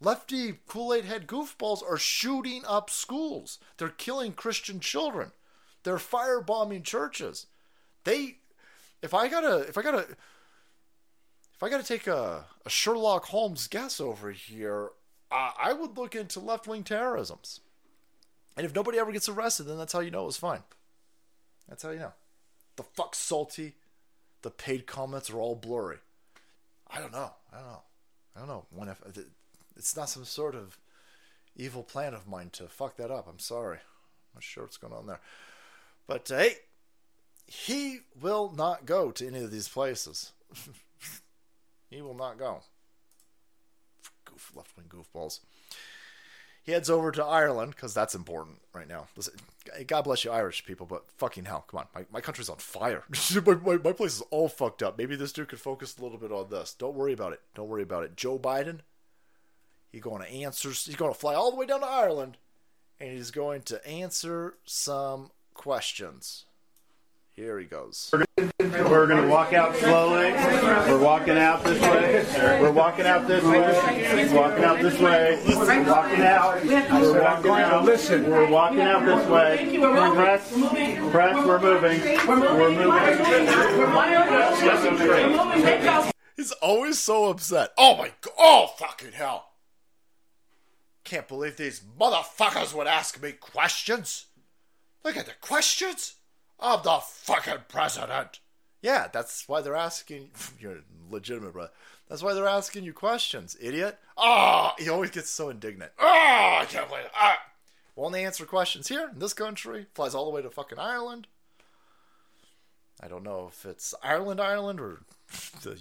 Lefty 0.00 0.58
Kool 0.66 0.92
Aid 0.92 1.04
head 1.04 1.26
goofballs 1.26 1.82
are 1.82 1.96
shooting 1.96 2.62
up 2.66 2.90
schools. 2.90 3.58
They're 3.78 3.88
killing 3.88 4.32
Christian 4.32 4.80
children. 4.80 5.32
They're 5.84 5.96
firebombing 5.96 6.84
churches. 6.84 7.46
They, 8.04 8.38
if 9.02 9.14
I 9.14 9.28
gotta, 9.28 9.60
if 9.60 9.78
I 9.78 9.82
gotta, 9.82 10.06
if 11.54 11.62
I 11.62 11.70
gotta 11.70 11.84
take 11.84 12.06
a, 12.06 12.44
a 12.64 12.70
Sherlock 12.70 13.26
Holmes 13.26 13.68
guess 13.68 14.00
over 14.00 14.30
here, 14.32 14.90
I 15.30 15.72
would 15.72 15.96
look 15.96 16.14
into 16.14 16.40
left 16.40 16.66
wing 16.66 16.84
terrorisms. 16.84 17.60
And 18.56 18.64
if 18.64 18.74
nobody 18.74 18.98
ever 18.98 19.12
gets 19.12 19.28
arrested, 19.28 19.64
then 19.64 19.76
that's 19.76 19.92
how 19.92 20.00
you 20.00 20.10
know 20.10 20.22
it 20.22 20.26
was 20.26 20.36
fine. 20.36 20.62
That's 21.68 21.82
how 21.82 21.90
you 21.90 21.98
know. 21.98 22.12
The 22.76 22.84
fuck 22.84 23.14
salty. 23.14 23.74
The 24.42 24.50
paid 24.50 24.86
comments 24.86 25.30
are 25.30 25.38
all 25.38 25.56
blurry. 25.56 25.98
I 26.88 27.00
don't 27.00 27.12
know. 27.12 27.32
I 27.52 27.56
don't 27.56 27.66
know. 27.66 27.82
I 28.34 28.38
don't 28.38 28.48
know. 28.48 28.66
When 28.70 28.88
if 28.88 29.02
it's 29.76 29.96
not 29.96 30.08
some 30.08 30.24
sort 30.24 30.54
of 30.54 30.78
evil 31.56 31.82
plan 31.82 32.14
of 32.14 32.26
mine 32.26 32.50
to 32.52 32.68
fuck 32.68 32.96
that 32.96 33.10
up. 33.10 33.26
I'm 33.28 33.38
sorry. 33.38 33.78
I'm 33.78 34.36
not 34.36 34.42
sure 34.42 34.64
what's 34.64 34.76
going 34.76 34.92
on 34.92 35.06
there. 35.06 35.20
But 36.06 36.30
uh, 36.30 36.38
hey, 36.38 36.54
he 37.46 38.00
will 38.20 38.52
not 38.54 38.86
go 38.86 39.10
to 39.10 39.26
any 39.26 39.40
of 39.40 39.50
these 39.50 39.68
places. 39.68 40.32
he 41.90 42.02
will 42.02 42.14
not 42.14 42.38
go. 42.38 42.62
Goof, 44.24 44.52
left 44.54 44.76
wing 44.76 44.86
goofballs. 44.88 45.40
He 46.62 46.72
heads 46.72 46.90
over 46.90 47.12
to 47.12 47.24
Ireland 47.24 47.74
because 47.76 47.94
that's 47.94 48.16
important 48.16 48.58
right 48.74 48.88
now. 48.88 49.06
Listen, 49.16 49.34
God 49.86 50.02
bless 50.02 50.24
you, 50.24 50.32
Irish 50.32 50.64
people, 50.64 50.84
but 50.84 51.04
fucking 51.16 51.44
hell, 51.44 51.64
come 51.68 51.78
on, 51.78 51.86
my, 51.94 52.04
my 52.12 52.20
country's 52.20 52.48
on 52.48 52.56
fire. 52.56 53.04
my, 53.46 53.54
my, 53.54 53.76
my 53.76 53.92
place 53.92 54.16
is 54.16 54.22
all 54.32 54.48
fucked 54.48 54.82
up. 54.82 54.98
Maybe 54.98 55.14
this 55.14 55.32
dude 55.32 55.48
could 55.48 55.60
focus 55.60 55.96
a 55.96 56.02
little 56.02 56.18
bit 56.18 56.32
on 56.32 56.50
this. 56.50 56.74
Don't 56.76 56.96
worry 56.96 57.12
about 57.12 57.32
it. 57.32 57.40
Don't 57.54 57.68
worry 57.68 57.84
about 57.84 58.02
it. 58.02 58.16
Joe 58.16 58.36
Biden, 58.36 58.80
he's 59.90 60.02
going 60.02 60.22
to 60.22 60.30
answer. 60.30 60.68
He's 60.70 60.96
going 60.96 61.12
to 61.12 61.18
fly 61.18 61.34
all 61.34 61.50
the 61.50 61.56
way 61.56 61.66
down 61.66 61.80
to 61.80 61.86
Ireland, 61.86 62.36
and 63.00 63.10
he's 63.10 63.30
going 63.30 63.62
to 63.62 63.86
answer 63.86 64.54
some 64.64 65.30
questions. 65.54 66.44
Here 67.32 67.58
he 67.58 67.66
goes. 67.66 68.10
We're 68.38 69.06
going 69.06 69.22
to 69.22 69.28
walk 69.28 69.52
out 69.52 69.76
slowly. 69.76 70.32
We're 70.32 70.98
walking 70.98 71.36
out 71.36 71.62
this 71.64 71.78
way. 71.82 72.24
We're 72.62 72.72
walking 72.72 73.04
out 73.04 73.26
this 73.28 73.44
way. 73.44 73.60
Walking 74.32 74.64
out 74.64 74.80
this 74.80 74.98
way. 74.98 75.38
We're 75.46 75.84
walking 75.84 76.22
out. 76.22 76.64
We're 76.64 77.20
walking 77.20 77.50
out. 77.50 77.84
Listen. 77.84 78.30
We're 78.30 78.48
walking 78.50 78.80
out 78.80 79.04
this 79.04 79.26
way. 79.28 79.78
Press. 80.14 80.50
Press. 81.10 81.36
We're 81.46 81.60
moving. 81.60 82.00
We're 82.26 82.36
moving. 82.36 82.90
He's 86.36 86.52
always 86.52 86.98
so 86.98 87.26
upset. 87.26 87.72
Oh 87.76 87.98
my 87.98 88.12
god. 88.22 88.34
Oh 88.38 88.68
fucking 88.78 89.12
hell. 89.12 89.50
Can't 91.06 91.28
believe 91.28 91.56
these 91.56 91.82
motherfuckers 92.00 92.74
would 92.74 92.88
ask 92.88 93.22
me 93.22 93.30
questions. 93.30 94.26
Look 95.04 95.16
at 95.16 95.26
the 95.26 95.34
questions 95.40 96.16
of 96.58 96.82
the 96.82 96.98
fucking 97.00 97.66
president. 97.68 98.40
Yeah, 98.82 99.06
that's 99.12 99.48
why 99.48 99.60
they're 99.60 99.76
asking. 99.76 100.30
You're 100.58 100.80
legitimate, 101.08 101.52
bro. 101.52 101.68
That's 102.08 102.24
why 102.24 102.34
they're 102.34 102.48
asking 102.48 102.82
you 102.82 102.92
questions, 102.92 103.56
idiot. 103.60 103.98
Oh, 104.16 104.72
he 104.80 104.88
always 104.88 105.12
gets 105.12 105.30
so 105.30 105.48
indignant. 105.48 105.92
Oh, 105.96 106.58
I 106.60 106.66
can't 106.68 106.88
believe. 106.88 107.06
Ah, 107.14 107.38
won't 107.94 108.12
they 108.12 108.24
answer 108.24 108.44
questions 108.44 108.88
here 108.88 109.10
in 109.12 109.20
this 109.20 109.32
country. 109.32 109.86
Flies 109.94 110.14
all 110.14 110.24
the 110.24 110.32
way 110.32 110.42
to 110.42 110.50
fucking 110.50 110.78
Ireland. 110.78 111.28
I 113.00 113.06
don't 113.06 113.22
know 113.22 113.46
if 113.48 113.64
it's 113.64 113.94
Ireland, 114.02 114.40
Ireland, 114.40 114.80
or 114.80 115.02
the 115.62 115.78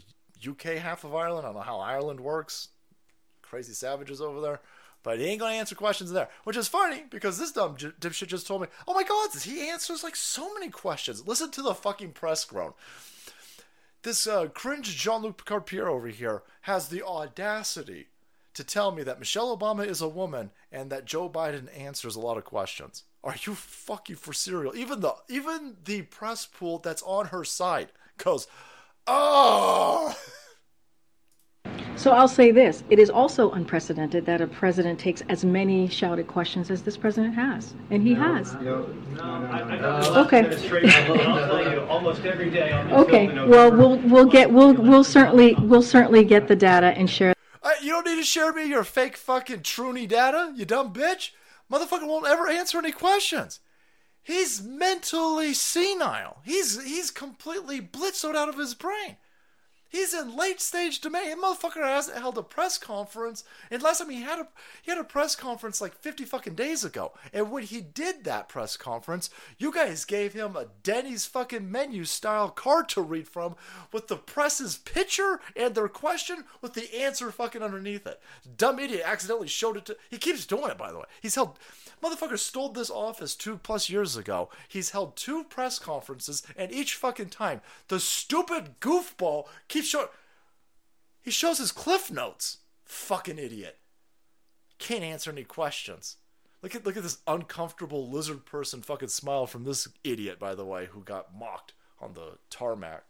UK 0.47 0.77
half 0.77 1.03
of 1.03 1.15
Ireland. 1.15 1.47
I 1.47 1.49
don't 1.49 1.57
know 1.57 1.63
how 1.63 1.79
Ireland 1.79 2.19
works. 2.19 2.67
Crazy 3.41 3.73
savages 3.73 4.21
over 4.21 4.39
there. 4.39 4.61
But 5.05 5.19
he 5.19 5.25
ain't 5.25 5.39
gonna 5.39 5.53
answer 5.53 5.75
questions 5.75 6.11
there, 6.11 6.29
which 6.45 6.57
is 6.57 6.67
funny 6.67 7.03
because 7.11 7.37
this 7.37 7.51
dumb 7.51 7.77
j- 7.77 7.91
dipshit 8.01 8.25
just 8.25 8.47
told 8.47 8.63
me, 8.63 8.67
"Oh 8.87 8.95
my 8.95 9.03
god, 9.03 9.29
he 9.35 9.69
answers 9.69 10.03
like 10.03 10.15
so 10.15 10.51
many 10.55 10.71
questions." 10.71 11.27
Listen 11.27 11.51
to 11.51 11.61
the 11.61 11.75
fucking 11.75 12.13
press 12.13 12.43
groan. 12.43 12.73
This 14.01 14.25
uh, 14.25 14.47
cringe 14.47 14.97
Jean-Luc 14.97 15.37
Picard 15.37 15.71
over 15.87 16.07
here 16.07 16.41
has 16.61 16.89
the 16.89 17.03
audacity 17.03 18.07
to 18.55 18.63
tell 18.63 18.91
me 18.91 19.03
that 19.03 19.19
Michelle 19.19 19.55
Obama 19.55 19.85
is 19.85 20.01
a 20.01 20.07
woman 20.07 20.49
and 20.71 20.91
that 20.91 21.05
Joe 21.05 21.29
Biden 21.29 21.67
answers 21.77 22.15
a 22.15 22.19
lot 22.19 22.39
of 22.39 22.43
questions. 22.43 23.03
Are 23.23 23.35
you 23.45 23.53
fucking 23.53 24.15
for 24.15 24.33
serial? 24.33 24.75
Even 24.75 25.01
the 25.01 25.13
even 25.29 25.77
the 25.83 26.01
press 26.01 26.47
pool 26.47 26.79
that's 26.79 27.03
on 27.03 27.27
her 27.27 27.43
side 27.43 27.91
goes, 28.17 28.47
"Oh." 29.05 30.17
So 31.97 32.11
I'll 32.11 32.27
say 32.27 32.51
this 32.51 32.83
it 32.89 32.99
is 32.99 33.09
also 33.09 33.51
unprecedented 33.51 34.25
that 34.25 34.41
a 34.41 34.47
president 34.47 34.99
takes 34.99 35.21
as 35.29 35.45
many 35.45 35.87
shouted 35.87 36.27
questions 36.27 36.69
as 36.69 36.83
this 36.83 36.97
president 36.97 37.33
has. 37.35 37.73
And 37.89 38.05
he 38.05 38.13
has. 38.13 38.53
Okay. 40.15 40.43
almost 41.89 42.25
every 42.25 42.49
day 42.49 42.73
Okay. 42.91 43.27
Well, 43.47 43.71
we'll 43.71 43.97
we'll 43.99 44.25
get 44.25 44.51
we'll 44.51 44.73
we'll 44.73 45.03
certainly 45.03 45.55
we'll 45.55 45.81
certainly 45.81 46.23
get 46.23 46.47
the 46.47 46.55
data 46.55 46.87
and 46.87 47.09
share 47.09 47.33
Uh, 47.63 47.71
you 47.81 47.91
don't 47.91 48.05
need 48.05 48.17
to 48.17 48.23
share 48.23 48.51
me 48.53 48.65
your 48.65 48.83
fake 48.83 49.15
fucking 49.17 49.61
Truny 49.61 50.07
data, 50.07 50.53
you 50.55 50.65
dumb 50.65 50.93
bitch. 50.93 51.31
Motherfucker 51.71 52.07
won't 52.07 52.27
ever 52.27 52.47
answer 52.47 52.77
any 52.77 52.91
questions. 52.91 53.59
He's 54.21 54.61
mentally 54.61 55.53
senile. 55.53 56.41
He's 56.43 56.83
he's 56.83 57.11
completely 57.11 57.79
blitzoed 57.79 58.35
out 58.35 58.49
of 58.49 58.57
his 58.57 58.73
brain. 58.73 59.17
He's 59.87 60.13
in 60.13 60.35
late 60.35 60.59
stage 60.59 60.99
dementia. 60.99 61.35
Motherfucker 61.35 61.83
hasn't 61.83 62.17
held 62.17 62.37
a 62.37 62.43
press 62.43 62.77
conference, 62.77 63.43
and 63.71 63.81
last 63.81 63.99
time 63.99 64.09
he 64.09 64.21
had 64.21 64.39
a 64.39 64.47
he 64.81 64.91
had 64.91 64.99
a 64.99 65.03
press 65.03 65.35
conference 65.35 65.79
like 65.79 65.95
fifty 65.95 66.25
fucking 66.25 66.55
days 66.55 66.83
ago. 66.83 67.13
And 67.31 67.51
when 67.51 67.63
he 67.63 67.81
did 67.81 68.23
that 68.23 68.49
press 68.49 68.77
conference, 68.77 69.29
you 69.57 69.71
guys 69.71 70.03
gave 70.03 70.33
him 70.33 70.55
a 70.55 70.67
Denny's 70.83 71.25
fucking 71.25 71.71
menu 71.71 72.03
style 72.03 72.49
card 72.49 72.89
to 72.89 73.01
read 73.01 73.27
from 73.27 73.55
with 73.91 74.07
the 74.07 74.17
press's 74.17 74.77
picture 74.77 75.39
and 75.55 75.75
their 75.75 75.87
question 75.87 76.43
with 76.61 76.73
the 76.73 76.93
answer 76.95 77.31
fucking 77.31 77.63
underneath 77.63 78.05
it. 78.05 78.21
Dumb 78.57 78.79
idiot 78.79 79.03
accidentally 79.05 79.47
showed 79.47 79.77
it 79.77 79.85
to. 79.85 79.97
He 80.09 80.17
keeps 80.17 80.45
doing 80.45 80.71
it 80.71 80.77
by 80.77 80.91
the 80.91 80.97
way. 80.99 81.05
He's 81.21 81.35
held. 81.35 81.57
Motherfucker 82.05 82.37
stole 82.37 82.69
this 82.69 82.91
office 82.91 83.35
two 83.35 83.57
plus 83.57 83.89
years 83.89 84.15
ago. 84.15 84.49
He's 84.67 84.91
held 84.91 85.15
two 85.15 85.43
press 85.43 85.79
conferences, 85.79 86.43
and 86.55 86.71
each 86.71 86.93
fucking 86.93 87.29
time, 87.29 87.61
the 87.87 87.99
stupid 87.99 88.75
goofball 88.79 89.47
keeps 89.67 89.87
showing. 89.87 90.07
He 91.23 91.31
shows 91.31 91.57
his 91.57 91.71
cliff 91.71 92.11
notes. 92.11 92.57
Fucking 92.83 93.39
idiot. 93.39 93.79
Can't 94.77 95.03
answer 95.03 95.31
any 95.31 95.43
questions. 95.43 96.17
Look 96.61 96.75
at 96.75 96.85
look 96.85 96.95
at 96.95 97.01
this 97.01 97.17
uncomfortable 97.25 98.07
lizard 98.07 98.45
person 98.45 98.83
fucking 98.83 99.07
smile 99.07 99.47
from 99.47 99.63
this 99.63 99.87
idiot, 100.03 100.37
by 100.37 100.53
the 100.53 100.65
way, 100.65 100.85
who 100.85 101.01
got 101.01 101.35
mocked 101.35 101.73
on 101.99 102.13
the 102.13 102.37
tarmac. 102.51 103.03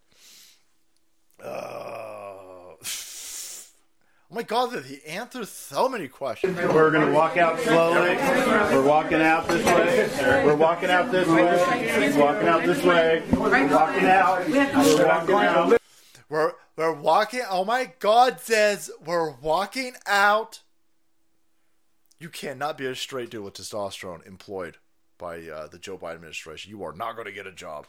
Uh, 1.43 2.54
oh 4.31 4.35
my 4.35 4.43
god, 4.43 4.83
he 4.85 5.03
answer 5.05 5.45
so 5.45 5.87
many 5.87 6.07
questions? 6.07 6.57
We're 6.57 6.91
going 6.91 7.07
to 7.07 7.13
walk 7.13 7.37
out 7.37 7.59
slowly. 7.59 8.15
We're 8.15 8.85
walking 8.85 9.21
out 9.21 9.47
this 9.47 9.65
way. 9.65 10.45
We're 10.45 10.55
walking 10.55 10.89
out 10.89 11.11
this 11.11 11.27
way. 11.27 12.17
Walking 12.17 12.47
out 12.47 12.63
this 12.63 12.83
way. 12.83 13.23
We're 13.31 13.67
walking 13.67 14.05
out. 14.05 14.47
We're 14.47 15.05
walking 15.05 15.35
out. 15.35 15.81
We're 16.29 16.53
we're 16.75 16.93
walking. 16.93 17.41
Oh 17.49 17.63
my 17.63 17.91
God, 17.99 18.39
says 18.39 18.91
we're 19.03 19.31
walking 19.31 19.93
out. 20.05 20.61
You 22.19 22.29
cannot 22.29 22.77
be 22.77 22.85
a 22.85 22.95
straight 22.95 23.29
dude 23.29 23.43
with 23.43 23.55
testosterone 23.55 24.25
employed 24.25 24.77
by 25.17 25.47
uh, 25.47 25.67
the 25.67 25.79
Joe 25.79 25.97
Biden 25.97 26.15
administration. 26.15 26.71
You 26.71 26.83
are 26.83 26.93
not 26.93 27.15
going 27.15 27.27
to 27.27 27.31
get 27.31 27.47
a 27.47 27.51
job. 27.51 27.87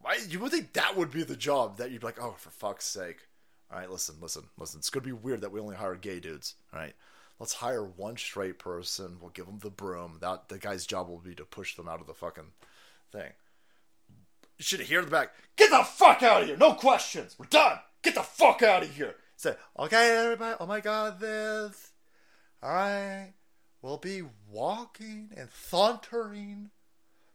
Why? 0.00 0.18
You 0.28 0.40
would 0.40 0.52
think 0.52 0.72
that 0.72 0.96
would 0.96 1.10
be 1.10 1.22
the 1.22 1.36
job 1.36 1.78
that 1.78 1.90
you'd 1.90 2.00
be 2.00 2.06
like, 2.06 2.22
oh, 2.22 2.34
for 2.38 2.50
fuck's 2.50 2.86
sake. 2.86 3.28
All 3.70 3.78
right, 3.78 3.90
listen, 3.90 4.16
listen, 4.20 4.44
listen. 4.58 4.78
It's 4.78 4.90
to 4.90 5.00
be 5.00 5.12
weird 5.12 5.40
that 5.40 5.52
we 5.52 5.60
only 5.60 5.76
hire 5.76 5.96
gay 5.96 6.20
dudes. 6.20 6.54
All 6.72 6.78
right, 6.78 6.94
let's 7.40 7.54
hire 7.54 7.84
one 7.84 8.16
straight 8.16 8.58
person. 8.58 9.16
We'll 9.20 9.30
give 9.30 9.46
them 9.46 9.58
the 9.58 9.70
broom. 9.70 10.18
That 10.20 10.48
the 10.48 10.58
guy's 10.58 10.86
job 10.86 11.08
will 11.08 11.18
be 11.18 11.34
to 11.34 11.44
push 11.44 11.74
them 11.74 11.88
out 11.88 12.00
of 12.00 12.06
the 12.06 12.14
fucking 12.14 12.52
thing. 13.12 13.32
You 14.58 14.62
should 14.62 14.80
hear 14.80 15.04
the 15.04 15.10
back. 15.10 15.34
Get 15.56 15.70
the 15.70 15.84
fuck 15.84 16.22
out 16.22 16.42
of 16.42 16.48
here. 16.48 16.56
No 16.56 16.74
questions. 16.74 17.36
We're 17.38 17.46
done. 17.46 17.78
Get 18.02 18.14
the 18.14 18.22
fuck 18.22 18.62
out 18.62 18.84
of 18.84 18.94
here. 18.94 19.16
Say, 19.36 19.54
okay, 19.78 20.16
everybody. 20.16 20.56
Oh 20.60 20.66
my 20.66 20.80
God, 20.80 21.20
this. 21.20 21.90
All 22.62 22.72
right. 22.72 23.32
We'll 23.82 23.98
be 23.98 24.22
walking 24.50 25.30
and 25.36 25.48
sauntering 25.52 26.70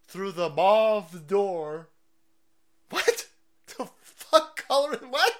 through 0.07 0.31
the 0.31 0.49
mauve 0.49 1.27
door. 1.27 1.89
What? 2.89 3.27
The 3.77 3.89
fuck 4.01 4.67
color? 4.67 4.97
What? 5.09 5.33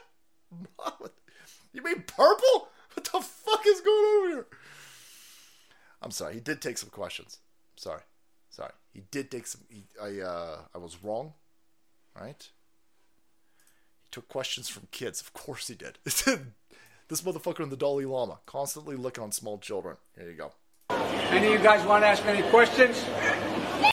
You 1.74 1.82
mean 1.82 2.04
purple? 2.06 2.68
What 2.94 3.06
the 3.06 3.22
fuck 3.22 3.66
is 3.66 3.80
going 3.80 3.96
on 4.04 4.30
here? 4.32 4.48
I'm 6.02 6.12
sorry. 6.12 6.34
He 6.34 6.40
did 6.42 6.62
take 6.62 6.78
some 6.78 6.90
questions. 6.90 7.38
Sorry. 7.78 8.02
Sorry, 8.52 8.74
he 8.94 9.04
did 9.12 9.32
take 9.32 9.48
some. 9.48 9.62
He, 9.70 9.84
I 10.02 10.20
uh, 10.20 10.58
I 10.76 10.78
was 10.78 11.02
wrong, 11.02 11.34
right? 12.20 12.50
He 14.04 14.08
took 14.12 14.28
questions 14.28 14.68
from 14.68 14.90
kids. 14.92 15.22
Of 15.22 15.32
course 15.32 15.70
he 15.70 15.76
did. 15.76 16.00
this 16.04 17.22
motherfucker 17.22 17.62
in 17.62 17.70
the 17.70 17.78
Dalai 17.78 18.04
Lama, 18.04 18.40
constantly 18.46 18.98
looking 18.98 19.24
on 19.24 19.32
small 19.32 19.58
children. 19.58 19.96
Here 20.18 20.30
you 20.30 20.36
go. 20.36 20.52
Any 20.90 21.48
of 21.48 21.54
you 21.54 21.60
guys 21.60 21.86
want 21.88 22.04
to 22.04 22.08
ask 22.08 22.26
any 22.26 22.48
questions? 22.50 23.02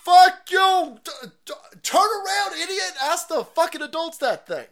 Fuck 0.03 0.51
you! 0.51 0.99
D- 1.05 1.29
d- 1.47 1.55
turn 1.83 2.01
around, 2.01 2.55
idiot! 2.61 2.95
Ask 3.01 3.29
the 3.29 3.45
fucking 3.45 3.83
adults 3.83 4.19
that 4.19 4.49
thing. 4.49 4.67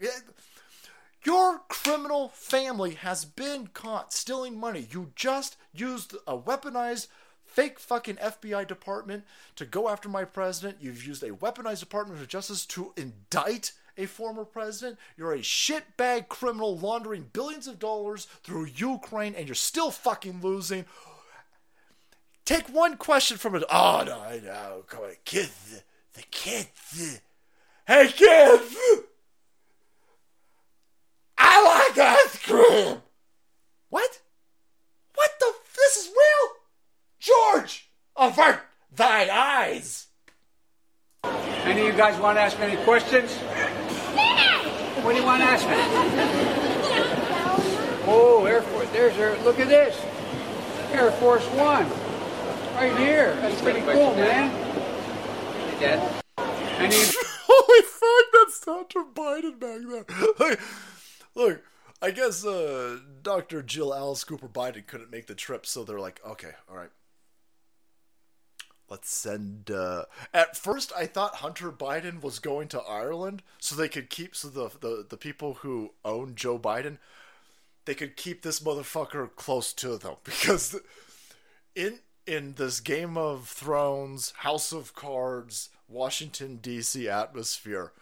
Your 1.27 1.63
criminal 1.69 2.29
family 2.29 2.93
has 2.95 3.25
been 3.25 3.67
caught 3.67 4.13
stealing 4.13 4.61
money. 4.61 4.87
You 4.93 5.11
just 5.17 5.57
used 5.75 6.15
a 6.25 6.39
weaponized 6.39 7.09
fake 7.45 7.81
fucking 7.81 8.15
FBI 8.15 8.65
department 8.69 9.25
to 9.57 9.65
go 9.65 9.89
after 9.89 10.09
my 10.09 10.25
president. 10.25 10.77
You've 10.81 11.05
used 11.05 11.25
a 11.25 11.31
weaponized 11.31 11.81
Department 11.81 12.21
of 12.21 12.29
Justice 12.29 12.65
to 12.67 12.93
indict 12.97 13.73
a 13.99 14.07
former 14.07 14.45
president. 14.45 15.01
You're 15.17 15.33
a 15.33 15.39
shitbag 15.39 16.29
criminal 16.29 16.79
laundering 16.79 17.31
billions 17.33 17.67
of 17.67 17.81
dollars 17.81 18.27
through 18.45 18.69
Ukraine 18.77 19.35
and 19.35 19.49
you're 19.49 19.57
still 19.57 19.91
fucking 19.91 20.43
losing. 20.43 20.85
Take 22.45 22.69
one 22.69 22.97
question 22.97 23.37
from 23.37 23.57
it. 23.57 23.65
Oh, 23.69 24.05
no, 24.07 24.39
know. 24.47 24.85
Come 24.87 25.03
on, 25.03 25.15
kids. 25.25 25.83
The 26.15 26.23
kids. 26.31 27.21
Hey, 27.85 28.13
kids! 28.13 28.77
I 31.39 31.63
like 31.65 31.99
ice 31.99 32.39
cream! 32.45 33.03
What? 33.89 34.21
What 35.15 35.31
the? 35.41 35.53
This 35.77 35.97
is 35.97 36.09
real? 36.09 36.53
George! 37.19 37.91
Avert 38.17 38.61
thy 38.95 39.29
eyes! 39.31 40.07
Any 41.25 41.81
of 41.81 41.87
you 41.87 41.93
guys 41.93 42.19
want 42.21 42.39
to 42.39 42.43
ask 42.43 42.59
me 42.59 42.67
any 42.67 42.85
questions? 42.85 43.35
What 45.03 45.13
do 45.13 45.19
you 45.19 45.25
want 45.25 45.41
to 45.43 45.47
ask 45.47 45.67
me? 45.69 45.75
Oh, 48.09 48.45
Air 48.45 48.63
Force. 48.63 48.89
There's 48.91 49.17
Air. 49.19 49.37
Look 49.43 49.59
at 49.59 49.69
this. 49.69 50.01
Air 50.93 51.11
Force 51.13 51.45
One. 51.49 51.89
Right 52.77 52.97
here. 52.99 53.35
That's 53.41 53.61
pretty 53.61 53.81
cool, 53.81 54.15
man. 54.15 54.51
Dad? 55.81 56.23
Any. 56.79 56.95
Holy 57.49 57.83
fuck, 57.83 58.33
that's 58.33 58.65
Hunter 58.65 59.05
Biden 59.15 59.59
back 59.59 60.07
there. 60.09 60.49
Look, 60.51 60.61
look 61.37 61.63
I 62.03 62.11
guess 62.11 62.45
uh, 62.45 62.99
Dr. 63.23 63.63
Jill 63.63 63.95
Alice 63.95 64.25
Cooper 64.25 64.49
Biden 64.49 64.87
couldn't 64.87 65.11
make 65.11 65.27
the 65.27 65.35
trip, 65.35 65.65
so 65.65 65.83
they're 65.83 66.01
like, 66.01 66.21
okay, 66.27 66.51
all 66.69 66.77
right. 66.77 66.91
Let's 68.89 69.11
send. 69.13 69.71
Uh... 69.71 70.05
At 70.33 70.57
first, 70.57 70.93
I 70.97 71.07
thought 71.07 71.37
Hunter 71.37 71.73
Biden 71.73 72.23
was 72.23 72.39
going 72.39 72.69
to 72.69 72.81
Ireland 72.83 73.43
so 73.59 73.75
they 73.75 73.89
could 73.89 74.11
keep 74.11 74.37
so 74.37 74.49
the 74.49 74.71
the, 74.79 75.07
the 75.09 75.17
people 75.17 75.55
who 75.55 75.93
own 76.05 76.37
Joe 76.37 76.59
Biden, 76.59 76.99
they 77.85 77.95
could 77.95 78.17
keep 78.17 78.43
this 78.43 78.61
motherfucker 78.61 79.35
close 79.35 79.73
to 79.73 79.97
them 79.97 80.17
because 80.25 80.79
in 81.75 82.01
in 82.27 82.55
this 82.55 82.79
Game 82.79 83.17
of 83.17 83.49
Thrones, 83.49 84.33
House 84.39 84.71
of 84.71 84.95
Cards, 84.95 85.71
Washington 85.89 86.57
D.C. 86.63 87.09
atmosphere, 87.09 87.93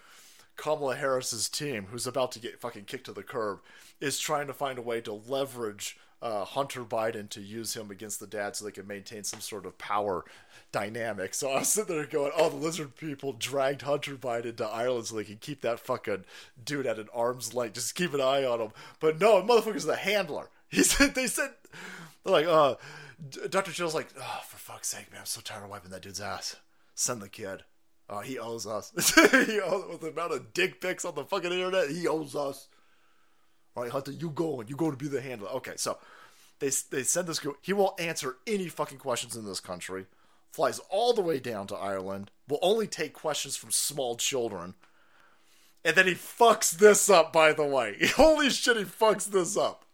Kamala 0.57 0.97
Harris's 0.97 1.49
team, 1.49 1.87
who's 1.91 2.07
about 2.07 2.33
to 2.33 2.39
get 2.39 2.61
fucking 2.61 2.85
kicked 2.85 3.07
to 3.07 3.13
the 3.13 3.23
curb, 3.23 3.61
is 4.01 4.19
trying 4.19 4.47
to 4.47 4.53
find 4.53 4.79
a 4.79 4.83
way 4.83 5.01
to 5.01 5.13
leverage 5.13 5.99
uh, 6.25 6.45
Hunter 6.45 6.85
Biden 6.85 7.29
to 7.29 7.41
use 7.43 7.77
him 7.77 7.91
against 7.91 8.19
the 8.19 8.27
dad 8.27 8.57
so 8.57 8.65
they 8.65 8.71
can 8.71 8.87
maintain 8.87 9.25
some 9.25 9.41
sort 9.41 9.67
of 9.67 9.77
power 9.77 10.25
dynamic. 10.73 11.35
So 11.35 11.51
I 11.51 11.59
was 11.59 11.69
sitting 11.69 11.95
there 11.95 12.07
going, 12.07 12.33
oh, 12.35 12.49
the 12.49 12.57
lizard 12.57 12.97
people 12.97 13.35
dragged 13.35 13.83
Hunter 13.83 14.15
Biden 14.15 14.57
to 14.57 14.67
Ireland 14.67 15.07
so 15.07 15.17
they 15.17 15.25
can 15.25 15.37
keep 15.37 15.61
that 15.61 15.81
fucking 15.81 16.25
dude 16.65 16.87
at 16.87 16.99
an 16.99 17.09
arm's 17.15 17.53
length. 17.53 17.75
Just 17.75 17.95
keep 17.95 18.15
an 18.15 18.23
eye 18.23 18.43
on 18.45 18.61
him. 18.61 18.71
But 19.01 19.21
no, 19.21 19.43
motherfucker's 19.43 19.85
the 19.85 19.97
handler. 19.97 20.49
He 20.71 20.83
said, 20.83 21.15
they 21.15 21.29
said, 21.29 21.51
they're 22.25 22.33
like, 22.33 22.47
uh, 22.47 22.75
Dr. 23.49 23.71
Jill's 23.71 23.95
like, 23.95 24.09
oh, 24.19 24.41
for 24.45 24.57
fuck's 24.57 24.89
sake, 24.89 25.13
man, 25.13 25.21
I'm 25.21 25.27
so 25.27 25.41
tired 25.41 25.63
of 25.63 25.71
wiping 25.71 25.93
that 25.93 26.03
dude's 26.03 26.21
ass. 26.21 26.57
Send 26.97 27.23
the 27.23 27.29
kid. 27.29 27.63
Oh, 28.09 28.21
he 28.21 28.39
owes 28.39 28.67
us. 28.67 28.93
he 29.47 29.61
owes, 29.61 29.89
with 29.89 30.01
the 30.01 30.11
amount 30.11 30.33
of 30.33 30.53
dick 30.53 30.81
pics 30.81 31.05
on 31.05 31.15
the 31.15 31.25
fucking 31.25 31.53
internet, 31.53 31.91
he 31.91 32.07
owes 32.07 32.37
us. 32.37 32.69
All 33.75 33.83
right, 33.83 33.93
Hunter, 33.93 34.13
you 34.13 34.31
go 34.31 34.61
and 34.61 34.69
you 34.69 34.77
go 34.77 34.91
to 34.91 34.97
be 34.97 35.09
the 35.09 35.21
handler. 35.21 35.49
Okay, 35.51 35.75
so 35.77 35.99
they 36.59 36.71
they 36.91 37.03
send 37.03 37.27
this. 37.27 37.41
He 37.63 37.73
will 37.73 37.95
answer 37.99 38.37
any 38.47 38.69
fucking 38.69 38.99
questions 38.99 39.37
in 39.37 39.47
this 39.47 39.61
country. 39.61 40.07
Flies 40.53 40.81
all 40.91 41.13
the 41.13 41.23
way 41.23 41.41
down 41.41 41.67
to 41.69 41.77
Ireland. 41.77 42.31
Will 42.49 42.61
only 42.63 42.87
take 42.87 43.13
questions 43.13 43.57
from 43.57 43.73
small 43.73 44.17
children. 44.17 44.75
And 45.85 45.97
then 45.97 46.07
he 46.07 46.15
fucks 46.15 46.71
this 46.71 47.11
up. 47.11 47.33
By 47.33 47.53
the 47.53 47.65
way, 47.65 47.97
holy 48.17 48.51
shit, 48.51 48.77
he 48.77 48.85
fucks 48.85 49.25
this 49.25 49.57
up. 49.57 49.85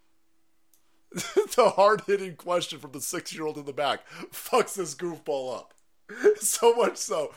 the 1.13 1.73
hard 1.75 2.03
hitting 2.07 2.37
question 2.37 2.79
from 2.79 2.93
the 2.93 3.01
six 3.01 3.33
year 3.33 3.47
old 3.47 3.57
in 3.57 3.65
the 3.65 3.73
back 3.73 4.07
fucks 4.33 4.75
this 4.75 4.95
goofball 4.95 5.57
up. 5.57 5.75
So 6.37 6.75
much 6.75 6.97
so 6.97 7.33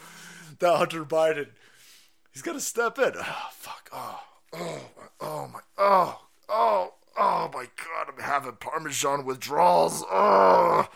that 0.64 0.78
Hunter 0.78 1.06
Biden, 1.06 1.50
he's 2.32 2.42
got 2.42 2.54
to 2.54 2.62
step 2.62 2.98
in. 2.98 3.12
Oh, 3.16 3.50
fuck. 3.52 3.90
Oh, 3.92 4.24
oh, 4.54 4.82
my, 4.98 5.04
oh, 5.20 5.48
my, 5.54 5.60
oh, 5.78 6.22
oh, 6.50 6.94
oh, 7.18 7.52
my 7.54 7.66
God. 7.66 8.08
I'm 8.08 8.24
having 8.24 8.54
Parmesan 8.54 9.26
withdrawals. 9.26 10.04
Oh, 10.10 10.88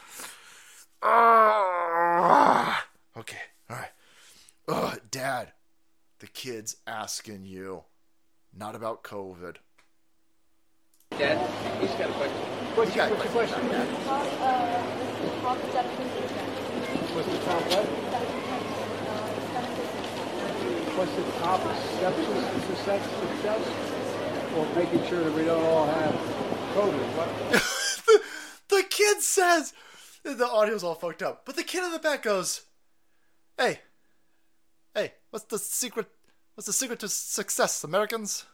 oh. 1.04 2.80
Okay, 3.18 3.38
all 3.70 3.76
right. 3.76 3.92
Oh, 4.70 4.96
Dad, 5.12 5.52
the 6.20 6.28
kid's 6.28 6.78
asking 6.88 7.46
you, 7.46 7.84
not 8.58 8.76
about 8.76 9.04
COVID. 9.04 9.58
Dad, 11.12 11.82
he's 11.82 11.92
got 11.92 12.10
a 12.10 12.14
question. 12.14 12.38
What's, 12.76 12.96
your, 12.96 13.10
what's 13.10 13.24
your 13.24 13.32
question? 13.34 13.68
What's 17.14 17.28
the 17.28 17.38
top 17.40 17.64
what? 17.64 18.17
What's 20.98 21.14
the 21.14 21.32
top 21.40 21.64
of 21.64 21.78
success, 22.66 23.04
success? 23.20 24.54
Or 24.56 24.66
making 24.76 25.08
sure 25.08 25.24
that 25.24 25.32
we 25.32 25.46
don't 25.46 25.64
all 25.64 25.86
have 25.86 26.12
COVID? 26.74 27.16
What? 27.16 28.22
the 28.70 28.84
kid 28.90 29.22
says, 29.22 29.76
the 30.24 30.48
audio's 30.48 30.84
all 30.84 30.96
fucked 30.96 31.22
up, 31.22 31.46
but 31.46 31.56
the 31.56 31.64
kid 31.64 31.84
in 31.84 31.92
the 31.92 32.00
back 32.00 32.24
goes, 32.24 32.64
"Hey, 33.60 33.82
hey, 34.96 35.14
what's 35.30 35.46
the 35.46 35.60
secret? 35.60 36.08
What's 36.56 36.66
the 36.66 36.74
secret 36.74 37.00
to 37.02 37.10
success, 37.10 37.84
Americans?" 37.84 38.46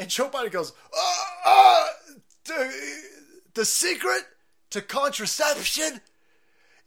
And 0.00 0.10
Joe 0.10 0.30
Biden 0.30 0.50
goes, 0.50 0.72
uh, 0.92 1.24
uh, 1.46 1.86
the, 2.44 2.74
the 3.54 3.64
secret 3.64 4.24
to 4.70 4.82
contraception 4.82 6.00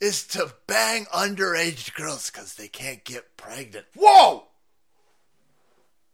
is 0.02 0.28
to 0.28 0.54
bang 0.68 1.06
underage 1.06 1.94
girls 1.94 2.30
because 2.30 2.56
they 2.56 2.68
can't 2.68 3.06
get 3.06 3.38
pregnant. 3.38 3.86
Whoa! 3.96 4.48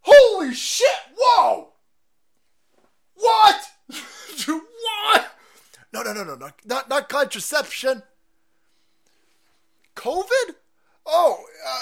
Holy 0.02 0.54
shit! 0.54 0.88
Whoa! 1.16 1.70
What? 3.16 3.62
what? 4.48 5.32
No, 5.94 6.02
no, 6.04 6.14
no, 6.14 6.24
no, 6.24 6.36
not 6.36 6.54
not, 6.66 6.90
not 6.90 7.10
contraception. 7.10 8.04
COVID? 9.96 10.56
Oh, 11.06 11.44
uh, 11.68 11.82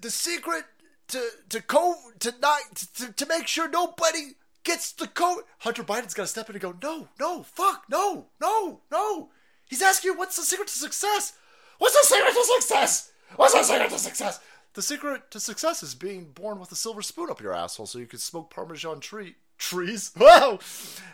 the 0.00 0.10
secret 0.10 0.64
to 1.08 1.20
to 1.50 1.60
co 1.62 1.94
to 2.20 2.34
not 2.40 2.60
to, 2.96 3.12
to 3.12 3.26
make 3.26 3.46
sure 3.46 3.68
nobody 3.68 4.34
gets 4.64 4.92
the 4.92 5.06
COVID. 5.06 5.42
Hunter 5.60 5.84
Biden's 5.84 6.14
got 6.14 6.24
to 6.24 6.28
step 6.28 6.48
in 6.48 6.56
and 6.56 6.62
go, 6.62 6.74
no, 6.82 7.08
no, 7.18 7.42
fuck, 7.42 7.84
no, 7.88 8.26
no, 8.40 8.80
no. 8.90 9.30
He's 9.68 9.82
asking 9.82 10.12
you, 10.12 10.18
what's 10.18 10.36
the 10.36 10.42
secret 10.42 10.68
to 10.68 10.74
success? 10.74 11.34
What's 11.78 11.94
the 11.94 12.14
secret 12.14 12.34
to 12.34 12.44
success? 12.44 13.12
What's 13.36 13.54
the 13.54 13.62
secret 13.62 13.90
to 13.90 13.98
success? 13.98 14.40
The 14.74 14.82
secret 14.82 15.30
to 15.32 15.40
success 15.40 15.82
is 15.82 15.94
being 15.94 16.26
born 16.26 16.60
with 16.60 16.70
a 16.70 16.76
silver 16.76 17.02
spoon 17.02 17.28
up 17.30 17.40
your 17.40 17.52
asshole 17.52 17.86
so 17.86 17.98
you 17.98 18.06
can 18.06 18.20
smoke 18.20 18.50
Parmesan 18.50 19.00
tree 19.00 19.34
trees. 19.58 20.12
Wow! 20.18 20.58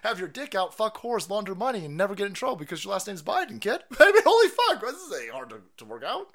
Have 0.03 0.19
your 0.19 0.29
dick 0.29 0.55
out, 0.55 0.75
fuck 0.75 0.99
whores, 1.03 1.31
launder 1.31 1.55
money, 1.55 1.85
and 1.85 1.97
never 1.97 2.15
get 2.15 2.27
in 2.27 2.35
trouble 2.35 2.57
because 2.57 2.85
your 2.85 2.93
last 2.93 3.07
name's 3.07 3.23
Biden, 3.23 3.61
kid. 3.61 3.83
I 3.99 4.13
mean, 4.13 4.23
holy 4.25 4.49
fuck, 4.49 4.81
this 4.83 5.21
ain't 5.21 5.33
hard 5.33 5.51
to, 5.51 5.61
to 5.79 5.85
work 5.85 6.05
out. 6.05 6.29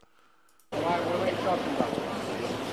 Why, 0.71 0.79
what 0.79 1.15
are 1.19 1.29
you 1.29 1.37
talking 1.37 1.75
about? 1.75 2.11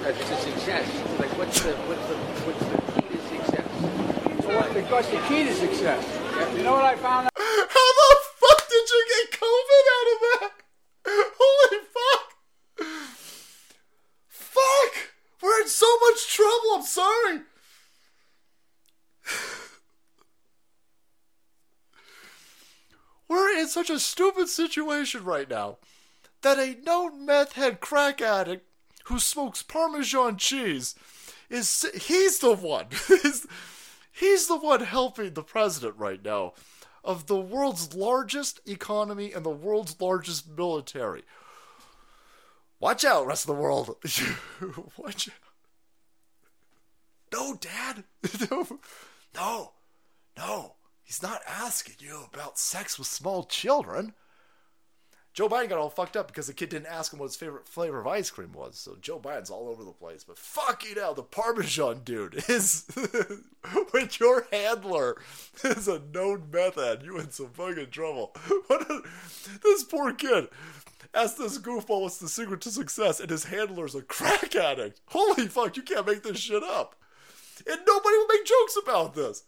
That's 0.02 0.18
to 0.18 0.36
success. 0.36 0.86
Like, 1.18 1.36
what's 1.36 1.60
the, 1.60 1.72
what's 1.72 2.06
the, 2.08 2.16
what's 2.46 2.60
the 2.60 3.02
key 3.02 3.08
to 3.08 3.20
success? 3.28 4.42
So 4.44 4.56
what, 4.56 4.72
because 4.72 5.10
the 5.10 5.20
key 5.28 5.44
to 5.44 5.54
success. 5.54 6.56
You 6.56 6.62
know 6.62 6.72
what 6.72 6.84
I 6.84 6.96
found 6.96 7.26
out? 7.26 7.32
How 7.36 7.88
the 8.00 8.16
fuck 8.38 8.68
did 8.68 8.88
you 8.88 9.04
get 9.12 9.40
COVID 9.40 9.84
out 9.96 10.08
of 10.14 10.18
that? 10.22 10.52
Holy 11.36 11.80
fuck! 11.92 12.24
Fuck! 14.28 14.94
We're 15.42 15.50
in 15.68 15.72
so 15.72 15.98
much 16.00 16.26
trouble, 16.32 16.76
I'm 16.76 16.82
sorry. 16.82 17.40
We're 23.28 23.58
in 23.58 23.68
such 23.68 23.90
a 23.90 23.98
stupid 23.98 24.48
situation 24.48 25.24
right 25.24 25.48
now 25.48 25.76
that 26.40 26.58
a 26.58 26.80
known 26.82 27.26
meth 27.26 27.52
head 27.52 27.80
crack 27.80 28.22
addict 28.22 28.64
who 29.04 29.18
smokes 29.18 29.62
Parmesan 29.62 30.38
cheese 30.38 30.94
is 31.50 31.84
he's 32.06 32.38
the 32.38 32.54
one. 32.54 32.86
he's, 33.08 33.46
he's 34.10 34.46
the 34.48 34.56
one 34.56 34.80
helping 34.80 35.34
the 35.34 35.42
president 35.42 35.96
right 35.98 36.24
now 36.24 36.54
of 37.04 37.26
the 37.26 37.38
world's 37.38 37.94
largest 37.94 38.60
economy 38.66 39.34
and 39.34 39.44
the 39.44 39.50
world's 39.50 40.00
largest 40.00 40.48
military. 40.48 41.24
Watch 42.80 43.04
out, 43.04 43.26
rest 43.26 43.46
of 43.46 43.54
the 43.54 43.60
world. 43.60 43.88
Watch 44.96 45.28
out. 45.28 45.47
No, 47.32 47.54
Dad. 47.54 48.04
no, 49.34 49.72
no. 50.36 50.74
He's 51.02 51.22
not 51.22 51.40
asking 51.46 51.96
you 52.00 52.24
about 52.32 52.58
sex 52.58 52.98
with 52.98 53.08
small 53.08 53.44
children. 53.44 54.14
Joe 55.38 55.48
Biden 55.48 55.68
got 55.68 55.78
all 55.78 55.88
fucked 55.88 56.16
up 56.16 56.26
because 56.26 56.48
the 56.48 56.52
kid 56.52 56.70
didn't 56.70 56.88
ask 56.88 57.12
him 57.12 57.20
what 57.20 57.26
his 57.26 57.36
favorite 57.36 57.68
flavor 57.68 58.00
of 58.00 58.08
ice 58.08 58.28
cream 58.28 58.52
was. 58.52 58.76
So 58.76 58.96
Joe 59.00 59.20
Biden's 59.20 59.50
all 59.50 59.68
over 59.68 59.84
the 59.84 59.92
place. 59.92 60.24
But 60.24 60.36
fucking 60.36 60.96
hell, 60.96 61.14
the 61.14 61.22
Parmesan 61.22 62.00
dude 62.04 62.42
is 62.48 62.86
when 63.92 64.08
your 64.18 64.48
handler 64.50 65.16
is 65.64 65.86
a 65.86 66.02
known 66.12 66.48
meth 66.52 66.74
head, 66.74 67.02
you 67.04 67.18
in 67.18 67.30
some 67.30 67.50
fucking 67.50 67.90
trouble. 67.90 68.34
What 68.66 68.90
a, 68.90 69.02
this 69.62 69.84
poor 69.84 70.12
kid 70.12 70.48
asked 71.14 71.38
this 71.38 71.58
goofball 71.58 72.02
what's 72.02 72.18
the 72.18 72.28
secret 72.28 72.60
to 72.62 72.70
success, 72.70 73.20
and 73.20 73.30
his 73.30 73.44
handler's 73.44 73.94
a 73.94 74.02
crack 74.02 74.54
addict. 74.56 75.00
Holy 75.06 75.46
fuck, 75.46 75.76
you 75.76 75.82
can't 75.82 76.06
make 76.06 76.22
this 76.22 76.38
shit 76.38 76.62
up. 76.62 76.96
And 77.70 77.80
nobody 77.86 78.16
will 78.16 78.26
make 78.28 78.44
jokes 78.44 78.78
about 78.82 79.14
this. 79.14 79.42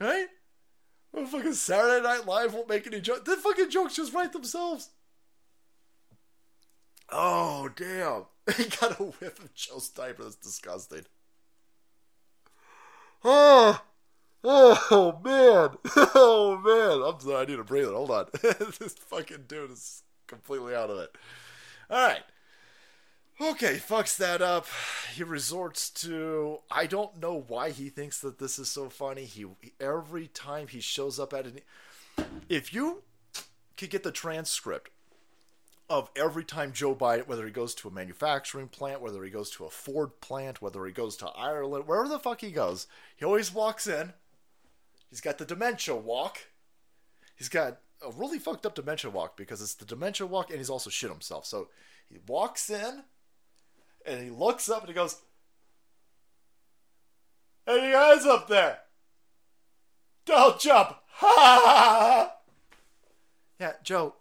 Right? 0.00 0.26
Fucking 1.14 1.54
Saturday 1.54 2.02
Night 2.02 2.26
Live 2.26 2.52
won't 2.52 2.68
make 2.68 2.86
any 2.86 3.00
jokes. 3.00 3.22
The 3.24 3.36
fucking 3.36 3.70
jokes 3.70 3.96
just 3.96 4.12
write 4.12 4.32
themselves. 4.32 4.90
Oh, 7.10 7.70
damn. 7.74 8.24
He 8.56 8.64
got 8.64 9.00
a 9.00 9.04
whiff 9.04 9.40
of 9.40 9.52
Joe's 9.54 9.88
diaper. 9.88 10.22
That's 10.22 10.36
disgusting. 10.36 11.04
Oh, 13.24 13.80
oh, 14.44 15.20
man. 15.24 15.78
Oh, 16.14 16.58
man. 16.58 17.02
I'm 17.02 17.20
sorry. 17.20 17.42
I 17.42 17.44
need 17.46 17.58
a 17.58 17.64
breather. 17.64 17.92
Hold 17.92 18.10
on. 18.10 18.26
this 18.42 18.94
fucking 19.08 19.44
dude 19.48 19.72
is 19.72 20.02
completely 20.28 20.74
out 20.74 20.90
of 20.90 20.98
it. 20.98 21.10
All 21.90 22.06
right. 22.06 22.22
Okay, 23.38 23.74
fucks 23.74 24.16
that 24.16 24.40
up. 24.40 24.66
He 25.14 25.22
resorts 25.22 25.90
to. 25.90 26.60
I 26.70 26.86
don't 26.86 27.20
know 27.20 27.44
why 27.48 27.70
he 27.70 27.90
thinks 27.90 28.20
that 28.20 28.38
this 28.38 28.58
is 28.58 28.70
so 28.70 28.88
funny. 28.88 29.24
He 29.24 29.44
every 29.78 30.28
time 30.28 30.68
he 30.68 30.80
shows 30.80 31.20
up 31.20 31.34
at 31.34 31.44
an. 31.44 31.60
If 32.48 32.72
you 32.72 33.02
could 33.76 33.90
get 33.90 34.04
the 34.04 34.10
transcript 34.10 34.90
of 35.90 36.10
every 36.16 36.44
time 36.44 36.72
Joe 36.72 36.94
Biden, 36.94 37.28
whether 37.28 37.44
he 37.44 37.52
goes 37.52 37.74
to 37.76 37.88
a 37.88 37.92
manufacturing 37.92 38.68
plant, 38.68 39.02
whether 39.02 39.22
he 39.22 39.30
goes 39.30 39.50
to 39.50 39.66
a 39.66 39.70
Ford 39.70 40.22
plant, 40.22 40.62
whether 40.62 40.86
he 40.86 40.92
goes 40.92 41.14
to 41.18 41.28
Ireland, 41.28 41.86
wherever 41.86 42.08
the 42.08 42.18
fuck 42.18 42.40
he 42.40 42.50
goes, 42.50 42.86
he 43.16 43.24
always 43.26 43.52
walks 43.52 43.86
in. 43.86 44.14
He's 45.10 45.20
got 45.20 45.36
the 45.36 45.44
dementia 45.44 45.94
walk. 45.94 46.38
He's 47.36 47.50
got 47.50 47.80
a 48.02 48.10
really 48.12 48.38
fucked 48.38 48.64
up 48.64 48.74
dementia 48.74 49.10
walk 49.10 49.36
because 49.36 49.60
it's 49.60 49.74
the 49.74 49.84
dementia 49.84 50.26
walk 50.26 50.48
and 50.48 50.58
he's 50.58 50.70
also 50.70 50.88
shit 50.88 51.10
himself. 51.10 51.44
So 51.44 51.68
he 52.08 52.16
walks 52.26 52.70
in 52.70 53.04
and 54.06 54.22
he 54.22 54.30
looks 54.30 54.68
up 54.68 54.80
and 54.80 54.88
he 54.88 54.94
goes, 54.94 55.16
Hey, 57.66 57.90
guys 57.92 58.24
up 58.24 58.48
there? 58.48 58.78
Don't 60.24 60.58
jump. 60.60 60.96
Ha! 61.14 62.32
yeah, 63.60 63.72
Joe. 63.82 64.14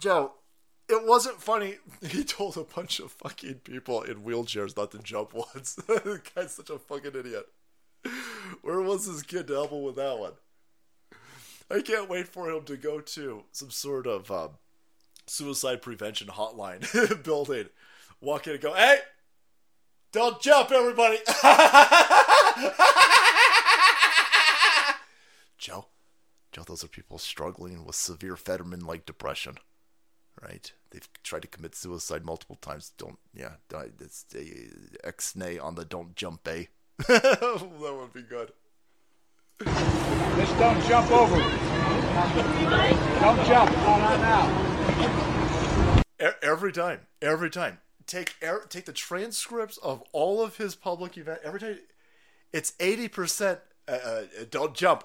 Joe, 0.00 0.32
it 0.88 1.06
wasn't 1.06 1.40
funny. 1.40 1.76
He 2.08 2.24
told 2.24 2.56
a 2.56 2.64
bunch 2.64 3.00
of 3.00 3.12
fucking 3.12 3.60
people 3.64 4.02
in 4.02 4.22
wheelchairs 4.22 4.76
not 4.76 4.90
to 4.92 4.98
jump 4.98 5.32
once. 5.32 5.74
the 5.86 6.20
guy's 6.34 6.54
such 6.54 6.70
a 6.70 6.78
fucking 6.78 7.12
idiot. 7.14 7.46
Where 8.62 8.80
was 8.80 9.06
this 9.06 9.22
kid 9.22 9.46
to 9.46 9.54
help 9.54 9.70
him 9.70 9.82
with 9.82 9.96
that 9.96 10.18
one? 10.18 10.32
I 11.70 11.80
can't 11.80 12.10
wait 12.10 12.28
for 12.28 12.50
him 12.50 12.64
to 12.64 12.76
go 12.76 13.00
to 13.00 13.44
some 13.52 13.70
sort 13.70 14.06
of 14.06 14.30
um, 14.30 14.50
suicide 15.26 15.80
prevention 15.80 16.28
hotline 16.28 17.22
building. 17.22 17.68
Walk 18.24 18.46
in 18.46 18.54
and 18.54 18.62
go, 18.62 18.74
hey, 18.74 18.98
don't 20.12 20.40
jump, 20.40 20.70
everybody. 20.72 21.18
Joe, 25.58 25.86
Joe, 26.52 26.62
those 26.66 26.82
are 26.84 26.88
people 26.88 27.18
struggling 27.18 27.84
with 27.84 27.96
severe 27.96 28.36
Fetterman 28.36 28.80
like 28.80 29.06
depression 29.06 29.58
right? 30.42 30.72
They've 30.90 31.08
tried 31.22 31.42
to 31.42 31.48
commit 31.48 31.74
suicide 31.74 32.24
multiple 32.24 32.56
times. 32.56 32.92
Don't, 32.96 33.18
yeah, 33.34 33.54
it's 34.00 34.26
a 34.34 35.06
X-nay 35.06 35.58
on 35.58 35.74
the 35.74 35.84
don't 35.84 36.14
jump 36.16 36.46
eh? 36.48 36.50
a. 36.50 36.68
that 37.08 37.62
would 37.80 38.12
be 38.12 38.22
good. 38.22 38.52
Just 39.60 40.58
don't 40.58 40.82
jump 40.86 41.10
over. 41.10 41.36
Don't 43.20 43.46
jump. 43.46 43.70
Not 43.70 44.20
now. 44.20 46.02
Every 46.42 46.72
time, 46.72 47.00
every 47.20 47.50
time. 47.50 47.78
Take 48.06 48.34
er, 48.42 48.66
take 48.68 48.84
the 48.84 48.92
transcripts 48.92 49.78
of 49.78 50.02
all 50.12 50.42
of 50.42 50.56
his 50.56 50.74
public 50.74 51.16
event. 51.16 51.40
Every 51.42 51.60
time, 51.60 51.78
it's 52.52 52.74
eighty 52.80 53.08
percent. 53.08 53.60
Uh, 53.88 53.92
uh, 53.92 54.22
don't 54.50 54.74
jump. 54.74 55.04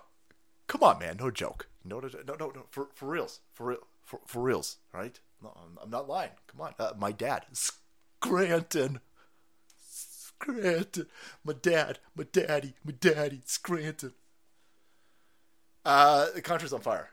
Come 0.68 0.84
on, 0.84 1.00
man. 1.00 1.18
No 1.20 1.32
joke. 1.32 1.68
No, 1.84 2.00
no, 2.00 2.10
no, 2.28 2.36
no. 2.38 2.66
For 2.70 2.90
for 2.94 3.08
reals. 3.08 3.40
For 3.54 3.68
real 3.68 3.88
for, 4.10 4.20
for 4.26 4.42
reals, 4.42 4.78
right? 4.92 5.20
No, 5.42 5.56
I'm, 5.82 5.90
not 5.90 6.10
lying. 6.10 6.32
Come 6.48 6.62
on, 6.62 6.74
uh, 6.80 6.94
my 6.98 7.12
dad, 7.12 7.46
Scranton, 7.54 9.00
Scranton, 9.78 11.06
my 11.44 11.54
dad, 11.54 12.00
my 12.16 12.26
daddy, 12.32 12.74
my 12.84 12.94
daddy, 13.00 13.42
Scranton. 13.46 14.14
Uh, 15.86 16.26
the 16.34 16.42
country's 16.42 16.74
on 16.74 16.82
fire. 16.82 17.10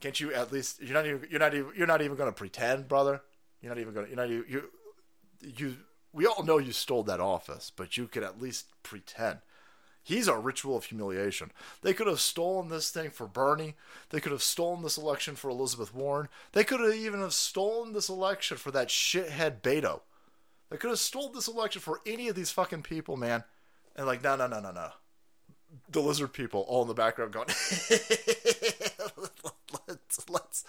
Can't 0.00 0.18
you 0.18 0.32
at 0.32 0.50
least? 0.50 0.80
You're 0.80 0.94
not 0.94 1.06
even. 1.06 1.26
You're 1.30 1.40
not 1.40 1.54
even. 1.54 1.72
You're 1.76 1.86
not 1.86 2.00
even 2.00 2.16
going 2.16 2.30
to 2.30 2.36
pretend, 2.36 2.88
brother. 2.88 3.20
You're 3.60 3.72
not 3.74 3.80
even 3.80 3.92
going 3.92 4.06
to. 4.06 4.10
You're 4.10 4.16
not. 4.16 4.30
You. 4.30 4.44
You. 4.48 4.70
You. 5.42 5.76
We 6.12 6.26
all 6.26 6.42
know 6.42 6.58
you 6.58 6.72
stole 6.72 7.04
that 7.04 7.20
office, 7.20 7.70
but 7.74 7.96
you 7.96 8.08
could 8.08 8.24
at 8.24 8.40
least 8.42 8.66
pretend. 8.82 9.38
He's 10.02 10.28
our 10.28 10.40
ritual 10.40 10.76
of 10.76 10.86
humiliation. 10.86 11.52
They 11.82 11.92
could 11.92 12.06
have 12.06 12.20
stolen 12.20 12.68
this 12.68 12.90
thing 12.90 13.10
for 13.10 13.26
Bernie. 13.26 13.74
They 14.08 14.20
could 14.20 14.32
have 14.32 14.42
stolen 14.42 14.82
this 14.82 14.96
election 14.96 15.36
for 15.36 15.50
Elizabeth 15.50 15.94
Warren. 15.94 16.28
They 16.52 16.64
could 16.64 16.80
have 16.80 16.94
even 16.94 17.20
have 17.20 17.34
stolen 17.34 17.92
this 17.92 18.08
election 18.08 18.56
for 18.56 18.70
that 18.72 18.88
shithead 18.88 19.60
Beto. 19.60 20.00
They 20.70 20.78
could 20.78 20.90
have 20.90 20.98
stolen 20.98 21.32
this 21.34 21.48
election 21.48 21.82
for 21.82 22.00
any 22.06 22.28
of 22.28 22.34
these 22.34 22.50
fucking 22.50 22.82
people, 22.82 23.16
man. 23.16 23.44
And 23.94 24.06
like, 24.06 24.22
no, 24.22 24.36
no, 24.36 24.46
no, 24.46 24.60
no, 24.60 24.70
no. 24.70 24.90
The 25.90 26.00
lizard 26.00 26.32
people 26.32 26.64
all 26.66 26.82
in 26.82 26.88
the 26.88 26.94
background 26.94 27.32
going, 27.32 27.48
let's 29.86 30.28
let's 30.28 30.64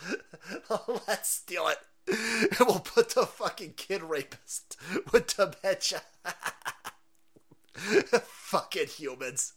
let's 1.07 1.29
steal 1.29 1.67
it. 1.67 1.77
And 2.59 2.67
we'll 2.67 2.79
put 2.79 3.09
the 3.11 3.25
fucking 3.25 3.73
kid 3.77 4.03
rapist 4.03 4.75
with 5.11 5.35
dementia. 5.35 6.01
Fucking 7.73 8.87
humans. 8.87 9.53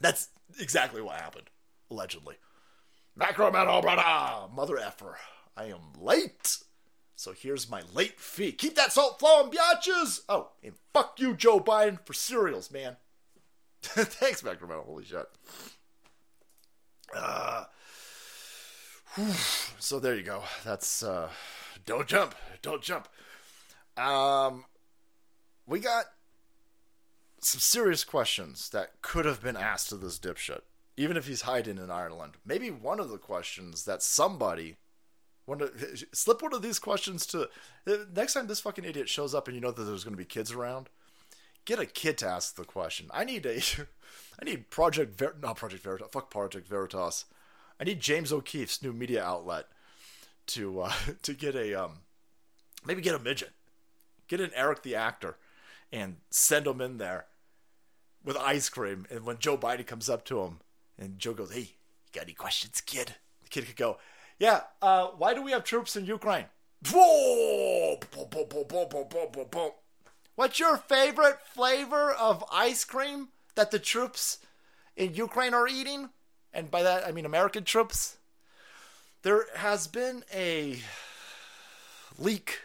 That's 0.00 0.28
exactly 0.58 1.02
what 1.02 1.16
happened, 1.16 1.50
allegedly. 1.90 2.36
Macrometal, 3.18 3.82
brother! 3.82 4.52
Mother 4.54 4.78
effer. 4.78 5.18
I 5.56 5.64
am 5.64 5.92
late. 6.00 6.58
So 7.14 7.32
here's 7.32 7.70
my 7.70 7.82
late 7.94 8.18
fee. 8.18 8.52
Keep 8.52 8.74
that 8.76 8.92
salt 8.92 9.18
flowing, 9.20 9.52
biatches! 9.52 10.22
Oh, 10.28 10.52
and 10.64 10.72
fuck 10.94 11.20
you, 11.20 11.34
Joe 11.34 11.60
Biden, 11.60 12.04
for 12.06 12.14
cereals, 12.14 12.70
man. 12.70 12.96
Thanks, 13.82 14.42
Macrometal. 14.42 14.86
Holy 14.86 15.04
shit. 15.04 15.26
Uh, 17.14 17.64
so 19.78 19.98
there 19.98 20.14
you 20.14 20.22
go. 20.22 20.42
That's, 20.64 21.02
uh, 21.02 21.28
don't 21.84 22.06
jump. 22.06 22.34
Don't 22.62 22.82
jump. 22.82 23.08
Um, 23.96 24.64
we 25.66 25.80
got 25.80 26.06
some 27.40 27.60
serious 27.60 28.04
questions 28.04 28.70
that 28.70 29.02
could 29.02 29.24
have 29.24 29.42
been 29.42 29.56
asked 29.56 29.88
to 29.90 29.96
this 29.96 30.18
dipshit, 30.18 30.60
even 30.96 31.16
if 31.16 31.26
he's 31.26 31.42
hiding 31.42 31.78
in 31.78 31.90
Ireland. 31.90 32.34
Maybe 32.46 32.70
one 32.70 33.00
of 33.00 33.10
the 33.10 33.18
questions 33.18 33.84
that 33.84 34.02
somebody 34.02 34.76
of, 35.48 35.96
slip 36.12 36.40
one 36.40 36.54
of 36.54 36.62
these 36.62 36.78
questions 36.78 37.26
to 37.26 37.48
next 38.14 38.34
time 38.34 38.46
this 38.46 38.60
fucking 38.60 38.84
idiot 38.84 39.08
shows 39.08 39.34
up 39.34 39.48
and 39.48 39.54
you 39.54 39.60
know 39.60 39.72
that 39.72 39.82
there's 39.82 40.04
going 40.04 40.14
to 40.14 40.18
be 40.18 40.24
kids 40.24 40.52
around. 40.52 40.88
Get 41.64 41.78
a 41.78 41.86
kid 41.86 42.18
to 42.18 42.26
ask 42.26 42.56
the 42.56 42.64
question. 42.64 43.08
I 43.12 43.24
need 43.24 43.46
a, 43.46 43.56
I 44.40 44.44
need 44.44 44.70
Project 44.70 45.18
Ver, 45.18 45.34
not 45.40 45.56
Project 45.56 45.82
Veritas. 45.82 46.08
Fuck 46.12 46.30
Project 46.30 46.68
Veritas. 46.68 47.24
I 47.80 47.84
need 47.84 48.00
James 48.00 48.32
O'Keefe's 48.32 48.82
new 48.82 48.92
media 48.92 49.22
outlet 49.22 49.66
to 50.48 50.82
uh, 50.82 50.92
to 51.22 51.34
get 51.34 51.54
a 51.54 51.74
um, 51.74 52.00
maybe 52.84 53.02
get 53.02 53.14
a 53.14 53.18
midget, 53.18 53.52
get 54.28 54.40
an 54.40 54.50
Eric 54.54 54.82
the 54.82 54.94
actor 54.94 55.36
and 55.92 56.16
send 56.30 56.66
him 56.66 56.80
in 56.80 56.98
there 56.98 57.26
with 58.24 58.36
ice 58.36 58.68
cream. 58.68 59.06
And 59.10 59.24
when 59.24 59.38
Joe 59.38 59.58
Biden 59.58 59.86
comes 59.86 60.08
up 60.08 60.24
to 60.26 60.40
him 60.40 60.60
and 60.98 61.18
Joe 61.18 61.34
goes, 61.34 61.52
Hey, 61.52 61.60
you 61.60 62.12
got 62.12 62.24
any 62.24 62.32
questions, 62.32 62.80
kid? 62.80 63.16
The 63.42 63.48
kid 63.48 63.66
could 63.66 63.76
go, 63.76 63.98
Yeah. 64.38 64.62
Uh, 64.80 65.08
why 65.18 65.34
do 65.34 65.42
we 65.42 65.52
have 65.52 65.64
troops 65.64 65.96
in 65.96 66.06
Ukraine? 66.06 66.46
Whoa! 66.90 68.00
What's 70.34 70.58
your 70.58 70.76
favorite 70.78 71.38
flavor 71.46 72.10
of 72.12 72.44
ice 72.50 72.84
cream 72.84 73.28
that 73.54 73.70
the 73.70 73.78
troops 73.78 74.38
in 74.96 75.14
Ukraine 75.14 75.54
are 75.54 75.68
eating? 75.68 76.10
And 76.54 76.70
by 76.70 76.82
that, 76.82 77.06
I 77.06 77.12
mean 77.12 77.24
American 77.24 77.64
troops. 77.64 78.16
There 79.22 79.46
has 79.56 79.86
been 79.86 80.24
a 80.34 80.80
leak. 82.18 82.60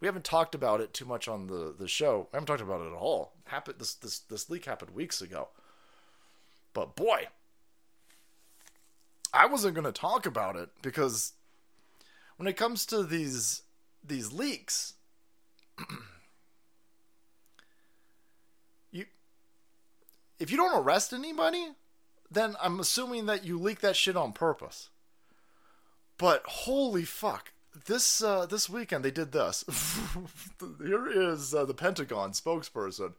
We 0.00 0.06
haven't 0.06 0.24
talked 0.24 0.54
about 0.54 0.80
it 0.80 0.94
too 0.94 1.04
much 1.04 1.28
on 1.28 1.46
the, 1.46 1.74
the 1.78 1.86
show. 1.86 2.28
I 2.32 2.36
haven't 2.36 2.46
talked 2.46 2.62
about 2.62 2.80
it 2.80 2.88
at 2.88 2.94
all. 2.94 3.32
Happened 3.44 3.78
this 3.78 3.94
this 3.94 4.20
this 4.20 4.48
leak 4.48 4.64
happened 4.64 4.94
weeks 4.94 5.20
ago. 5.20 5.48
But 6.72 6.96
boy, 6.96 7.28
I 9.32 9.46
wasn't 9.46 9.74
going 9.74 9.84
to 9.84 9.92
talk 9.92 10.26
about 10.26 10.56
it 10.56 10.70
because 10.82 11.32
when 12.36 12.48
it 12.48 12.56
comes 12.56 12.86
to 12.86 13.02
these 13.02 13.62
these 14.02 14.32
leaks, 14.32 14.94
you 18.90 19.04
if 20.38 20.50
you 20.50 20.56
don't 20.56 20.82
arrest 20.82 21.12
anybody, 21.12 21.68
then 22.30 22.56
I'm 22.60 22.80
assuming 22.80 23.26
that 23.26 23.44
you 23.44 23.58
leak 23.58 23.80
that 23.80 23.96
shit 23.96 24.16
on 24.16 24.32
purpose. 24.32 24.90
But 26.16 26.42
holy 26.44 27.04
fuck, 27.04 27.52
this 27.86 28.22
uh, 28.22 28.46
this 28.46 28.68
weekend 28.68 29.04
they 29.04 29.10
did 29.10 29.32
this. 29.32 29.64
Here 30.82 31.08
is 31.08 31.54
uh, 31.54 31.64
the 31.64 31.74
Pentagon 31.74 32.32
spokesperson, 32.32 33.14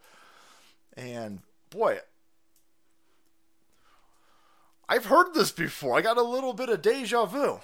and 0.95 1.39
boy, 1.69 1.99
I've 4.88 5.05
heard 5.05 5.33
this 5.33 5.51
before. 5.51 5.97
I 5.97 6.01
got 6.01 6.17
a 6.17 6.23
little 6.23 6.53
bit 6.53 6.69
of 6.69 6.81
deja 6.81 7.25
vu. 7.25 7.59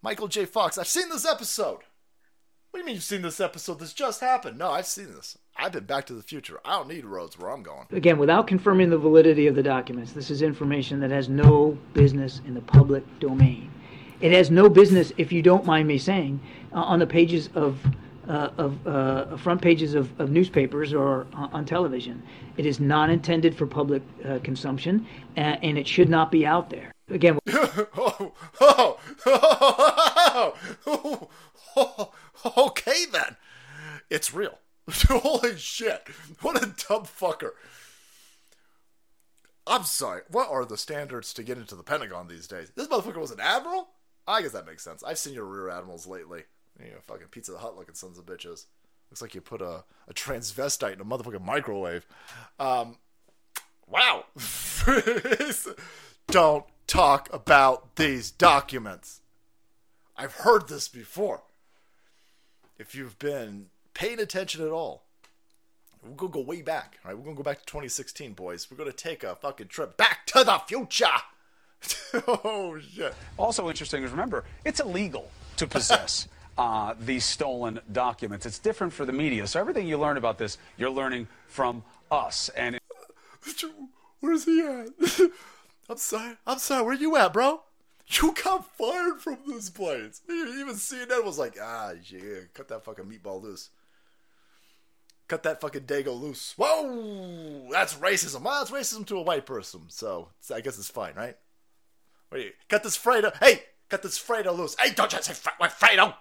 Michael 0.00 0.28
J. 0.28 0.46
Fox, 0.46 0.78
I've 0.78 0.88
seen 0.88 1.08
this 1.10 1.26
episode. 1.26 1.80
What 2.72 2.78
do 2.78 2.84
you 2.84 2.86
mean 2.86 2.94
you've 2.94 3.04
seen 3.04 3.20
this 3.20 3.38
episode? 3.38 3.80
This 3.80 3.92
just 3.92 4.22
happened. 4.22 4.56
No, 4.56 4.70
I've 4.70 4.86
seen 4.86 5.12
this. 5.12 5.36
I've 5.58 5.72
been 5.72 5.84
back 5.84 6.06
to 6.06 6.14
the 6.14 6.22
future. 6.22 6.58
I 6.64 6.78
don't 6.78 6.88
need 6.88 7.04
roads 7.04 7.38
where 7.38 7.50
I'm 7.50 7.62
going. 7.62 7.86
Again, 7.92 8.16
without 8.16 8.46
confirming 8.46 8.88
the 8.88 8.96
validity 8.96 9.46
of 9.46 9.54
the 9.54 9.62
documents, 9.62 10.12
this 10.12 10.30
is 10.30 10.40
information 10.40 10.98
that 11.00 11.10
has 11.10 11.28
no 11.28 11.76
business 11.92 12.40
in 12.46 12.54
the 12.54 12.62
public 12.62 13.04
domain. 13.20 13.70
It 14.22 14.32
has 14.32 14.50
no 14.50 14.70
business, 14.70 15.12
if 15.18 15.32
you 15.32 15.42
don't 15.42 15.66
mind 15.66 15.86
me 15.86 15.98
saying, 15.98 16.40
uh, 16.72 16.76
on 16.76 16.98
the 16.98 17.06
pages 17.06 17.50
of 17.54 17.78
uh, 18.26 18.48
of 18.56 18.86
uh, 18.86 19.36
front 19.36 19.60
pages 19.60 19.94
of, 19.94 20.18
of 20.18 20.30
newspapers 20.30 20.94
or 20.94 21.26
on, 21.34 21.52
on 21.52 21.64
television. 21.66 22.22
It 22.56 22.64
is 22.64 22.80
not 22.80 23.10
intended 23.10 23.54
for 23.54 23.66
public 23.66 24.00
uh, 24.24 24.38
consumption, 24.42 25.06
and 25.36 25.76
it 25.76 25.86
should 25.86 26.08
not 26.08 26.30
be 26.30 26.46
out 26.46 26.70
there. 26.70 26.92
Again. 27.10 27.38
oh, 27.48 28.32
oh, 28.60 28.98
oh, 30.86 31.28
okay 32.56 33.04
then, 33.10 33.36
it's 34.10 34.34
real. 34.34 34.58
Holy 35.08 35.56
shit! 35.56 36.06
What 36.40 36.56
a 36.56 36.66
dumb 36.66 37.04
fucker. 37.04 37.52
I'm 39.66 39.84
sorry. 39.84 40.22
What 40.28 40.50
are 40.50 40.64
the 40.64 40.76
standards 40.76 41.32
to 41.34 41.42
get 41.42 41.56
into 41.56 41.76
the 41.76 41.84
Pentagon 41.84 42.26
these 42.26 42.48
days? 42.48 42.72
This 42.74 42.88
motherfucker 42.88 43.20
was 43.20 43.30
an 43.30 43.40
admiral. 43.40 43.90
I 44.26 44.42
guess 44.42 44.52
that 44.52 44.66
makes 44.66 44.82
sense. 44.82 45.02
I've 45.04 45.18
seen 45.18 45.34
your 45.34 45.44
rear 45.44 45.68
admirals 45.68 46.06
lately. 46.06 46.42
You 46.80 46.90
know, 46.90 46.98
fucking 47.02 47.28
Pizza 47.28 47.56
Hut 47.56 47.76
looking 47.76 47.94
sons 47.94 48.18
of 48.18 48.26
bitches. 48.26 48.66
Looks 49.10 49.22
like 49.22 49.34
you 49.34 49.40
put 49.40 49.60
a, 49.60 49.84
a 50.08 50.14
transvestite 50.14 50.94
in 50.94 51.00
a 51.00 51.04
motherfucking 51.04 51.44
microwave. 51.44 52.06
Um, 52.58 52.96
wow. 53.86 54.24
Don't 56.28 56.64
talk 56.86 57.28
about 57.32 57.96
these 57.96 58.30
documents. 58.30 59.20
I've 60.16 60.32
heard 60.32 60.68
this 60.68 60.88
before. 60.88 61.42
If 62.82 62.96
you've 62.96 63.16
been 63.20 63.66
paying 63.94 64.18
attention 64.18 64.66
at 64.66 64.72
all, 64.72 65.04
we're 66.02 66.16
gonna 66.16 66.32
go 66.32 66.40
way 66.40 66.62
back. 66.62 66.98
All 67.04 67.12
right, 67.12 67.16
we're 67.16 67.22
gonna 67.22 67.36
go 67.36 67.44
back 67.44 67.60
to 67.60 67.64
2016, 67.64 68.32
boys. 68.32 68.66
We're 68.68 68.76
gonna 68.76 68.90
take 68.90 69.22
a 69.22 69.36
fucking 69.36 69.68
trip 69.68 69.96
back 69.96 70.26
to 70.26 70.42
the 70.42 70.58
future. 70.66 71.06
oh 72.26 72.80
shit! 72.80 73.14
Also 73.38 73.68
interesting 73.68 74.02
is 74.02 74.10
remember 74.10 74.42
it's 74.64 74.80
illegal 74.80 75.30
to 75.58 75.66
possess 75.68 76.26
uh, 76.58 76.94
these 76.98 77.24
stolen 77.24 77.78
documents. 77.92 78.46
It's 78.46 78.58
different 78.58 78.92
for 78.92 79.04
the 79.04 79.12
media. 79.12 79.46
So 79.46 79.60
everything 79.60 79.86
you 79.86 79.96
learn 79.96 80.16
about 80.16 80.38
this, 80.38 80.58
you're 80.76 80.90
learning 80.90 81.28
from 81.46 81.84
us. 82.10 82.48
And 82.48 82.80
where's 84.18 84.44
he 84.44 84.60
at? 84.60 84.88
I'm 85.88 85.98
sorry. 85.98 86.34
I'm 86.48 86.58
sorry. 86.58 86.82
Where 86.82 86.94
are 86.94 86.96
you 86.96 87.16
at, 87.16 87.32
bro? 87.32 87.62
You 88.08 88.34
got 88.44 88.66
fired 88.76 89.20
from 89.20 89.38
this 89.46 89.70
place. 89.70 90.20
Even 90.28 90.74
CNN 90.74 91.24
was 91.24 91.38
like, 91.38 91.56
ah, 91.60 91.92
yeah, 92.04 92.40
cut 92.52 92.68
that 92.68 92.84
fucking 92.84 93.06
meatball 93.06 93.42
loose. 93.42 93.70
Cut 95.28 95.44
that 95.44 95.60
fucking 95.60 95.82
Dago 95.82 96.20
loose. 96.20 96.52
Whoa, 96.58 97.68
that's 97.70 97.94
racism. 97.94 98.42
Well, 98.42 98.64
that's 98.64 98.70
racism 98.70 99.06
to 99.06 99.16
a 99.16 99.22
white 99.22 99.46
person. 99.46 99.82
So 99.88 100.28
I 100.54 100.60
guess 100.60 100.78
it's 100.78 100.90
fine, 100.90 101.14
right? 101.14 101.36
Wait, 102.30 102.54
cut 102.68 102.82
this 102.82 102.98
Fredo. 102.98 103.34
Hey, 103.42 103.62
cut 103.88 104.02
this 104.02 104.18
Fredo 104.18 104.56
loose. 104.56 104.76
Hey, 104.78 104.92
don't 104.92 105.12
you 105.12 105.22
say 105.22 105.32
Fredo. 105.32 106.14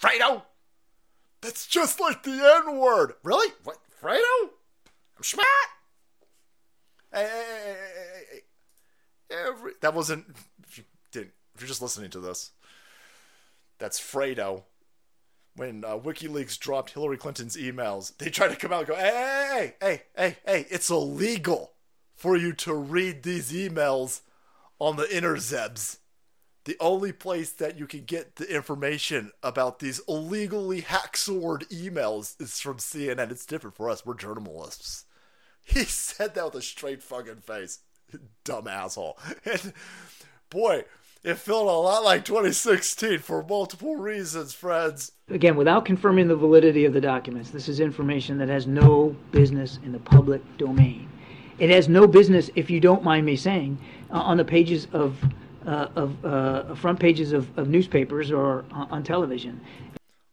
Fredo? 0.00 0.42
That's 1.40 1.66
just 1.66 1.98
like 1.98 2.22
the 2.22 2.62
N 2.66 2.78
word. 2.78 3.14
Really? 3.22 3.52
What? 3.64 3.78
Fredo? 4.00 4.50
I'm 5.16 5.22
Schmat? 5.22 5.42
Hey, 7.12 7.28
hey, 7.28 7.54
hey, 7.64 7.74
hey, 7.74 8.24
hey, 8.32 8.40
Every 9.30 9.72
that 9.80 9.94
wasn't. 9.94 10.24
If 11.56 11.62
you're 11.62 11.68
just 11.68 11.82
listening 11.82 12.10
to 12.10 12.20
this, 12.20 12.52
that's 13.78 13.98
Fredo. 13.98 14.64
When 15.54 15.84
uh, 15.84 15.96
WikiLeaks 15.96 16.58
dropped 16.58 16.90
Hillary 16.90 17.16
Clinton's 17.16 17.56
emails, 17.56 18.14
they 18.18 18.28
tried 18.28 18.50
to 18.50 18.56
come 18.56 18.74
out 18.74 18.80
and 18.80 18.88
go, 18.88 18.94
"Hey, 18.94 19.72
hey, 19.80 19.86
hey, 19.86 20.02
hey, 20.14 20.36
hey! 20.44 20.66
It's 20.70 20.90
illegal 20.90 21.72
for 22.14 22.36
you 22.36 22.52
to 22.52 22.74
read 22.74 23.22
these 23.22 23.52
emails 23.52 24.20
on 24.78 24.96
the 24.96 25.04
interzebs." 25.04 25.98
the 26.66 26.76
only 26.80 27.12
place 27.12 27.52
that 27.52 27.78
you 27.78 27.86
can 27.86 28.04
get 28.04 28.36
the 28.36 28.54
information 28.54 29.30
about 29.40 29.78
these 29.78 30.00
illegally 30.08 30.82
hacksored 30.82 31.62
emails 31.70 32.38
is 32.42 32.60
from 32.60 32.78
CNN. 32.78 33.30
It's 33.30 33.46
different 33.46 33.76
for 33.76 33.88
us. 33.88 34.04
We're 34.04 34.14
journalists. 34.14 35.04
He 35.68 35.82
said 35.82 36.36
that 36.36 36.44
with 36.44 36.54
a 36.54 36.62
straight 36.62 37.02
fucking 37.02 37.40
face. 37.40 37.80
Dumb 38.44 38.68
asshole. 38.68 39.18
And 39.44 39.72
boy, 40.48 40.84
it 41.26 41.38
felt 41.38 41.66
a 41.66 41.72
lot 41.72 42.04
like 42.04 42.24
2016 42.24 43.18
for 43.18 43.42
multiple 43.42 43.96
reasons, 43.96 44.54
friends. 44.54 45.10
Again, 45.28 45.56
without 45.56 45.84
confirming 45.84 46.28
the 46.28 46.36
validity 46.36 46.84
of 46.84 46.92
the 46.92 47.00
documents, 47.00 47.50
this 47.50 47.68
is 47.68 47.80
information 47.80 48.38
that 48.38 48.48
has 48.48 48.68
no 48.68 49.16
business 49.32 49.80
in 49.84 49.90
the 49.90 49.98
public 49.98 50.40
domain. 50.56 51.10
It 51.58 51.68
has 51.70 51.88
no 51.88 52.06
business, 52.06 52.48
if 52.54 52.70
you 52.70 52.78
don't 52.78 53.02
mind 53.02 53.26
me 53.26 53.34
saying, 53.34 53.76
uh, 54.08 54.18
on 54.18 54.36
the 54.36 54.44
pages 54.44 54.86
of 54.92 55.16
uh, 55.66 55.88
of 55.96 56.24
uh, 56.24 56.74
front 56.76 57.00
pages 57.00 57.32
of, 57.32 57.58
of 57.58 57.68
newspapers 57.68 58.30
or 58.30 58.64
on, 58.70 58.88
on 58.92 59.02
television. 59.02 59.60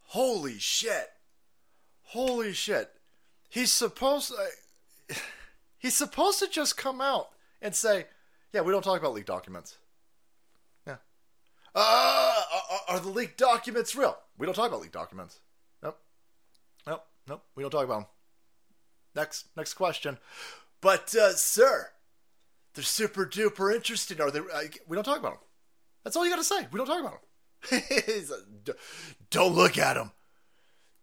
Holy 0.04 0.60
shit! 0.60 1.08
Holy 2.04 2.52
shit! 2.52 2.92
He's 3.48 3.72
supposed 3.72 4.32
uh, 4.32 5.14
he's 5.76 5.96
supposed 5.96 6.38
to 6.38 6.46
just 6.46 6.76
come 6.76 7.00
out 7.00 7.30
and 7.60 7.74
say, 7.74 8.06
"Yeah, 8.52 8.60
we 8.60 8.70
don't 8.70 8.84
talk 8.84 9.00
about 9.00 9.14
leaked 9.14 9.26
documents." 9.26 9.78
Uh, 11.74 12.34
are, 12.88 12.94
are 12.94 13.00
the 13.00 13.08
leaked 13.08 13.38
documents 13.38 13.96
real? 13.96 14.16
We 14.38 14.46
don't 14.46 14.54
talk 14.54 14.68
about 14.68 14.80
leaked 14.80 14.92
documents. 14.92 15.40
Nope. 15.82 15.98
Nope. 16.86 17.04
Nope. 17.28 17.44
We 17.56 17.62
don't 17.62 17.70
talk 17.70 17.84
about 17.84 18.00
them. 18.00 18.06
Next. 19.14 19.46
Next 19.56 19.74
question. 19.74 20.18
But, 20.80 21.14
uh, 21.14 21.32
sir, 21.32 21.88
they're 22.74 22.84
super 22.84 23.26
duper 23.26 23.74
interesting. 23.74 24.20
Are 24.20 24.30
they? 24.30 24.40
we 24.86 24.94
don't 24.94 25.04
talk 25.04 25.18
about 25.18 25.32
them. 25.32 25.40
That's 26.04 26.16
all 26.16 26.24
you 26.24 26.30
got 26.30 26.36
to 26.36 26.44
say. 26.44 26.66
We 26.70 26.78
don't 26.78 26.86
talk 26.86 27.00
about 27.00 27.12
them. 27.12 27.20
don't 29.30 29.54
look 29.54 29.78
at 29.78 29.94
them. 29.94 30.12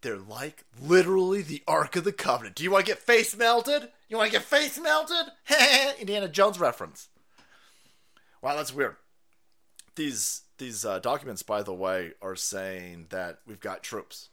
They're 0.02 0.18
like 0.18 0.64
literally 0.82 1.42
the 1.42 1.64
Ark 1.68 1.96
of 1.96 2.04
the 2.04 2.12
Covenant. 2.12 2.56
Do 2.56 2.64
you 2.64 2.72
want 2.72 2.86
to 2.86 2.92
get 2.92 3.00
face 3.00 3.36
melted? 3.38 3.90
You 4.10 4.18
want 4.18 4.32
to 4.32 4.38
get 4.38 4.46
face 4.46 4.80
melted? 4.80 5.32
Indiana 6.00 6.28
Jones 6.28 6.60
reference. 6.60 7.10
Wow, 8.42 8.56
that's 8.56 8.74
weird. 8.74 8.96
These 9.96 10.42
these 10.62 10.86
uh, 10.86 11.00
documents, 11.00 11.44
by 11.44 11.64
the 11.64 11.74
way, 11.74 12.14
are 12.22 12.36
saying 12.36 13.08
that 13.10 13.40
we've 13.46 13.60
got 13.60 13.84
troops, 13.84 14.30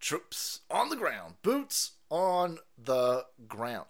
troops 0.00 0.60
on 0.70 0.88
the 0.88 0.96
ground, 0.96 1.34
boots 1.42 1.92
on 2.08 2.58
the 2.82 3.26
ground. 3.46 3.86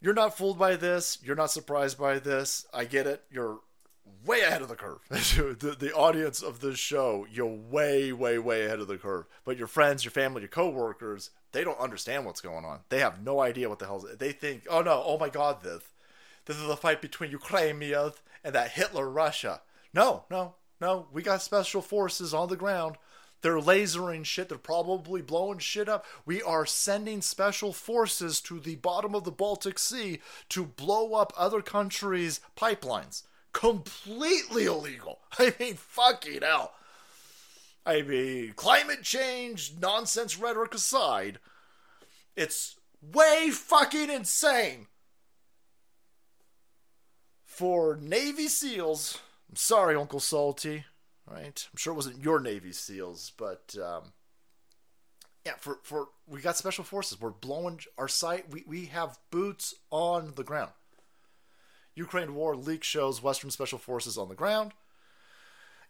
You're 0.00 0.14
not 0.14 0.36
fooled 0.36 0.58
by 0.58 0.76
this. 0.76 1.18
You're 1.22 1.36
not 1.36 1.50
surprised 1.50 1.98
by 1.98 2.18
this. 2.18 2.66
I 2.74 2.84
get 2.84 3.06
it. 3.06 3.24
You're 3.30 3.60
way 4.24 4.40
ahead 4.40 4.62
of 4.62 4.68
the 4.68 4.76
curve. 4.76 5.00
the, 5.08 5.76
the 5.78 5.92
audience 5.94 6.42
of 6.42 6.60
this 6.60 6.78
show, 6.78 7.26
you're 7.30 7.46
way, 7.46 8.12
way, 8.12 8.38
way 8.38 8.64
ahead 8.64 8.80
of 8.80 8.88
the 8.88 8.98
curve. 8.98 9.26
But 9.44 9.58
your 9.58 9.66
friends, 9.66 10.04
your 10.04 10.12
family, 10.12 10.40
your 10.40 10.48
coworkers, 10.48 11.30
they 11.52 11.64
don't 11.64 11.78
understand 11.78 12.24
what's 12.24 12.40
going 12.40 12.64
on. 12.64 12.80
They 12.88 13.00
have 13.00 13.22
no 13.22 13.40
idea 13.40 13.68
what 13.68 13.78
the 13.78 13.86
hell. 13.86 14.06
They 14.18 14.32
think, 14.32 14.66
oh 14.70 14.82
no, 14.82 15.02
oh 15.04 15.18
my 15.18 15.28
God, 15.28 15.62
this, 15.62 15.82
this 16.46 16.56
is 16.56 16.68
a 16.68 16.76
fight 16.76 17.00
between 17.00 17.30
Ukraine 17.30 17.82
and 17.82 18.54
that 18.54 18.72
Hitler 18.72 19.08
Russia. 19.08 19.60
No, 19.94 20.24
no, 20.30 20.56
no. 20.80 21.06
We 21.12 21.22
got 21.22 21.40
special 21.40 21.80
forces 21.80 22.34
on 22.34 22.48
the 22.48 22.56
ground. 22.56 22.96
They're 23.42 23.60
lasering 23.60 24.24
shit. 24.24 24.48
They're 24.48 24.58
probably 24.58 25.22
blowing 25.22 25.58
shit 25.58 25.88
up. 25.88 26.04
We 26.26 26.42
are 26.42 26.66
sending 26.66 27.20
special 27.20 27.72
forces 27.72 28.40
to 28.42 28.58
the 28.58 28.76
bottom 28.76 29.14
of 29.14 29.24
the 29.24 29.30
Baltic 29.30 29.78
Sea 29.78 30.20
to 30.48 30.64
blow 30.64 31.14
up 31.14 31.32
other 31.36 31.60
countries' 31.60 32.40
pipelines. 32.56 33.22
Completely 33.52 34.64
illegal. 34.64 35.20
I 35.38 35.54
mean, 35.60 35.74
fucking 35.74 36.42
hell. 36.42 36.72
I 37.86 38.02
mean, 38.02 38.54
climate 38.56 39.02
change, 39.02 39.74
nonsense 39.78 40.38
rhetoric 40.38 40.74
aside, 40.74 41.38
it's 42.34 42.76
way 43.02 43.50
fucking 43.50 44.08
insane 44.10 44.86
for 47.44 47.96
Navy 48.00 48.48
SEALs. 48.48 49.18
I'm 49.54 49.58
sorry, 49.58 49.94
Uncle 49.94 50.18
Salty. 50.18 50.84
Right? 51.30 51.68
I'm 51.72 51.76
sure 51.76 51.92
it 51.92 51.96
wasn't 51.96 52.24
your 52.24 52.40
Navy 52.40 52.72
SEALs, 52.72 53.30
but 53.36 53.76
um, 53.80 54.12
yeah, 55.46 55.52
for 55.60 55.78
for 55.84 56.08
we 56.26 56.40
got 56.40 56.56
special 56.56 56.82
forces. 56.82 57.20
We're 57.20 57.30
blowing 57.30 57.78
our 57.96 58.08
site. 58.08 58.50
We 58.50 58.64
we 58.66 58.86
have 58.86 59.16
boots 59.30 59.76
on 59.92 60.32
the 60.34 60.42
ground. 60.42 60.72
Ukraine 61.94 62.34
war 62.34 62.56
leak 62.56 62.82
shows 62.82 63.22
Western 63.22 63.52
special 63.52 63.78
forces 63.78 64.18
on 64.18 64.28
the 64.28 64.34
ground. 64.34 64.72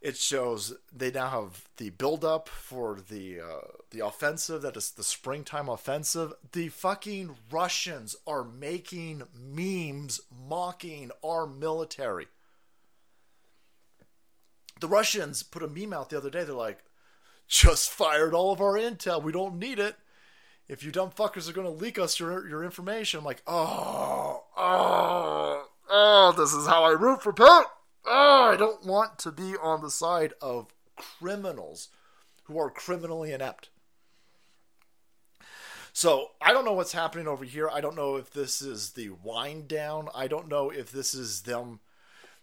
It 0.03 0.19
shows 0.19 0.74
they 0.95 1.11
now 1.11 1.31
have 1.31 1.65
the 1.78 1.89
buildup 1.89 2.51
for 2.51 3.01
the 3.01 3.41
uh, 3.41 3.69
the 3.93 4.05
offensive 4.05 4.61
that 4.61 4.77
is 4.77 4.91
the 4.91 5.03
springtime 5.03 5.70
offensive. 5.70 6.35
The 6.53 6.69
fucking 6.69 7.35
Russians 7.51 8.15
are 8.27 8.45
making 8.45 9.23
memes 9.35 10.20
mocking 10.47 11.12
our 11.24 11.47
military. 11.47 12.27
The 14.81 14.89
Russians 14.89 15.43
put 15.43 15.63
a 15.63 15.69
meme 15.69 15.93
out 15.93 16.11
the 16.11 16.19
other 16.19 16.31
day. 16.31 16.45
They're 16.45 16.55
like, 16.55 16.85
"Just 17.49 17.91
fired 17.91 18.35
all 18.35 18.53
of 18.53 18.61
our 18.61 18.75
intel. 18.75 19.23
We 19.23 19.33
don't 19.33 19.59
need 19.59 19.79
it. 19.79 19.97
If 20.69 20.83
you 20.83 20.91
dumb 20.91 21.11
fuckers 21.11 21.49
are 21.49 21.53
going 21.53 21.67
to 21.67 21.83
leak 21.83 21.99
us 21.99 22.19
your 22.19 22.47
your 22.49 22.65
information." 22.65 23.19
I'm 23.19 23.25
like, 23.25 23.43
"Oh, 23.47 24.45
oh, 24.57 25.69
oh! 25.89 26.33
This 26.33 26.53
is 26.53 26.67
how 26.67 26.85
I 26.85 26.91
root 26.91 27.23
for 27.23 27.33
Putin." 27.33 27.67
oh, 28.07 28.51
I 28.53 28.57
don't 28.57 28.85
want 28.85 29.19
to 29.21 29.33
be 29.33 29.57
on 29.57 29.83
the 29.83 29.91
side 29.91 30.35
of 30.41 30.75
criminals 30.97 31.89
who 32.45 32.59
are 32.59 32.71
criminally 32.71 33.33
inept. 33.33 33.71
So 35.93 36.33
I 36.41 36.53
don't 36.53 36.65
know 36.65 36.73
what's 36.73 36.93
happening 36.93 37.29
over 37.29 37.45
here. 37.45 37.69
I 37.71 37.81
don't 37.81 37.97
know 37.97 38.17
if 38.17 38.31
this 38.31 38.61
is 38.61 38.91
the 38.91 39.11
wind 39.11 39.69
down. 39.69 40.09
I 40.15 40.27
don't 40.27 40.49
know 40.49 40.71
if 40.71 40.91
this 40.91 41.15
is 41.15 41.43
them. 41.43 41.81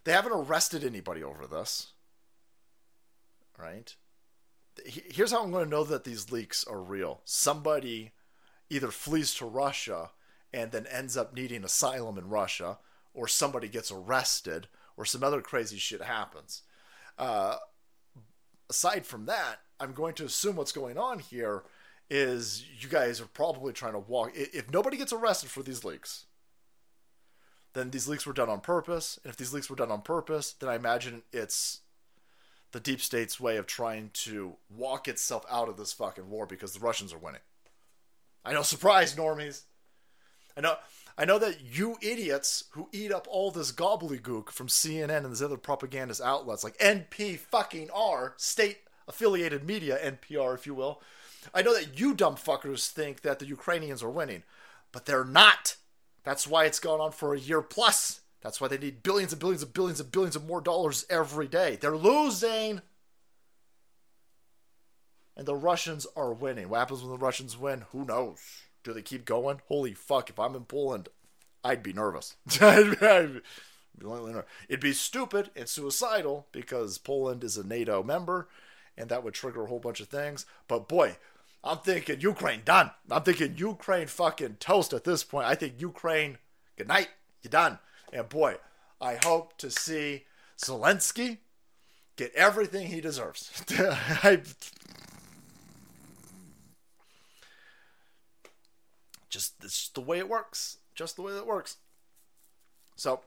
They 0.04 0.12
haven't 0.12 0.32
arrested 0.32 0.84
anybody 0.84 1.22
over 1.22 1.46
this. 1.46 1.88
Right? 3.58 3.94
Here's 4.84 5.32
how 5.32 5.42
I'm 5.42 5.50
going 5.50 5.64
to 5.64 5.70
know 5.70 5.84
that 5.84 6.04
these 6.04 6.32
leaks 6.32 6.64
are 6.64 6.80
real. 6.80 7.20
Somebody 7.24 8.12
either 8.70 8.90
flees 8.90 9.34
to 9.34 9.44
Russia 9.44 10.10
and 10.52 10.72
then 10.72 10.86
ends 10.86 11.16
up 11.16 11.34
needing 11.34 11.64
asylum 11.64 12.18
in 12.18 12.28
Russia, 12.28 12.78
or 13.14 13.28
somebody 13.28 13.68
gets 13.68 13.90
arrested, 13.90 14.68
or 14.96 15.04
some 15.04 15.22
other 15.22 15.40
crazy 15.40 15.78
shit 15.78 16.02
happens. 16.02 16.62
Uh, 17.18 17.56
aside 18.68 19.06
from 19.06 19.26
that, 19.26 19.60
I'm 19.78 19.92
going 19.92 20.14
to 20.14 20.24
assume 20.24 20.56
what's 20.56 20.72
going 20.72 20.98
on 20.98 21.18
here 21.18 21.64
is 22.10 22.64
you 22.78 22.88
guys 22.88 23.20
are 23.20 23.26
probably 23.26 23.72
trying 23.72 23.94
to 23.94 23.98
walk. 23.98 24.32
If 24.34 24.70
nobody 24.70 24.96
gets 24.96 25.12
arrested 25.12 25.50
for 25.50 25.62
these 25.62 25.84
leaks, 25.84 26.26
then 27.72 27.90
these 27.90 28.08
leaks 28.08 28.26
were 28.26 28.32
done 28.32 28.50
on 28.50 28.60
purpose. 28.60 29.18
And 29.22 29.30
if 29.30 29.36
these 29.36 29.52
leaks 29.52 29.70
were 29.70 29.76
done 29.76 29.90
on 29.90 30.02
purpose, 30.02 30.52
then 30.52 30.68
I 30.68 30.74
imagine 30.74 31.22
it's 31.32 31.80
the 32.72 32.80
deep 32.80 33.00
state's 33.00 33.38
way 33.38 33.56
of 33.56 33.66
trying 33.66 34.10
to 34.14 34.54
walk 34.74 35.08
itself 35.08 35.44
out 35.50 35.68
of 35.68 35.76
this 35.76 35.92
fucking 35.92 36.28
war 36.28 36.46
because 36.46 36.72
the 36.72 36.80
Russians 36.80 37.12
are 37.12 37.18
winning. 37.18 37.40
I 38.44 38.52
know, 38.52 38.62
surprise, 38.62 39.14
normies. 39.14 39.62
I 40.56 40.60
know. 40.60 40.76
I 41.16 41.26
know 41.26 41.38
that 41.38 41.60
you 41.60 41.98
idiots 42.00 42.64
who 42.70 42.88
eat 42.90 43.12
up 43.12 43.26
all 43.30 43.50
this 43.50 43.70
gobbledygook 43.70 44.50
from 44.50 44.68
CNN 44.68 45.18
and 45.18 45.30
these 45.30 45.42
other 45.42 45.58
propagandist 45.58 46.22
outlets 46.22 46.64
like 46.64 46.78
NP 46.78 47.38
fucking 47.38 47.90
R, 47.94 48.32
state 48.38 48.78
affiliated 49.06 49.62
media, 49.62 49.98
NPR, 50.02 50.54
if 50.54 50.66
you 50.66 50.74
will. 50.74 51.02
I 51.52 51.60
know 51.60 51.74
that 51.74 52.00
you 52.00 52.14
dumb 52.14 52.36
fuckers 52.36 52.88
think 52.88 53.20
that 53.22 53.40
the 53.40 53.46
Ukrainians 53.46 54.02
are 54.02 54.10
winning, 54.10 54.42
but 54.90 55.04
they're 55.04 55.24
not. 55.24 55.76
That's 56.24 56.46
why 56.46 56.64
it's 56.64 56.80
gone 56.80 57.00
on 57.00 57.12
for 57.12 57.34
a 57.34 57.38
year 57.38 57.60
plus. 57.60 58.21
That's 58.42 58.60
why 58.60 58.68
they 58.68 58.78
need 58.78 59.02
billions 59.02 59.32
and 59.32 59.40
billions 59.40 59.62
and 59.62 59.72
billions 59.72 60.00
and 60.00 60.10
billions 60.10 60.36
of 60.36 60.46
more 60.46 60.60
dollars 60.60 61.06
every 61.08 61.48
day. 61.48 61.78
They're 61.80 61.96
losing. 61.96 62.82
And 65.36 65.46
the 65.46 65.54
Russians 65.54 66.06
are 66.16 66.32
winning. 66.32 66.68
What 66.68 66.80
happens 66.80 67.02
when 67.02 67.10
the 67.10 67.18
Russians 67.18 67.56
win? 67.56 67.84
Who 67.92 68.04
knows? 68.04 68.38
Do 68.84 68.92
they 68.92 69.02
keep 69.02 69.24
going? 69.24 69.60
Holy 69.68 69.94
fuck! 69.94 70.28
If 70.28 70.38
I'm 70.38 70.56
in 70.56 70.64
Poland, 70.64 71.08
I'd 71.64 71.82
be 71.82 71.92
nervous. 71.92 72.36
It'd 72.60 73.42
be 74.80 74.92
stupid 74.92 75.50
and 75.54 75.68
suicidal 75.68 76.46
because 76.50 76.98
Poland 76.98 77.44
is 77.44 77.56
a 77.56 77.66
NATO 77.66 78.02
member, 78.02 78.48
and 78.96 79.08
that 79.08 79.22
would 79.22 79.34
trigger 79.34 79.64
a 79.64 79.68
whole 79.68 79.78
bunch 79.78 80.00
of 80.00 80.08
things. 80.08 80.46
But 80.66 80.88
boy, 80.88 81.16
I'm 81.62 81.78
thinking 81.78 82.20
Ukraine 82.20 82.62
done. 82.64 82.90
I'm 83.08 83.22
thinking 83.22 83.54
Ukraine 83.56 84.08
fucking 84.08 84.56
toast 84.58 84.92
at 84.92 85.04
this 85.04 85.22
point. 85.22 85.46
I 85.46 85.54
think 85.54 85.74
Ukraine, 85.80 86.38
good 86.76 86.88
night, 86.88 87.08
you 87.42 87.50
done. 87.50 87.78
And 88.12 88.28
boy, 88.28 88.56
I 89.00 89.18
hope 89.22 89.56
to 89.58 89.70
see 89.70 90.24
Zelensky 90.58 91.38
get 92.16 92.32
everything 92.34 92.88
he 92.88 93.00
deserves. 93.00 93.50
I, 93.70 94.42
just 99.30 99.54
it's 99.64 99.78
just 99.78 99.94
the 99.94 100.02
way 100.02 100.18
it 100.18 100.28
works. 100.28 100.78
Just 100.94 101.16
the 101.16 101.22
way 101.22 101.32
that 101.32 101.46
works. 101.46 101.78
So 102.96 103.20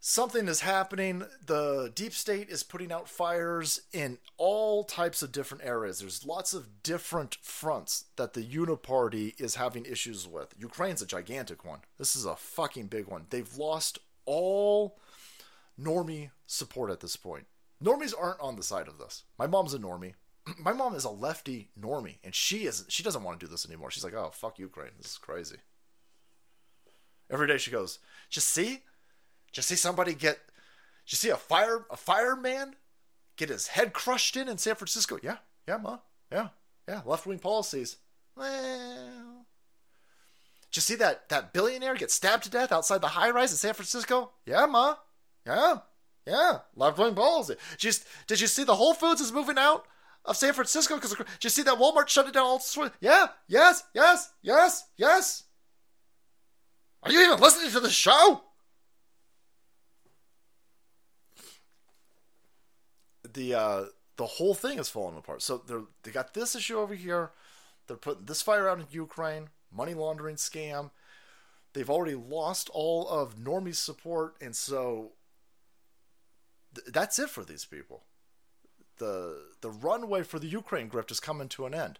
something 0.00 0.48
is 0.48 0.60
happening. 0.60 1.24
The 1.44 1.92
deep 1.94 2.12
state 2.12 2.48
is 2.48 2.62
putting 2.62 2.92
out 2.92 3.08
fires 3.08 3.82
in 3.92 4.18
all 4.36 4.84
types 4.84 5.22
of 5.22 5.32
different 5.32 5.64
areas. 5.64 5.98
There's 5.98 6.26
lots 6.26 6.54
of 6.54 6.82
different 6.82 7.36
fronts 7.42 8.04
that 8.16 8.34
the 8.34 8.44
Uniparty 8.44 9.40
is 9.40 9.56
having 9.56 9.84
issues 9.84 10.26
with. 10.26 10.54
Ukraine's 10.58 11.02
a 11.02 11.06
gigantic 11.06 11.64
one. 11.64 11.80
This 11.98 12.16
is 12.16 12.24
a 12.24 12.36
fucking 12.36 12.86
big 12.86 13.06
one. 13.06 13.26
They've 13.30 13.56
lost 13.56 13.98
all 14.24 14.98
normie 15.80 16.30
support 16.46 16.90
at 16.90 17.00
this 17.00 17.16
point. 17.16 17.46
Normies 17.82 18.14
aren't 18.18 18.40
on 18.40 18.56
the 18.56 18.62
side 18.62 18.88
of 18.88 18.98
this. 18.98 19.22
My 19.38 19.46
mom's 19.46 19.74
a 19.74 19.78
normie 19.78 20.14
my 20.58 20.72
mom 20.72 20.94
is 20.94 21.04
a 21.04 21.10
lefty 21.10 21.70
normie, 21.80 22.18
and 22.24 22.34
she 22.34 22.66
is 22.66 22.84
she 22.88 23.02
doesn't 23.02 23.22
want 23.22 23.38
to 23.38 23.46
do 23.46 23.50
this 23.50 23.66
anymore. 23.66 23.90
She's 23.90 24.04
like, 24.04 24.14
oh 24.14 24.30
fuck 24.32 24.58
Ukraine, 24.58 24.92
this 24.98 25.12
is 25.12 25.18
crazy. 25.18 25.56
Every 27.30 27.46
day 27.46 27.58
she 27.58 27.70
goes, 27.70 27.98
just 28.30 28.48
see, 28.48 28.84
just 29.52 29.68
see 29.68 29.76
somebody 29.76 30.14
get, 30.14 30.38
just 31.04 31.22
see 31.22 31.30
a 31.30 31.36
fire 31.36 31.86
a 31.90 31.96
fireman 31.96 32.76
get 33.36 33.48
his 33.48 33.68
head 33.68 33.92
crushed 33.92 34.36
in 34.36 34.48
in 34.48 34.58
San 34.58 34.74
Francisco. 34.74 35.18
Yeah, 35.22 35.38
yeah, 35.66 35.76
ma, 35.78 35.98
yeah, 36.30 36.48
yeah, 36.88 37.02
left 37.04 37.26
wing 37.26 37.38
policies. 37.38 37.96
Well, 38.36 39.46
did 40.70 40.76
you 40.76 40.82
see 40.82 40.94
that 40.96 41.28
that 41.28 41.52
billionaire 41.52 41.94
get 41.94 42.10
stabbed 42.10 42.44
to 42.44 42.50
death 42.50 42.72
outside 42.72 43.00
the 43.00 43.08
high 43.08 43.30
rise 43.30 43.50
in 43.52 43.58
San 43.58 43.74
Francisco? 43.74 44.32
Yeah, 44.46 44.66
ma, 44.66 44.96
yeah, 45.46 45.78
yeah, 46.26 46.58
left 46.76 46.98
wing 46.98 47.14
policy. 47.14 47.56
Just 47.76 48.06
did 48.26 48.40
you 48.40 48.46
see 48.46 48.64
the 48.64 48.76
Whole 48.76 48.94
Foods 48.94 49.20
is 49.20 49.32
moving 49.32 49.58
out? 49.58 49.86
of 50.24 50.36
San 50.36 50.52
Francisco 50.52 50.94
because 50.94 51.14
did 51.14 51.44
you 51.44 51.50
see 51.50 51.62
that 51.62 51.78
Walmart 51.78 52.08
shut 52.08 52.26
it 52.26 52.34
down 52.34 52.44
all 52.44 52.58
the 52.58 52.92
Yeah, 53.00 53.28
yes, 53.46 53.84
yes, 53.94 54.30
yes, 54.42 54.84
yes. 54.96 55.44
Are 57.02 57.10
you 57.10 57.24
even 57.24 57.40
listening 57.40 57.70
to 57.72 57.80
the 57.80 57.90
show? 57.90 58.42
The 63.32 63.54
uh 63.54 63.84
the 64.16 64.26
whole 64.26 64.54
thing 64.54 64.78
is 64.78 64.88
falling 64.88 65.16
apart. 65.16 65.42
So 65.42 65.58
they 65.58 65.74
they 66.02 66.10
got 66.10 66.34
this 66.34 66.54
issue 66.54 66.78
over 66.78 66.94
here. 66.94 67.30
They're 67.86 67.96
putting 67.96 68.26
this 68.26 68.42
fire 68.42 68.68
out 68.68 68.78
in 68.78 68.86
Ukraine, 68.90 69.48
money 69.74 69.94
laundering 69.94 70.36
scam. 70.36 70.90
They've 71.72 71.88
already 71.88 72.14
lost 72.14 72.70
all 72.72 73.08
of 73.08 73.36
Normie's 73.38 73.78
support, 73.78 74.36
and 74.40 74.56
so 74.56 75.12
th- 76.74 76.88
that's 76.88 77.18
it 77.18 77.30
for 77.30 77.44
these 77.44 77.64
people 77.64 78.04
the 78.98 79.36
the 79.60 79.70
runway 79.70 80.22
for 80.22 80.38
the 80.38 80.46
Ukraine 80.46 80.90
grift 80.90 81.10
is 81.10 81.20
coming 81.20 81.48
to 81.50 81.66
an 81.66 81.74
end. 81.74 81.98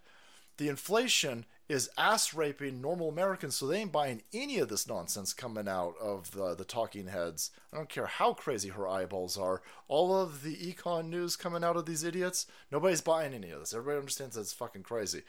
The 0.57 0.69
inflation 0.69 1.45
is 1.69 1.89
ass 1.99 2.33
raping 2.33 2.81
normal 2.81 3.09
Americans, 3.09 3.55
so 3.55 3.67
they 3.67 3.77
ain't 3.77 3.91
buying 3.91 4.23
any 4.33 4.57
of 4.57 4.69
this 4.69 4.87
nonsense 4.87 5.33
coming 5.33 5.67
out 5.67 5.93
of 6.01 6.31
the, 6.31 6.55
the 6.55 6.65
talking 6.65 7.07
heads. 7.07 7.51
I 7.71 7.77
don't 7.77 7.87
care 7.87 8.07
how 8.07 8.33
crazy 8.33 8.69
her 8.69 8.87
eyeballs 8.87 9.37
are. 9.37 9.61
All 9.87 10.19
of 10.19 10.41
the 10.41 10.55
econ 10.55 11.09
news 11.09 11.35
coming 11.35 11.63
out 11.63 11.77
of 11.77 11.85
these 11.85 12.03
idiots, 12.03 12.47
nobody's 12.71 13.01
buying 13.01 13.35
any 13.35 13.51
of 13.51 13.59
this. 13.59 13.73
Everybody 13.73 13.99
understands 13.99 14.35
that 14.35 14.41
it's 14.41 14.51
fucking 14.51 14.81
crazy. 14.81 15.21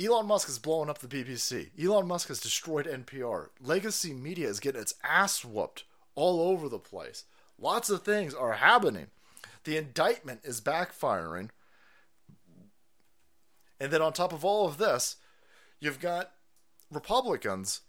Elon 0.00 0.26
Musk 0.26 0.48
is 0.48 0.60
blowing 0.60 0.88
up 0.88 1.00
the 1.00 1.08
BBC. 1.08 1.70
Elon 1.82 2.06
Musk 2.06 2.28
has 2.28 2.40
destroyed 2.40 2.86
NPR. 2.86 3.48
Legacy 3.60 4.14
media 4.14 4.48
is 4.48 4.60
getting 4.60 4.80
its 4.80 4.94
ass 5.02 5.44
whooped 5.44 5.82
all 6.14 6.40
over 6.40 6.68
the 6.68 6.78
place. 6.78 7.24
Lots 7.58 7.90
of 7.90 8.02
things 8.02 8.32
are 8.32 8.54
happening. 8.54 9.08
The 9.64 9.76
indictment 9.76 10.40
is 10.44 10.60
backfiring. 10.60 11.50
And 13.80 13.92
then 13.92 14.00
on 14.00 14.12
top 14.12 14.32
of 14.32 14.44
all 14.44 14.66
of 14.66 14.78
this, 14.78 15.16
you've 15.80 16.00
got 16.00 16.32
Republicans 16.90 17.80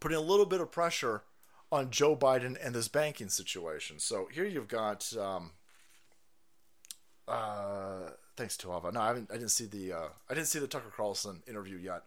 putting 0.00 0.18
a 0.18 0.20
little 0.20 0.46
bit 0.46 0.60
of 0.60 0.70
pressure 0.70 1.22
on 1.70 1.90
Joe 1.90 2.16
Biden 2.16 2.56
and 2.62 2.74
this 2.74 2.88
banking 2.88 3.28
situation. 3.28 3.98
So 3.98 4.28
here 4.32 4.44
you've 4.44 4.68
got, 4.68 5.14
um, 5.16 5.52
uh, 7.26 8.10
thanks 8.36 8.56
to 8.58 8.74
Ava. 8.74 8.92
No, 8.92 9.00
I 9.00 9.08
haven't. 9.08 9.30
I 9.30 9.34
didn't 9.34 9.50
see 9.50 9.66
the. 9.66 9.92
Uh, 9.92 10.08
I 10.28 10.34
didn't 10.34 10.48
see 10.48 10.58
the 10.58 10.66
Tucker 10.66 10.92
Carlson 10.94 11.42
interview 11.48 11.78
yet. 11.78 12.02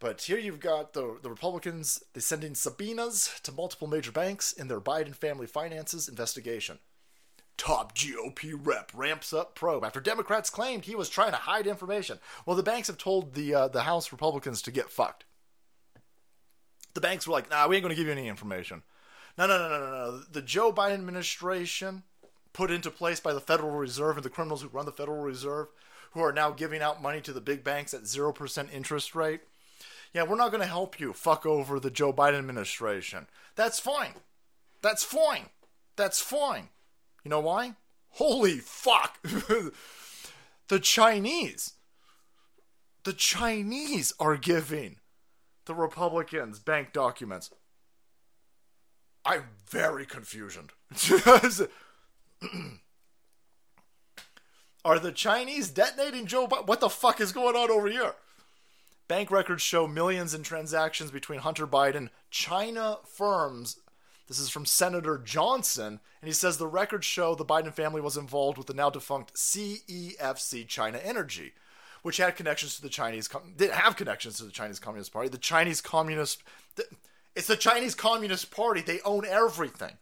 But 0.00 0.22
here 0.22 0.38
you've 0.38 0.60
got 0.60 0.92
the 0.92 1.18
the 1.22 1.30
Republicans. 1.30 2.02
They 2.14 2.20
sending 2.20 2.54
subpoenas 2.54 3.40
to 3.42 3.52
multiple 3.52 3.86
major 3.86 4.12
banks 4.12 4.52
in 4.52 4.68
their 4.68 4.80
Biden 4.80 5.14
family 5.14 5.46
finances 5.46 6.08
investigation. 6.08 6.78
Top 7.56 7.96
GOP 7.96 8.52
rep 8.54 8.90
ramps 8.94 9.32
up 9.32 9.54
probe 9.54 9.84
after 9.84 10.00
Democrats 10.00 10.50
claimed 10.50 10.84
he 10.84 10.96
was 10.96 11.08
trying 11.08 11.30
to 11.30 11.36
hide 11.36 11.66
information. 11.66 12.18
Well, 12.44 12.56
the 12.56 12.64
banks 12.64 12.88
have 12.88 12.98
told 12.98 13.34
the 13.34 13.54
uh, 13.54 13.68
the 13.68 13.82
House 13.82 14.10
Republicans 14.10 14.60
to 14.62 14.72
get 14.72 14.90
fucked. 14.90 15.24
The 16.94 17.00
banks 17.00 17.26
were 17.26 17.32
like, 17.32 17.50
"Nah, 17.50 17.68
we 17.68 17.76
ain't 17.76 17.84
going 17.84 17.94
to 17.94 17.96
give 17.96 18.06
you 18.06 18.12
any 18.12 18.28
information." 18.28 18.82
No, 19.38 19.46
no, 19.46 19.56
no, 19.56 19.68
no, 19.68 19.78
no, 19.78 19.90
no. 19.90 20.18
The 20.18 20.42
Joe 20.42 20.72
Biden 20.72 20.94
administration, 20.94 22.02
put 22.52 22.70
into 22.70 22.90
place 22.90 23.20
by 23.20 23.32
the 23.32 23.40
Federal 23.40 23.72
Reserve 23.72 24.16
and 24.16 24.24
the 24.24 24.30
criminals 24.30 24.62
who 24.62 24.68
run 24.68 24.86
the 24.86 24.92
Federal 24.92 25.22
Reserve, 25.22 25.68
who 26.12 26.20
are 26.20 26.32
now 26.32 26.50
giving 26.50 26.82
out 26.82 27.02
money 27.02 27.20
to 27.20 27.32
the 27.32 27.40
big 27.40 27.62
banks 27.62 27.94
at 27.94 28.06
zero 28.06 28.32
percent 28.32 28.70
interest 28.72 29.14
rate. 29.14 29.42
Yeah, 30.12 30.24
we're 30.24 30.36
not 30.36 30.50
going 30.50 30.60
to 30.60 30.68
help 30.68 30.98
you 30.98 31.12
fuck 31.12 31.46
over 31.46 31.78
the 31.78 31.90
Joe 31.90 32.12
Biden 32.12 32.38
administration. 32.38 33.26
That's 33.54 33.78
fine. 33.80 34.14
That's 34.82 35.04
fine. 35.04 35.50
That's 35.96 36.20
fine. 36.20 36.68
You 37.24 37.30
know 37.30 37.40
why? 37.40 37.74
Holy 38.10 38.58
fuck. 38.58 39.18
the 40.68 40.78
Chinese. 40.80 41.72
The 43.04 43.12
Chinese 43.12 44.12
are 44.20 44.36
giving 44.36 44.96
the 45.66 45.74
Republicans 45.74 46.58
bank 46.58 46.92
documents. 46.92 47.50
I'm 49.24 49.44
very 49.68 50.04
confused. 50.06 50.58
are 54.84 54.98
the 54.98 55.12
Chinese 55.12 55.70
detonating 55.70 56.26
Joe 56.26 56.46
Biden? 56.46 56.66
What 56.66 56.80
the 56.80 56.90
fuck 56.90 57.20
is 57.20 57.32
going 57.32 57.56
on 57.56 57.70
over 57.70 57.88
here? 57.88 58.14
Bank 59.08 59.30
records 59.30 59.62
show 59.62 59.86
millions 59.86 60.34
in 60.34 60.42
transactions 60.42 61.10
between 61.10 61.40
Hunter 61.40 61.66
Biden, 61.66 62.10
China 62.30 62.98
firms. 63.04 63.80
This 64.26 64.38
is 64.38 64.48
from 64.48 64.64
Senator 64.64 65.18
Johnson, 65.18 66.00
and 66.20 66.26
he 66.26 66.32
says 66.32 66.56
the 66.56 66.66
records 66.66 67.04
show 67.04 67.34
the 67.34 67.44
Biden 67.44 67.72
family 67.72 68.00
was 68.00 68.16
involved 68.16 68.56
with 68.56 68.66
the 68.66 68.74
now 68.74 68.90
defunct 68.90 69.34
CEFC 69.34 70.66
China 70.66 70.98
Energy, 70.98 71.52
which 72.02 72.16
had 72.16 72.36
connections 72.36 72.76
to 72.76 72.82
the 72.82 72.88
Chinese, 72.88 73.28
didn't 73.56 73.74
have 73.74 73.96
connections 73.96 74.38
to 74.38 74.44
the 74.44 74.50
Chinese 74.50 74.78
Communist 74.78 75.12
Party. 75.12 75.28
The 75.28 75.38
Chinese 75.38 75.80
Communist, 75.80 76.42
it's 77.36 77.48
the 77.48 77.56
Chinese 77.56 77.94
Communist 77.94 78.50
Party. 78.50 78.80
They 78.80 79.00
own 79.04 79.26
everything. 79.26 79.98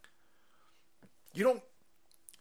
You 1.34 1.44
don't, 1.44 1.62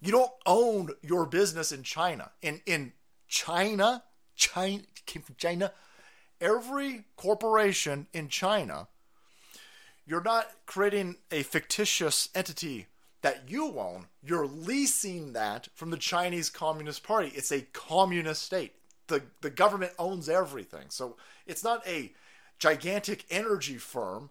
you 0.02 0.12
don't 0.12 0.32
own 0.46 0.90
your 1.02 1.26
business 1.26 1.72
in 1.72 1.84
China. 1.84 2.32
In 2.42 2.62
in 2.66 2.94
China, 3.28 4.04
China 4.36 4.84
came 5.06 5.22
from 5.24 5.36
China 5.38 5.72
every 6.42 7.06
corporation 7.16 8.08
in 8.12 8.28
China, 8.28 8.88
you're 10.06 10.24
not 10.24 10.48
creating 10.66 11.18
a 11.32 11.44
fictitious 11.44 12.30
entity 12.34 12.88
that 13.22 13.50
you 13.50 13.80
own. 13.80 14.08
You're 14.24 14.48
leasing 14.48 15.34
that 15.34 15.68
from 15.76 15.92
the 15.92 15.98
Chinese 15.98 16.50
Communist 16.50 17.04
Party. 17.04 17.32
It's 17.36 17.52
a 17.52 17.62
communist 17.74 18.42
state. 18.42 18.74
The, 19.08 19.22
the 19.42 19.50
government 19.50 19.94
owns 20.00 20.30
everything. 20.30 20.86
So 20.90 21.18
it's 21.46 21.64
not 21.64 21.86
a 21.88 22.14
gigantic 22.58 23.26
energy 23.30 23.78
firm 23.78 24.30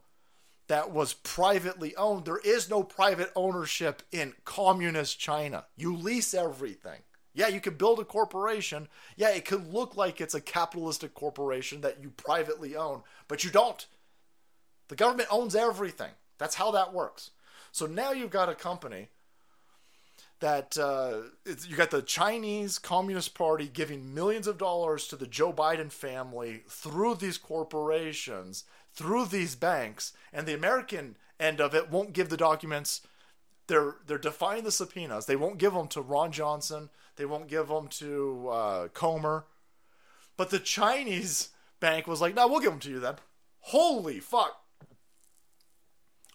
that 0.68 0.90
was 0.90 1.14
privately 1.14 1.96
owned. 1.96 2.24
There 2.24 2.40
is 2.44 2.70
no 2.70 2.82
private 2.82 3.30
ownership 3.34 4.02
in 4.12 4.34
communist 4.44 5.18
China. 5.18 5.66
You 5.76 5.96
lease 5.96 6.32
everything. 6.32 7.00
Yeah, 7.34 7.48
you 7.48 7.60
could 7.60 7.78
build 7.78 8.00
a 8.00 8.04
corporation. 8.04 8.88
Yeah, 9.16 9.30
it 9.30 9.44
could 9.44 9.72
look 9.72 9.96
like 9.96 10.20
it's 10.20 10.34
a 10.34 10.40
capitalistic 10.40 11.14
corporation 11.14 11.80
that 11.82 12.02
you 12.02 12.10
privately 12.10 12.76
own, 12.76 13.02
but 13.28 13.44
you 13.44 13.50
don't. 13.50 13.86
The 14.90 14.96
government 14.96 15.28
owns 15.30 15.54
everything. 15.54 16.10
That's 16.36 16.56
how 16.56 16.72
that 16.72 16.92
works. 16.92 17.30
So 17.70 17.86
now 17.86 18.10
you've 18.10 18.32
got 18.32 18.48
a 18.48 18.56
company 18.56 19.08
that 20.40 20.76
uh, 20.76 21.28
you 21.68 21.76
got 21.76 21.92
the 21.92 22.02
Chinese 22.02 22.76
Communist 22.76 23.32
Party 23.34 23.70
giving 23.72 24.12
millions 24.12 24.48
of 24.48 24.58
dollars 24.58 25.06
to 25.06 25.16
the 25.16 25.28
Joe 25.28 25.52
Biden 25.52 25.92
family 25.92 26.62
through 26.68 27.14
these 27.14 27.38
corporations, 27.38 28.64
through 28.92 29.26
these 29.26 29.54
banks, 29.54 30.12
and 30.32 30.44
the 30.44 30.54
American 30.54 31.14
end 31.38 31.60
of 31.60 31.72
it 31.72 31.88
won't 31.88 32.12
give 32.12 32.28
the 32.28 32.36
documents. 32.36 33.02
They're 33.68 33.94
they're 34.08 34.18
defying 34.18 34.64
the 34.64 34.72
subpoenas. 34.72 35.26
They 35.26 35.36
won't 35.36 35.58
give 35.58 35.72
them 35.72 35.86
to 35.88 36.00
Ron 36.00 36.32
Johnson. 36.32 36.90
They 37.14 37.26
won't 37.26 37.46
give 37.46 37.68
them 37.68 37.86
to 37.86 38.48
uh, 38.48 38.88
Comer. 38.88 39.44
But 40.36 40.50
the 40.50 40.58
Chinese 40.58 41.50
bank 41.78 42.08
was 42.08 42.20
like, 42.20 42.34
no, 42.34 42.48
we'll 42.48 42.58
give 42.58 42.72
them 42.72 42.80
to 42.80 42.90
you 42.90 42.98
then. 42.98 43.16
Holy 43.60 44.18
fuck. 44.18 44.60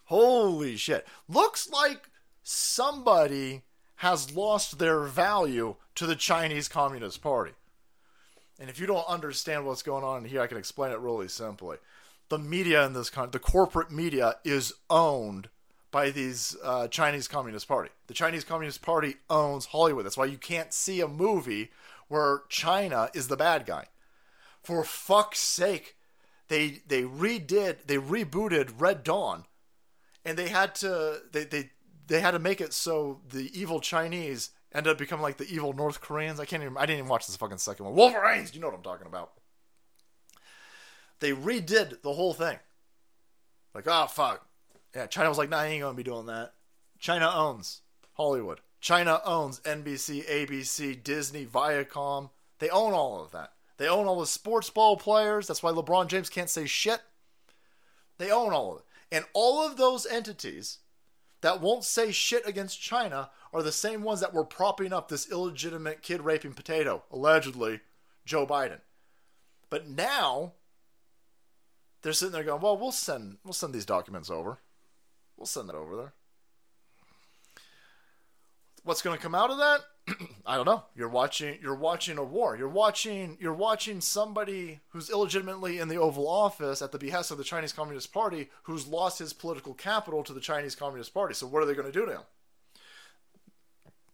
Holy 0.06 0.76
shit. 0.76 1.06
Looks 1.28 1.70
like 1.70 2.10
somebody 2.42 3.62
has 3.96 4.34
lost 4.34 4.78
their 4.78 5.02
value 5.02 5.76
to 5.94 6.06
the 6.06 6.16
Chinese 6.16 6.68
Communist 6.68 7.22
Party. 7.22 7.52
And 8.58 8.70
if 8.70 8.78
you 8.78 8.86
don't 8.86 9.06
understand 9.08 9.66
what's 9.66 9.82
going 9.82 10.04
on 10.04 10.24
here, 10.24 10.40
I 10.40 10.46
can 10.46 10.58
explain 10.58 10.92
it 10.92 10.98
really 10.98 11.28
simply. 11.28 11.76
The 12.28 12.38
media 12.38 12.84
in 12.86 12.92
this 12.92 13.10
country, 13.10 13.32
the 13.32 13.38
corporate 13.38 13.90
media, 13.90 14.36
is 14.44 14.72
owned 14.90 15.48
by 15.90 16.10
these 16.10 16.56
uh, 16.62 16.88
Chinese 16.88 17.28
Communist 17.28 17.68
Party. 17.68 17.90
The 18.06 18.14
Chinese 18.14 18.44
Communist 18.44 18.82
Party 18.82 19.16
owns 19.30 19.66
Hollywood. 19.66 20.04
That's 20.04 20.16
why 20.16 20.26
you 20.26 20.38
can't 20.38 20.72
see 20.72 21.00
a 21.00 21.08
movie 21.08 21.70
where 22.08 22.42
China 22.48 23.10
is 23.14 23.28
the 23.28 23.36
bad 23.36 23.66
guy. 23.66 23.86
For 24.62 24.84
fuck's 24.84 25.38
sake, 25.38 25.96
they 26.48 26.82
they 26.86 27.02
redid, 27.02 27.86
they 27.86 27.96
rebooted 27.96 28.74
Red 28.78 29.04
Dawn, 29.04 29.44
and 30.26 30.36
they 30.36 30.48
had 30.48 30.74
to 30.76 31.20
they 31.32 31.44
they 31.44 31.70
they 32.08 32.20
had 32.20 32.32
to 32.32 32.38
make 32.38 32.60
it 32.60 32.72
so 32.74 33.20
the 33.30 33.50
evil 33.58 33.80
Chinese 33.80 34.50
ended 34.74 34.90
up 34.90 34.98
becoming 34.98 35.22
like 35.22 35.38
the 35.38 35.48
evil 35.48 35.72
North 35.72 36.00
Koreans. 36.00 36.40
I 36.40 36.44
can't 36.44 36.62
even 36.62 36.76
I 36.76 36.84
didn't 36.84 36.98
even 36.98 37.08
watch 37.08 37.26
this 37.26 37.36
fucking 37.36 37.58
second 37.58 37.86
one. 37.86 37.94
Wolverines, 37.94 38.54
you 38.54 38.60
know 38.60 38.66
what 38.66 38.76
I'm 38.76 38.82
talking 38.82 39.06
about. 39.06 39.32
They 41.20 41.32
redid 41.32 42.02
the 42.02 42.12
whole 42.12 42.34
thing. 42.34 42.58
Like, 43.74 43.84
oh 43.86 44.06
fuck, 44.06 44.46
yeah, 44.94 45.06
China 45.06 45.28
was 45.28 45.38
like, 45.38 45.48
nah, 45.48 45.58
I 45.58 45.66
ain't 45.66 45.82
gonna 45.82 45.96
be 45.96 46.02
doing 46.02 46.26
that. 46.26 46.54
China 46.98 47.30
owns 47.32 47.82
Hollywood. 48.14 48.60
China 48.80 49.20
owns 49.24 49.60
NBC, 49.60 50.26
ABC, 50.28 51.02
Disney, 51.02 51.46
Viacom. 51.46 52.30
They 52.58 52.68
own 52.68 52.92
all 52.92 53.22
of 53.22 53.32
that. 53.32 53.52
They 53.78 53.88
own 53.88 54.06
all 54.06 54.20
the 54.20 54.26
sports 54.26 54.70
ball 54.70 54.96
players. 54.96 55.46
That's 55.46 55.62
why 55.62 55.72
LeBron 55.72 56.08
James 56.08 56.30
can't 56.30 56.48
say 56.48 56.66
shit. 56.66 57.00
They 58.18 58.30
own 58.30 58.52
all 58.52 58.72
of 58.72 58.78
it. 58.78 58.85
And 59.10 59.24
all 59.32 59.64
of 59.64 59.76
those 59.76 60.06
entities 60.06 60.78
that 61.40 61.60
won't 61.60 61.84
say 61.84 62.10
shit 62.10 62.46
against 62.46 62.80
China 62.80 63.30
are 63.52 63.62
the 63.62 63.72
same 63.72 64.02
ones 64.02 64.20
that 64.20 64.34
were 64.34 64.44
propping 64.44 64.92
up 64.92 65.08
this 65.08 65.30
illegitimate 65.30 66.02
kid 66.02 66.20
raping 66.22 66.52
potato, 66.52 67.04
allegedly, 67.10 67.80
Joe 68.24 68.46
Biden. 68.46 68.80
But 69.70 69.88
now 69.88 70.54
they're 72.02 72.12
sitting 72.12 72.32
there 72.32 72.44
going, 72.44 72.60
"Well, 72.60 72.76
we'll 72.76 72.92
send 72.92 73.38
we'll 73.44 73.52
send 73.52 73.72
these 73.72 73.86
documents 73.86 74.30
over. 74.30 74.58
We'll 75.36 75.46
send 75.46 75.68
that 75.68 75.76
over 75.76 75.96
there." 75.96 76.12
What's 78.82 79.02
going 79.02 79.16
to 79.16 79.22
come 79.22 79.34
out 79.34 79.50
of 79.50 79.58
that? 79.58 79.80
I 80.46 80.56
don't 80.56 80.66
know. 80.66 80.84
You're 80.94 81.08
watching 81.08 81.58
you're 81.60 81.74
watching 81.74 82.18
a 82.18 82.24
war. 82.24 82.56
You're 82.56 82.68
watching 82.68 83.36
you're 83.40 83.52
watching 83.52 84.00
somebody 84.00 84.80
who's 84.90 85.10
illegitimately 85.10 85.78
in 85.78 85.88
the 85.88 85.96
Oval 85.96 86.28
Office 86.28 86.80
at 86.80 86.92
the 86.92 86.98
behest 86.98 87.30
of 87.30 87.38
the 87.38 87.44
Chinese 87.44 87.72
Communist 87.72 88.12
Party 88.12 88.48
who's 88.64 88.86
lost 88.86 89.18
his 89.18 89.32
political 89.32 89.74
capital 89.74 90.22
to 90.22 90.32
the 90.32 90.40
Chinese 90.40 90.74
Communist 90.74 91.12
Party. 91.12 91.34
So 91.34 91.46
what 91.46 91.62
are 91.62 91.66
they 91.66 91.74
going 91.74 91.90
to 91.90 91.98
do 91.98 92.06
to 92.06 92.12
him? 92.12 92.22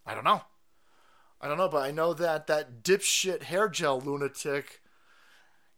I 0.06 0.14
don't 0.14 0.24
know. 0.24 0.42
I 1.40 1.48
don't 1.48 1.58
know, 1.58 1.68
but 1.68 1.82
I 1.82 1.90
know 1.90 2.14
that 2.14 2.46
that 2.46 2.82
dipshit 2.82 3.42
hair 3.42 3.68
gel 3.68 4.00
lunatic 4.00 4.80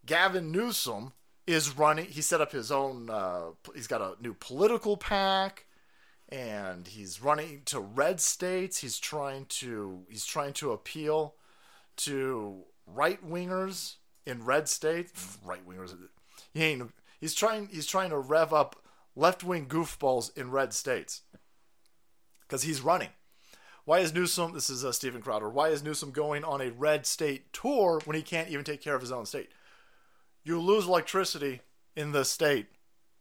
Gavin 0.06 0.52
Newsom 0.52 1.12
is 1.46 1.76
running. 1.76 2.06
He 2.06 2.20
set 2.20 2.40
up 2.40 2.52
his 2.52 2.70
own. 2.70 3.08
Uh, 3.10 3.50
he's 3.74 3.86
got 3.86 4.00
a 4.00 4.14
new 4.22 4.34
political 4.34 4.96
PAC, 4.96 5.63
and 6.34 6.88
he's 6.88 7.22
running 7.22 7.62
to 7.66 7.78
red 7.78 8.20
states. 8.20 8.78
He's 8.78 8.98
trying 8.98 9.46
to. 9.60 10.00
He's 10.08 10.26
trying 10.26 10.52
to 10.54 10.72
appeal 10.72 11.34
to 11.98 12.64
right 12.86 13.24
wingers 13.24 13.96
in 14.26 14.44
red 14.44 14.68
states. 14.68 15.38
Right 15.44 15.66
wingers. 15.66 15.94
He 16.52 16.62
ain't. 16.64 16.90
He's 17.20 17.34
trying. 17.34 17.68
He's 17.68 17.86
trying 17.86 18.10
to 18.10 18.18
rev 18.18 18.52
up 18.52 18.84
left 19.14 19.44
wing 19.44 19.66
goofballs 19.66 20.36
in 20.36 20.50
red 20.50 20.72
states. 20.72 21.22
because 22.42 22.62
he's 22.62 22.80
running. 22.80 23.10
Why 23.84 23.98
is 23.98 24.14
Newsom, 24.14 24.54
this 24.54 24.70
is 24.70 24.84
uh, 24.84 24.92
Steven 24.92 25.20
Crowder, 25.20 25.48
why 25.50 25.68
is 25.68 25.82
Newsom 25.82 26.10
going 26.10 26.42
on 26.42 26.62
a 26.62 26.70
red 26.70 27.04
state 27.04 27.52
tour 27.52 28.00
when 28.06 28.16
he 28.16 28.22
can't 28.22 28.48
even 28.48 28.64
take 28.64 28.80
care 28.80 28.94
of 28.94 29.02
his 29.02 29.12
own 29.12 29.26
state? 29.26 29.50
You 30.42 30.58
lose 30.58 30.86
electricity 30.86 31.60
in 31.94 32.12
the 32.12 32.24
state 32.24 32.66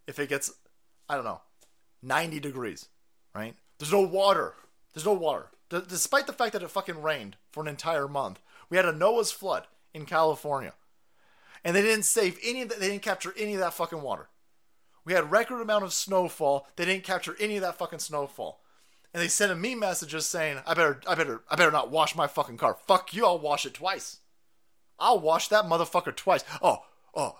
if 0.07 0.19
it 0.19 0.30
gets, 0.30 0.53
I 1.10 1.15
don't 1.15 1.26
know, 1.26 1.41
90 2.02 2.40
degrees, 2.40 2.88
right? 3.34 3.55
There's 3.80 3.91
no 3.91 4.01
water. 4.01 4.53
There's 4.93 5.05
no 5.05 5.14
water. 5.14 5.47
D- 5.69 5.81
despite 5.88 6.27
the 6.27 6.34
fact 6.34 6.53
that 6.53 6.64
it 6.64 6.69
fucking 6.69 7.01
rained 7.01 7.38
for 7.51 7.61
an 7.61 7.68
entire 7.69 8.07
month, 8.07 8.39
we 8.69 8.77
had 8.77 8.85
a 8.85 8.93
Noah's 8.93 9.31
flood 9.31 9.68
in 9.93 10.05
California. 10.05 10.73
And 11.64 11.76
they 11.76 11.81
didn't 11.81 12.05
save 12.05 12.38
any 12.43 12.61
of 12.61 12.69
that, 12.69 12.80
they 12.80 12.89
didn't 12.89 13.03
capture 13.03 13.34
any 13.38 13.53
of 13.53 13.60
that 13.60 13.73
fucking 13.73 14.01
water. 14.01 14.30
We 15.05 15.14
had 15.14 15.31
record 15.31 15.61
amount 15.61 15.84
of 15.84 15.93
snowfall. 15.93 16.68
They 16.76 16.85
didn't 16.85 17.03
capture 17.03 17.35
any 17.39 17.57
of 17.57 17.61
that 17.61 17.77
fucking 17.77 17.99
snowfall. 17.99 18.61
And 19.14 19.22
they 19.22 19.27
sent 19.27 19.57
me 19.60 19.76
messages 19.76 20.26
saying, 20.26 20.60
I 20.65 20.73
better 20.73 20.99
I 21.07 21.15
better 21.15 21.41
I 21.49 21.55
better 21.55 21.72
not 21.72 21.91
wash 21.91 22.15
my 22.15 22.27
fucking 22.27 22.57
car. 22.57 22.77
Fuck 22.88 23.14
you, 23.14 23.26
I'll 23.26 23.39
wash 23.39 23.65
it 23.65 23.76
twice. 23.76 24.19
I'll 24.97 25.19
wash 25.19 25.49
that 25.49 25.65
motherfucker 25.65 26.15
twice. 26.15 26.43
Oh, 26.61 26.84
oh. 27.14 27.38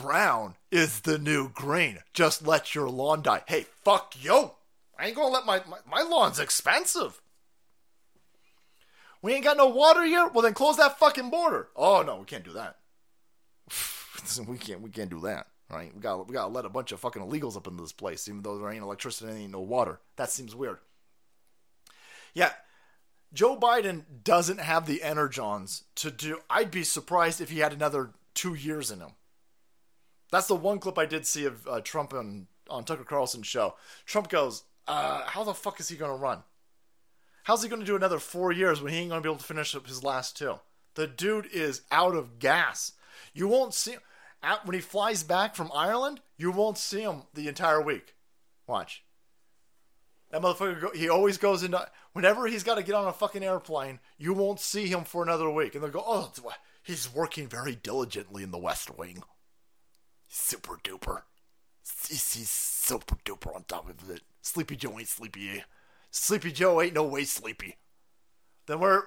Brown 0.00 0.54
is 0.70 1.00
the 1.00 1.18
new 1.18 1.48
green. 1.48 1.98
Just 2.12 2.46
let 2.46 2.74
your 2.74 2.88
lawn 2.88 3.22
die. 3.22 3.42
Hey, 3.46 3.66
fuck 3.84 4.14
you. 4.18 4.52
I 4.98 5.06
ain't 5.06 5.16
gonna 5.16 5.28
let 5.28 5.46
my, 5.46 5.60
my, 5.68 5.78
my 5.88 6.02
lawn's 6.02 6.38
expensive. 6.38 7.20
We 9.22 9.34
ain't 9.34 9.44
got 9.44 9.56
no 9.56 9.66
water 9.66 10.04
here? 10.04 10.28
Well 10.28 10.42
then 10.42 10.54
close 10.54 10.76
that 10.76 10.98
fucking 10.98 11.30
border. 11.30 11.68
Oh 11.76 12.02
no, 12.02 12.18
we 12.18 12.24
can't 12.24 12.44
do 12.44 12.52
that. 12.52 12.76
we 14.46 14.58
can't 14.58 14.80
we 14.80 14.90
can't 14.90 15.10
do 15.10 15.20
that. 15.20 15.48
Right? 15.70 15.94
We 15.94 16.00
got 16.00 16.28
we 16.28 16.34
gotta 16.34 16.52
let 16.52 16.64
a 16.64 16.70
bunch 16.70 16.92
of 16.92 17.00
fucking 17.00 17.22
illegals 17.22 17.56
up 17.56 17.66
into 17.66 17.82
this 17.82 17.92
place, 17.92 18.28
even 18.28 18.42
though 18.42 18.58
there 18.58 18.70
ain't 18.70 18.82
electricity 18.82 19.30
and 19.30 19.40
ain't 19.40 19.52
no 19.52 19.60
water. 19.60 20.00
That 20.16 20.30
seems 20.30 20.54
weird. 20.54 20.78
Yeah. 22.34 22.52
Joe 23.34 23.58
Biden 23.58 24.04
doesn't 24.24 24.60
have 24.60 24.86
the 24.86 25.00
energons 25.04 25.82
to 25.96 26.10
do 26.10 26.38
I'd 26.48 26.70
be 26.70 26.84
surprised 26.84 27.40
if 27.40 27.50
he 27.50 27.58
had 27.58 27.72
another 27.72 28.10
two 28.34 28.54
years 28.54 28.90
in 28.90 29.00
him. 29.00 29.12
That's 30.30 30.46
the 30.46 30.54
one 30.54 30.78
clip 30.78 30.98
I 30.98 31.06
did 31.06 31.26
see 31.26 31.44
of 31.46 31.66
uh, 31.66 31.80
Trump 31.80 32.12
on, 32.12 32.46
on 32.68 32.84
Tucker 32.84 33.04
Carlson's 33.04 33.46
show. 33.46 33.74
Trump 34.04 34.28
goes, 34.28 34.64
uh, 34.86 35.22
how 35.26 35.44
the 35.44 35.54
fuck 35.54 35.80
is 35.80 35.88
he 35.88 35.96
going 35.96 36.10
to 36.10 36.22
run? 36.22 36.42
How's 37.44 37.62
he 37.62 37.68
going 37.68 37.80
to 37.80 37.86
do 37.86 37.96
another 37.96 38.18
four 38.18 38.52
years 38.52 38.82
when 38.82 38.92
he 38.92 38.98
ain't 38.98 39.10
going 39.10 39.22
to 39.22 39.26
be 39.26 39.30
able 39.30 39.38
to 39.38 39.44
finish 39.44 39.74
up 39.74 39.86
his 39.86 40.04
last 40.04 40.36
two? 40.36 40.56
The 40.94 41.06
dude 41.06 41.46
is 41.52 41.82
out 41.90 42.14
of 42.14 42.38
gas. 42.38 42.92
You 43.32 43.48
won't 43.48 43.72
see 43.72 43.92
him. 43.92 44.00
When 44.64 44.74
he 44.74 44.80
flies 44.80 45.22
back 45.22 45.54
from 45.54 45.70
Ireland, 45.74 46.20
you 46.36 46.50
won't 46.50 46.78
see 46.78 47.02
him 47.02 47.22
the 47.34 47.48
entire 47.48 47.80
week. 47.80 48.14
Watch. 48.66 49.02
That 50.30 50.42
motherfucker, 50.42 50.94
he 50.94 51.08
always 51.08 51.38
goes 51.38 51.62
into. 51.62 51.88
Whenever 52.12 52.46
he's 52.46 52.62
got 52.62 52.74
to 52.74 52.82
get 52.82 52.94
on 52.94 53.08
a 53.08 53.12
fucking 53.12 53.42
airplane, 53.42 53.98
you 54.18 54.34
won't 54.34 54.60
see 54.60 54.86
him 54.86 55.04
for 55.04 55.22
another 55.22 55.48
week. 55.48 55.74
And 55.74 55.82
they'll 55.82 55.90
go, 55.90 56.04
oh, 56.06 56.32
he's 56.82 57.12
working 57.12 57.48
very 57.48 57.74
diligently 57.74 58.42
in 58.42 58.50
the 58.50 58.58
West 58.58 58.96
Wing. 58.98 59.22
Super 60.28 60.76
duper. 60.82 61.22
He's, 62.08 62.22
super 62.22 63.16
duper 63.24 63.54
on 63.54 63.64
top 63.64 63.88
of 63.88 64.10
it. 64.10 64.22
Sleepy 64.42 64.76
Joe 64.76 64.98
ain't 64.98 65.08
sleepy. 65.08 65.64
Sleepy 66.10 66.52
Joe 66.52 66.80
ain't 66.80 66.94
no 66.94 67.04
way 67.04 67.24
sleepy. 67.24 67.76
Then 68.66 68.80
where 68.80 69.04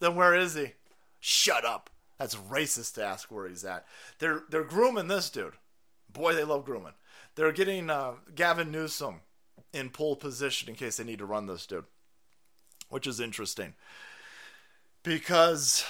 then 0.00 0.16
where 0.16 0.34
is 0.34 0.54
he? 0.54 0.72
Shut 1.20 1.64
up. 1.64 1.90
That's 2.18 2.34
racist 2.34 2.94
to 2.94 3.04
ask 3.04 3.30
where 3.30 3.48
he's 3.48 3.64
at. 3.64 3.86
They're 4.18 4.42
they're 4.50 4.64
grooming 4.64 5.08
this 5.08 5.30
dude. 5.30 5.54
Boy, 6.12 6.34
they 6.34 6.44
love 6.44 6.64
grooming. 6.64 6.92
They're 7.34 7.52
getting 7.52 7.90
uh, 7.90 8.14
Gavin 8.34 8.70
Newsom 8.70 9.20
in 9.72 9.90
pole 9.90 10.16
position 10.16 10.68
in 10.68 10.76
case 10.76 10.96
they 10.96 11.04
need 11.04 11.18
to 11.18 11.26
run 11.26 11.46
this 11.46 11.66
dude, 11.66 11.84
which 12.88 13.06
is 13.06 13.18
interesting 13.18 13.74
because 15.02 15.84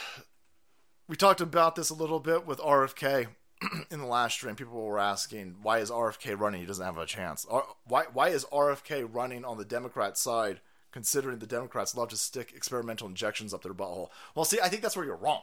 we 1.09 1.17
talked 1.17 1.41
about 1.41 1.77
this 1.77 1.91
a 1.91 1.95
little 1.95 2.21
bit 2.21 2.47
with 2.47 2.59
RFK 2.59 3.29
in 3.91 4.01
the 4.01 4.07
last 4.07 4.35
stream, 4.35 4.57
people 4.57 4.73
were 4.73 4.99
asking 4.99 5.57
why 5.63 5.79
is 5.79 5.91
RFK 5.91 6.39
running? 6.39 6.61
He 6.61 6.67
doesn't 6.67 6.85
have 6.85 6.99
a 6.99 7.07
chance. 7.07 7.47
Why 7.87 8.05
why 8.13 8.29
is 8.29 8.45
RFK 8.47 9.09
running 9.11 9.45
on 9.45 9.59
the 9.59 9.65
Democrat 9.65 10.17
side? 10.19 10.61
Considering 10.93 11.41
the 11.41 11.47
Democrats 11.47 11.97
love 11.97 12.09
to 12.11 12.17
stick 12.17 12.53
experimental 12.55 13.09
injections 13.09 13.53
up 13.53 13.63
their 13.63 13.75
butthole. 13.75 14.11
Well, 14.37 14.45
see, 14.45 14.61
I 14.63 14.69
think 14.69 14.81
that's 14.81 14.97
where 14.97 15.05
you're 15.05 15.17
wrong. 15.17 15.43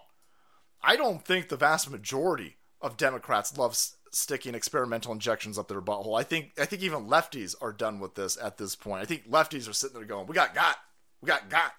I 0.81 0.95
don't 0.95 1.25
think 1.25 1.49
the 1.49 1.57
vast 1.57 1.89
majority 1.91 2.55
of 2.81 2.95
Democrats 2.95 3.57
love 3.57 3.71
s- 3.71 3.97
sticking 4.11 4.55
experimental 4.55 5.11
injections 5.11 5.57
up 5.57 5.67
their 5.67 5.81
butthole. 5.81 6.17
I 6.17 6.23
think 6.23 6.51
I 6.57 6.65
think 6.65 6.81
even 6.81 7.07
lefties 7.07 7.55
are 7.61 7.73
done 7.73 7.99
with 7.99 8.15
this 8.15 8.37
at 8.41 8.57
this 8.57 8.75
point. 8.75 9.01
I 9.01 9.05
think 9.05 9.29
lefties 9.29 9.69
are 9.69 9.73
sitting 9.73 9.97
there 9.97 10.05
going, 10.05 10.27
"We 10.27 10.35
got 10.35 10.55
got, 10.55 10.77
we 11.21 11.27
got 11.27 11.49
got." 11.49 11.73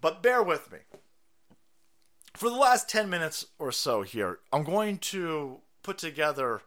But 0.00 0.22
bear 0.22 0.42
with 0.42 0.70
me 0.70 0.78
for 2.36 2.50
the 2.50 2.56
last 2.56 2.88
10 2.88 3.08
minutes 3.08 3.46
or 3.58 3.72
so 3.72 4.02
here, 4.02 4.38
I'm 4.52 4.64
going 4.64 4.98
to 4.98 5.60
put 5.82 5.98
together 5.98 6.62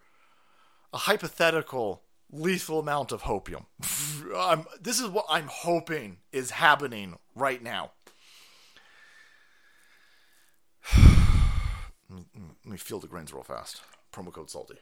a 0.94 0.98
hypothetical 0.98 2.02
lethal 2.32 2.80
amount 2.80 3.12
of 3.12 3.24
hopium. 3.24 3.66
this 4.82 5.00
is 5.00 5.08
what 5.08 5.26
I'm 5.30 5.48
hoping 5.48 6.18
is 6.32 6.52
happening 6.52 7.18
right 7.36 7.62
now. 7.62 7.92
let, 12.10 12.26
me, 12.66 12.78
Field 12.78 13.04
of 13.04 13.10
Greens 13.10 13.34
real 13.34 13.44
fast. 13.44 13.82
Promo 14.12 14.32
code 14.32 14.50
salty. 14.50 14.76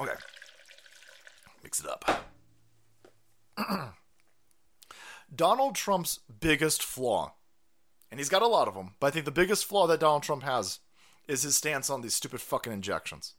Okay. 0.00 0.14
Mix 1.62 1.80
it 1.80 1.86
up. 1.86 2.24
Donald 5.34 5.74
Trump's 5.74 6.20
biggest 6.40 6.82
flaw, 6.82 7.34
and 8.10 8.18
he's 8.18 8.28
got 8.28 8.42
a 8.42 8.46
lot 8.46 8.68
of 8.68 8.74
them, 8.74 8.94
but 8.98 9.08
I 9.08 9.10
think 9.10 9.24
the 9.24 9.30
biggest 9.30 9.64
flaw 9.64 9.86
that 9.86 10.00
Donald 10.00 10.22
Trump 10.22 10.42
has 10.42 10.80
is 11.28 11.42
his 11.42 11.56
stance 11.56 11.88
on 11.88 12.00
these 12.00 12.14
stupid 12.14 12.40
fucking 12.40 12.72
injections. 12.72 13.34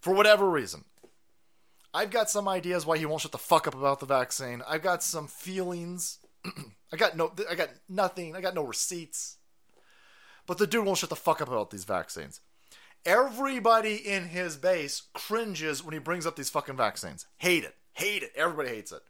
For 0.00 0.14
whatever 0.14 0.48
reason. 0.48 0.84
I've 1.92 2.10
got 2.10 2.28
some 2.28 2.48
ideas 2.48 2.84
why 2.84 2.98
he 2.98 3.06
won't 3.06 3.22
shut 3.22 3.32
the 3.32 3.38
fuck 3.38 3.66
up 3.68 3.74
about 3.74 4.00
the 4.00 4.06
vaccine. 4.06 4.62
I've 4.68 4.82
got 4.82 5.02
some 5.02 5.28
feelings. 5.28 6.18
I 6.92 6.96
got 6.96 7.16
no 7.16 7.32
I 7.48 7.54
got 7.54 7.70
nothing. 7.88 8.34
I 8.34 8.40
got 8.40 8.54
no 8.54 8.64
receipts. 8.64 9.38
But 10.46 10.58
the 10.58 10.66
dude 10.66 10.84
won't 10.84 10.98
shut 10.98 11.10
the 11.10 11.16
fuck 11.16 11.40
up 11.40 11.48
about 11.48 11.70
these 11.70 11.84
vaccines. 11.84 12.40
Everybody 13.06 13.94
in 13.94 14.24
his 14.24 14.56
base 14.56 15.02
cringes 15.14 15.84
when 15.84 15.92
he 15.92 15.98
brings 15.98 16.26
up 16.26 16.36
these 16.36 16.50
fucking 16.50 16.76
vaccines. 16.76 17.26
Hate 17.38 17.64
it. 17.64 17.76
Hate 17.92 18.22
it. 18.22 18.32
Everybody 18.34 18.70
hates 18.70 18.92
it. 18.92 19.02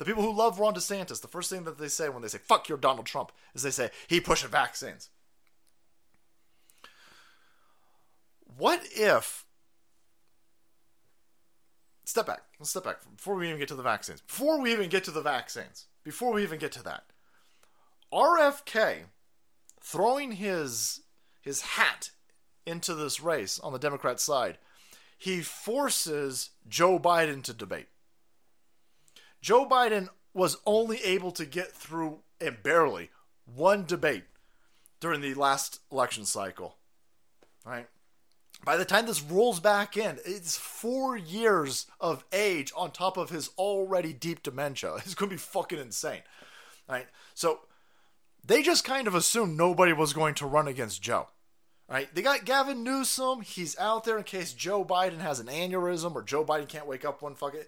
The 0.00 0.06
people 0.06 0.22
who 0.22 0.32
love 0.32 0.58
Ron 0.58 0.72
DeSantis, 0.72 1.20
the 1.20 1.28
first 1.28 1.50
thing 1.50 1.64
that 1.64 1.76
they 1.76 1.88
say 1.88 2.08
when 2.08 2.22
they 2.22 2.28
say, 2.28 2.38
fuck 2.38 2.70
your 2.70 2.78
Donald 2.78 3.04
Trump, 3.04 3.32
is 3.54 3.62
they 3.62 3.70
say, 3.70 3.90
he 4.08 4.18
pushed 4.18 4.46
vaccines. 4.46 5.10
What 8.56 8.80
if. 8.92 9.44
Step 12.06 12.26
back. 12.26 12.40
Let's 12.58 12.70
step 12.70 12.84
back 12.84 12.96
before 13.14 13.34
we 13.34 13.48
even 13.48 13.58
get 13.58 13.68
to 13.68 13.74
the 13.74 13.82
vaccines. 13.82 14.22
Before 14.22 14.58
we 14.58 14.72
even 14.72 14.88
get 14.88 15.04
to 15.04 15.10
the 15.10 15.20
vaccines, 15.20 15.84
before 16.02 16.32
we 16.32 16.42
even 16.44 16.58
get 16.58 16.72
to 16.72 16.82
that, 16.82 17.04
RFK 18.10 19.00
throwing 19.82 20.32
his 20.32 21.02
his 21.42 21.60
hat 21.60 22.08
into 22.64 22.94
this 22.94 23.20
race 23.20 23.60
on 23.60 23.74
the 23.74 23.78
Democrat 23.78 24.18
side, 24.18 24.56
he 25.18 25.42
forces 25.42 26.50
Joe 26.66 26.98
Biden 26.98 27.42
to 27.42 27.52
debate. 27.52 27.88
Joe 29.40 29.66
Biden 29.66 30.08
was 30.34 30.58
only 30.66 31.02
able 31.02 31.32
to 31.32 31.44
get 31.44 31.72
through, 31.72 32.20
and 32.40 32.62
barely, 32.62 33.10
one 33.44 33.84
debate 33.84 34.24
during 35.00 35.20
the 35.20 35.34
last 35.34 35.80
election 35.90 36.24
cycle. 36.24 36.76
Right? 37.64 37.88
By 38.64 38.76
the 38.76 38.84
time 38.84 39.06
this 39.06 39.22
rolls 39.22 39.58
back 39.58 39.96
in, 39.96 40.18
it's 40.24 40.56
four 40.56 41.16
years 41.16 41.86
of 41.98 42.24
age 42.32 42.72
on 42.76 42.90
top 42.90 43.16
of 43.16 43.30
his 43.30 43.50
already 43.56 44.12
deep 44.12 44.42
dementia. 44.42 44.94
It's 44.98 45.14
going 45.14 45.30
to 45.30 45.34
be 45.34 45.40
fucking 45.40 45.78
insane. 45.78 46.22
Right? 46.88 47.06
So 47.34 47.60
they 48.44 48.62
just 48.62 48.84
kind 48.84 49.06
of 49.06 49.14
assumed 49.14 49.56
nobody 49.56 49.92
was 49.92 50.12
going 50.12 50.34
to 50.36 50.46
run 50.46 50.68
against 50.68 51.00
Joe. 51.02 51.28
Right? 51.88 52.14
They 52.14 52.22
got 52.22 52.44
Gavin 52.44 52.84
Newsom. 52.84 53.40
He's 53.40 53.76
out 53.78 54.04
there 54.04 54.18
in 54.18 54.24
case 54.24 54.52
Joe 54.52 54.84
Biden 54.84 55.20
has 55.20 55.40
an 55.40 55.46
aneurysm 55.46 56.14
or 56.14 56.22
Joe 56.22 56.44
Biden 56.44 56.68
can't 56.68 56.86
wake 56.86 57.04
up 57.04 57.22
one 57.22 57.34
fucking. 57.34 57.62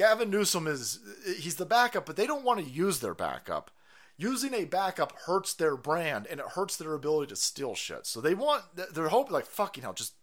Gavin 0.00 0.30
Newsom 0.30 0.66
is 0.66 0.98
he's 1.26 1.56
the 1.56 1.66
backup, 1.66 2.06
but 2.06 2.16
they 2.16 2.26
don't 2.26 2.42
want 2.42 2.58
to 2.58 2.64
use 2.64 3.00
their 3.00 3.12
backup. 3.12 3.70
Using 4.16 4.54
a 4.54 4.64
backup 4.64 5.12
hurts 5.26 5.52
their 5.52 5.76
brand 5.76 6.26
and 6.26 6.40
it 6.40 6.46
hurts 6.46 6.78
their 6.78 6.94
ability 6.94 7.28
to 7.28 7.36
steal 7.36 7.74
shit. 7.74 8.06
So 8.06 8.18
they 8.22 8.32
want 8.32 8.62
they're 8.94 9.10
hoping 9.10 9.34
like 9.34 9.44
fucking 9.44 9.82
hell, 9.82 9.92
just 9.92 10.14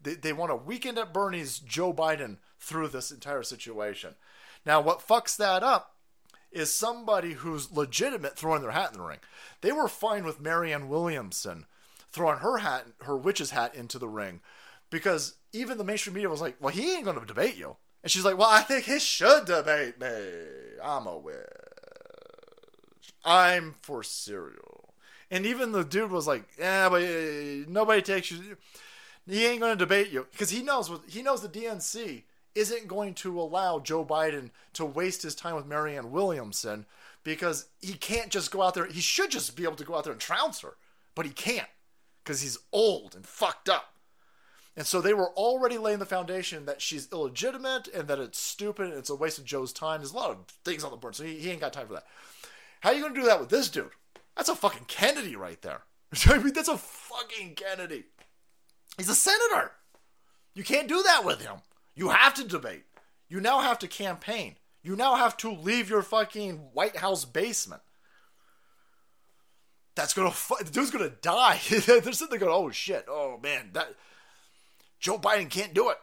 they, 0.00 0.14
they 0.14 0.32
want 0.32 0.52
to 0.52 0.56
weekend 0.56 0.98
at 0.98 1.12
Bernie's 1.12 1.58
Joe 1.58 1.92
Biden 1.92 2.36
through 2.60 2.86
this 2.86 3.10
entire 3.10 3.42
situation. 3.42 4.14
Now 4.64 4.80
what 4.80 5.04
fucks 5.04 5.36
that 5.38 5.64
up 5.64 5.96
is 6.52 6.72
somebody 6.72 7.32
who's 7.32 7.72
legitimate 7.72 8.36
throwing 8.36 8.62
their 8.62 8.70
hat 8.70 8.92
in 8.92 8.98
the 8.98 9.04
ring. 9.04 9.18
They 9.62 9.72
were 9.72 9.88
fine 9.88 10.24
with 10.24 10.40
Marianne 10.40 10.88
Williamson 10.88 11.66
throwing 12.12 12.38
her 12.38 12.58
hat 12.58 12.86
her 13.00 13.16
witch's 13.16 13.50
hat 13.50 13.74
into 13.74 13.98
the 13.98 14.06
ring 14.06 14.42
because 14.90 15.34
even 15.52 15.76
the 15.76 15.82
mainstream 15.82 16.14
media 16.14 16.28
was 16.28 16.40
like, 16.40 16.54
"Well, 16.60 16.72
he 16.72 16.94
ain't 16.94 17.04
going 17.04 17.18
to 17.18 17.26
debate 17.26 17.56
you," 17.56 17.78
and 18.04 18.10
she's 18.10 18.24
like, 18.24 18.36
"Well, 18.38 18.50
I 18.50 18.60
think 18.60 18.84
he 18.84 19.00
should 19.00 19.46
debate 19.46 19.98
me. 19.98 20.08
I'm 20.82 21.06
a 21.06 21.16
witch. 21.16 21.34
I'm 23.24 23.74
for 23.80 24.02
cereal." 24.02 24.94
And 25.30 25.46
even 25.46 25.72
the 25.72 25.82
dude 25.82 26.10
was 26.10 26.26
like, 26.26 26.44
"Yeah, 26.58 26.90
but 26.90 27.02
uh, 27.02 27.64
nobody 27.66 28.02
takes 28.02 28.30
you. 28.30 28.58
He 29.26 29.46
ain't 29.46 29.60
going 29.60 29.72
to 29.72 29.84
debate 29.84 30.10
you 30.10 30.26
because 30.30 30.50
he 30.50 30.62
knows 30.62 30.90
what 30.90 31.00
he 31.08 31.22
knows. 31.22 31.40
The 31.40 31.48
DNC 31.48 32.24
isn't 32.54 32.88
going 32.88 33.14
to 33.14 33.40
allow 33.40 33.78
Joe 33.80 34.04
Biden 34.04 34.50
to 34.74 34.84
waste 34.84 35.22
his 35.22 35.34
time 35.34 35.56
with 35.56 35.66
Marianne 35.66 36.12
Williamson 36.12 36.84
because 37.24 37.68
he 37.80 37.94
can't 37.94 38.30
just 38.30 38.50
go 38.50 38.60
out 38.60 38.74
there. 38.74 38.86
He 38.86 39.00
should 39.00 39.30
just 39.30 39.56
be 39.56 39.64
able 39.64 39.76
to 39.76 39.84
go 39.84 39.96
out 39.96 40.04
there 40.04 40.12
and 40.12 40.20
trounce 40.20 40.60
her, 40.60 40.76
but 41.14 41.24
he 41.24 41.32
can't 41.32 41.68
because 42.22 42.42
he's 42.42 42.58
old 42.70 43.14
and 43.14 43.26
fucked 43.26 43.70
up. 43.70 43.93
And 44.76 44.86
so 44.86 45.00
they 45.00 45.14
were 45.14 45.30
already 45.30 45.78
laying 45.78 46.00
the 46.00 46.06
foundation 46.06 46.66
that 46.66 46.82
she's 46.82 47.10
illegitimate 47.12 47.88
and 47.88 48.08
that 48.08 48.18
it's 48.18 48.38
stupid 48.38 48.86
and 48.86 48.94
it's 48.94 49.10
a 49.10 49.14
waste 49.14 49.38
of 49.38 49.44
Joe's 49.44 49.72
time. 49.72 50.00
There's 50.00 50.12
a 50.12 50.16
lot 50.16 50.30
of 50.30 50.38
things 50.64 50.82
on 50.82 50.90
the 50.90 50.96
board, 50.96 51.14
so 51.14 51.22
he, 51.22 51.38
he 51.38 51.50
ain't 51.50 51.60
got 51.60 51.72
time 51.72 51.86
for 51.86 51.94
that. 51.94 52.06
How 52.80 52.90
are 52.90 52.94
you 52.94 53.00
going 53.00 53.14
to 53.14 53.20
do 53.20 53.26
that 53.26 53.38
with 53.40 53.50
this 53.50 53.68
dude? 53.68 53.90
That's 54.36 54.48
a 54.48 54.56
fucking 54.56 54.86
Kennedy 54.88 55.36
right 55.36 55.60
there. 55.62 55.82
I 56.26 56.38
mean, 56.38 56.52
that's 56.52 56.68
a 56.68 56.76
fucking 56.76 57.54
Kennedy. 57.54 58.04
He's 58.96 59.08
a 59.08 59.14
senator. 59.14 59.72
You 60.54 60.64
can't 60.64 60.88
do 60.88 61.02
that 61.02 61.24
with 61.24 61.40
him. 61.40 61.58
You 61.94 62.08
have 62.08 62.34
to 62.34 62.44
debate. 62.44 62.84
You 63.28 63.40
now 63.40 63.60
have 63.60 63.78
to 63.80 63.88
campaign. 63.88 64.56
You 64.82 64.96
now 64.96 65.14
have 65.14 65.36
to 65.38 65.50
leave 65.50 65.88
your 65.88 66.02
fucking 66.02 66.56
White 66.72 66.96
House 66.96 67.24
basement. 67.24 67.82
That's 69.94 70.12
gonna 70.12 70.30
fu- 70.30 70.62
the 70.62 70.70
dude's 70.70 70.90
gonna 70.90 71.08
die. 71.08 71.60
They're 71.70 72.02
sitting 72.12 72.30
there 72.30 72.38
going, 72.38 72.52
"Oh 72.52 72.70
shit! 72.70 73.06
Oh 73.08 73.38
man, 73.42 73.70
that 73.74 73.94
Joe 75.04 75.18
Biden 75.18 75.50
can't 75.50 75.74
do 75.74 75.90
it. 75.90 75.98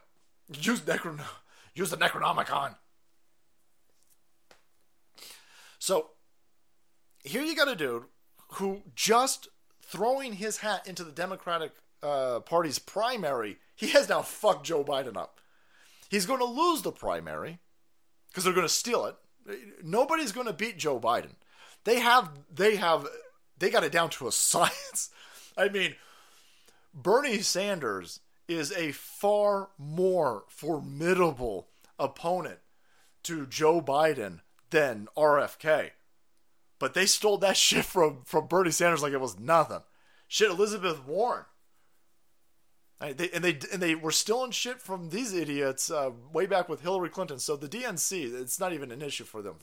Use 0.61 0.81
Necron, 0.81 1.21
use 1.73 1.89
the 1.89 1.97
Necronomicon." 1.97 2.75
So 5.79 6.11
here 7.23 7.41
you 7.41 7.55
got 7.55 7.67
a 7.67 7.75
dude 7.75 8.03
who 8.53 8.83
just 8.95 9.47
throwing 9.81 10.33
his 10.33 10.57
hat 10.57 10.85
into 10.85 11.03
the 11.03 11.11
Democratic 11.11 11.71
uh, 12.03 12.41
Party's 12.41 12.77
primary, 12.77 13.57
he 13.75 13.87
has 13.87 14.07
now 14.07 14.21
fucked 14.21 14.67
Joe 14.67 14.83
Biden 14.83 15.17
up. 15.17 15.39
He's 16.07 16.27
going 16.27 16.37
to 16.37 16.45
lose 16.45 16.83
the 16.83 16.91
primary 16.91 17.57
because 18.29 18.43
they're 18.43 18.53
going 18.53 18.67
to 18.67 18.69
steal 18.69 19.07
it. 19.07 19.15
Nobody's 19.83 20.31
going 20.31 20.45
to 20.45 20.53
beat 20.53 20.77
Joe 20.77 20.99
Biden. 20.99 21.31
They 21.85 22.01
have 22.01 22.29
they 22.53 22.75
have 22.75 23.07
they 23.57 23.71
got 23.71 23.83
it 23.83 23.91
down 23.91 24.11
to 24.11 24.27
a 24.27 24.31
science. 24.51 25.09
I 25.57 25.69
mean, 25.69 25.95
Bernie 26.93 27.41
Sanders 27.41 28.19
is 28.53 28.71
a 28.71 28.91
far 28.91 29.69
more 29.77 30.43
formidable 30.47 31.69
opponent 31.97 32.59
to 33.23 33.45
Joe 33.45 33.81
Biden 33.81 34.39
than 34.69 35.07
RFK. 35.15 35.91
But 36.79 36.93
they 36.93 37.05
stole 37.05 37.37
that 37.39 37.57
shit 37.57 37.85
from 37.85 38.21
from 38.25 38.47
Bernie 38.47 38.71
Sanders 38.71 39.01
like 39.01 39.13
it 39.13 39.21
was 39.21 39.39
nothing. 39.39 39.81
Shit, 40.27 40.49
Elizabeth 40.49 41.05
Warren. 41.05 41.45
And 42.99 43.17
they, 43.17 43.29
and 43.31 43.43
they 43.43 43.59
and 43.71 43.81
they 43.81 43.95
were 43.95 44.11
stealing 44.11 44.51
shit 44.51 44.81
from 44.81 45.09
these 45.09 45.33
idiots 45.33 45.89
uh, 45.89 46.11
way 46.31 46.45
back 46.45 46.69
with 46.69 46.81
Hillary 46.81 47.09
Clinton. 47.09 47.39
So 47.39 47.55
the 47.55 47.67
DNC, 47.67 48.39
it's 48.39 48.59
not 48.59 48.73
even 48.73 48.91
an 48.91 49.01
issue 49.01 49.23
for 49.23 49.41
them. 49.41 49.55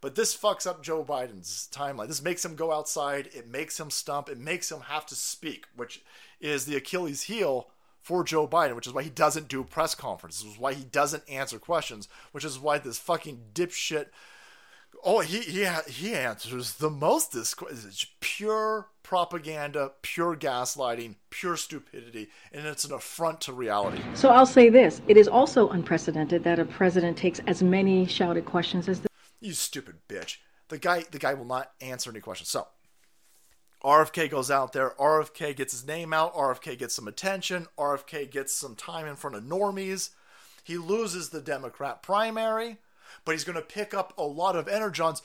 But 0.00 0.14
this 0.14 0.36
fucks 0.36 0.66
up 0.66 0.82
Joe 0.82 1.04
Biden's 1.04 1.68
timeline. 1.72 2.08
This 2.08 2.22
makes 2.22 2.44
him 2.44 2.54
go 2.54 2.72
outside. 2.72 3.28
It 3.34 3.48
makes 3.48 3.80
him 3.80 3.90
stump. 3.90 4.28
It 4.28 4.38
makes 4.38 4.70
him 4.70 4.80
have 4.82 5.06
to 5.06 5.14
speak, 5.14 5.66
which 5.74 6.02
is 6.40 6.64
the 6.64 6.76
Achilles 6.76 7.22
heel 7.22 7.70
for 8.06 8.22
Joe 8.22 8.46
Biden, 8.46 8.76
which 8.76 8.86
is 8.86 8.92
why 8.92 9.02
he 9.02 9.10
doesn't 9.10 9.48
do 9.48 9.64
press 9.64 9.96
conferences, 9.96 10.44
which 10.44 10.54
is 10.54 10.60
why 10.60 10.74
he 10.74 10.84
doesn't 10.84 11.28
answer 11.28 11.58
questions, 11.58 12.06
which 12.30 12.44
is 12.44 12.56
why 12.56 12.78
this 12.78 12.98
fucking 12.98 13.40
dipshit. 13.52 14.06
Oh, 15.02 15.20
he 15.20 15.40
he 15.40 15.66
he 15.88 16.14
answers 16.14 16.74
the 16.74 16.88
most. 16.88 17.32
This 17.32 17.56
pure 18.20 18.86
propaganda, 19.02 19.90
pure 20.02 20.36
gaslighting, 20.36 21.16
pure 21.30 21.56
stupidity, 21.56 22.28
and 22.52 22.64
it's 22.64 22.84
an 22.84 22.92
affront 22.92 23.40
to 23.40 23.52
reality. 23.52 24.00
So 24.14 24.28
I'll 24.28 24.46
say 24.46 24.68
this: 24.68 25.02
it 25.08 25.16
is 25.16 25.26
also 25.26 25.70
unprecedented 25.70 26.44
that 26.44 26.60
a 26.60 26.64
president 26.64 27.18
takes 27.18 27.40
as 27.48 27.60
many 27.60 28.06
shouted 28.06 28.44
questions 28.44 28.88
as 28.88 29.00
the. 29.00 29.08
You 29.40 29.52
stupid 29.52 29.96
bitch. 30.08 30.36
The 30.68 30.78
guy 30.78 31.02
the 31.10 31.18
guy 31.18 31.34
will 31.34 31.44
not 31.44 31.72
answer 31.80 32.08
any 32.08 32.20
questions. 32.20 32.50
So 32.50 32.68
RFK 33.84 34.30
goes 34.30 34.50
out 34.50 34.72
there. 34.72 34.90
RFK 34.98 35.54
gets 35.54 35.72
his 35.72 35.86
name 35.86 36.12
out. 36.12 36.34
RFK 36.34 36.78
gets 36.78 36.94
some 36.94 37.08
attention. 37.08 37.66
RFK 37.78 38.30
gets 38.30 38.54
some 38.54 38.74
time 38.74 39.06
in 39.06 39.16
front 39.16 39.36
of 39.36 39.44
normies. 39.44 40.10
He 40.64 40.78
loses 40.78 41.28
the 41.28 41.40
Democrat 41.40 42.02
primary, 42.02 42.78
but 43.24 43.32
he's 43.32 43.44
going 43.44 43.56
to 43.56 43.62
pick 43.62 43.94
up 43.94 44.12
a 44.18 44.24
lot 44.24 44.56
of 44.56 44.66
energons. 44.66 45.22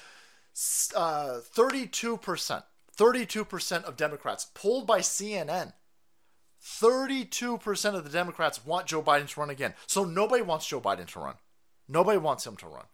Uh, 0.95 1.39
32%. 1.55 2.63
32% 2.97 3.83
of 3.83 3.97
Democrats 3.97 4.47
polled 4.53 4.85
by 4.85 4.99
CNN. 4.99 5.73
32% 6.63 7.95
of 7.95 8.03
the 8.03 8.09
Democrats 8.09 8.65
want 8.65 8.85
Joe 8.85 9.01
Biden 9.01 9.27
to 9.27 9.39
run 9.39 9.49
again. 9.49 9.73
So 9.87 10.03
nobody 10.03 10.43
wants 10.43 10.67
Joe 10.67 10.81
Biden 10.81 11.07
to 11.07 11.19
run. 11.19 11.35
Nobody 11.87 12.19
wants 12.19 12.45
him 12.45 12.55
to 12.57 12.67
run. 12.67 12.85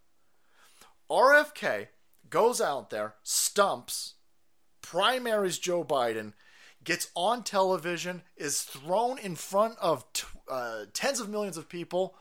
RFK 1.10 1.88
goes 2.30 2.62
out 2.62 2.90
there, 2.90 3.16
stumps, 3.24 4.14
primaries 4.92 5.60
Joe 5.60 5.84
Biden, 5.84 6.32
gets 6.86 7.10
on 7.14 7.44
television, 7.44 8.22
is 8.38 8.62
thrown 8.62 9.18
in 9.18 9.36
front 9.36 9.78
of 9.82 10.06
t- 10.14 10.26
uh, 10.50 10.86
tens 10.94 11.20
of 11.20 11.28
millions 11.28 11.58
of 11.58 11.68
people, 11.68 12.16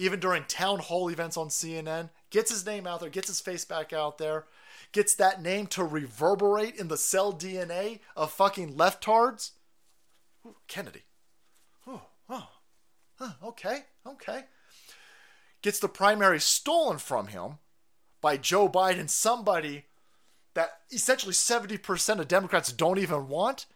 even 0.00 0.18
during 0.18 0.42
town 0.44 0.80
hall 0.80 1.08
events 1.08 1.36
on 1.36 1.48
CNN, 1.48 2.10
gets 2.30 2.50
his 2.50 2.66
name 2.66 2.84
out 2.84 2.98
there, 2.98 3.10
gets 3.10 3.28
his 3.28 3.40
face 3.40 3.64
back 3.64 3.92
out 3.92 4.18
there, 4.18 4.46
gets 4.90 5.14
that 5.14 5.40
name 5.40 5.68
to 5.68 5.84
reverberate 5.84 6.74
in 6.74 6.88
the 6.88 6.96
cell 6.96 7.32
DNA 7.32 8.00
of 8.16 8.32
fucking 8.32 8.74
leftards. 8.74 9.52
Ooh, 10.44 10.56
Kennedy. 10.66 11.02
Oh, 11.86 12.02
oh, 12.28 12.48
huh, 13.20 13.32
okay, 13.44 13.84
okay. 14.04 14.46
Gets 15.62 15.78
the 15.78 15.88
primary 15.88 16.40
stolen 16.40 16.98
from 16.98 17.28
him 17.28 17.58
by 18.20 18.36
Joe 18.36 18.68
Biden, 18.68 19.08
somebody 19.08 19.84
that 20.54 20.78
essentially 20.90 21.32
70% 21.32 22.20
of 22.20 22.28
Democrats 22.28 22.72
don't 22.72 22.98
even 22.98 23.28
want. 23.28 23.66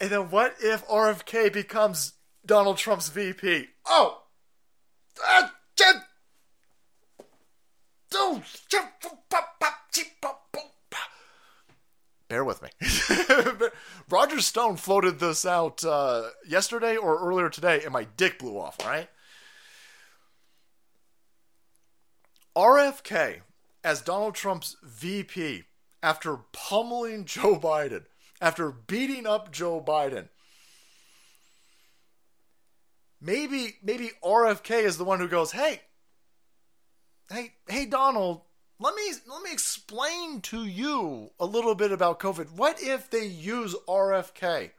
And 0.00 0.10
then 0.10 0.30
what 0.30 0.54
if 0.60 0.86
RFK 0.86 1.52
becomes 1.52 2.12
Donald 2.44 2.76
Trump's 2.76 3.08
VP? 3.08 3.68
Oh! 3.86 4.22
Uh, 5.26 5.48
Bear 12.28 12.44
with 12.44 12.60
me. 12.60 12.70
Roger 14.10 14.40
Stone 14.40 14.76
floated 14.76 15.20
this 15.20 15.46
out 15.46 15.84
uh, 15.84 16.30
yesterday 16.46 16.96
or 16.96 17.18
earlier 17.20 17.48
today, 17.48 17.82
and 17.84 17.92
my 17.92 18.06
dick 18.16 18.38
blew 18.38 18.58
off, 18.58 18.76
right? 18.84 19.08
RFK 22.56 23.42
as 23.86 24.02
Donald 24.02 24.34
Trump's 24.34 24.76
VP 24.82 25.62
after 26.02 26.38
pummeling 26.52 27.24
Joe 27.24 27.56
Biden, 27.56 28.04
after 28.40 28.72
beating 28.72 29.28
up 29.28 29.52
Joe 29.52 29.80
Biden. 29.80 30.28
Maybe 33.20 33.76
maybe 33.84 34.10
RFK 34.24 34.82
is 34.82 34.98
the 34.98 35.04
one 35.04 35.20
who 35.20 35.28
goes, 35.28 35.52
"Hey, 35.52 35.82
hey, 37.30 37.54
hey 37.68 37.86
Donald, 37.86 38.42
let 38.80 38.96
me 38.96 39.04
let 39.24 39.42
me 39.42 39.52
explain 39.52 40.40
to 40.42 40.66
you 40.66 41.30
a 41.38 41.46
little 41.46 41.76
bit 41.76 41.92
about 41.92 42.18
COVID. 42.18 42.56
What 42.56 42.82
if 42.82 43.08
they 43.08 43.24
use 43.24 43.76
RFK 43.88 44.72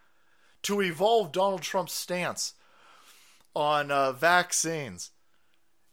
to 0.64 0.82
evolve 0.82 1.32
Donald 1.32 1.62
Trump's 1.62 1.94
stance 1.94 2.56
on 3.56 3.90
uh, 3.90 4.12
vaccines?" 4.12 5.12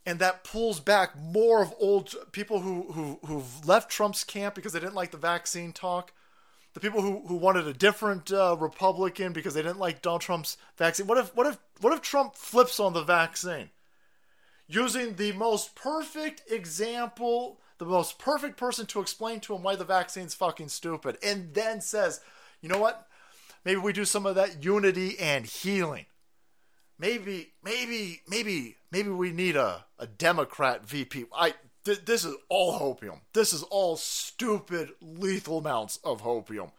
And 0.07 0.19
that 0.19 0.45
pulls 0.45 0.81
back 0.81 1.17
more 1.19 1.63
of 1.63 1.75
old 1.79 2.15
people 2.33 2.61
who, 2.61 2.93
who 2.93 3.19
who've 3.27 3.67
left 3.67 3.91
Trump's 3.91 4.25
camp 4.25 4.55
because 4.55 4.73
they 4.73 4.81
didn't 4.81 4.95
like 4.95 5.11
the 5.11 5.17
vaccine 5.17 5.73
talk, 5.73 6.13
the 6.75 6.81
people 6.81 7.01
who, 7.01 7.27
who 7.27 7.37
wanted 7.37 7.67
a 7.67 7.73
different 7.73 8.31
uh, 8.31 8.57
Republican 8.59 9.33
because 9.33 9.55
they 9.55 9.63
didn't 9.63 9.79
like 9.79 10.03
Donald 10.03 10.21
Trump's 10.21 10.57
vaccine. 10.77 11.07
What 11.07 11.19
if 11.19 11.35
what 11.35 11.47
if 11.47 11.59
what 11.81 11.93
if 11.93 12.03
Trump 12.03 12.37
flips 12.37 12.79
on 12.79 12.93
the 12.93 13.03
vaccine, 13.03 13.71
using 14.67 15.15
the 15.15 15.33
most 15.33 15.75
perfect 15.75 16.43
example, 16.51 17.61
the 17.79 17.87
most 17.87 18.19
perfect 18.19 18.57
person 18.57 18.87
to 18.87 19.01
explain 19.01 19.41
to 19.41 19.55
him 19.55 19.63
why 19.63 19.77
the 19.77 19.85
vaccine's 19.85 20.35
fucking 20.35 20.69
stupid, 20.69 21.17
and 21.23 21.55
then 21.55 21.81
says, 21.81 22.21
you 22.61 22.69
know 22.69 22.79
what? 22.79 23.07
Maybe 23.65 23.81
we 23.81 23.95
do 23.95 24.05
some 24.05 24.27
of 24.27 24.35
that 24.35 24.63
unity 24.63 25.19
and 25.19 25.47
healing 25.47 26.05
maybe 26.99 27.53
maybe 27.63 28.23
maybe 28.29 28.77
maybe 28.91 29.09
we 29.09 29.31
need 29.33 29.57
a, 29.57 29.85
a 29.99 30.07
democrat 30.07 30.87
vp 30.87 31.25
i 31.37 31.55
th- 31.85 32.05
this 32.05 32.25
is 32.25 32.35
all 32.49 32.79
hopium 32.79 33.21
this 33.33 33.53
is 33.53 33.63
all 33.65 33.97
stupid 33.97 34.91
lethal 35.01 35.59
amounts 35.59 35.99
of 36.05 36.23
hopium 36.23 36.71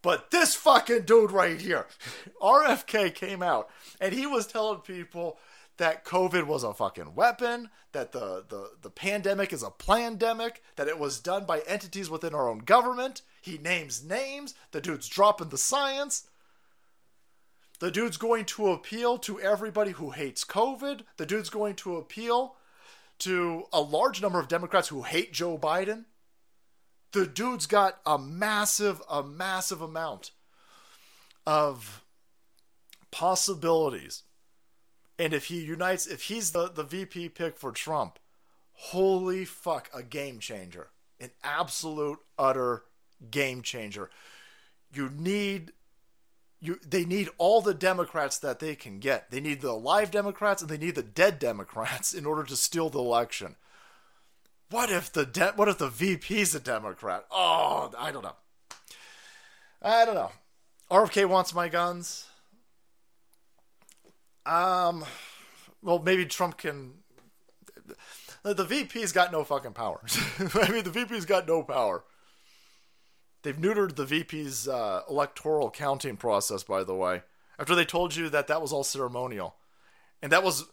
But 0.00 0.30
this 0.30 0.54
fucking 0.54 1.02
dude 1.02 1.32
right 1.32 1.60
here, 1.60 1.86
RFK 2.42 3.14
came 3.14 3.42
out 3.42 3.68
and 4.00 4.14
he 4.14 4.26
was 4.26 4.46
telling 4.46 4.78
people 4.80 5.38
that 5.76 6.04
COVID 6.04 6.46
was 6.46 6.64
a 6.64 6.74
fucking 6.74 7.14
weapon, 7.14 7.70
that 7.92 8.12
the, 8.12 8.44
the, 8.48 8.70
the 8.82 8.90
pandemic 8.90 9.52
is 9.52 9.62
a 9.62 9.70
pandemic, 9.70 10.62
that 10.76 10.88
it 10.88 10.98
was 10.98 11.20
done 11.20 11.44
by 11.44 11.60
entities 11.60 12.10
within 12.10 12.34
our 12.34 12.48
own 12.48 12.58
government. 12.58 13.22
He 13.40 13.58
names 13.58 14.04
names. 14.04 14.54
The 14.72 14.80
dude's 14.80 15.08
dropping 15.08 15.48
the 15.48 15.58
science. 15.58 16.28
The 17.80 17.90
dude's 17.90 18.16
going 18.16 18.44
to 18.46 18.72
appeal 18.72 19.18
to 19.18 19.40
everybody 19.40 19.92
who 19.92 20.10
hates 20.10 20.44
COVID. 20.44 21.02
The 21.16 21.26
dude's 21.26 21.50
going 21.50 21.76
to 21.76 21.96
appeal 21.96 22.56
to 23.20 23.64
a 23.72 23.80
large 23.80 24.20
number 24.20 24.40
of 24.40 24.48
Democrats 24.48 24.88
who 24.88 25.02
hate 25.02 25.32
Joe 25.32 25.58
Biden. 25.58 26.04
The 27.12 27.26
dude's 27.26 27.66
got 27.66 28.00
a 28.04 28.18
massive, 28.18 29.00
a 29.08 29.22
massive 29.22 29.80
amount 29.80 30.32
of 31.46 32.04
possibilities. 33.10 34.24
And 35.18 35.32
if 35.32 35.46
he 35.46 35.60
unites, 35.64 36.06
if 36.06 36.24
he's 36.24 36.52
the, 36.52 36.68
the 36.68 36.84
VP 36.84 37.30
pick 37.30 37.56
for 37.56 37.72
Trump, 37.72 38.18
holy 38.72 39.44
fuck, 39.44 39.88
a 39.94 40.02
game 40.02 40.38
changer. 40.38 40.88
An 41.20 41.30
absolute, 41.42 42.18
utter 42.38 42.84
game 43.30 43.62
changer. 43.62 44.10
You 44.92 45.10
need 45.10 45.72
you 46.60 46.78
they 46.86 47.04
need 47.04 47.28
all 47.38 47.60
the 47.60 47.74
Democrats 47.74 48.38
that 48.38 48.58
they 48.58 48.74
can 48.74 48.98
get. 48.98 49.30
They 49.30 49.40
need 49.40 49.60
the 49.60 49.72
live 49.72 50.10
Democrats 50.10 50.62
and 50.62 50.70
they 50.70 50.78
need 50.78 50.94
the 50.94 51.02
dead 51.02 51.38
Democrats 51.38 52.12
in 52.14 52.26
order 52.26 52.44
to 52.44 52.56
steal 52.56 52.90
the 52.90 52.98
election. 52.98 53.56
What 54.70 54.90
if 54.90 55.12
the 55.12 55.24
de- 55.24 55.52
what 55.56 55.68
if 55.68 55.78
the 55.78 55.88
VP's 55.88 56.54
a 56.54 56.60
Democrat? 56.60 57.24
Oh, 57.30 57.90
I 57.98 58.10
don't 58.12 58.22
know. 58.22 58.36
I 59.80 60.04
don't 60.04 60.14
know. 60.14 60.32
RFK 60.90 61.26
wants 61.26 61.54
my 61.54 61.68
guns. 61.68 62.26
Um, 64.44 65.04
well, 65.82 65.98
maybe 65.98 66.26
Trump 66.26 66.58
can. 66.58 66.94
The 68.42 68.64
VP's 68.64 69.12
got 69.12 69.30
no 69.30 69.44
fucking 69.44 69.72
power. 69.72 70.00
I 70.54 70.70
mean, 70.70 70.84
the 70.84 70.90
VP's 70.90 71.26
got 71.26 71.46
no 71.46 71.62
power. 71.62 72.04
They've 73.42 73.56
neutered 73.56 73.96
the 73.96 74.04
VP's 74.04 74.66
uh, 74.66 75.02
electoral 75.08 75.70
counting 75.70 76.16
process, 76.16 76.62
by 76.62 76.84
the 76.84 76.94
way, 76.94 77.22
after 77.58 77.74
they 77.74 77.84
told 77.84 78.16
you 78.16 78.28
that 78.30 78.46
that 78.48 78.60
was 78.60 78.72
all 78.72 78.84
ceremonial, 78.84 79.56
and 80.20 80.32
that 80.32 80.42
was 80.42 80.64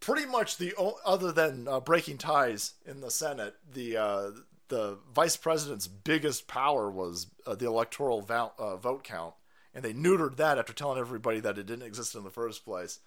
pretty 0.00 0.26
much 0.26 0.56
the 0.56 0.74
o- 0.78 0.98
other 1.04 1.32
than 1.32 1.66
uh, 1.66 1.80
breaking 1.80 2.18
ties 2.18 2.74
in 2.84 3.00
the 3.00 3.10
Senate, 3.10 3.56
the 3.72 3.96
uh, 3.96 4.30
the 4.68 4.98
vice 5.14 5.36
president's 5.36 5.86
biggest 5.86 6.48
power 6.48 6.90
was 6.90 7.28
uh, 7.46 7.54
the 7.54 7.66
electoral 7.66 8.20
vo- 8.22 8.52
uh, 8.58 8.76
vote 8.76 9.04
count, 9.04 9.34
and 9.74 9.84
they 9.84 9.92
neutered 9.92 10.36
that 10.36 10.58
after 10.58 10.72
telling 10.72 10.98
everybody 10.98 11.40
that 11.40 11.58
it 11.58 11.66
didn't 11.66 11.86
exist 11.86 12.14
in 12.14 12.24
the 12.24 12.30
first 12.30 12.64
place. 12.64 13.00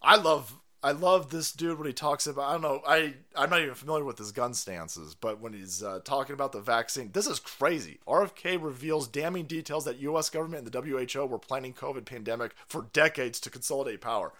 I 0.00 0.16
love 0.16 0.60
I 0.80 0.92
love 0.92 1.30
this 1.30 1.50
dude 1.50 1.76
when 1.76 1.88
he 1.88 1.92
talks 1.92 2.26
about 2.26 2.48
I 2.48 2.52
don't 2.52 2.62
know 2.62 2.82
I 2.86 3.14
I'm 3.34 3.50
not 3.50 3.60
even 3.60 3.74
familiar 3.74 4.04
with 4.04 4.18
his 4.18 4.30
gun 4.30 4.54
stances, 4.54 5.14
but 5.14 5.40
when 5.40 5.52
he's 5.52 5.82
uh, 5.82 6.00
talking 6.04 6.34
about 6.34 6.52
the 6.52 6.60
vaccine, 6.60 7.10
this 7.12 7.26
is 7.26 7.40
crazy. 7.40 7.98
RFK 8.06 8.62
reveals 8.62 9.08
damning 9.08 9.46
details 9.46 9.84
that 9.86 9.98
U.S. 9.98 10.30
government 10.30 10.64
and 10.64 10.72
the 10.72 10.80
WHO 10.80 11.26
were 11.26 11.38
planning 11.38 11.74
COVID 11.74 12.04
pandemic 12.04 12.54
for 12.66 12.86
decades 12.92 13.40
to 13.40 13.50
consolidate 13.50 14.00
power. 14.00 14.32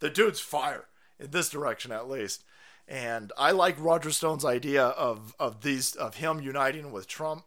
The 0.00 0.10
dude's 0.10 0.40
fire 0.40 0.86
in 1.18 1.30
this 1.30 1.48
direction 1.48 1.90
at 1.90 2.08
least, 2.08 2.44
and 2.86 3.32
I 3.38 3.52
like 3.52 3.76
Roger 3.78 4.10
Stone's 4.10 4.44
idea 4.44 4.84
of 4.84 5.34
of 5.40 5.62
these 5.62 5.94
of 5.96 6.16
him 6.16 6.40
uniting 6.40 6.92
with 6.92 7.08
Trump. 7.08 7.44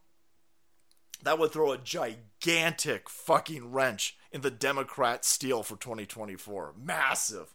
That 1.22 1.38
would 1.38 1.52
throw 1.52 1.73
a 1.73 1.77
gigantic 1.77 3.07
fucking 3.07 3.72
wrench 3.72 4.18
in 4.31 4.41
the 4.41 4.49
Democrat 4.49 5.26
steal 5.26 5.64
for 5.64 5.76
2024. 5.76 6.73
Massive. 6.81 7.53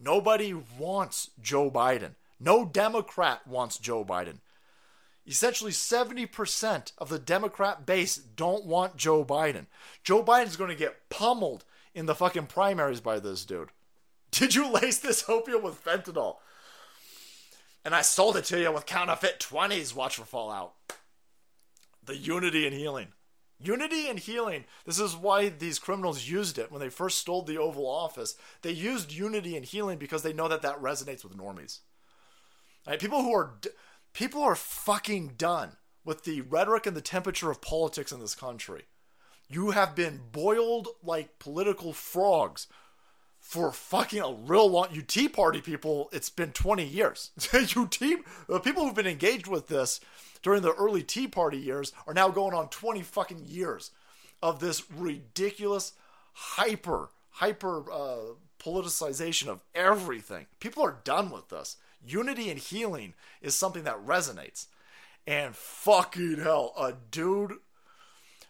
Nobody 0.00 0.54
wants 0.54 1.30
Joe 1.40 1.70
Biden. 1.70 2.14
No 2.38 2.64
Democrat 2.64 3.46
wants 3.46 3.78
Joe 3.78 4.04
Biden. 4.04 4.38
Essentially, 5.26 5.72
70% 5.72 6.92
of 6.98 7.08
the 7.08 7.18
Democrat 7.18 7.84
base 7.84 8.16
don't 8.16 8.64
want 8.64 8.96
Joe 8.96 9.24
Biden. 9.24 9.66
Joe 10.02 10.22
Biden's 10.22 10.56
going 10.56 10.70
to 10.70 10.76
get 10.76 11.10
pummeled 11.10 11.64
in 11.94 12.06
the 12.06 12.14
fucking 12.14 12.46
primaries 12.46 13.00
by 13.00 13.18
this 13.18 13.44
dude. 13.44 13.70
Did 14.30 14.54
you 14.54 14.70
lace 14.70 14.98
this 14.98 15.28
opium 15.28 15.62
with 15.62 15.84
fentanyl? 15.84 16.36
And 17.84 17.94
I 17.94 18.02
sold 18.02 18.36
it 18.36 18.44
to 18.46 18.60
you 18.60 18.72
with 18.72 18.86
counterfeit 18.86 19.40
20s. 19.40 19.94
Watch 19.94 20.16
for 20.16 20.24
Fallout. 20.24 20.74
The 22.04 22.16
unity 22.16 22.66
and 22.66 22.74
healing. 22.74 23.08
Unity 23.60 24.08
and 24.08 24.18
healing. 24.18 24.64
This 24.86 25.00
is 25.00 25.16
why 25.16 25.48
these 25.48 25.78
criminals 25.78 26.28
used 26.28 26.58
it 26.58 26.70
when 26.70 26.80
they 26.80 26.88
first 26.88 27.18
stole 27.18 27.42
the 27.42 27.58
Oval 27.58 27.86
Office. 27.86 28.36
They 28.62 28.70
used 28.70 29.12
unity 29.12 29.56
and 29.56 29.64
healing 29.64 29.98
because 29.98 30.22
they 30.22 30.32
know 30.32 30.48
that 30.48 30.62
that 30.62 30.80
resonates 30.80 31.24
with 31.24 31.36
normies. 31.36 31.80
Right? 32.86 33.00
People 33.00 33.22
who 33.22 33.34
are 33.34 33.54
people 34.12 34.42
are 34.42 34.54
fucking 34.54 35.34
done 35.36 35.72
with 36.04 36.24
the 36.24 36.40
rhetoric 36.42 36.86
and 36.86 36.96
the 36.96 37.00
temperature 37.00 37.50
of 37.50 37.60
politics 37.60 38.12
in 38.12 38.20
this 38.20 38.34
country. 38.34 38.84
You 39.48 39.70
have 39.70 39.94
been 39.94 40.20
boiled 40.30 40.88
like 41.02 41.38
political 41.38 41.92
frogs 41.92 42.66
for 43.40 43.72
fucking 43.72 44.20
a 44.20 44.32
real 44.32 44.70
long. 44.70 44.88
You 44.92 45.02
Tea 45.02 45.28
Party 45.28 45.60
people, 45.60 46.08
it's 46.12 46.30
been 46.30 46.52
20 46.52 46.84
years. 46.84 47.30
you 47.52 47.86
Tea, 47.88 48.18
people 48.62 48.84
who've 48.84 48.94
been 48.94 49.06
engaged 49.06 49.46
with 49.46 49.68
this 49.68 50.00
during 50.42 50.62
the 50.62 50.74
early 50.74 51.02
Tea 51.02 51.28
Party 51.28 51.58
years 51.58 51.92
are 52.06 52.14
now 52.14 52.28
going 52.28 52.54
on 52.54 52.68
20 52.68 53.02
fucking 53.02 53.44
years 53.46 53.90
of 54.42 54.60
this 54.60 54.90
ridiculous 54.90 55.92
hyper, 56.32 57.10
hyper 57.30 57.90
uh, 57.90 58.34
politicization 58.58 59.48
of 59.48 59.62
everything. 59.74 60.46
People 60.60 60.82
are 60.84 60.98
done 61.04 61.30
with 61.30 61.48
this. 61.48 61.76
Unity 62.06 62.50
and 62.50 62.58
healing 62.58 63.14
is 63.42 63.54
something 63.54 63.84
that 63.84 64.04
resonates. 64.06 64.66
And 65.26 65.54
fucking 65.54 66.38
hell, 66.38 66.72
a 66.78 66.94
dude, 67.10 67.54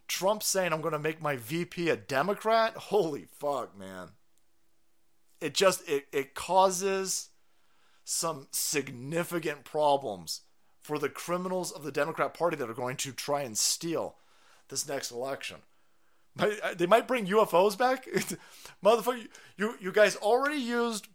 Trump 0.07 0.43
saying 0.43 0.73
I'm 0.73 0.81
going 0.81 0.93
to 0.93 0.99
make 0.99 1.21
my 1.21 1.37
VP 1.37 1.89
a 1.89 1.97
Democrat? 1.97 2.75
Holy 2.77 3.27
fuck, 3.39 3.79
man. 3.79 4.11
It 5.41 5.55
just, 5.55 5.89
it, 5.89 6.07
it 6.13 6.35
causes 6.35 7.31
some 8.05 8.49
significant 8.51 9.65
problems 9.65 10.43
for 10.89 10.99
the 10.99 11.11
criminals 11.11 11.71
of 11.71 11.83
the 11.83 11.93
Democrat 11.93 12.33
Party 12.33 12.57
that 12.57 12.71
are 12.71 12.75
going 12.75 12.97
to 12.97 13.13
try 13.13 13.43
and 13.43 13.59
steal 13.59 14.17
this 14.71 14.89
next 14.89 15.11
election. 15.11 15.59
Uh, 16.39 16.49
they 16.75 16.87
might 16.87 17.07
bring 17.07 17.27
UFOs 17.27 17.77
back. 17.77 18.07
Motherfucker, 18.83 19.29
you, 19.59 19.75
you 19.83 19.93
guys 19.93 20.17
already 20.17 20.57
used 20.57 21.09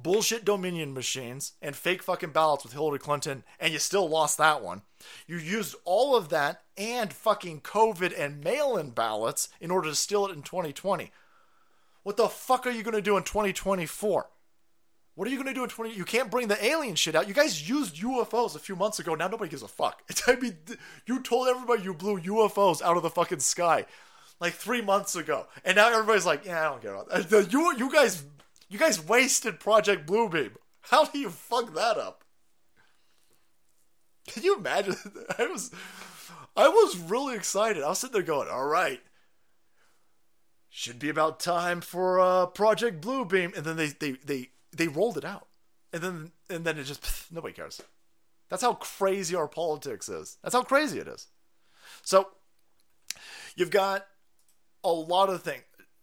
bullshit 0.00 0.44
Dominion 0.44 0.94
machines 0.94 1.54
and 1.60 1.74
fake 1.74 2.04
fucking 2.04 2.30
ballots 2.30 2.62
with 2.62 2.72
Hillary 2.72 3.00
Clinton, 3.00 3.42
and 3.58 3.72
you 3.72 3.80
still 3.80 4.08
lost 4.08 4.38
that 4.38 4.62
one. 4.62 4.82
You 5.26 5.38
used 5.38 5.74
all 5.84 6.14
of 6.14 6.28
that 6.28 6.62
and 6.76 7.12
fucking 7.12 7.62
COVID 7.62 8.16
and 8.16 8.44
mail 8.44 8.76
in 8.76 8.90
ballots 8.90 9.48
in 9.60 9.72
order 9.72 9.88
to 9.88 9.96
steal 9.96 10.24
it 10.26 10.36
in 10.36 10.42
2020. 10.42 11.10
What 12.04 12.16
the 12.16 12.28
fuck 12.28 12.64
are 12.64 12.70
you 12.70 12.84
going 12.84 12.94
to 12.94 13.02
do 13.02 13.16
in 13.16 13.24
2024? 13.24 14.28
What 15.14 15.28
are 15.28 15.30
you 15.30 15.36
going 15.36 15.46
to 15.46 15.54
do 15.54 15.62
in 15.62 15.70
20? 15.70 15.94
You 15.94 16.04
can't 16.04 16.30
bring 16.30 16.48
the 16.48 16.64
alien 16.64 16.96
shit 16.96 17.14
out. 17.14 17.28
You 17.28 17.34
guys 17.34 17.68
used 17.68 17.96
UFOs 17.96 18.56
a 18.56 18.58
few 18.58 18.74
months 18.74 18.98
ago. 18.98 19.14
Now 19.14 19.28
nobody 19.28 19.48
gives 19.48 19.62
a 19.62 19.68
fuck. 19.68 20.02
I 20.26 20.36
mean, 20.36 20.56
you 21.06 21.20
told 21.20 21.48
everybody 21.48 21.82
you 21.82 21.94
blew 21.94 22.20
UFOs 22.20 22.82
out 22.82 22.96
of 22.96 23.02
the 23.04 23.10
fucking 23.10 23.40
sky 23.40 23.86
like 24.40 24.54
three 24.54 24.82
months 24.82 25.14
ago, 25.14 25.46
and 25.64 25.76
now 25.76 25.88
everybody's 25.88 26.26
like, 26.26 26.44
"Yeah, 26.44 26.60
I 26.60 26.70
don't 26.70 26.82
care 26.82 26.94
about 26.94 27.08
that." 27.30 27.48
You, 27.52 27.76
you 27.76 27.92
guys, 27.92 28.24
you 28.68 28.78
guys 28.78 29.04
wasted 29.04 29.60
Project 29.60 30.06
Bluebeam. 30.06 30.52
How 30.80 31.04
do 31.04 31.18
you 31.18 31.30
fuck 31.30 31.72
that 31.74 31.96
up? 31.96 32.24
Can 34.26 34.42
you 34.42 34.56
imagine? 34.56 34.96
I 35.38 35.46
was, 35.46 35.70
I 36.56 36.68
was 36.68 36.98
really 36.98 37.36
excited. 37.36 37.82
I 37.82 37.88
was 37.90 38.00
sitting 38.00 38.14
there 38.14 38.22
going, 38.22 38.48
"All 38.48 38.66
right." 38.66 39.00
Should 40.76 40.98
be 40.98 41.08
about 41.08 41.38
time 41.38 41.80
for 41.80 42.18
uh, 42.18 42.46
Project 42.46 43.00
Bluebeam, 43.00 43.56
and 43.56 43.64
then 43.64 43.76
they, 43.76 43.86
they 43.86 44.12
they 44.24 44.50
they 44.76 44.88
rolled 44.88 45.18
it 45.18 45.24
out, 45.24 45.46
and 45.92 46.02
then 46.02 46.32
and 46.50 46.64
then 46.64 46.78
it 46.78 46.84
just 46.84 47.02
pff, 47.02 47.26
nobody 47.32 47.54
cares. 47.54 47.80
That's 48.48 48.62
how 48.62 48.74
crazy 48.74 49.34
our 49.34 49.48
politics 49.48 50.08
is. 50.08 50.38
That's 50.42 50.54
how 50.54 50.62
crazy 50.62 50.98
it 50.98 51.08
is. 51.08 51.28
So 52.02 52.28
you've 53.56 53.70
got 53.70 54.06
a 54.82 54.92
lot 54.92 55.30
of 55.30 55.42
things. 55.42 55.62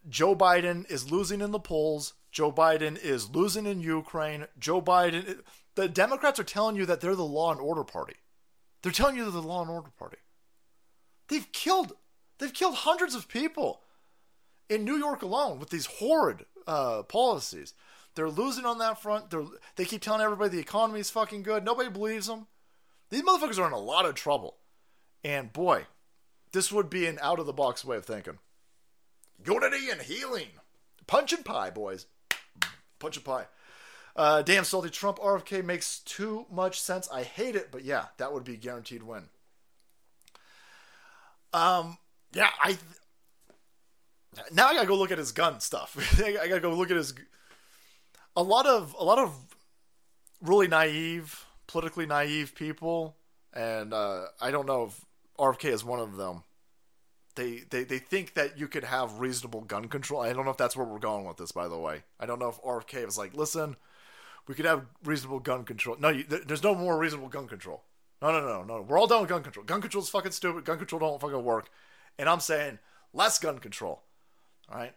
Joe 0.09 0.35
Biden 0.35 0.89
is 0.89 1.11
losing 1.11 1.41
in 1.41 1.51
the 1.51 1.59
polls. 1.59 2.13
Joe 2.31 2.51
Biden 2.51 3.01
is 3.01 3.29
losing 3.29 3.65
in 3.65 3.79
Ukraine. 3.79 4.47
Joe 4.59 4.81
Biden. 4.81 5.41
The 5.75 5.87
Democrats 5.87 6.39
are 6.39 6.43
telling 6.43 6.75
you 6.75 6.85
that 6.87 6.99
they're 6.99 7.15
the 7.15 7.23
law 7.23 7.51
and 7.51 7.61
order 7.61 7.83
party. 7.83 8.15
They're 8.81 8.91
telling 8.91 9.15
you 9.15 9.23
they're 9.23 9.31
the 9.31 9.41
law 9.41 9.61
and 9.61 9.69
order 9.69 9.91
party. 9.97 10.17
They've 11.27 11.49
killed. 11.51 11.93
They've 12.39 12.53
killed 12.53 12.75
hundreds 12.75 13.13
of 13.13 13.27
people 13.27 13.81
in 14.69 14.83
New 14.83 14.95
York 14.95 15.21
alone 15.21 15.59
with 15.59 15.69
these 15.69 15.85
horrid 15.85 16.45
uh, 16.65 17.03
policies. 17.03 17.73
They're 18.15 18.29
losing 18.29 18.65
on 18.65 18.77
that 18.79 19.01
front. 19.01 19.29
They're, 19.29 19.45
they 19.75 19.85
keep 19.85 20.01
telling 20.01 20.21
everybody 20.21 20.49
the 20.49 20.59
economy 20.59 20.99
is 20.99 21.09
fucking 21.09 21.43
good. 21.43 21.63
Nobody 21.63 21.89
believes 21.89 22.27
them. 22.27 22.47
These 23.09 23.23
motherfuckers 23.23 23.59
are 23.59 23.67
in 23.67 23.73
a 23.73 23.79
lot 23.79 24.05
of 24.05 24.15
trouble. 24.15 24.57
And 25.23 25.51
boy, 25.53 25.85
this 26.51 26.71
would 26.71 26.89
be 26.89 27.05
an 27.05 27.19
out 27.21 27.39
of 27.39 27.45
the 27.45 27.53
box 27.53 27.85
way 27.85 27.97
of 27.97 28.05
thinking. 28.05 28.39
Unity 29.45 29.89
and 29.89 30.01
healing. 30.01 30.47
Punch 31.07 31.33
and 31.33 31.45
pie, 31.45 31.69
boys. 31.69 32.05
Punch 32.99 33.17
and 33.17 33.25
pie. 33.25 33.45
Uh, 34.15 34.41
damn 34.41 34.63
salty 34.63 34.89
Trump 34.89 35.17
RFK 35.19 35.63
makes 35.63 35.99
too 35.99 36.45
much 36.51 36.79
sense. 36.79 37.07
I 37.11 37.23
hate 37.23 37.55
it, 37.55 37.69
but 37.71 37.83
yeah, 37.83 38.07
that 38.17 38.33
would 38.33 38.43
be 38.43 38.57
guaranteed 38.57 39.03
win. 39.03 39.29
Um, 41.53 41.97
yeah, 42.33 42.49
I 42.61 42.77
now 44.51 44.67
I 44.67 44.73
gotta 44.73 44.87
go 44.87 44.95
look 44.95 45.11
at 45.11 45.17
his 45.17 45.31
gun 45.31 45.59
stuff. 45.59 45.97
I 46.23 46.47
gotta 46.47 46.59
go 46.59 46.73
look 46.73 46.91
at 46.91 46.97
his. 46.97 47.13
A 48.35 48.43
lot 48.43 48.65
of 48.65 48.95
a 48.97 49.03
lot 49.03 49.19
of 49.19 49.35
really 50.41 50.67
naive, 50.67 51.45
politically 51.67 52.05
naive 52.05 52.55
people, 52.55 53.15
and 53.53 53.93
uh, 53.93 54.25
I 54.39 54.51
don't 54.51 54.65
know 54.65 54.85
if 54.85 55.05
RFK 55.37 55.65
is 55.65 55.83
one 55.83 55.99
of 55.99 56.17
them. 56.17 56.43
They, 57.35 57.63
they 57.69 57.83
they 57.83 57.99
think 57.99 58.33
that 58.33 58.57
you 58.57 58.67
could 58.67 58.83
have 58.83 59.19
reasonable 59.19 59.61
gun 59.61 59.87
control. 59.87 60.21
I 60.21 60.33
don't 60.33 60.45
know 60.45 60.51
if 60.51 60.57
that's 60.57 60.75
where 60.75 60.85
we're 60.85 60.99
going 60.99 61.25
with 61.25 61.37
this. 61.37 61.51
By 61.51 61.67
the 61.67 61.77
way, 61.77 62.03
I 62.19 62.25
don't 62.25 62.39
know 62.39 62.49
if 62.49 62.61
RFK 62.61 63.05
was 63.05 63.17
like, 63.17 63.33
listen, 63.33 63.77
we 64.47 64.55
could 64.55 64.65
have 64.65 64.85
reasonable 65.03 65.39
gun 65.39 65.63
control. 65.63 65.95
No, 65.99 66.09
you, 66.09 66.23
there's 66.23 66.63
no 66.63 66.75
more 66.75 66.97
reasonable 66.97 67.29
gun 67.29 67.47
control. 67.47 67.83
No, 68.21 68.31
no, 68.31 68.41
no, 68.41 68.63
no. 68.63 68.81
We're 68.81 68.99
all 68.99 69.07
done 69.07 69.21
with 69.21 69.29
gun 69.29 69.43
control. 69.43 69.65
Gun 69.65 69.81
control 69.81 70.03
is 70.03 70.09
fucking 70.09 70.31
stupid. 70.31 70.65
Gun 70.65 70.77
control 70.77 70.99
don't 70.99 71.21
fucking 71.21 71.43
work. 71.43 71.69
And 72.19 72.29
I'm 72.29 72.39
saying 72.39 72.79
less 73.13 73.39
gun 73.39 73.59
control. 73.59 74.03
All 74.69 74.77
right, 74.77 74.93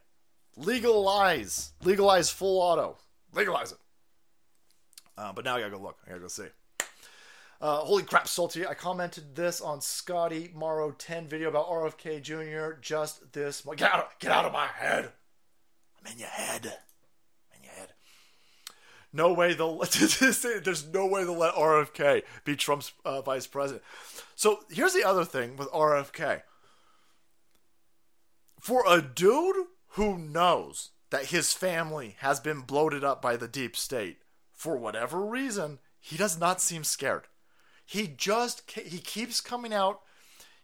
legalize, 0.56 1.72
legalize 1.82 2.30
full 2.30 2.60
auto, 2.60 2.98
legalize 3.34 3.72
it. 3.72 3.78
Uh, 5.16 5.32
but 5.32 5.44
now 5.44 5.56
I 5.56 5.60
gotta 5.60 5.72
go 5.72 5.82
look. 5.82 5.98
I 6.06 6.10
gotta 6.10 6.20
go 6.20 6.28
see. 6.28 6.46
Uh, 7.60 7.78
holy 7.78 8.02
crap, 8.02 8.28
Salty. 8.28 8.66
I 8.66 8.74
commented 8.74 9.34
this 9.34 9.60
on 9.60 9.80
Scotty 9.80 10.52
Mar10 10.56 11.26
video 11.28 11.48
about 11.48 11.68
RFK 11.68 12.20
Jr. 12.20 12.78
just 12.80 13.32
this. 13.32 13.62
Get 13.76 13.92
out, 13.92 14.00
of, 14.00 14.18
get 14.18 14.32
out 14.32 14.44
of 14.44 14.52
my 14.52 14.66
head. 14.66 15.12
I'm 15.98 16.12
in 16.12 16.18
your 16.18 16.28
head. 16.28 16.66
In 17.56 17.62
your 17.62 17.72
head. 17.72 17.92
No 19.12 19.32
way 19.32 19.54
they'll. 19.54 19.78
There's 19.78 20.86
no 20.92 21.06
way 21.06 21.24
they'll 21.24 21.38
let 21.38 21.54
RFK 21.54 22.22
be 22.44 22.56
Trump's 22.56 22.92
uh, 23.04 23.22
vice 23.22 23.46
president. 23.46 23.82
So 24.34 24.60
here's 24.70 24.92
the 24.92 25.04
other 25.04 25.24
thing 25.24 25.56
with 25.56 25.70
RFK. 25.70 26.42
For 28.60 28.82
a 28.86 29.00
dude 29.00 29.66
who 29.90 30.18
knows 30.18 30.90
that 31.10 31.26
his 31.26 31.52
family 31.52 32.16
has 32.18 32.40
been 32.40 32.60
bloated 32.60 33.04
up 33.04 33.22
by 33.22 33.36
the 33.36 33.48
deep 33.48 33.76
state, 33.76 34.18
for 34.52 34.76
whatever 34.76 35.20
reason, 35.20 35.78
he 36.00 36.16
does 36.16 36.38
not 36.38 36.60
seem 36.60 36.84
scared. 36.84 37.28
He 37.84 38.06
just 38.06 38.70
he 38.70 38.98
keeps 38.98 39.40
coming 39.40 39.72
out. 39.72 40.00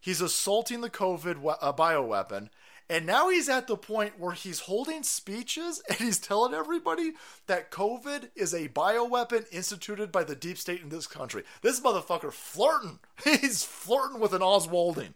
He's 0.01 0.21
assaulting 0.21 0.81
the 0.81 0.91
COVID 0.91 1.57
uh, 1.61 1.73
bioweapon, 1.75 2.49
and 2.91 3.07
now 3.07 3.29
he's 3.29 3.49
at 3.49 3.69
the 3.69 3.77
point 3.77 4.19
where 4.19 4.33
he's 4.33 4.61
holding 4.61 5.05
speeches 5.05 5.81
and 5.89 5.97
he's 5.97 6.19
telling 6.19 6.53
everybody 6.53 7.13
that 7.47 7.71
COVID 7.71 8.31
is 8.35 8.53
a 8.53 8.69
bioweapon 8.69 9.47
instituted 9.53 10.11
by 10.11 10.25
the 10.25 10.35
deep 10.35 10.59
state 10.59 10.83
in 10.83 10.89
this 10.89 11.07
country. 11.07 11.45
This 11.63 11.81
motherfucker 11.81 12.33
flirting. 12.33 12.99
He's 13.25 13.63
flirting 13.63 14.19
with 14.19 14.33
an 14.33 14.41
Oswalding. 14.41 15.15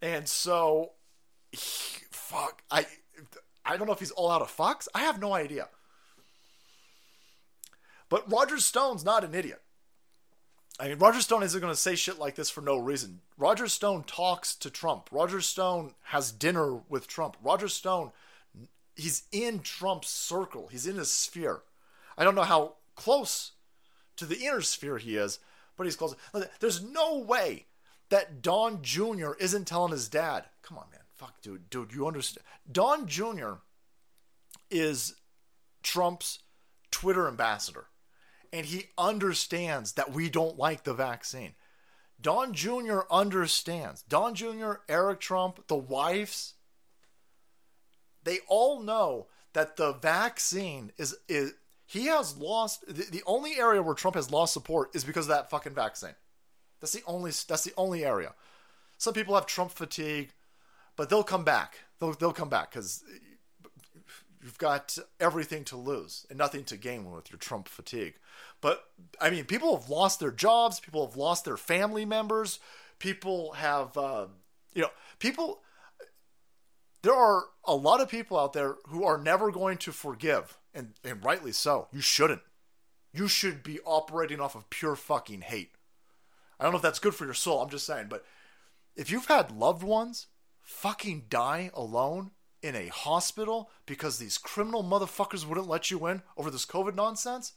And 0.00 0.26
so, 0.26 0.92
he, 1.52 1.58
fuck, 2.10 2.62
I, 2.70 2.86
I 3.64 3.76
don't 3.76 3.86
know 3.86 3.92
if 3.92 4.00
he's 4.00 4.10
all 4.10 4.30
out 4.30 4.42
of 4.42 4.54
fucks. 4.54 4.88
I 4.94 5.00
have 5.00 5.20
no 5.20 5.34
idea. 5.34 5.68
But 8.08 8.30
Roger 8.30 8.58
Stone's 8.58 9.04
not 9.04 9.24
an 9.24 9.34
idiot. 9.34 9.62
I 10.78 10.88
mean, 10.88 10.98
Roger 10.98 11.20
Stone 11.20 11.42
isn't 11.42 11.60
going 11.60 11.72
to 11.72 11.78
say 11.78 11.94
shit 11.94 12.18
like 12.18 12.36
this 12.36 12.48
for 12.48 12.62
no 12.62 12.78
reason. 12.78 13.20
Roger 13.36 13.68
Stone 13.68 14.04
talks 14.04 14.54
to 14.56 14.70
Trump. 14.70 15.08
Roger 15.12 15.40
Stone 15.42 15.94
has 16.04 16.32
dinner 16.32 16.80
with 16.88 17.06
Trump. 17.06 17.36
Roger 17.42 17.68
Stone, 17.68 18.12
he's 18.96 19.24
in 19.30 19.60
Trump's 19.60 20.08
circle. 20.08 20.68
He's 20.72 20.86
in 20.86 20.96
his 20.96 21.10
sphere. 21.10 21.60
I 22.16 22.24
don't 22.24 22.34
know 22.34 22.42
how 22.42 22.76
close 22.96 23.52
to 24.16 24.24
the 24.24 24.38
inner 24.38 24.62
sphere 24.62 24.98
he 24.98 25.16
is, 25.16 25.38
but 25.76 25.84
he's 25.84 25.96
close. 25.96 26.14
There's 26.60 26.82
no 26.82 27.18
way 27.18 27.66
that 28.08 28.42
Don 28.42 28.82
Jr. 28.82 29.32
isn't 29.38 29.66
telling 29.66 29.92
his 29.92 30.08
dad, 30.08 30.46
come 30.62 30.78
on, 30.78 30.86
man, 30.90 30.99
fuck, 31.20 31.42
dude, 31.42 31.68
dude, 31.68 31.92
you 31.92 32.06
understand. 32.06 32.46
Don 32.70 33.06
Jr. 33.06 33.56
is 34.70 35.16
Trump's 35.82 36.38
Twitter 36.90 37.28
ambassador 37.28 37.88
and 38.52 38.64
he 38.64 38.86
understands 38.96 39.92
that 39.92 40.12
we 40.12 40.30
don't 40.30 40.58
like 40.58 40.84
the 40.84 40.94
vaccine. 40.94 41.52
Don 42.20 42.54
Jr. 42.54 43.00
understands. 43.10 44.02
Don 44.02 44.34
Jr., 44.34 44.72
Eric 44.88 45.20
Trump, 45.20 45.66
the 45.68 45.76
wives, 45.76 46.54
they 48.24 48.38
all 48.48 48.80
know 48.80 49.26
that 49.52 49.76
the 49.76 49.92
vaccine 49.92 50.90
is 50.96 51.16
is 51.28 51.52
he 51.86 52.06
has 52.06 52.36
lost 52.38 52.86
the, 52.86 53.04
the 53.10 53.22
only 53.26 53.58
area 53.58 53.82
where 53.82 53.94
Trump 53.94 54.16
has 54.16 54.30
lost 54.30 54.54
support 54.54 54.90
is 54.94 55.04
because 55.04 55.26
of 55.26 55.30
that 55.30 55.50
fucking 55.50 55.74
vaccine. 55.74 56.14
That's 56.80 56.92
the 56.92 57.02
only 57.06 57.30
that's 57.30 57.64
the 57.64 57.74
only 57.76 58.04
area. 58.04 58.34
Some 58.98 59.14
people 59.14 59.34
have 59.34 59.46
Trump 59.46 59.70
fatigue, 59.70 60.32
but 61.00 61.08
they'll 61.08 61.24
come 61.24 61.44
back. 61.44 61.78
They'll 61.98 62.12
they'll 62.12 62.34
come 62.34 62.50
back 62.50 62.72
cuz 62.72 63.02
you've 64.42 64.58
got 64.58 64.98
everything 65.18 65.64
to 65.64 65.76
lose 65.78 66.26
and 66.28 66.36
nothing 66.38 66.62
to 66.64 66.76
gain 66.76 67.10
with 67.10 67.30
your 67.30 67.38
Trump 67.38 67.68
fatigue. 67.68 68.16
But 68.60 68.84
I 69.18 69.30
mean, 69.30 69.46
people 69.46 69.74
have 69.74 69.88
lost 69.88 70.20
their 70.20 70.30
jobs, 70.30 70.78
people 70.78 71.06
have 71.06 71.16
lost 71.16 71.46
their 71.46 71.56
family 71.56 72.04
members, 72.04 72.58
people 72.98 73.52
have, 73.52 73.96
uh, 73.96 74.26
you 74.74 74.82
know, 74.82 74.90
people. 75.18 75.62
There 77.00 77.14
are 77.14 77.44
a 77.64 77.74
lot 77.74 78.02
of 78.02 78.10
people 78.10 78.38
out 78.38 78.52
there 78.52 78.76
who 78.88 79.02
are 79.02 79.16
never 79.16 79.50
going 79.50 79.78
to 79.78 79.92
forgive, 79.92 80.58
and, 80.74 80.92
and 81.02 81.24
rightly 81.24 81.52
so. 81.52 81.88
You 81.90 82.02
shouldn't. 82.02 82.42
You 83.14 83.26
should 83.26 83.62
be 83.62 83.80
operating 83.86 84.38
off 84.38 84.54
of 84.54 84.68
pure 84.68 84.96
fucking 84.96 85.40
hate. 85.40 85.72
I 86.58 86.64
don't 86.64 86.74
know 86.74 86.76
if 86.76 86.82
that's 86.82 86.98
good 86.98 87.14
for 87.14 87.24
your 87.24 87.32
soul. 87.32 87.62
I'm 87.62 87.70
just 87.70 87.86
saying, 87.86 88.08
but 88.10 88.22
if 88.96 89.10
you've 89.10 89.28
had 89.28 89.50
loved 89.50 89.82
ones 89.82 90.26
fucking 90.70 91.24
die 91.28 91.70
alone 91.74 92.30
in 92.62 92.76
a 92.76 92.88
hospital 92.88 93.70
because 93.86 94.18
these 94.18 94.38
criminal 94.38 94.84
motherfuckers 94.84 95.44
wouldn't 95.44 95.68
let 95.68 95.90
you 95.90 96.06
in 96.06 96.22
over 96.36 96.50
this 96.50 96.64
COVID 96.64 96.94
nonsense? 96.94 97.54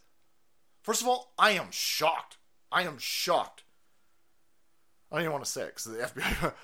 First 0.82 1.02
of 1.02 1.08
all, 1.08 1.34
I 1.38 1.52
am 1.52 1.68
shocked. 1.70 2.38
I 2.72 2.84
am 2.84 2.98
shocked. 2.98 3.64
I 5.12 5.18
don't 5.18 5.24
even 5.24 5.32
want 5.32 5.46
to 5.46 5.52
say 5.52 5.62
it 5.62 5.76
because 5.76 5.86
the 5.86 6.22
FBI. 6.22 6.54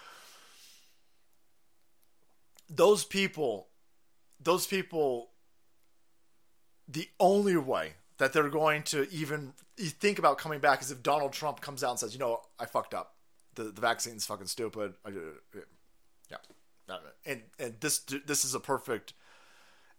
those 2.70 3.06
people, 3.06 3.68
those 4.42 4.66
people, 4.66 5.30
the 6.88 7.08
only 7.20 7.58
way 7.58 7.94
that 8.18 8.34
they're 8.34 8.50
going 8.50 8.84
to 8.84 9.08
even 9.12 9.54
think 9.78 10.20
about 10.20 10.40
coming 10.40 10.60
back 10.60 10.82
is 10.82 10.92
if 10.92 11.04
Donald 11.04 11.32
Trump 11.32 11.62
comes 11.62 11.84
out 11.84 11.92
and 11.92 12.00
says, 12.00 12.14
you 12.14 12.20
know, 12.20 12.42
I 12.60 12.66
fucked 12.66 12.94
up. 12.94 13.16
The, 13.56 13.66
the 13.66 13.82
vaccine's 13.82 14.26
fucking 14.26 14.48
stupid. 14.48 14.96
I, 15.06 15.10
uh, 15.10 15.60
yeah 16.30 16.38
and 17.26 17.42
and 17.60 17.76
this 17.80 18.00
this 18.00 18.44
is 18.44 18.54
a 18.54 18.60
perfect 18.60 19.14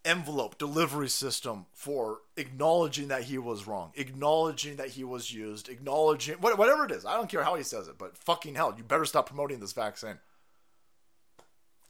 envelope 0.04 0.58
delivery 0.58 1.08
system 1.08 1.66
for 1.72 2.20
acknowledging 2.36 3.08
that 3.08 3.24
he 3.24 3.38
was 3.38 3.66
wrong, 3.66 3.92
acknowledging 3.96 4.76
that 4.76 4.88
he 4.88 5.04
was 5.04 5.32
used, 5.32 5.68
acknowledging 5.68 6.36
whatever 6.36 6.84
it 6.84 6.90
is. 6.90 7.04
I 7.04 7.16
don't 7.16 7.28
care 7.28 7.44
how 7.44 7.54
he 7.54 7.62
says 7.62 7.88
it, 7.88 7.98
but 7.98 8.16
fucking 8.16 8.54
hell, 8.54 8.74
you 8.76 8.82
better 8.82 9.04
stop 9.04 9.26
promoting 9.26 9.60
this 9.60 9.72
vaccine. 9.72 10.18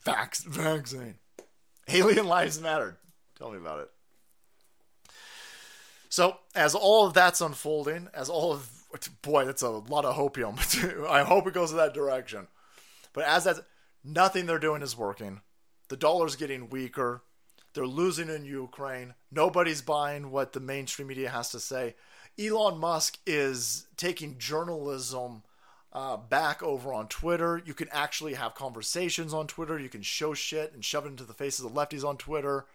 Vax 0.04 0.44
vaccine. 0.44 1.16
Alien 1.88 2.26
lives 2.26 2.60
matter. 2.60 2.98
Tell 3.38 3.50
me 3.50 3.58
about 3.58 3.80
it. 3.80 3.90
So, 6.08 6.38
as 6.54 6.74
all 6.74 7.06
of 7.06 7.14
that's 7.14 7.40
unfolding, 7.40 8.08
as 8.12 8.28
all 8.28 8.52
of 8.52 8.68
boy, 9.22 9.44
that's 9.44 9.62
a 9.62 9.68
lot 9.68 10.04
of 10.04 10.16
hopium. 10.16 10.58
I 11.08 11.22
hope 11.22 11.46
it 11.46 11.54
goes 11.54 11.70
in 11.70 11.76
that 11.76 11.94
direction. 11.94 12.48
But 13.12 13.24
as 13.24 13.44
that's 13.44 13.60
Nothing 14.02 14.46
they're 14.46 14.58
doing 14.58 14.82
is 14.82 14.96
working. 14.96 15.40
The 15.88 15.96
dollar's 15.96 16.36
getting 16.36 16.70
weaker. 16.70 17.22
They're 17.74 17.86
losing 17.86 18.28
in 18.28 18.44
Ukraine. 18.44 19.14
Nobody's 19.30 19.82
buying 19.82 20.30
what 20.30 20.52
the 20.52 20.60
mainstream 20.60 21.08
media 21.08 21.30
has 21.30 21.50
to 21.50 21.60
say. 21.60 21.94
Elon 22.38 22.78
Musk 22.78 23.18
is 23.26 23.86
taking 23.96 24.38
journalism 24.38 25.42
uh, 25.92 26.16
back 26.16 26.62
over 26.62 26.92
on 26.92 27.08
Twitter. 27.08 27.60
You 27.64 27.74
can 27.74 27.88
actually 27.90 28.34
have 28.34 28.54
conversations 28.54 29.34
on 29.34 29.46
Twitter. 29.46 29.78
You 29.78 29.88
can 29.88 30.02
show 30.02 30.34
shit 30.34 30.72
and 30.72 30.84
shove 30.84 31.06
it 31.06 31.10
into 31.10 31.24
the 31.24 31.34
faces 31.34 31.64
of 31.64 31.72
lefties 31.72 32.04
on 32.04 32.16
Twitter. 32.16 32.66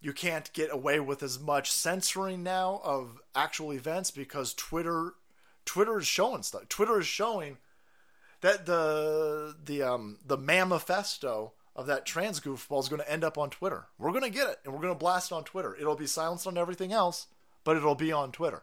You 0.00 0.12
can't 0.12 0.52
get 0.52 0.72
away 0.72 0.98
with 1.00 1.22
as 1.22 1.38
much 1.38 1.70
censoring 1.70 2.42
now 2.42 2.80
of 2.82 3.20
actual 3.34 3.72
events 3.72 4.10
because 4.10 4.54
Twitter 4.54 5.14
Twitter 5.64 5.98
is 5.98 6.06
showing 6.06 6.42
stuff. 6.42 6.68
Twitter 6.68 6.98
is 6.98 7.06
showing 7.06 7.58
that 8.40 8.66
the 8.66 9.56
the 9.64 9.82
um 9.82 10.18
the 10.24 10.36
manifesto 10.36 11.52
of 11.76 11.86
that 11.86 12.04
trans 12.04 12.40
goofball 12.40 12.82
is 12.82 12.88
going 12.88 13.00
to 13.00 13.10
end 13.10 13.24
up 13.24 13.38
on 13.38 13.50
Twitter. 13.50 13.86
We're 13.98 14.10
going 14.10 14.24
to 14.24 14.30
get 14.30 14.48
it 14.48 14.58
and 14.64 14.74
we're 14.74 14.80
going 14.80 14.94
to 14.94 14.98
blast 14.98 15.30
it 15.30 15.34
on 15.34 15.44
Twitter. 15.44 15.76
It'll 15.76 15.96
be 15.96 16.06
silenced 16.06 16.46
on 16.46 16.58
everything 16.58 16.92
else, 16.92 17.28
but 17.64 17.76
it'll 17.76 17.94
be 17.94 18.12
on 18.12 18.32
Twitter. 18.32 18.62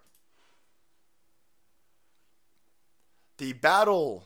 The 3.37 3.53
battle 3.53 4.25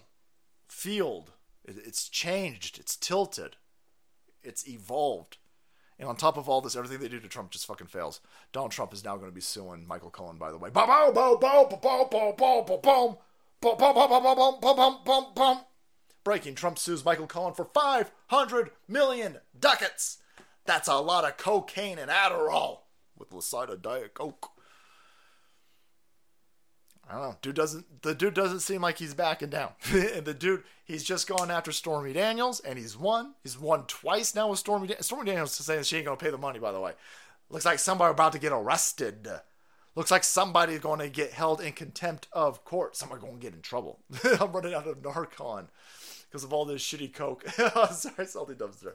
field 0.67 1.31
it's 1.65 2.09
changed. 2.09 2.79
It's 2.79 2.95
tilted. 2.95 3.57
It's 4.43 4.67
evolved. 4.67 5.37
And 5.99 6.09
on 6.09 6.15
top 6.15 6.37
of 6.37 6.49
all 6.49 6.61
this, 6.61 6.75
everything 6.75 6.99
they 6.99 7.07
do 7.07 7.19
to 7.19 7.27
Trump 7.27 7.51
just 7.51 7.67
fucking 7.67 7.87
fails. 7.87 8.21
Donald 8.51 8.71
Trump 8.71 8.93
is 8.93 9.03
now 9.03 9.15
going 9.17 9.29
to 9.29 9.35
be 9.35 9.41
suing 9.41 9.87
Michael 9.87 10.09
Cohen, 10.09 10.37
by 10.37 10.51
the 10.51 10.57
way. 10.57 10.71
Boom, 10.71 10.87
boom, 10.87 11.13
boom, 11.13 11.37
boom, 11.39 11.79
boom, 11.81 12.07
boom, 12.09 12.35
boom, 12.35 12.65
boom, 12.65 12.79
boom. 12.81 13.17
Breaking 16.23 16.55
Trump 16.55 16.77
sues 16.77 17.03
Michael 17.03 17.27
Cohen 17.27 17.53
for 17.53 17.65
500 17.65 18.71
million 18.87 19.37
ducats. 19.59 20.19
That's 20.65 20.87
a 20.87 20.95
lot 20.95 21.25
of 21.25 21.37
cocaine 21.37 21.97
and 21.97 22.11
Adderall 22.11 22.79
with 23.17 23.33
a 23.33 23.41
side 23.41 23.69
of 23.69 23.81
Diet 23.81 24.13
Coke. 24.13 24.51
I 27.09 27.15
don't 27.15 27.21
know. 27.23 27.35
Dude 27.41 27.55
doesn't 27.55 28.03
the 28.03 28.15
dude 28.15 28.33
doesn't 28.33 28.61
seem 28.61 28.81
like 28.81 28.97
he's 28.97 29.13
backing 29.13 29.49
down. 29.49 29.71
and 29.91 30.25
the 30.25 30.33
dude 30.33 30.63
he's 30.85 31.03
just 31.03 31.27
going 31.27 31.51
after 31.51 31.71
Stormy 31.71 32.13
Daniels 32.13 32.59
and 32.61 32.77
he's 32.77 32.97
won. 32.97 33.33
He's 33.43 33.59
won 33.59 33.85
twice 33.87 34.33
now 34.33 34.49
with 34.49 34.59
Stormy 34.59 34.87
Daniels. 34.87 35.07
Stormy 35.07 35.25
Daniels 35.25 35.59
is 35.59 35.65
saying 35.65 35.83
she 35.83 35.97
ain't 35.97 36.05
gonna 36.05 36.17
pay 36.17 36.29
the 36.29 36.37
money, 36.37 36.59
by 36.59 36.71
the 36.71 36.79
way. 36.79 36.93
Looks 37.49 37.65
like 37.65 37.79
somebody 37.79 38.11
about 38.11 38.31
to 38.33 38.39
get 38.39 38.53
arrested. 38.53 39.27
Looks 39.95 40.11
like 40.11 40.23
somebody's 40.23 40.79
going 40.79 40.99
to 40.99 41.09
get 41.09 41.33
held 41.33 41.59
in 41.59 41.73
contempt 41.73 42.27
of 42.31 42.63
court. 42.63 42.95
Somebody 42.95 43.21
going 43.21 43.35
to 43.35 43.41
get 43.41 43.53
in 43.53 43.61
trouble. 43.61 43.99
I'm 44.39 44.51
running 44.51 44.73
out 44.73 44.87
of 44.87 45.01
Narcan 45.01 45.67
because 46.29 46.43
of 46.43 46.53
all 46.53 46.63
this 46.65 46.81
shitty 46.81 47.13
coke. 47.13 47.43
Sorry, 47.91 48.25
salty 48.25 48.53
dumpster. 48.53 48.93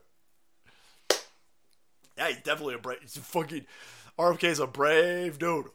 Yeah, 2.17 2.29
he's 2.29 2.39
definitely 2.39 2.77
a 2.77 2.79
brave. 2.79 2.99
He's 3.03 3.17
a 3.17 3.21
fucking 3.21 3.67
RFK's 4.19 4.59
a 4.59 4.67
brave 4.67 5.39
dude. 5.39 5.67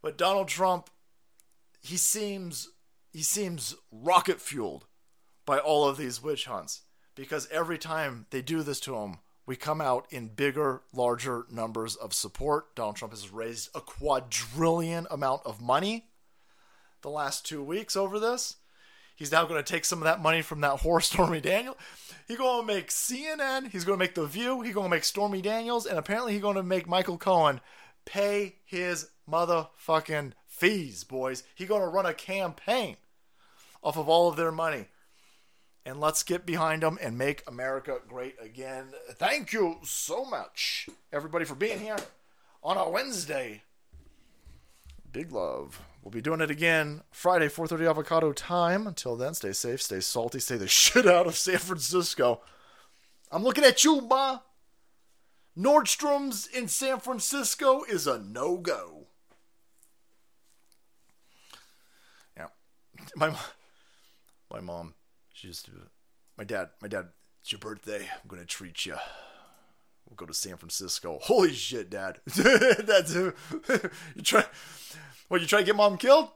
But 0.00 0.16
Donald 0.16 0.48
Trump, 0.48 0.88
he 1.82 1.96
seems 1.96 2.70
he 3.12 3.22
seems 3.22 3.74
rocket 3.90 4.40
fueled 4.40 4.86
by 5.44 5.58
all 5.58 5.86
of 5.88 5.96
these 5.96 6.22
witch 6.22 6.46
hunts 6.46 6.82
because 7.14 7.48
every 7.50 7.78
time 7.78 8.26
they 8.30 8.42
do 8.42 8.62
this 8.62 8.80
to 8.80 8.96
him, 8.96 9.16
we 9.48 9.56
come 9.56 9.80
out 9.80 10.06
in 10.10 10.28
bigger, 10.28 10.82
larger 10.92 11.46
numbers 11.50 11.96
of 11.96 12.12
support. 12.12 12.76
Donald 12.76 12.96
Trump 12.96 13.14
has 13.14 13.30
raised 13.30 13.70
a 13.74 13.80
quadrillion 13.80 15.06
amount 15.10 15.40
of 15.46 15.62
money 15.62 16.04
the 17.00 17.08
last 17.08 17.46
two 17.46 17.62
weeks 17.62 17.96
over 17.96 18.20
this. 18.20 18.56
He's 19.16 19.32
now 19.32 19.46
going 19.46 19.64
to 19.64 19.72
take 19.72 19.86
some 19.86 20.00
of 20.00 20.04
that 20.04 20.20
money 20.20 20.42
from 20.42 20.60
that 20.60 20.80
whore 20.80 21.02
Stormy 21.02 21.40
Daniel. 21.40 21.78
He's 22.28 22.36
going 22.36 22.60
to 22.60 22.74
make 22.74 22.88
CNN. 22.88 23.70
He's 23.70 23.84
going 23.84 23.98
to 23.98 24.04
make 24.04 24.14
The 24.14 24.26
View. 24.26 24.60
He's 24.60 24.74
going 24.74 24.84
to 24.84 24.94
make 24.94 25.04
Stormy 25.04 25.40
Daniels. 25.40 25.86
And 25.86 25.98
apparently 25.98 26.34
he's 26.34 26.42
going 26.42 26.56
to 26.56 26.62
make 26.62 26.86
Michael 26.86 27.16
Cohen 27.16 27.62
pay 28.04 28.56
his 28.66 29.08
motherfucking 29.26 30.32
fees, 30.46 31.04
boys. 31.04 31.42
He's 31.54 31.68
going 31.68 31.80
to 31.80 31.88
run 31.88 32.04
a 32.04 32.12
campaign 32.12 32.98
off 33.82 33.96
of 33.96 34.10
all 34.10 34.28
of 34.28 34.36
their 34.36 34.52
money. 34.52 34.88
And 35.88 36.02
let's 36.02 36.22
get 36.22 36.44
behind 36.44 36.82
them 36.82 36.98
and 37.00 37.16
make 37.16 37.42
America 37.48 37.96
great 38.06 38.36
again. 38.42 38.88
Thank 39.12 39.54
you 39.54 39.78
so 39.84 40.22
much, 40.22 40.86
everybody, 41.10 41.46
for 41.46 41.54
being 41.54 41.80
here 41.80 41.96
on 42.62 42.76
a 42.76 42.90
Wednesday. 42.90 43.62
Big 45.10 45.32
love. 45.32 45.80
We'll 46.02 46.10
be 46.10 46.20
doing 46.20 46.42
it 46.42 46.50
again 46.50 47.04
Friday, 47.10 47.48
4:30 47.48 47.88
avocado 47.88 48.34
time. 48.34 48.86
Until 48.86 49.16
then, 49.16 49.32
stay 49.32 49.54
safe, 49.54 49.80
stay 49.80 50.00
salty, 50.00 50.40
stay 50.40 50.58
the 50.58 50.68
shit 50.82 51.06
out 51.06 51.26
of 51.26 51.38
San 51.38 51.56
Francisco. 51.56 52.42
I'm 53.32 53.42
looking 53.42 53.64
at 53.64 53.82
you, 53.82 54.02
ma. 54.02 54.40
Nordstrom's 55.56 56.46
in 56.46 56.68
San 56.68 57.00
Francisco 57.00 57.82
is 57.84 58.06
a 58.06 58.18
no-go. 58.18 59.06
Yeah. 62.36 62.48
My 63.16 63.34
my 64.50 64.60
mom, 64.60 64.94
she 65.38 65.52
to 65.52 65.70
my 66.36 66.42
dad, 66.42 66.70
my 66.82 66.88
dad, 66.88 67.10
it's 67.40 67.52
your 67.52 67.60
birthday. 67.60 68.00
I'm 68.00 68.28
to 68.40 68.44
treat 68.44 68.86
you. 68.86 68.96
We'll 70.08 70.16
go 70.16 70.26
to 70.26 70.34
San 70.34 70.56
Francisco. 70.56 71.18
Holy 71.22 71.52
shit, 71.52 71.90
Dad. 71.90 72.18
That's 72.26 73.14
you 73.14 73.32
try. 74.22 74.44
What 75.28 75.40
you 75.40 75.46
try 75.46 75.60
to 75.60 75.66
get 75.66 75.76
mom 75.76 75.96
killed? 75.96 76.30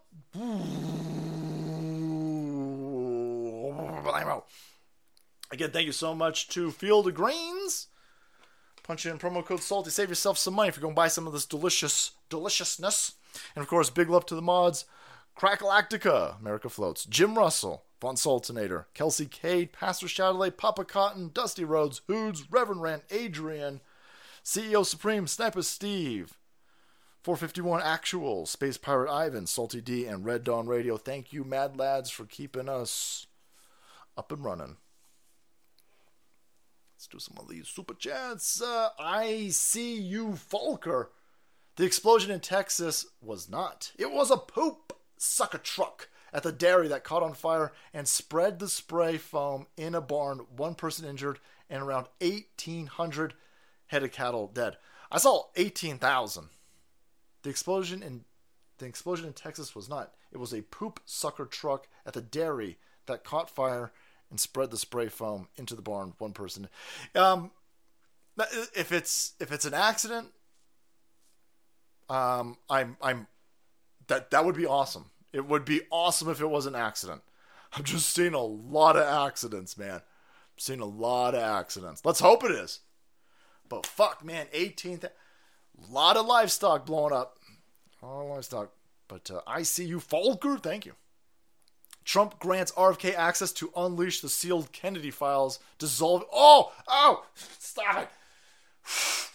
Again, 5.50 5.70
thank 5.70 5.86
you 5.86 5.92
so 5.92 6.14
much 6.14 6.48
to 6.48 6.70
Field 6.70 7.08
of 7.08 7.14
Greens. 7.14 7.88
Punch 8.84 9.06
in 9.06 9.18
promo 9.18 9.44
code 9.44 9.62
Salty. 9.62 9.90
Save 9.90 10.10
yourself 10.10 10.38
some 10.38 10.54
money 10.54 10.68
if 10.68 10.76
you're 10.76 10.82
going 10.82 10.94
to 10.94 10.96
buy 10.96 11.08
some 11.08 11.26
of 11.26 11.32
this 11.32 11.46
delicious 11.46 12.12
deliciousness. 12.28 13.14
And 13.56 13.62
of 13.62 13.68
course, 13.68 13.90
big 13.90 14.10
love 14.10 14.26
to 14.26 14.34
the 14.34 14.42
mods. 14.42 14.84
Crackalactica, 15.36 16.38
America 16.38 16.68
Floats, 16.68 17.04
Jim 17.04 17.36
Russell, 17.36 17.84
Von 18.02 18.16
Sultanator, 18.16 18.86
Kelsey 18.94 19.26
Cade, 19.26 19.70
Pastor 19.70 20.08
Shadowley, 20.08 20.50
Papa 20.50 20.84
Cotton, 20.84 21.30
Dusty 21.32 21.62
Rhodes, 21.62 22.00
Hoods, 22.08 22.50
Reverend 22.50 22.82
Rand, 22.82 23.02
Adrian, 23.12 23.80
CEO 24.44 24.84
Supreme, 24.84 25.28
Sniper 25.28 25.62
Steve, 25.62 26.36
451 27.22 27.80
Actual, 27.80 28.44
Space 28.44 28.76
Pirate 28.76 29.08
Ivan, 29.08 29.46
Salty 29.46 29.80
D, 29.80 30.06
and 30.06 30.24
Red 30.24 30.42
Dawn 30.42 30.66
Radio. 30.66 30.96
Thank 30.96 31.32
you, 31.32 31.44
Mad 31.44 31.76
Lads, 31.76 32.10
for 32.10 32.24
keeping 32.24 32.68
us 32.68 33.28
up 34.16 34.32
and 34.32 34.44
running. 34.44 34.78
Let's 36.96 37.06
do 37.06 37.20
some 37.20 37.38
of 37.38 37.48
these 37.48 37.68
super 37.68 37.94
chats. 37.94 38.60
Uh, 38.60 38.88
I 38.98 39.50
see 39.50 39.94
you, 39.94 40.30
Falker. 40.30 41.10
The 41.76 41.84
explosion 41.84 42.32
in 42.32 42.40
Texas 42.40 43.06
was 43.20 43.48
not. 43.48 43.92
It 43.96 44.10
was 44.10 44.32
a 44.32 44.36
poop 44.36 44.92
sucker 45.16 45.58
truck 45.58 46.08
at 46.32 46.42
the 46.42 46.52
dairy 46.52 46.88
that 46.88 47.04
caught 47.04 47.22
on 47.22 47.34
fire 47.34 47.72
and 47.92 48.08
spread 48.08 48.58
the 48.58 48.68
spray 48.68 49.18
foam 49.18 49.66
in 49.76 49.94
a 49.94 50.00
barn. 50.00 50.46
One 50.56 50.74
person 50.74 51.06
injured 51.06 51.38
and 51.68 51.82
around 51.82 52.06
1,800 52.20 53.34
head 53.88 54.02
of 54.02 54.12
cattle 54.12 54.50
dead. 54.52 54.76
I 55.10 55.18
saw 55.18 55.44
18,000. 55.56 56.48
The 57.42 57.50
explosion 57.50 58.02
in 58.02 58.24
the 58.78 58.86
explosion 58.86 59.26
in 59.26 59.32
Texas 59.32 59.74
was 59.74 59.88
not. 59.88 60.14
It 60.32 60.38
was 60.38 60.52
a 60.52 60.62
poop 60.62 61.00
sucker 61.04 61.44
truck 61.44 61.86
at 62.04 62.14
the 62.14 62.22
dairy 62.22 62.78
that 63.06 63.22
caught 63.22 63.50
fire 63.50 63.92
and 64.30 64.40
spread 64.40 64.70
the 64.70 64.78
spray 64.78 65.08
foam 65.08 65.48
into 65.56 65.76
the 65.76 65.82
barn. 65.82 66.14
One 66.18 66.32
person. 66.32 66.68
Um, 67.14 67.50
if 68.74 68.90
it's 68.90 69.34
if 69.38 69.52
it's 69.52 69.66
an 69.66 69.74
accident, 69.74 70.28
um, 72.08 72.56
I'm 72.68 72.96
I'm 73.02 73.26
that 74.08 74.30
that 74.30 74.44
would 74.44 74.56
be 74.56 74.66
awesome. 74.66 75.10
It 75.32 75.46
would 75.46 75.64
be 75.64 75.82
awesome 75.90 76.28
if 76.28 76.40
it 76.40 76.50
was 76.50 76.66
an 76.66 76.74
accident. 76.74 77.22
I'm 77.72 77.84
just 77.84 78.10
seeing 78.10 78.34
a 78.34 78.42
lot 78.42 78.96
of 78.96 79.02
accidents, 79.02 79.78
man. 79.78 79.96
I'm 79.96 80.58
seeing 80.58 80.80
a 80.80 80.86
lot 80.86 81.34
of 81.34 81.40
accidents. 81.40 82.02
Let's 82.04 82.20
hope 82.20 82.44
it 82.44 82.50
is. 82.50 82.80
But 83.68 83.86
fuck, 83.86 84.24
man, 84.24 84.46
18th. 84.54 85.04
A 85.04 85.10
lot 85.90 86.18
of 86.18 86.26
livestock 86.26 86.84
blowing 86.84 87.14
up. 87.14 87.38
A 88.02 88.06
lot 88.06 88.24
of 88.24 88.30
livestock. 88.30 88.72
But 89.08 89.30
uh, 89.30 89.40
I 89.46 89.62
see 89.62 89.84
you, 89.84 89.98
Falker. 89.98 90.62
Thank 90.62 90.84
you. 90.84 90.92
Trump 92.04 92.38
grants 92.38 92.72
RFK 92.72 93.14
access 93.14 93.52
to 93.52 93.72
unleash 93.76 94.20
the 94.20 94.28
sealed 94.28 94.72
Kennedy 94.72 95.10
files. 95.10 95.60
Dissolve. 95.78 96.24
Oh! 96.32 96.72
Oh! 96.88 97.24
Stop 97.34 98.02
it! 98.02 98.08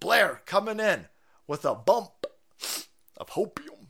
Blair 0.00 0.40
coming 0.46 0.80
in 0.80 1.06
with 1.46 1.64
a 1.64 1.74
bump 1.74 2.26
of 3.16 3.28
hopium. 3.28 3.88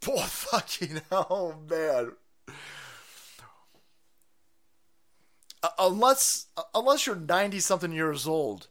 Poor 0.00 0.18
fucking 0.18 1.00
hell, 1.10 1.62
man. 1.68 2.12
Uh, 5.60 5.68
unless 5.78 6.46
uh, 6.56 6.62
unless 6.74 7.06
you're 7.06 7.16
90 7.16 7.58
something 7.60 7.92
years 7.92 8.28
old, 8.28 8.68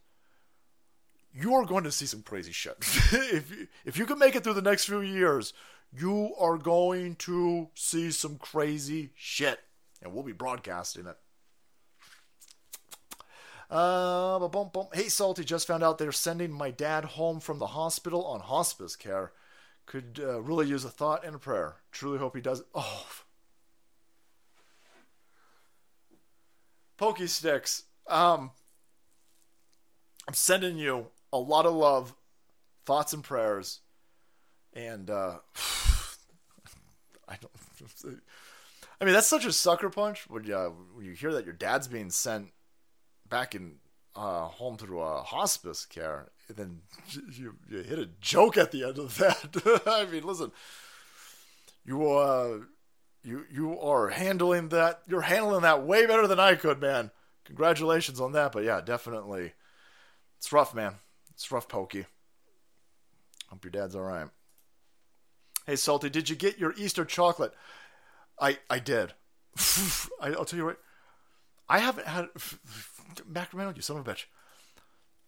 you 1.34 1.54
are 1.54 1.66
going 1.66 1.84
to 1.84 1.92
see 1.92 2.06
some 2.06 2.22
crazy 2.22 2.52
shit. 2.52 2.76
if 2.80 3.50
you, 3.50 3.68
if 3.84 3.98
you 3.98 4.06
can 4.06 4.18
make 4.18 4.34
it 4.34 4.44
through 4.44 4.54
the 4.54 4.62
next 4.62 4.86
few 4.86 5.00
years, 5.00 5.52
you 5.92 6.34
are 6.38 6.56
going 6.56 7.14
to 7.16 7.68
see 7.74 8.10
some 8.10 8.36
crazy 8.36 9.10
shit, 9.14 9.58
and 10.02 10.12
we'll 10.12 10.22
be 10.22 10.32
broadcasting 10.32 11.06
it. 11.06 11.16
Uh. 13.70 14.48
Hey, 14.94 15.08
Salty, 15.08 15.44
just 15.44 15.66
found 15.66 15.82
out 15.82 15.98
they're 15.98 16.12
sending 16.12 16.52
my 16.52 16.70
dad 16.70 17.04
home 17.04 17.40
from 17.40 17.58
the 17.58 17.66
hospital 17.68 18.24
on 18.24 18.40
hospice 18.40 18.96
care. 18.96 19.32
Could 19.84 20.20
uh, 20.22 20.40
really 20.40 20.66
use 20.66 20.84
a 20.84 20.90
thought 20.90 21.24
and 21.24 21.34
a 21.34 21.38
prayer. 21.38 21.76
Truly 21.92 22.18
hope 22.18 22.34
he 22.34 22.42
does. 22.42 22.62
Oh. 22.74 23.06
Pokey 26.96 27.26
Sticks. 27.26 27.84
Um, 28.06 28.50
I'm 30.26 30.34
sending 30.34 30.76
you 30.78 31.06
a 31.32 31.38
lot 31.38 31.64
of 31.64 31.74
love, 31.74 32.14
thoughts 32.84 33.12
and 33.12 33.22
prayers, 33.22 33.80
and 34.74 35.08
uh, 35.08 35.38
I 37.28 37.36
don't. 37.40 37.52
I 39.00 39.04
mean, 39.04 39.14
that's 39.14 39.28
such 39.28 39.44
a 39.44 39.52
sucker 39.52 39.90
punch 39.90 40.28
when 40.28 40.42
you, 40.42 40.56
when 40.92 41.06
you 41.06 41.12
hear 41.12 41.32
that 41.32 41.44
your 41.44 41.54
dad's 41.54 41.86
being 41.86 42.10
sent 42.10 42.48
back 43.28 43.54
in 43.54 43.76
uh, 44.16 44.44
home 44.44 44.76
through 44.76 45.00
uh, 45.00 45.22
hospice 45.22 45.84
care, 45.84 46.28
then 46.54 46.80
you, 47.32 47.56
you 47.68 47.78
hit 47.78 47.98
a 47.98 48.08
joke 48.20 48.56
at 48.56 48.72
the 48.72 48.84
end 48.84 48.98
of 48.98 49.16
that. 49.18 49.82
I 49.86 50.06
mean, 50.06 50.24
listen, 50.24 50.52
you 51.84 52.10
uh, 52.10 52.58
you 53.22 53.44
you 53.50 53.78
are 53.78 54.08
handling 54.08 54.70
that. 54.70 55.02
You're 55.06 55.22
handling 55.22 55.62
that 55.62 55.84
way 55.84 56.06
better 56.06 56.26
than 56.26 56.40
I 56.40 56.54
could, 56.54 56.80
man. 56.80 57.10
Congratulations 57.44 58.20
on 58.20 58.32
that. 58.32 58.52
But 58.52 58.64
yeah, 58.64 58.80
definitely, 58.80 59.52
it's 60.36 60.52
rough, 60.52 60.74
man. 60.74 60.94
It's 61.30 61.50
rough, 61.50 61.68
pokey. 61.68 62.06
Hope 63.48 63.64
your 63.64 63.70
dad's 63.70 63.94
all 63.94 64.02
right. 64.02 64.28
Hey, 65.66 65.76
Salty, 65.76 66.10
did 66.10 66.28
you 66.28 66.36
get 66.36 66.58
your 66.58 66.74
Easter 66.76 67.04
chocolate? 67.04 67.52
I 68.40 68.58
I 68.68 68.78
did. 68.78 69.12
I, 70.20 70.30
will 70.30 70.44
tell 70.44 70.58
you 70.58 70.64
what. 70.66 70.78
I 71.68 71.78
haven't 71.78 72.06
had 72.06 72.28
Macromano, 73.30 73.74
you 73.74 73.82
son 73.82 73.98
of 73.98 74.06
a 74.06 74.12
bitch. 74.12 74.24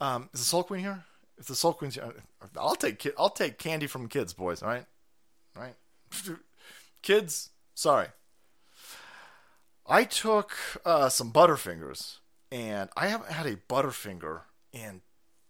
Um, 0.01 0.31
is 0.33 0.41
the 0.41 0.47
Salt 0.47 0.69
Queen 0.69 0.81
here? 0.81 1.05
If 1.39 1.47
the 1.47 1.55
Salt 1.55 1.79
Queen's 1.79 1.95
here, 1.95 2.13
I'll 2.57 2.75
take 2.75 3.07
I'll 3.19 3.31
take 3.31 3.59
candy 3.59 3.87
from 3.87 4.09
kids, 4.09 4.33
boys. 4.33 4.63
All 4.63 4.69
right, 4.69 4.85
all 5.57 5.63
right. 5.63 5.75
kids, 7.03 7.51
sorry. 7.75 8.09
I 9.87 10.05
took 10.05 10.53
uh, 10.85 11.09
some 11.09 11.33
Butterfingers, 11.33 12.19
and 12.53 12.91
I 12.97 13.09
haven't 13.09 13.33
had 13.33 13.47
a 13.47 13.57
Butterfinger 13.57 14.43
in 14.73 15.01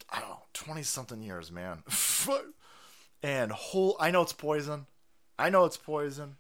I 0.09 0.21
don't 0.21 0.31
know 0.31 0.43
twenty 0.53 0.83
something 0.83 1.23
years, 1.23 1.51
man. 1.51 1.83
and 3.23 3.53
whole, 3.53 3.97
I 4.01 4.11
know 4.11 4.23
it's 4.23 4.33
poison. 4.33 4.87
I 5.39 5.51
know 5.51 5.65
it's 5.65 5.77
poison. 5.77 6.37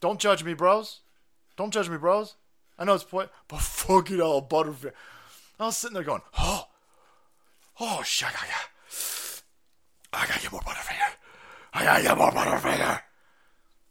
Don't 0.00 0.20
judge 0.20 0.44
me, 0.44 0.54
bros. 0.54 1.00
Don't 1.56 1.72
judge 1.72 1.88
me, 1.88 1.96
bros. 1.96 2.34
I 2.78 2.84
know 2.84 2.94
it's 2.94 3.04
poison, 3.04 3.30
but 3.48 3.60
fuck 3.60 3.88
fucking 3.88 4.18
hell, 4.18 4.42
Butterfinger. 4.42 4.92
I 5.58 5.66
was 5.66 5.76
sitting 5.76 5.94
there 5.94 6.02
going, 6.02 6.22
oh, 6.38 6.66
oh, 7.80 8.02
shit, 8.02 8.28
I 8.28 8.46
got, 8.46 9.42
I 10.12 10.26
gotta 10.26 10.40
get 10.40 10.52
more 10.52 10.60
Butterfinger. 10.62 11.12
I 11.72 11.84
gotta 11.84 12.02
get 12.02 12.18
more 12.18 12.30
Butterfinger. 12.30 13.00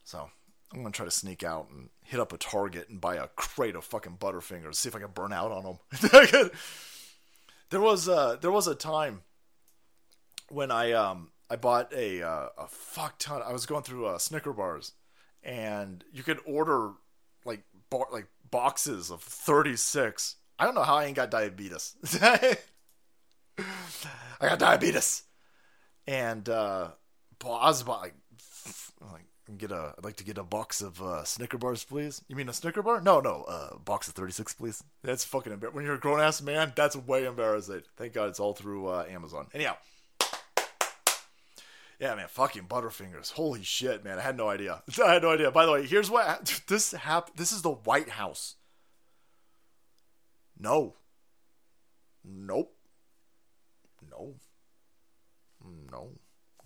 So 0.04 0.30
I'm 0.74 0.80
gonna 0.80 0.92
try 0.92 1.06
to 1.06 1.12
sneak 1.12 1.44
out 1.44 1.70
and 1.70 1.90
hit 2.04 2.20
up 2.20 2.34
a 2.34 2.38
Target 2.38 2.90
and 2.90 3.00
buy 3.00 3.16
a 3.16 3.28
crate 3.28 3.76
of 3.76 3.86
fucking 3.86 4.18
Butterfingers. 4.18 4.72
To 4.72 4.74
see 4.74 4.90
if 4.90 4.96
I 4.96 5.00
can 5.00 5.12
burn 5.12 5.34
out 5.34 5.52
on 5.52 5.64
them. 5.64 5.80
there 7.70 7.82
was 7.82 8.10
uh, 8.10 8.38
there 8.42 8.52
was 8.52 8.68
a 8.68 8.76
time 8.76 9.22
when 10.50 10.72
I 10.72 10.92
um 10.92 11.32
I 11.50 11.56
bought 11.56 11.94
a 11.94 12.22
uh, 12.22 12.50
a 12.58 12.68
fuck 12.68 13.18
ton. 13.20 13.42
I 13.42 13.54
was 13.54 13.66
going 13.66 13.84
through 13.84 14.08
uh, 14.08 14.18
Snicker 14.18 14.54
bars, 14.54 14.94
and 15.44 16.04
you 16.12 16.24
could 16.24 16.40
order 16.46 16.92
like 17.46 17.64
bar, 17.90 18.08
like 18.12 18.28
boxes 18.54 19.10
of 19.10 19.22
36 19.22 20.36
I 20.60 20.66
don't 20.66 20.76
know 20.76 20.84
how 20.84 20.96
I 20.96 21.06
ain't 21.06 21.16
got 21.16 21.32
diabetes. 21.32 21.96
I 22.22 22.58
got 24.40 24.60
diabetes. 24.60 25.24
And 26.08 26.48
uh 26.48 26.90
I 27.44 27.48
was 27.48 27.82
about 27.82 28.02
like 28.02 28.14
get 29.58 29.72
a 29.72 29.94
I'd 29.98 30.06
like 30.06 30.16
to 30.18 30.24
get 30.24 30.38
a 30.38 30.44
box 30.44 30.82
of 30.82 31.02
uh 31.02 31.24
Snicker 31.24 31.58
bars, 31.58 31.84
please. 31.84 32.22
You 32.28 32.36
mean 32.36 32.48
a 32.50 32.54
Snicker 32.54 32.82
bar? 32.82 33.02
No, 33.02 33.20
no, 33.20 33.44
uh 33.44 33.78
box 33.78 34.08
of 34.08 34.14
36, 34.14 34.54
please. 34.54 34.84
That's 35.04 35.26
fucking 35.26 35.52
embarrassing. 35.52 35.76
When 35.76 35.86
you're 35.86 35.96
a 35.96 36.00
grown 36.00 36.22
ass 36.22 36.42
man, 36.42 36.72
that's 36.76 36.96
way 36.96 37.26
embarrassing. 37.26 37.82
Thank 37.98 38.14
God 38.14 38.30
it's 38.30 38.40
all 38.40 38.54
through 38.54 38.88
uh, 38.88 39.06
Amazon. 39.10 39.48
Anyhow. 39.54 39.76
Yeah, 42.00 42.16
man, 42.16 42.28
fucking 42.28 42.64
Butterfingers. 42.64 43.32
Holy 43.32 43.64
shit, 43.64 44.04
man. 44.04 44.18
I 44.18 44.22
had 44.22 44.38
no 44.38 44.50
idea. 44.50 44.84
I 45.04 45.14
had 45.14 45.24
no 45.24 45.32
idea. 45.32 45.52
By 45.52 45.66
the 45.66 45.72
way, 45.72 45.86
here's 45.86 46.10
what 46.10 46.62
this 46.68 46.92
hap- 46.92 47.36
this 47.36 47.52
is 47.52 47.62
the 47.62 47.72
White 47.72 48.10
House. 48.10 48.56
No. 50.60 50.96
Nope. 52.24 52.76
No. 54.10 54.36
No. 55.92 56.10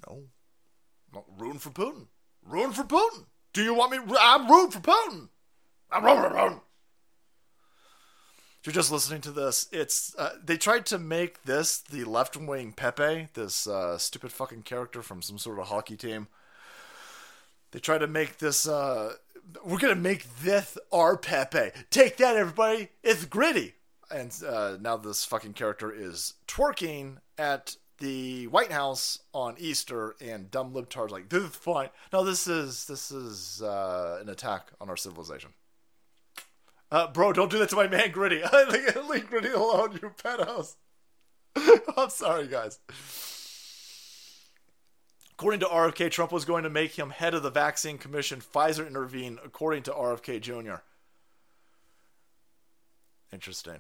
No. 0.08 0.24
no. 1.14 1.26
Rooting 1.38 1.60
for 1.60 1.70
Putin. 1.72 2.08
Rooting 2.44 2.74
for 2.74 2.84
Putin. 2.84 3.26
Do 3.54 3.64
you 3.64 3.74
want 3.74 3.92
me? 3.92 4.16
I'm 4.20 4.50
rooting 4.50 4.72
for 4.72 4.80
Putin. 4.80 5.30
I'm 5.92 6.04
rooting 6.04 6.24
for 6.24 6.36
Putin. 6.36 6.62
You're 8.68 8.74
just 8.74 8.92
listening 8.92 9.22
to 9.22 9.32
this, 9.32 9.70
it's 9.72 10.14
uh, 10.18 10.34
they 10.44 10.58
tried 10.58 10.86
to 10.88 11.00
make 11.00 11.44
this 11.44 11.78
the 11.78 12.04
left 12.04 12.36
wing 12.36 12.74
Pepe, 12.74 13.30
this 13.34 13.66
uh, 13.66 13.98
stupid 13.98 14.34
fucking 14.34 14.64
character 14.64 15.02
from 15.02 15.22
some 15.22 15.38
sort 15.38 15.58
of 15.58 15.68
hockey 15.68 15.96
team. 15.96 16.28
They 17.72 17.80
tried 17.80 18.00
to 18.00 18.08
make 18.08 18.40
this. 18.40 18.68
Uh, 18.68 19.14
we're 19.64 19.78
gonna 19.78 19.96
make 19.96 20.26
this 20.42 20.78
our 20.92 21.16
Pepe. 21.16 21.72
Take 21.92 22.18
that, 22.18 22.36
everybody. 22.36 22.90
It's 23.04 23.24
gritty 23.24 23.76
and 24.12 24.36
uh, 24.46 24.76
now 24.82 24.98
this 24.98 25.24
fucking 25.24 25.54
character 25.54 25.90
is 25.90 26.34
twerking 26.46 27.20
at 27.38 27.78
the 28.00 28.48
White 28.48 28.74
House 28.74 29.20
on 29.34 29.56
Easter, 29.58 30.18
and 30.20 30.52
dumb 30.52 30.74
libtards 30.74 31.10
like 31.12 31.30
this 31.30 31.44
is 31.44 31.56
fine. 31.56 31.90
No, 32.12 32.26
this 32.26 32.48
is 32.48 32.86
this 32.86 33.12
is 33.12 33.62
uh, 33.62 34.20
an 34.22 34.28
attack 34.28 34.72
on 34.82 34.90
our 34.90 34.98
civilization. 34.98 35.52
Uh, 36.92 37.08
bro, 37.08 37.34
don't 37.34 37.52
do 37.52 37.60
that 37.60 37.70
to 37.70 37.76
my 37.76 37.88
man 37.88 38.12
Gritty. 38.12 38.42
Leave 39.10 39.30
Gritty 39.30 39.50
alone, 39.50 40.00
you 40.02 40.12
pedos. 40.24 40.76
I'm 41.98 42.10
sorry, 42.10 42.48
guys. 42.48 42.80
According 45.34 45.60
to 45.60 45.66
RFK, 45.68 46.10
Trump 46.10 46.32
was 46.32 46.46
going 46.46 46.64
to 46.64 46.70
make 46.70 46.98
him 46.98 47.12
head 47.12 47.34
of 47.34 47.44
the 47.44 47.52
vaccine 47.52 47.98
commission. 47.98 48.42
Pfizer 48.42 48.88
intervened, 48.88 49.40
according 49.46 49.84
to 49.84 49.92
RFK 49.92 50.42
Jr. 50.42 50.82
Interesting. 53.32 53.80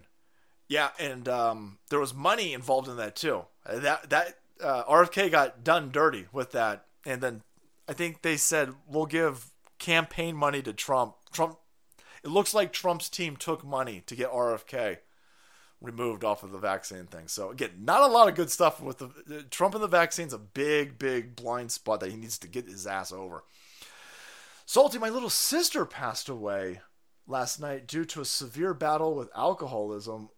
Yeah, 0.68 0.90
and 1.00 1.28
um, 1.28 1.80
there 1.90 2.00
was 2.00 2.14
money 2.14 2.54
involved 2.54 2.88
in 2.90 2.98
that 2.98 3.16
too. 3.16 3.46
That 3.66 4.10
that 4.10 4.38
uh, 4.62 4.84
RFK 4.84 5.32
got 5.32 5.64
done 5.64 5.92
dirty 5.92 6.26
with 6.32 6.52
that, 6.52 6.86
and 7.06 7.22
then 7.22 7.42
I 7.88 7.94
think 7.94 8.22
they 8.22 8.38
said 8.38 8.74
we'll 8.88 9.06
give 9.06 9.52
campaign 9.80 10.36
money 10.36 10.62
to 10.62 10.74
Trump. 10.74 11.16
Trump. 11.32 11.58
It 12.23 12.30
looks 12.30 12.53
like 12.53 12.73
Trump's 12.73 13.10
team 13.10 13.35
took 13.35 13.65
money 13.65 14.02
to 14.06 14.15
get 14.15 14.31
RFK 14.31 14.98
removed 15.80 16.23
off 16.23 16.44
of 16.44 16.52
the 16.52 16.57
vaccine 16.57 17.06
thing. 17.06 17.27
So 17.27 17.52
again, 17.52 17.72
not 17.80 18.02
a 18.02 18.07
lot 18.07 18.27
of 18.27 18.35
good 18.35 18.49
stuff 18.49 18.81
with 18.81 18.98
the 18.98 19.44
Trump 19.52 19.76
and 19.76 19.84
the 19.84 19.88
vaccine's 19.88 20.34
a 20.34 20.39
big, 20.39 20.98
big 20.98 21.35
blind 21.35 21.72
spot 21.72 21.99
that 21.99 22.11
he 22.11 22.18
needs 22.18 22.38
to 22.39 22.48
get 22.48 22.68
his 22.68 22.88
ass 22.88 23.11
over. 23.11 23.44
Salty, 24.65 24.98
my 24.98 25.10
little 25.10 25.30
sister 25.30 25.85
passed 25.85 26.30
away 26.30 26.81
last 27.27 27.60
night 27.60 27.88
due 27.88 28.06
to 28.06 28.22
a 28.22 28.26
severe 28.26 28.73
battle 28.73 29.14
with 29.15 29.30
alcoholism 29.35 30.30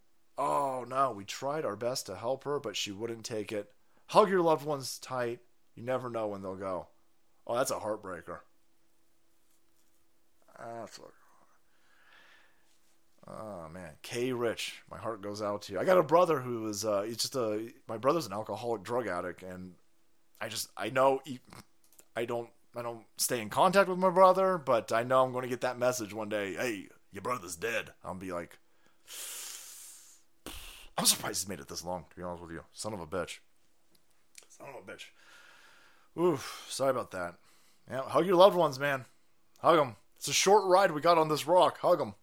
Oh 0.42 0.86
no, 0.88 1.12
we 1.12 1.26
tried 1.26 1.66
our 1.66 1.76
best 1.76 2.06
to 2.06 2.16
help 2.16 2.46
her, 2.46 2.62
but 2.62 2.78
she 2.78 2.94
wouldn't 2.94 3.26
take 3.26 3.52
it. 3.52 3.74
Hug 4.08 4.30
your 4.30 4.42
loved 4.42 4.66
ones 4.66 4.98
tight. 4.98 5.40
You 5.76 5.84
never 5.84 6.10
know 6.10 6.28
when 6.28 6.42
they'll 6.42 6.56
go. 6.56 6.88
Oh, 7.46 7.58
that's 7.58 7.72
a 7.72 7.76
heartbreaker. 7.76 8.40
That's 10.58 10.98
what. 10.98 11.12
Oh 13.30 13.70
man, 13.72 13.92
K 14.02 14.32
Rich, 14.32 14.82
my 14.90 14.98
heart 14.98 15.22
goes 15.22 15.42
out 15.42 15.62
to 15.64 15.74
you. 15.74 15.80
I 15.80 15.84
got 15.84 16.00
a 16.00 16.04
brother 16.04 16.40
who 16.40 16.68
is 16.68 16.84
uh, 16.84 17.04
he's 17.04 17.18
just 17.18 17.36
a 17.36 17.72
my 17.88 17.98
brother's 17.98 18.26
an 18.26 18.34
alcoholic 18.34 18.84
drug 18.84 19.08
addict, 19.08 19.44
and 19.44 19.74
I 20.42 20.50
just 20.50 20.70
I 20.76 20.90
know 20.90 21.22
he, 21.26 21.40
I 22.16 22.26
don't 22.26 22.50
I 22.76 22.82
don't 22.82 23.06
stay 23.18 23.42
in 23.42 23.50
contact 23.50 23.88
with 23.88 24.00
my 24.00 24.10
brother, 24.10 24.58
but 24.58 24.92
I 24.92 25.04
know 25.04 25.24
I'm 25.24 25.32
going 25.32 25.44
to 25.44 25.50
get 25.50 25.62
that 25.62 25.78
message 25.78 26.14
one 26.14 26.30
day. 26.30 26.54
Hey, 26.54 26.88
your 27.12 27.22
brother's 27.22 27.56
dead. 27.56 27.92
I'll 28.04 28.16
be 28.16 28.32
like, 28.32 28.58
I'm 30.98 31.06
surprised 31.06 31.44
he's 31.44 31.50
made 31.50 31.60
it 31.60 31.68
this 31.68 31.84
long, 31.84 32.06
to 32.10 32.16
be 32.16 32.24
honest 32.24 32.44
with 32.44 32.52
you. 32.52 32.64
Son 32.74 32.94
of 32.94 33.00
a 33.00 33.08
bitch. 33.08 33.40
Son 34.48 34.68
of 34.70 34.76
a 34.76 34.92
bitch. 34.92 35.06
Oof, 36.20 36.66
sorry 36.70 36.92
about 36.92 37.12
that. 37.12 37.36
Yeah, 37.90 38.02
hug 38.02 38.26
your 38.26 38.36
loved 38.36 38.56
ones, 38.56 38.80
man. 38.80 39.06
Hug 39.60 39.78
them. 39.78 39.96
It's 40.18 40.28
a 40.28 40.34
short 40.34 40.66
ride 40.66 40.92
we 40.92 41.02
got 41.02 41.18
on 41.18 41.30
this 41.30 41.48
rock. 41.48 41.80
Hug 41.80 42.00
them. 42.00 42.16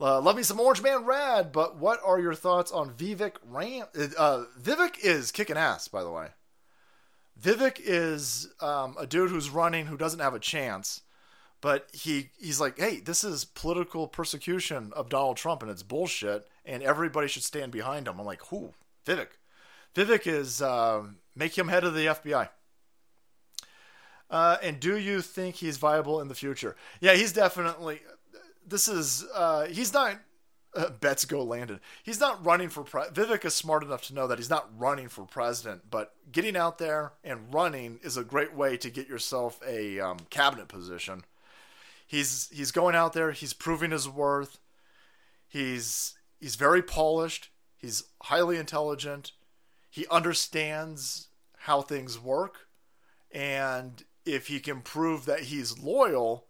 Uh, 0.00 0.20
love 0.20 0.36
me 0.36 0.42
some 0.42 0.58
Orange 0.58 0.82
Man 0.82 1.04
Rad, 1.04 1.52
but 1.52 1.76
what 1.76 2.00
are 2.04 2.18
your 2.18 2.34
thoughts 2.34 2.72
on 2.72 2.90
Vivek 2.90 3.36
Ram? 3.44 3.86
Uh, 4.18 4.44
Vivek 4.60 4.98
is 5.02 5.30
kicking 5.30 5.56
ass, 5.56 5.86
by 5.88 6.02
the 6.02 6.10
way. 6.10 6.28
Vivek 7.40 7.80
is 7.82 8.48
um, 8.60 8.96
a 8.98 9.06
dude 9.06 9.30
who's 9.30 9.50
running 9.50 9.86
who 9.86 9.96
doesn't 9.96 10.20
have 10.20 10.34
a 10.34 10.40
chance 10.40 11.02
but 11.62 11.88
he 11.92 12.30
he's 12.38 12.60
like, 12.60 12.78
hey, 12.78 13.00
this 13.00 13.24
is 13.24 13.46
political 13.46 14.06
persecution 14.06 14.92
of 14.94 15.08
Donald 15.08 15.38
Trump 15.38 15.62
and 15.62 15.70
it's 15.70 15.84
bullshit, 15.84 16.46
and 16.66 16.82
everybody 16.82 17.28
should 17.28 17.44
stand 17.44 17.72
behind 17.72 18.06
him. 18.06 18.20
I'm 18.20 18.26
like, 18.26 18.44
who? 18.46 18.74
Vivek. 19.06 19.28
Vivek 19.94 20.26
is 20.26 20.60
uh, 20.60 21.04
make 21.34 21.56
him 21.56 21.68
head 21.68 21.84
of 21.84 21.94
the 21.94 22.06
FBI. 22.06 22.48
Uh, 24.28 24.56
and 24.62 24.80
do 24.80 24.98
you 24.98 25.22
think 25.22 25.56
he's 25.56 25.76
viable 25.76 26.20
in 26.20 26.28
the 26.28 26.34
future? 26.34 26.74
Yeah, 27.00 27.14
he's 27.14 27.32
definitely. 27.32 28.00
This 28.66 28.88
is 28.88 29.24
uh, 29.34 29.66
he's 29.66 29.92
not. 29.92 30.20
Uh, 30.74 30.88
bets 31.00 31.26
go 31.26 31.42
landed. 31.42 31.80
He's 32.02 32.18
not 32.18 32.42
running 32.46 32.70
for 32.70 32.82
pre- 32.82 33.02
Vivek 33.02 33.44
is 33.44 33.52
smart 33.52 33.82
enough 33.82 34.04
to 34.04 34.14
know 34.14 34.26
that 34.26 34.38
he's 34.38 34.48
not 34.48 34.70
running 34.78 35.08
for 35.08 35.26
president, 35.26 35.82
but 35.90 36.14
getting 36.32 36.56
out 36.56 36.78
there 36.78 37.12
and 37.22 37.52
running 37.52 38.00
is 38.02 38.16
a 38.16 38.24
great 38.24 38.54
way 38.54 38.78
to 38.78 38.88
get 38.88 39.06
yourself 39.06 39.60
a 39.66 40.00
um, 40.00 40.16
cabinet 40.30 40.68
position 40.68 41.24
he's 42.12 42.48
he's 42.52 42.70
going 42.70 42.94
out 42.94 43.14
there. 43.14 43.32
He's 43.32 43.54
proving 43.54 43.90
his 43.90 44.08
worth. 44.08 44.60
He's 45.48 46.14
he's 46.38 46.54
very 46.54 46.82
polished. 46.82 47.48
He's 47.76 48.04
highly 48.24 48.58
intelligent. 48.58 49.32
He 49.90 50.06
understands 50.10 51.28
how 51.60 51.80
things 51.80 52.18
work. 52.18 52.68
And 53.32 54.04
if 54.24 54.46
he 54.46 54.60
can 54.60 54.82
prove 54.82 55.24
that 55.24 55.40
he's 55.40 55.78
loyal, 55.78 56.46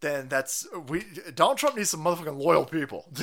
then 0.00 0.28
that's 0.28 0.66
we 0.88 1.04
Donald 1.34 1.58
Trump 1.58 1.76
needs 1.76 1.90
some 1.90 2.04
motherfucking 2.04 2.42
loyal 2.42 2.64
people. 2.64 3.06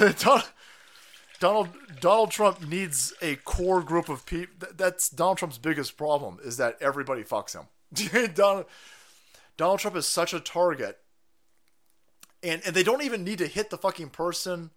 Donald, 1.40 1.70
Donald 2.00 2.32
Trump 2.32 2.68
needs 2.68 3.14
a 3.22 3.36
core 3.38 3.82
group 3.82 4.10
of 4.10 4.26
people. 4.26 4.68
That's 4.76 5.10
Donald 5.10 5.38
Trump's 5.38 5.58
biggest 5.58 5.98
problem 5.98 6.40
is 6.44 6.58
that 6.58 6.78
everybody 6.82 7.24
fucks 7.24 7.56
him. 7.56 8.32
Donald 8.34 8.66
Donald 9.56 9.80
Trump 9.80 9.96
is 9.98 10.08
such 10.08 10.34
a 10.34 10.40
target, 10.40 11.00
and 12.42 12.62
and 12.66 12.76
they 12.76 12.84
don't 12.84 13.04
even 13.04 13.24
need 13.24 13.38
to 13.40 13.48
hit 13.48 13.70
the 13.70 13.78
fucking 13.78 14.10
person 14.10 14.72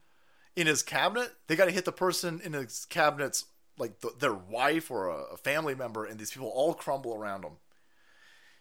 in 0.57 0.67
his 0.67 0.83
cabinet. 0.83 1.33
They 1.47 1.57
got 1.57 1.67
to 1.67 1.71
hit 1.71 1.85
the 1.85 1.93
person 1.93 2.41
in 2.45 2.53
his 2.53 2.87
cabinet's 2.87 3.47
like 3.79 4.01
the, 4.01 4.13
their 4.19 4.35
wife 4.35 4.91
or 4.91 5.09
a, 5.09 5.35
a 5.35 5.37
family 5.37 5.75
member, 5.75 6.05
and 6.05 6.19
these 6.19 6.31
people 6.31 6.49
all 6.49 6.75
crumble 6.75 7.15
around 7.15 7.45
him. 7.45 7.53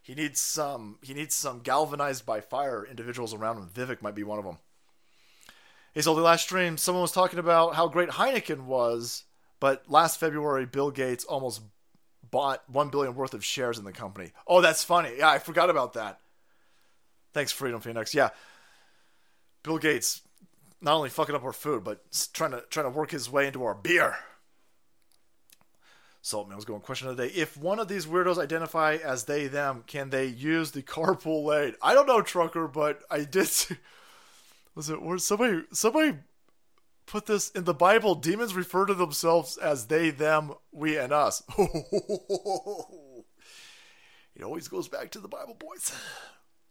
He 0.09 0.15
needs 0.15 0.41
some. 0.41 0.97
He 1.03 1.13
needs 1.13 1.35
some 1.35 1.59
galvanized 1.59 2.25
by 2.25 2.41
fire 2.41 2.83
individuals 2.83 3.31
around 3.31 3.57
him. 3.57 3.69
Vivek 3.71 4.01
might 4.01 4.15
be 4.15 4.23
one 4.23 4.39
of 4.39 4.43
them. 4.43 4.57
Hey, 5.93 6.01
so 6.01 6.15
the 6.15 6.21
last 6.23 6.45
stream, 6.45 6.77
someone 6.77 7.03
was 7.03 7.11
talking 7.11 7.37
about 7.37 7.75
how 7.75 7.87
great 7.87 8.09
Heineken 8.09 8.61
was, 8.61 9.25
but 9.59 9.83
last 9.87 10.19
February, 10.19 10.65
Bill 10.65 10.89
Gates 10.89 11.25
almost 11.25 11.61
bought 12.27 12.67
one 12.67 12.89
billion 12.89 13.13
worth 13.13 13.35
of 13.35 13.45
shares 13.45 13.77
in 13.77 13.85
the 13.85 13.91
company. 13.91 14.31
Oh, 14.47 14.61
that's 14.61 14.83
funny. 14.83 15.11
Yeah, 15.19 15.29
I 15.29 15.37
forgot 15.37 15.69
about 15.69 15.93
that. 15.93 16.19
Thanks, 17.31 17.51
Freedom 17.51 17.79
Phoenix. 17.79 18.15
Yeah, 18.15 18.29
Bill 19.61 19.77
Gates 19.77 20.21
not 20.81 20.95
only 20.95 21.09
fucking 21.09 21.35
up 21.35 21.43
our 21.43 21.53
food, 21.53 21.83
but 21.83 22.03
trying 22.33 22.49
to 22.49 22.63
trying 22.71 22.87
to 22.87 22.97
work 22.97 23.11
his 23.11 23.29
way 23.29 23.45
into 23.45 23.63
our 23.63 23.75
beer. 23.75 24.17
Saltman's 26.21 26.65
going 26.65 26.81
question 26.81 27.07
of 27.07 27.15
the 27.17 27.27
day. 27.27 27.33
If 27.33 27.57
one 27.57 27.79
of 27.79 27.87
these 27.87 28.05
weirdos 28.05 28.37
identify 28.37 28.97
as 29.03 29.23
they 29.23 29.47
them, 29.47 29.83
can 29.87 30.09
they 30.09 30.25
use 30.25 30.71
the 30.71 30.83
carpool 30.83 31.45
lane? 31.45 31.75
I 31.81 31.93
don't 31.93 32.07
know, 32.07 32.21
trucker, 32.21 32.67
but 32.67 33.01
I 33.09 33.23
did. 33.23 33.47
See, 33.47 33.77
was 34.75 34.89
it 34.89 35.01
where 35.01 35.17
somebody 35.17 35.63
somebody 35.71 36.17
put 37.05 37.25
this 37.25 37.49
in 37.51 37.63
the 37.63 37.73
Bible? 37.73 38.15
Demons 38.15 38.53
refer 38.53 38.85
to 38.85 38.93
themselves 38.93 39.57
as 39.57 39.87
they, 39.87 40.09
them, 40.09 40.53
we, 40.71 40.97
and 40.97 41.13
us. 41.13 41.41
it 41.57 41.63
always 44.43 44.67
goes 44.67 44.89
back 44.89 45.11
to 45.11 45.19
the 45.19 45.29
Bible, 45.29 45.55
boys. 45.57 45.93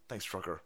Thanks, 0.08 0.26
trucker. 0.26 0.60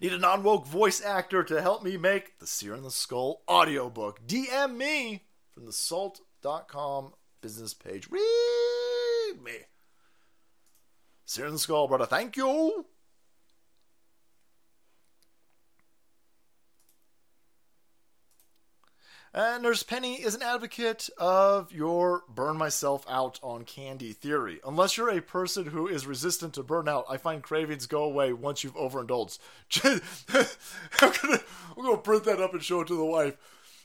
Need 0.00 0.12
a 0.12 0.18
non 0.18 0.42
woke 0.42 0.66
voice 0.66 1.02
actor 1.02 1.42
to 1.42 1.60
help 1.60 1.82
me 1.82 1.96
make 1.96 2.38
the 2.38 2.46
Seer 2.46 2.74
in 2.74 2.82
the 2.82 2.90
Skull 2.90 3.42
audiobook. 3.48 4.26
DM 4.26 4.76
me 4.76 5.24
from 5.50 5.64
the 5.64 5.72
salt.com 6.46 7.12
business 7.40 7.74
page. 7.74 8.08
Read 8.08 9.42
me. 9.42 9.52
The 11.26 11.58
Skull, 11.58 11.88
brother. 11.88 12.06
Thank 12.06 12.36
you. 12.36 12.86
And 19.34 19.64
Nurse 19.64 19.82
Penny 19.82 20.14
is 20.14 20.34
an 20.34 20.42
advocate 20.42 21.10
of 21.18 21.72
your 21.72 22.22
burn 22.28 22.56
myself 22.56 23.04
out 23.08 23.38
on 23.42 23.64
candy 23.64 24.12
theory. 24.12 24.60
Unless 24.64 24.96
you're 24.96 25.10
a 25.10 25.20
person 25.20 25.66
who 25.66 25.88
is 25.88 26.06
resistant 26.06 26.54
to 26.54 26.62
burnout, 26.62 27.04
I 27.10 27.18
find 27.18 27.42
cravings 27.42 27.86
go 27.86 28.04
away 28.04 28.32
once 28.32 28.62
you've 28.62 28.76
overindulged. 28.76 29.40
I'm 29.84 30.00
gonna, 31.00 31.40
I'm 31.76 31.84
gonna 31.84 31.98
print 31.98 32.24
that 32.24 32.40
up 32.40 32.54
and 32.54 32.62
show 32.62 32.80
it 32.80 32.86
to 32.86 32.96
the 32.96 33.04
wife. 33.04 33.36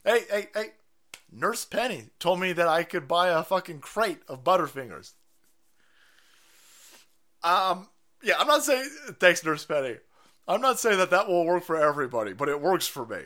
Hey, 0.05 0.21
hey, 0.29 0.47
hey, 0.53 0.65
Nurse 1.31 1.63
Penny 1.65 2.09
told 2.19 2.39
me 2.39 2.53
that 2.53 2.67
I 2.67 2.83
could 2.83 3.07
buy 3.07 3.29
a 3.29 3.43
fucking 3.43 3.79
crate 3.79 4.19
of 4.27 4.43
Butterfingers. 4.43 5.13
Um, 7.43 7.87
yeah, 8.21 8.35
I'm 8.37 8.47
not 8.47 8.63
saying 8.63 8.89
thanks, 9.19 9.43
Nurse 9.43 9.65
Penny. 9.65 9.97
I'm 10.47 10.61
not 10.61 10.79
saying 10.79 10.97
that 10.97 11.11
that 11.11 11.27
will 11.27 11.45
work 11.45 11.63
for 11.63 11.77
everybody, 11.77 12.33
but 12.33 12.49
it 12.49 12.61
works 12.61 12.87
for 12.87 13.05
me. 13.05 13.21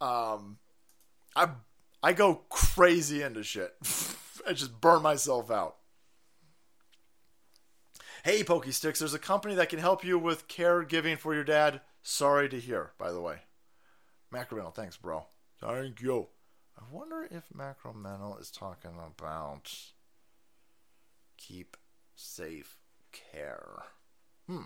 Um, 0.00 0.58
I 1.34 1.48
I 2.02 2.12
go 2.12 2.42
crazy 2.48 3.22
into 3.22 3.42
shit. 3.42 3.74
I 4.46 4.52
just 4.52 4.80
burn 4.80 5.02
myself 5.02 5.50
out. 5.50 5.76
Hey, 8.24 8.42
Pokey 8.42 8.70
Sticks, 8.70 9.00
there's 9.00 9.14
a 9.14 9.18
company 9.18 9.54
that 9.56 9.68
can 9.68 9.78
help 9.78 10.04
you 10.04 10.18
with 10.18 10.48
caregiving 10.48 11.18
for 11.18 11.34
your 11.34 11.44
dad. 11.44 11.80
Sorry 12.02 12.48
to 12.48 12.60
hear, 12.60 12.92
by 12.96 13.12
the 13.12 13.20
way. 13.20 13.40
Macromental, 14.32 14.74
thanks, 14.74 14.96
bro. 14.96 15.26
Thank 15.60 16.00
you. 16.00 16.28
I 16.84 16.94
wonder 16.94 17.26
if 17.30 17.44
Macromental 17.56 18.38
is 18.40 18.50
talking 18.50 18.92
about 18.98 19.72
keep 21.38 21.76
safe 22.14 22.78
care. 23.12 23.84
Hmm. 24.46 24.64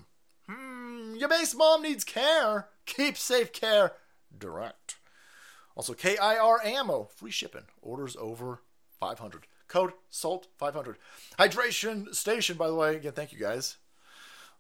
Hmm. 0.49 1.15
Your 1.17 1.29
base 1.29 1.55
mom 1.55 1.83
needs 1.83 2.05
care. 2.05 2.69
Keep 2.87 3.17
safe 3.17 3.53
care. 3.53 3.93
Direct. 4.37 4.97
Also, 5.77 5.95
KIR 5.95 6.59
ammo, 6.65 7.09
free 7.15 7.31
shipping. 7.31 7.67
Orders 7.83 8.17
over 8.19 8.63
500. 8.99 9.47
Code 9.69 9.93
SALT 10.11 10.49
500. 10.57 10.97
Hydration 11.39 12.15
station, 12.15 12.57
by 12.57 12.67
the 12.67 12.75
way. 12.75 12.97
Again, 12.97 13.13
thank 13.13 13.33
you 13.33 13.39
guys. 13.39 13.77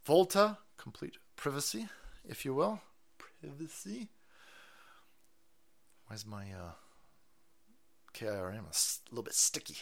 Volta, 0.04 0.58
complete 0.76 1.16
privacy, 1.34 1.88
if 2.28 2.44
you 2.44 2.54
will. 2.54 2.80
Privacy. 3.18 4.08
Why's 6.06 6.24
my 6.24 6.44
uh, 6.52 6.72
Ammo 8.20 8.68
a 8.68 9.10
little 9.10 9.22
bit 9.22 9.34
sticky? 9.34 9.76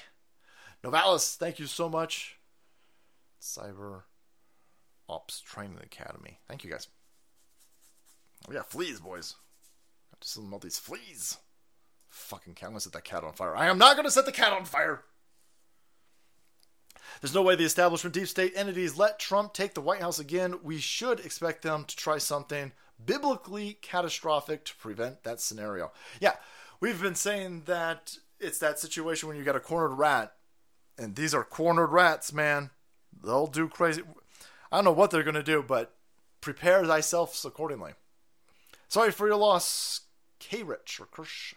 Novalis, 0.84 1.36
thank 1.36 1.58
you 1.58 1.66
so 1.66 1.88
much. 1.88 2.38
Cyber 3.40 4.02
Ops 5.08 5.40
Training 5.40 5.78
Academy. 5.82 6.40
Thank 6.48 6.64
you 6.64 6.70
guys. 6.70 6.88
Oh, 8.44 8.48
we 8.48 8.54
got 8.54 8.70
fleas, 8.70 9.00
boys. 9.00 9.34
Got 10.12 10.20
to 10.20 10.28
some 10.28 10.52
of 10.52 10.60
these 10.60 10.78
fleas. 10.78 11.38
Fucking 12.08 12.54
cat. 12.54 12.68
I'm 12.68 12.72
gonna 12.72 12.80
set 12.80 12.92
that 12.92 13.04
cat 13.04 13.24
on 13.24 13.32
fire. 13.32 13.56
I 13.56 13.66
am 13.66 13.78
not 13.78 13.96
gonna 13.96 14.10
set 14.10 14.26
the 14.26 14.32
cat 14.32 14.52
on 14.52 14.64
fire. 14.64 15.02
There's 17.20 17.34
no 17.34 17.42
way 17.42 17.56
the 17.56 17.64
establishment 17.64 18.14
deep 18.14 18.28
state 18.28 18.52
entities 18.56 18.98
let 18.98 19.18
Trump 19.18 19.52
take 19.52 19.74
the 19.74 19.80
White 19.80 20.00
House 20.00 20.18
again. 20.18 20.56
We 20.62 20.78
should 20.78 21.20
expect 21.20 21.62
them 21.62 21.84
to 21.84 21.96
try 21.96 22.18
something 22.18 22.72
biblically 23.04 23.78
catastrophic 23.82 24.64
to 24.64 24.76
prevent 24.76 25.22
that 25.24 25.40
scenario. 25.40 25.92
Yeah, 26.20 26.34
we've 26.80 27.00
been 27.00 27.14
saying 27.14 27.62
that 27.66 28.16
it's 28.38 28.58
that 28.58 28.78
situation 28.78 29.28
when 29.28 29.36
you 29.36 29.44
got 29.44 29.56
a 29.56 29.60
cornered 29.60 29.96
rat, 29.96 30.34
and 30.98 31.14
these 31.14 31.34
are 31.34 31.44
cornered 31.44 31.92
rats, 31.92 32.32
man. 32.32 32.70
They'll 33.24 33.46
do 33.46 33.68
crazy. 33.68 34.02
I 34.70 34.76
don't 34.76 34.84
know 34.84 34.92
what 34.92 35.10
they're 35.10 35.22
gonna 35.22 35.42
do, 35.42 35.62
but 35.62 35.94
prepare 36.40 36.84
thyself 36.84 37.44
accordingly. 37.44 37.92
Sorry 38.88 39.10
for 39.10 39.26
your 39.26 39.36
loss, 39.36 40.02
K 40.38 40.62
Rich 40.62 41.00
or 41.00 41.06
Kirsch. 41.06 41.54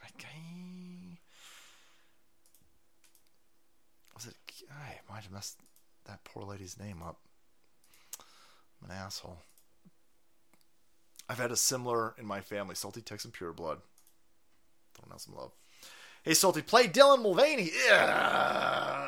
Was 4.15 4.25
it? 4.25 4.35
I 4.71 4.99
might 5.11 5.23
have 5.23 5.31
messed 5.31 5.59
that 6.05 6.23
poor 6.23 6.43
lady's 6.43 6.79
name 6.79 7.03
up. 7.03 7.17
I'm 8.81 8.89
an 8.89 8.95
asshole. 8.95 9.43
I've 11.27 11.37
had 11.37 11.51
a 11.51 11.55
similar 11.55 12.15
in 12.17 12.25
my 12.25 12.41
family. 12.41 12.73
Salty 12.73 13.01
Texan 13.01 13.31
Pure 13.31 13.53
Blood. 13.53 13.79
Some 15.18 15.36
love. 15.36 15.52
Hey, 16.23 16.34
Salty, 16.34 16.61
play 16.61 16.88
Dylan 16.88 17.22
Mulvaney. 17.22 17.72
Yeah. 17.88 19.07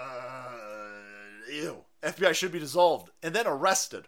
Ew. 1.51 1.83
FBI 2.01 2.33
should 2.33 2.51
be 2.51 2.59
dissolved 2.59 3.11
and 3.21 3.35
then 3.35 3.47
arrested. 3.47 4.07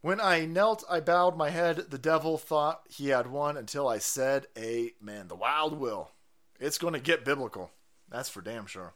When 0.00 0.20
I 0.20 0.46
knelt, 0.46 0.82
I 0.90 0.98
bowed 0.98 1.36
my 1.36 1.50
head. 1.50 1.90
The 1.90 1.98
devil 1.98 2.36
thought 2.36 2.82
he 2.88 3.08
had 3.08 3.28
won 3.28 3.56
until 3.56 3.86
I 3.86 3.98
said, 3.98 4.46
Amen. 4.58 5.28
The 5.28 5.36
wild 5.36 5.78
will. 5.78 6.10
It's 6.58 6.78
going 6.78 6.94
to 6.94 7.00
get 7.00 7.24
biblical. 7.24 7.70
That's 8.08 8.28
for 8.28 8.40
damn 8.40 8.66
sure. 8.66 8.94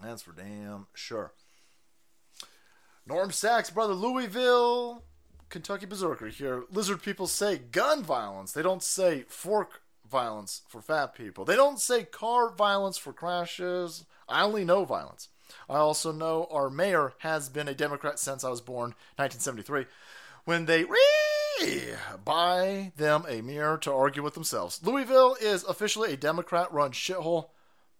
That's 0.00 0.22
for 0.22 0.32
damn 0.32 0.86
sure. 0.94 1.32
Norm 3.06 3.32
Sachs, 3.32 3.70
brother 3.70 3.94
Louisville, 3.94 5.04
Kentucky 5.48 5.86
Berserker 5.86 6.28
here. 6.28 6.64
Lizard 6.70 7.02
people 7.02 7.26
say 7.26 7.58
gun 7.58 8.02
violence. 8.02 8.52
They 8.52 8.62
don't 8.62 8.82
say 8.82 9.24
fork 9.28 9.82
violence 10.08 10.62
for 10.68 10.80
fat 10.80 11.14
people. 11.14 11.44
They 11.44 11.56
don't 11.56 11.80
say 11.80 12.04
car 12.04 12.50
violence 12.50 12.98
for 12.98 13.12
crashes. 13.12 14.04
I 14.28 14.42
only 14.42 14.64
know 14.64 14.84
violence. 14.84 15.28
I 15.68 15.76
also 15.76 16.10
know 16.10 16.48
our 16.50 16.68
mayor 16.68 17.14
has 17.18 17.48
been 17.48 17.68
a 17.68 17.74
Democrat 17.74 18.18
since 18.18 18.42
I 18.42 18.50
was 18.50 18.60
born, 18.60 18.94
1973, 19.16 19.86
when 20.44 20.66
they 20.66 20.84
buy 22.24 22.92
them 22.96 23.24
a 23.28 23.40
mirror 23.42 23.78
to 23.78 23.92
argue 23.92 24.22
with 24.22 24.34
themselves. 24.34 24.80
Louisville 24.82 25.36
is 25.40 25.62
officially 25.64 26.12
a 26.12 26.16
Democrat 26.16 26.72
run 26.72 26.90
shithole. 26.90 27.50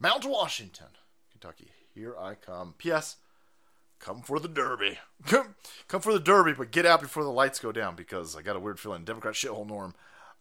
Mount 0.01 0.25
Washington, 0.25 0.89
Kentucky. 1.31 1.71
Here 1.95 2.17
I 2.19 2.35
come. 2.35 2.75
P.S. 2.77 3.17
Come 4.07 4.23
for 4.23 4.39
the 4.39 4.47
Derby. 4.47 4.99
Come, 5.27 5.57
come 5.89 6.01
for 6.01 6.13
the 6.13 6.21
Derby, 6.21 6.53
but 6.53 6.71
get 6.71 6.87
out 6.87 7.01
before 7.01 7.25
the 7.25 7.31
lights 7.31 7.59
go 7.59 7.73
down 7.73 7.97
because 7.97 8.37
I 8.37 8.43
got 8.43 8.55
a 8.55 8.61
weird 8.61 8.79
feeling. 8.79 9.03
Democrat 9.03 9.35
shithole 9.35 9.67
norm. 9.67 9.97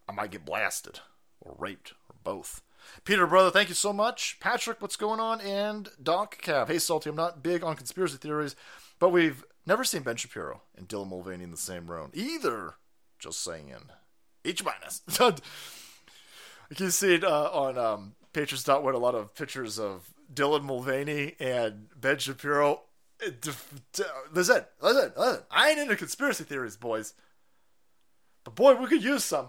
I 0.08 0.12
might 0.12 0.30
get 0.30 0.46
blasted 0.46 1.00
or 1.42 1.56
raped 1.58 1.94
or 2.08 2.16
both. 2.24 2.62
Peter, 3.06 3.26
brother, 3.26 3.50
thank 3.50 3.70
you 3.70 3.74
so 3.74 3.92
much. 3.92 4.40
Patrick, 4.40 4.84
what's 4.84 4.96
going 4.96 5.20
on? 5.20 5.42
And 5.42 5.90
Doc 6.02 6.40
Cav. 6.44 6.68
Hey, 6.68 6.78
Salty, 6.78 7.10
I'm 7.10 7.16
not 7.16 7.42
big 7.42 7.64
on 7.64 7.76
conspiracy 7.76 8.18
theories, 8.18 8.56
but 9.00 9.10
we've 9.10 9.44
never 9.66 9.84
seen 9.84 10.04
Ben 10.04 10.16
Shapiro 10.16 10.62
and 10.78 10.88
Dylan 10.88 11.10
Mulvaney 11.10 11.44
in 11.44 11.50
the 11.50 11.58
same 11.58 11.88
room 11.88 12.12
either. 12.14 12.76
Just 13.18 13.44
saying. 13.44 13.74
H 14.46 14.64
minus. 14.64 15.02
you 16.70 16.76
can 16.76 16.92
see 16.92 17.16
it 17.16 17.24
uh, 17.24 17.50
on 17.52 17.80
um, 17.80 18.14
Patriots.win 18.32 18.94
a 18.94 19.00
lot 19.00 19.16
of 19.16 19.34
pictures 19.34 19.80
of 19.80 20.14
Dylan 20.32 20.62
Mulvaney 20.62 21.34
and 21.40 21.88
Ben 22.00 22.20
Shapiro. 22.20 22.82
Uh, 23.24 23.32
listen, 24.34 24.66
listen, 24.82 25.14
listen. 25.16 25.44
I 25.52 25.70
ain't 25.70 25.80
into 25.80 25.96
conspiracy 25.96 26.44
theories, 26.44 26.78
boys. 26.78 27.14
But 28.44 28.56
boy, 28.56 28.76
we 28.76 28.88
could 28.88 29.04
use 29.04 29.24
some. 29.24 29.48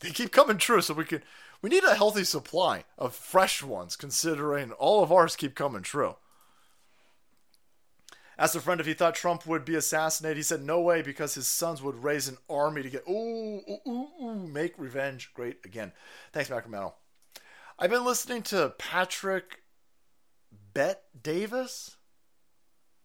They 0.00 0.10
keep 0.10 0.32
coming 0.32 0.58
true, 0.58 0.80
so 0.80 0.94
we 0.94 1.04
can. 1.04 1.22
We 1.60 1.70
need 1.70 1.84
a 1.84 1.94
healthy 1.94 2.24
supply 2.24 2.84
of 2.98 3.14
fresh 3.14 3.62
ones, 3.62 3.96
considering 3.96 4.72
all 4.72 5.02
of 5.02 5.12
ours 5.12 5.36
keep 5.36 5.54
coming 5.54 5.82
true. 5.82 6.16
Asked 8.38 8.56
a 8.56 8.60
friend 8.60 8.80
if 8.80 8.86
he 8.86 8.94
thought 8.94 9.14
Trump 9.14 9.46
would 9.46 9.64
be 9.64 9.76
assassinated. 9.76 10.36
He 10.36 10.42
said 10.42 10.62
no 10.62 10.80
way 10.80 11.02
because 11.02 11.34
his 11.34 11.46
sons 11.46 11.82
would 11.82 12.02
raise 12.02 12.28
an 12.28 12.38
army 12.48 12.82
to 12.82 12.90
get 12.90 13.04
ooh 13.08 13.60
ooh 13.68 14.08
ooh, 14.20 14.34
make 14.34 14.78
revenge 14.78 15.32
great 15.34 15.58
again. 15.64 15.92
Thanks, 16.32 16.48
Sacramento. 16.48 16.94
I've 17.78 17.90
been 17.90 18.04
listening 18.04 18.42
to 18.44 18.74
Patrick 18.78 19.62
Bet 20.74 21.04
Davis. 21.22 21.96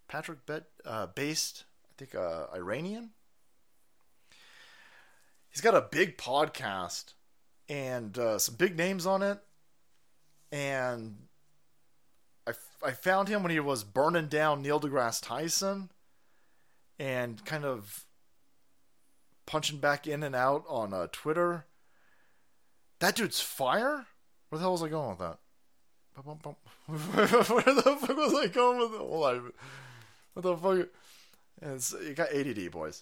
Patrick 0.07 0.45
Bet, 0.45 0.63
uh, 0.85 1.07
based, 1.07 1.65
I 1.85 1.93
think, 1.97 2.15
uh, 2.15 2.47
Iranian. 2.55 3.11
He's 5.49 5.61
got 5.61 5.75
a 5.75 5.81
big 5.81 6.17
podcast 6.17 7.13
and 7.67 8.17
uh, 8.17 8.39
some 8.39 8.55
big 8.55 8.77
names 8.77 9.05
on 9.05 9.21
it. 9.21 9.39
And 10.51 11.15
I, 12.47 12.53
I 12.85 12.91
found 12.91 13.27
him 13.27 13.43
when 13.43 13.51
he 13.51 13.59
was 13.59 13.83
burning 13.83 14.27
down 14.27 14.61
Neil 14.61 14.79
deGrasse 14.79 15.21
Tyson 15.21 15.89
and 16.99 17.43
kind 17.43 17.65
of 17.65 18.05
punching 19.45 19.79
back 19.79 20.07
in 20.07 20.23
and 20.23 20.35
out 20.35 20.63
on 20.69 20.93
uh, 20.93 21.07
Twitter. 21.11 21.65
That 22.99 23.15
dude's 23.15 23.41
fire? 23.41 24.05
Where 24.49 24.57
the 24.57 24.63
hell 24.63 24.71
was 24.71 24.83
I 24.83 24.89
going 24.89 25.09
with 25.09 25.19
that? 25.19 25.39
Where 26.87 27.27
the 27.27 27.97
fuck 27.99 28.17
was 28.17 28.33
I 28.33 28.47
going 28.47 28.79
with 28.79 28.93
it? 28.93 28.99
Hold 28.99 29.25
on. 29.25 29.51
What 30.37 30.43
the 30.43 30.55
fuck? 30.55 31.99
You 32.05 32.13
got 32.13 32.31
ADD, 32.31 32.69
boys. 32.69 33.01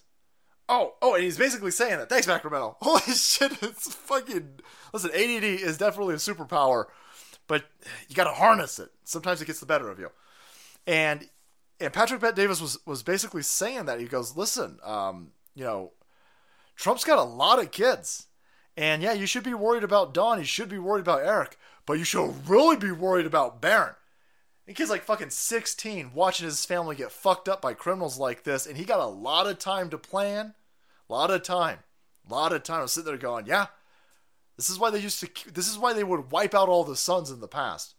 Oh, 0.70 0.94
oh, 1.02 1.16
and 1.16 1.22
he's 1.22 1.36
basically 1.36 1.70
saying 1.70 1.98
that. 1.98 2.08
Thanks, 2.08 2.24
Sacramento. 2.24 2.78
Holy 2.80 3.02
shit, 3.12 3.52
it's 3.62 3.92
fucking. 3.92 4.60
Listen, 4.94 5.10
ADD 5.10 5.44
is 5.44 5.76
definitely 5.76 6.14
a 6.14 6.16
superpower, 6.16 6.86
but 7.46 7.66
you 8.08 8.16
got 8.16 8.24
to 8.24 8.32
harness 8.32 8.78
it. 8.78 8.88
Sometimes 9.04 9.42
it 9.42 9.44
gets 9.44 9.60
the 9.60 9.66
better 9.66 9.90
of 9.90 9.98
you. 9.98 10.08
And 10.86 11.28
and 11.78 11.92
Patrick 11.92 12.22
Bet 12.22 12.36
Davis 12.36 12.58
was 12.58 12.78
was 12.86 13.02
basically 13.02 13.42
saying 13.42 13.84
that 13.84 14.00
he 14.00 14.06
goes, 14.06 14.34
listen, 14.34 14.78
um, 14.82 15.32
you 15.54 15.64
know, 15.64 15.92
Trump's 16.74 17.04
got 17.04 17.18
a 17.18 17.22
lot 17.22 17.62
of 17.62 17.70
kids, 17.70 18.28
and 18.78 19.02
yeah, 19.02 19.12
you 19.12 19.26
should 19.26 19.44
be 19.44 19.52
worried 19.52 19.84
about 19.84 20.14
Don. 20.14 20.38
You 20.38 20.44
should 20.46 20.70
be 20.70 20.78
worried 20.78 21.02
about 21.02 21.20
Eric, 21.20 21.58
but 21.84 21.98
you 21.98 22.04
should 22.04 22.48
really 22.48 22.76
be 22.76 22.92
worried 22.92 23.26
about 23.26 23.60
Barron. 23.60 23.94
The 24.66 24.74
kid's 24.74 24.90
like 24.90 25.04
fucking 25.04 25.30
16 25.30 26.10
watching 26.12 26.44
his 26.44 26.64
family 26.64 26.96
get 26.96 27.12
fucked 27.12 27.48
up 27.48 27.62
by 27.62 27.74
criminals 27.74 28.18
like 28.18 28.42
this, 28.42 28.66
and 28.66 28.76
he 28.76 28.84
got 28.84 29.00
a 29.00 29.06
lot 29.06 29.46
of 29.46 29.58
time 29.58 29.90
to 29.90 29.98
plan. 29.98 30.54
A 31.08 31.12
lot 31.12 31.30
of 31.30 31.42
time. 31.42 31.78
A 32.28 32.34
lot 32.34 32.52
of 32.52 32.64
time. 32.64 32.80
I 32.80 32.82
was 32.82 32.92
sitting 32.92 33.06
there 33.06 33.16
going, 33.16 33.46
yeah, 33.46 33.66
this 34.56 34.68
is 34.68 34.78
why 34.78 34.90
they 34.90 34.98
used 34.98 35.20
to, 35.20 35.52
this 35.52 35.68
is 35.68 35.78
why 35.78 35.92
they 35.92 36.02
would 36.02 36.32
wipe 36.32 36.54
out 36.54 36.68
all 36.68 36.82
the 36.82 36.96
sons 36.96 37.30
in 37.30 37.40
the 37.40 37.46
past. 37.46 37.94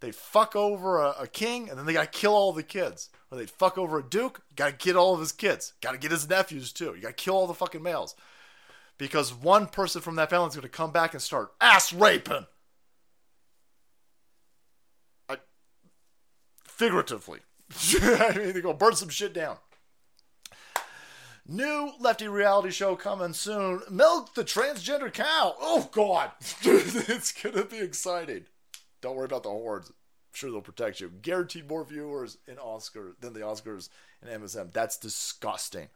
They'd 0.00 0.14
fuck 0.14 0.54
over 0.54 0.98
a, 0.98 1.14
a 1.20 1.26
king, 1.26 1.70
and 1.70 1.78
then 1.78 1.86
they 1.86 1.94
got 1.94 2.12
to 2.12 2.18
kill 2.18 2.34
all 2.34 2.52
the 2.52 2.62
kids. 2.62 3.08
Or 3.30 3.38
they'd 3.38 3.48
fuck 3.48 3.78
over 3.78 3.98
a 3.98 4.02
duke, 4.02 4.42
got 4.54 4.78
to 4.78 4.86
get 4.86 4.96
all 4.96 5.14
of 5.14 5.20
his 5.20 5.32
kids. 5.32 5.72
Got 5.80 5.92
to 5.92 5.98
get 5.98 6.10
his 6.10 6.28
nephews, 6.28 6.72
too. 6.72 6.92
You 6.94 7.00
got 7.02 7.16
to 7.16 7.24
kill 7.24 7.36
all 7.36 7.46
the 7.46 7.54
fucking 7.54 7.82
males. 7.82 8.14
Because 8.98 9.32
one 9.32 9.66
person 9.66 10.02
from 10.02 10.16
that 10.16 10.28
family 10.28 10.48
is 10.48 10.54
going 10.54 10.62
to 10.62 10.68
come 10.68 10.92
back 10.92 11.14
and 11.14 11.22
start 11.22 11.52
ass 11.60 11.92
raping. 11.92 12.46
Figuratively. 16.74 17.40
I 18.02 18.34
mean, 18.36 18.52
they 18.52 18.60
go 18.60 18.72
burn 18.72 18.96
some 18.96 19.08
shit 19.08 19.32
down. 19.32 19.56
New 21.46 21.92
lefty 22.00 22.26
reality 22.26 22.70
show 22.70 22.96
coming 22.96 23.34
soon. 23.34 23.82
Milk 23.90 24.34
the 24.34 24.44
transgender 24.44 25.12
cow. 25.12 25.54
Oh 25.60 25.88
God, 25.92 26.30
it's 26.62 27.32
gonna 27.32 27.64
be 27.64 27.78
exciting. 27.80 28.46
Don't 29.02 29.14
worry 29.14 29.26
about 29.26 29.42
the 29.42 29.50
hordes. 29.50 29.90
I'm 29.90 29.94
sure 30.32 30.50
they'll 30.50 30.62
protect 30.62 31.00
you. 31.00 31.10
Guaranteed 31.10 31.68
more 31.68 31.84
viewers 31.84 32.38
in 32.48 32.58
Oscar 32.58 33.14
than 33.20 33.34
the 33.34 33.40
Oscars 33.40 33.90
and 34.22 34.42
MSM. 34.42 34.72
That's 34.72 34.96
disgusting. 34.96 35.88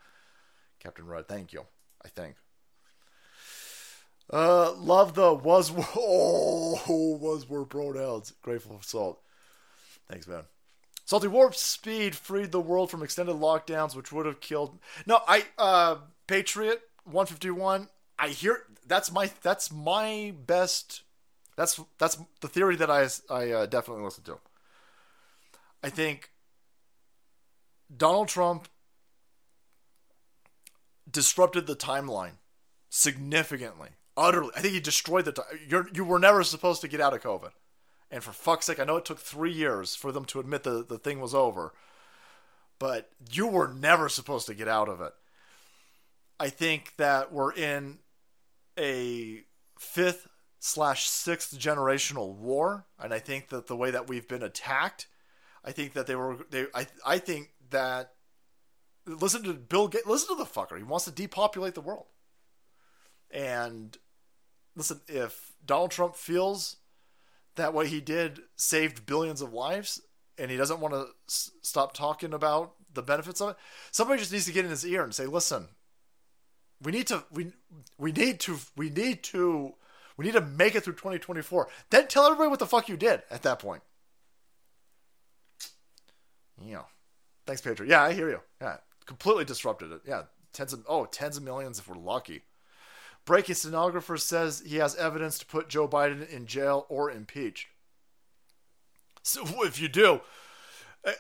Captain 0.81 1.07
Rudd, 1.07 1.29
thank 1.29 1.55
you. 1.55 1.65
I 2.05 2.09
think. 2.09 2.37
Uh, 4.31 4.75
love 4.75 5.15
the 5.15 5.33
was 5.33 5.73
oh 5.97 7.19
was 7.21 7.49
were 7.49 7.65
pronouns. 7.65 8.35
Grateful 8.43 8.77
for 8.77 8.85
salt. 8.85 9.23
Thanks, 10.11 10.27
man. 10.27 10.43
Salty 11.09 11.27
Warp 11.27 11.55
Speed 11.55 12.15
freed 12.15 12.53
the 12.53 12.61
world 12.61 12.91
from 12.91 13.03
extended 13.03 13.37
lockdowns, 13.37 13.97
which 13.97 14.13
would 14.13 14.27
have 14.27 14.41
killed. 14.41 14.79
No, 15.07 15.21
I 15.27 15.47
uh 15.57 15.97
Patriot 16.27 16.83
151. 17.05 17.89
I 18.19 18.29
hear 18.29 18.65
that's 18.87 19.11
my 19.11 19.31
that's 19.43 19.73
my 19.73 20.35
best. 20.47 21.05
That's 21.57 21.81
that's 21.97 22.19
the 22.43 22.49
theory 22.49 22.77
that 22.77 22.91
I 22.91 23.09
I 23.35 23.51
uh, 23.51 23.65
definitely 23.65 24.05
listen 24.05 24.25
to. 24.25 24.37
I 25.83 25.89
think 25.89 26.31
Donald 27.97 28.29
Trump 28.29 28.69
disrupted 31.11 31.67
the 31.67 31.75
timeline 31.75 32.37
significantly, 32.91 33.93
utterly. 34.15 34.51
I 34.55 34.61
think 34.61 34.75
he 34.75 34.81
destroyed 34.81 35.25
the 35.25 35.33
time. 35.33 35.47
You 35.67 35.87
you 35.95 36.05
were 36.05 36.19
never 36.19 36.43
supposed 36.45 36.83
to 36.83 36.89
get 36.89 37.01
out 37.01 37.15
of 37.15 37.23
COVID. 37.23 37.53
And 38.11 38.23
for 38.23 38.33
fuck's 38.33 38.67
sake, 38.67 38.81
I 38.81 38.85
know 38.85 38.97
it 38.97 39.05
took 39.05 39.19
three 39.19 39.53
years 39.53 39.95
for 39.95 40.13
them 40.13 40.25
to 40.27 40.41
admit 40.41 40.63
the, 40.63 40.85
the 40.87 40.99
thing 40.99 41.21
was 41.21 41.35
over, 41.35 41.75
but 42.79 43.11
you 43.31 43.47
were 43.47 43.69
never 43.69 44.09
supposed 44.09 44.47
to 44.47 44.55
get 44.55 44.69
out 44.69 44.89
of 44.89 45.01
it. 45.01 45.13
I 46.41 46.49
think 46.49 46.97
that 46.97 47.33
we're 47.33 47.53
in 47.53 47.99
a 48.79 49.43
fifth 49.79 50.29
slash 50.59 51.09
sixth 51.09 51.59
generational 51.59 52.35
war, 52.35 52.87
and 52.99 53.13
I 53.13 53.19
think 53.19 53.49
that 53.49 53.67
the 53.67 53.77
way 53.77 53.91
that 53.91 54.09
we've 54.09 54.29
been 54.29 54.43
attacked, 54.43 55.07
I 55.65 55.73
think 55.73 55.93
that 55.93 56.07
they 56.07 56.17
were 56.17 56.39
they 56.51 56.67
I 56.75 56.87
I 57.05 57.19
think 57.19 57.51
that 57.71 58.13
listen 59.07 59.43
to 59.45 59.55
Bill 59.55 59.89
Gates, 59.89 60.07
listen 60.07 60.37
to 60.37 60.43
the 60.43 60.49
fucker. 60.49 60.77
He 60.77 60.85
wants 60.85 61.05
to 61.07 61.11
depopulate 61.11 61.75
the 61.75 61.81
world. 61.81 62.07
And 63.31 63.97
listen, 64.77 65.01
if 65.09 65.53
Donald 65.65 65.91
Trump 65.91 66.17
feels 66.17 66.77
that 67.59 67.75
what 67.75 67.87
he 67.89 68.01
did 68.01 68.41
saved 68.57 69.07
billions 69.07 69.43
of 69.43 69.53
lives 69.53 70.01
and 70.39 70.51
he 70.51 70.57
doesn't 70.57 70.81
want 70.81 70.95
to 70.95 71.07
s- 71.29 71.51
stop 71.63 71.93
talking 71.93 72.33
about 72.33 72.73
the 72.95 73.03
benefits 73.03 73.41
of 73.41 73.51
it 73.51 73.57
somebody 73.93 74.19
just 74.19 74.33
needs 74.33 74.47
to 74.47 74.53
get 74.53 74.65
in 74.65 74.71
his 74.71 74.85
ear 74.87 75.03
and 75.05 75.15
say 75.15 75.27
listen 75.27 75.69
we 76.83 76.93
need 76.93 77.07
to 77.07 77.23
we 77.31 77.53
we 77.99 78.13
need 78.13 78.41
to 78.41 78.59
we 78.77 78.89
need 78.91 79.23
to 79.23 79.75
we 80.17 80.25
need 80.25 80.35
to 80.35 80.41
make 80.41 80.75
it 80.75 80.83
through 80.85 80.95
2024 80.95 81.69
then 81.91 82.09
tell 82.09 82.25
everybody 82.25 82.49
what 82.49 82.59
the 82.59 82.67
fuck 82.67 82.89
you 82.89 82.97
did 82.97 83.23
at 83.31 83.43
that 83.43 83.59
point. 83.61 83.83
Yeah. 86.65 86.83
Thanks 87.47 87.63
pedro. 87.63 87.87
Yeah 87.87 88.03
i 88.03 88.13
hear 88.13 88.29
you. 88.31 88.41
Yeah 88.61 88.77
completely 89.07 89.45
disrupted 89.45 89.93
it. 89.93 90.01
Yeah 90.07 90.23
tens 90.53 90.73
of 90.73 90.85
oh 90.89 91.05
tens 91.07 91.37
of 91.37 91.43
millions 91.43 91.79
if 91.79 91.89
we're 91.89 91.97
lucky 91.97 92.43
Breaking 93.29 93.57
stenographer 93.57 94.17
says 94.17 94.63
he 94.65 94.77
has 94.77 94.97
evidence 94.97 95.39
to 95.39 95.45
put 95.45 95.69
Joe 95.69 95.87
Biden 95.87 96.27
in 96.31 96.47
jail 96.47 96.87
or 96.89 97.11
impeached. 97.11 97.67
So 99.23 99.45
if 99.65 99.79
you 99.79 99.87
do, 99.87 100.23
I, 101.05 101.13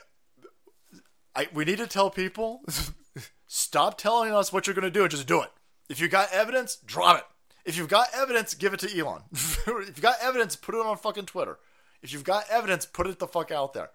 I, 1.37 1.49
we 1.53 1.67
need 1.67 1.77
to 1.77 1.87
tell 1.87 2.09
people 2.09 2.62
stop 3.47 3.99
telling 3.99 4.33
us 4.33 4.51
what 4.51 4.67
you're 4.67 4.73
going 4.73 4.87
to 4.87 4.91
do 4.91 5.03
and 5.03 5.11
just 5.11 5.27
do 5.27 5.43
it. 5.43 5.51
If 5.91 6.01
you 6.01 6.09
got 6.09 6.33
evidence, 6.33 6.77
drop 6.77 7.19
it. 7.19 7.25
If 7.67 7.77
you've 7.77 7.91
got 7.91 8.09
evidence, 8.15 8.55
give 8.55 8.73
it 8.73 8.81
to 8.81 8.99
Elon. 8.99 9.25
if 9.33 9.67
you've 9.67 10.01
got 10.01 10.17
evidence, 10.23 10.57
put 10.57 10.77
it 10.77 10.81
on 10.81 10.97
fucking 10.97 11.27
Twitter. 11.27 11.59
If 12.03 12.15
you've 12.15 12.25
got 12.25 12.45
evidence, 12.51 12.87
put 12.87 13.07
it 13.07 13.19
the 13.19 13.27
fuck 13.27 13.51
out 13.51 13.75
there. 13.75 13.91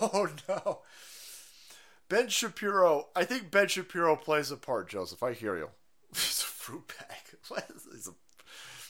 Oh 0.00 0.28
no. 0.48 0.80
Ben 2.08 2.28
Shapiro, 2.28 3.08
I 3.16 3.24
think 3.24 3.50
Ben 3.50 3.68
Shapiro 3.68 4.16
plays 4.16 4.50
a 4.50 4.56
part, 4.56 4.88
Joseph. 4.88 5.22
I 5.22 5.32
hear 5.32 5.56
you. 5.56 5.70
He's 6.14 6.40
a 6.40 6.44
fruit 6.44 6.92
bag. 6.98 7.64
He's 7.92 8.08
a, 8.08 8.12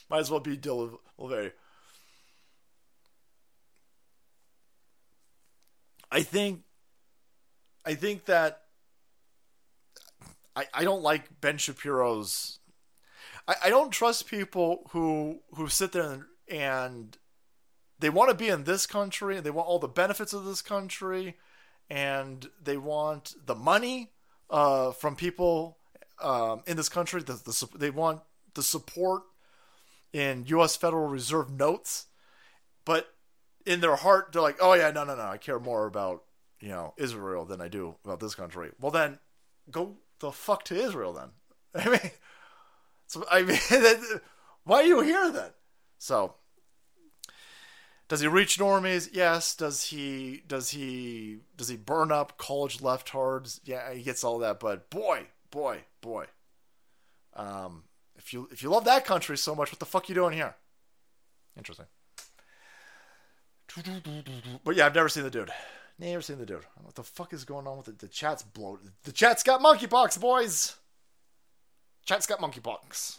might 0.09 0.19
as 0.19 0.31
well 0.31 0.39
be 0.39 0.57
Dylan 0.57 0.97
Mulvaney. 1.17 1.51
I 6.11 6.23
think 6.23 6.61
I 7.85 7.95
think 7.95 8.25
that 8.25 8.61
I, 10.55 10.65
I 10.73 10.83
don't 10.83 11.03
like 11.03 11.41
Ben 11.41 11.57
Shapiro's 11.57 12.59
I, 13.47 13.55
I 13.65 13.69
don't 13.69 13.91
trust 13.91 14.27
people 14.27 14.89
who 14.91 15.39
who 15.55 15.67
sit 15.67 15.91
there 15.91 16.11
and, 16.11 16.23
and 16.49 17.17
they 17.99 18.09
want 18.09 18.29
to 18.29 18.35
be 18.35 18.47
in 18.47 18.63
this 18.63 18.85
country 18.85 19.37
and 19.37 19.45
they 19.45 19.49
want 19.51 19.67
all 19.67 19.79
the 19.79 19.87
benefits 19.87 20.33
of 20.33 20.45
this 20.45 20.61
country 20.61 21.35
and 21.89 22.49
they 22.61 22.77
want 22.77 23.35
the 23.45 23.55
money 23.55 24.11
uh, 24.49 24.91
from 24.91 25.15
people 25.15 25.77
um, 26.21 26.63
in 26.67 26.77
this 26.77 26.89
country. 26.89 27.21
The, 27.21 27.33
the, 27.33 27.77
they 27.77 27.89
want 27.89 28.21
the 28.53 28.63
support 28.63 29.23
in 30.13 30.45
U.S. 30.47 30.75
Federal 30.75 31.07
Reserve 31.07 31.51
notes, 31.51 32.07
but 32.85 33.13
in 33.65 33.81
their 33.81 33.95
heart, 33.95 34.29
they're 34.31 34.41
like, 34.41 34.57
"Oh 34.61 34.73
yeah, 34.73 34.91
no, 34.91 35.03
no, 35.03 35.15
no. 35.15 35.23
I 35.23 35.37
care 35.37 35.59
more 35.59 35.85
about 35.85 36.23
you 36.59 36.69
know 36.69 36.93
Israel 36.97 37.45
than 37.45 37.61
I 37.61 37.67
do 37.67 37.95
about 38.03 38.19
this 38.19 38.35
country." 38.35 38.71
Well, 38.79 38.91
then 38.91 39.19
go 39.69 39.97
the 40.19 40.31
fuck 40.31 40.63
to 40.65 40.75
Israel 40.75 41.13
then. 41.13 41.29
I 41.75 41.89
mean, 41.89 42.11
so 43.07 43.25
I 43.29 43.43
mean, 43.43 43.59
why 44.63 44.81
are 44.81 44.85
you 44.85 45.01
here 45.01 45.31
then? 45.31 45.51
So, 45.97 46.35
does 48.07 48.21
he 48.21 48.27
reach 48.27 48.57
normies? 48.57 49.09
Yes. 49.11 49.55
Does 49.55 49.83
he? 49.83 50.43
Does 50.47 50.69
he? 50.69 51.39
Does 51.57 51.67
he 51.67 51.75
burn 51.75 52.11
up 52.11 52.37
college 52.37 52.79
leftards? 52.79 53.59
Yeah, 53.65 53.93
he 53.93 54.01
gets 54.01 54.23
all 54.23 54.39
that. 54.39 54.59
But 54.59 54.89
boy, 54.89 55.27
boy, 55.51 55.81
boy. 56.01 56.25
Um, 57.35 57.83
if 58.15 58.33
you 58.33 58.47
if 58.51 58.63
you 58.63 58.69
love 58.69 58.85
that 58.85 59.05
country 59.05 59.37
so 59.37 59.53
much, 59.55 59.71
what 59.71 59.79
the 59.79 59.85
fuck 59.85 60.09
you 60.09 60.15
doing 60.15 60.33
here? 60.33 60.55
Interesting. 61.57 61.87
But 64.63 64.75
yeah, 64.75 64.85
I've 64.85 64.95
never 64.95 65.09
seen 65.09 65.23
the 65.23 65.29
dude. 65.29 65.51
Never 65.99 66.21
seen 66.21 66.37
the 66.37 66.45
dude. 66.45 66.65
what 66.81 66.95
the 66.95 67.03
fuck 67.03 67.33
is 67.33 67.43
going 67.43 67.67
on 67.67 67.77
with 67.77 67.87
it. 67.87 67.99
The 67.99 68.07
chat's 68.07 68.43
bloated. 68.43 68.91
The 69.03 69.11
chat's 69.11 69.43
got 69.43 69.61
monkeypox, 69.61 70.19
boys. 70.19 70.75
Chat's 72.05 72.25
got 72.25 72.39
monkeypox. 72.39 73.17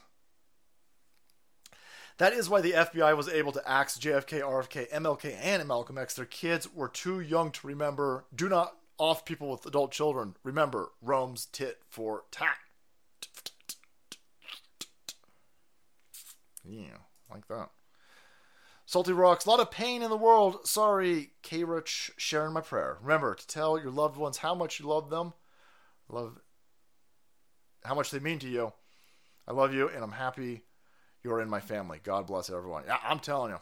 That 2.19 2.33
is 2.33 2.51
why 2.51 2.61
the 2.61 2.73
FBI 2.73 3.17
was 3.17 3.29
able 3.29 3.53
to 3.53 3.69
axe 3.69 3.97
JFK, 3.97 4.41
RFK, 4.41 4.91
MLK, 4.91 5.37
and 5.41 5.67
Malcolm 5.67 5.97
X. 5.97 6.15
Their 6.15 6.25
kids 6.25 6.73
were 6.73 6.89
too 6.89 7.21
young 7.21 7.53
to 7.53 7.67
remember. 7.67 8.25
Do 8.35 8.49
not 8.49 8.77
off 8.99 9.25
people 9.25 9.51
with 9.51 9.65
adult 9.65 9.93
children. 9.93 10.35
Remember, 10.43 10.91
Rome's 11.01 11.47
tit 11.47 11.79
for 11.89 12.25
tat. 12.33 12.57
Yeah, 16.65 16.99
like 17.31 17.47
that. 17.47 17.71
Salty 18.85 19.13
Rocks, 19.13 19.47
a 19.47 19.51
lot 19.51 19.61
of 19.61 19.71
pain 19.71 20.03
in 20.03 20.11
the 20.11 20.17
world. 20.17 20.67
Sorry, 20.67 21.31
K 21.43 21.63
Rich, 21.63 22.11
sharing 22.17 22.53
my 22.53 22.63
prayer. 22.63 22.99
Remember 23.01 23.35
to 23.35 23.47
tell 23.47 23.81
your 23.81 23.93
loved 23.93 24.17
ones 24.17 24.39
how 24.39 24.55
much 24.55 24.81
you 24.81 24.87
love 24.87 25.09
them, 25.09 25.35
love 26.09 26.41
how 27.85 27.95
much 27.95 28.11
they 28.11 28.19
mean 28.19 28.41
to 28.41 28.49
you. 28.49 28.73
I 29.47 29.53
love 29.53 29.73
you, 29.73 29.89
and 29.89 30.03
I'm 30.03 30.13
happy 30.13 30.65
you're 31.29 31.43
in 31.43 31.51
my 31.51 31.61
family. 31.61 32.01
God 32.03 32.27
bless 32.27 32.49
everyone. 32.49 32.85
Yeah, 32.87 32.97
I'm 33.05 33.21
telling 33.21 33.51
you, 33.53 33.59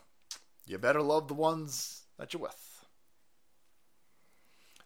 you 0.66 0.78
better 0.78 1.02
love 1.02 1.26
the 1.26 1.34
ones 1.34 2.02
that 2.16 2.32
you're 2.32 2.42
with. 2.42 2.84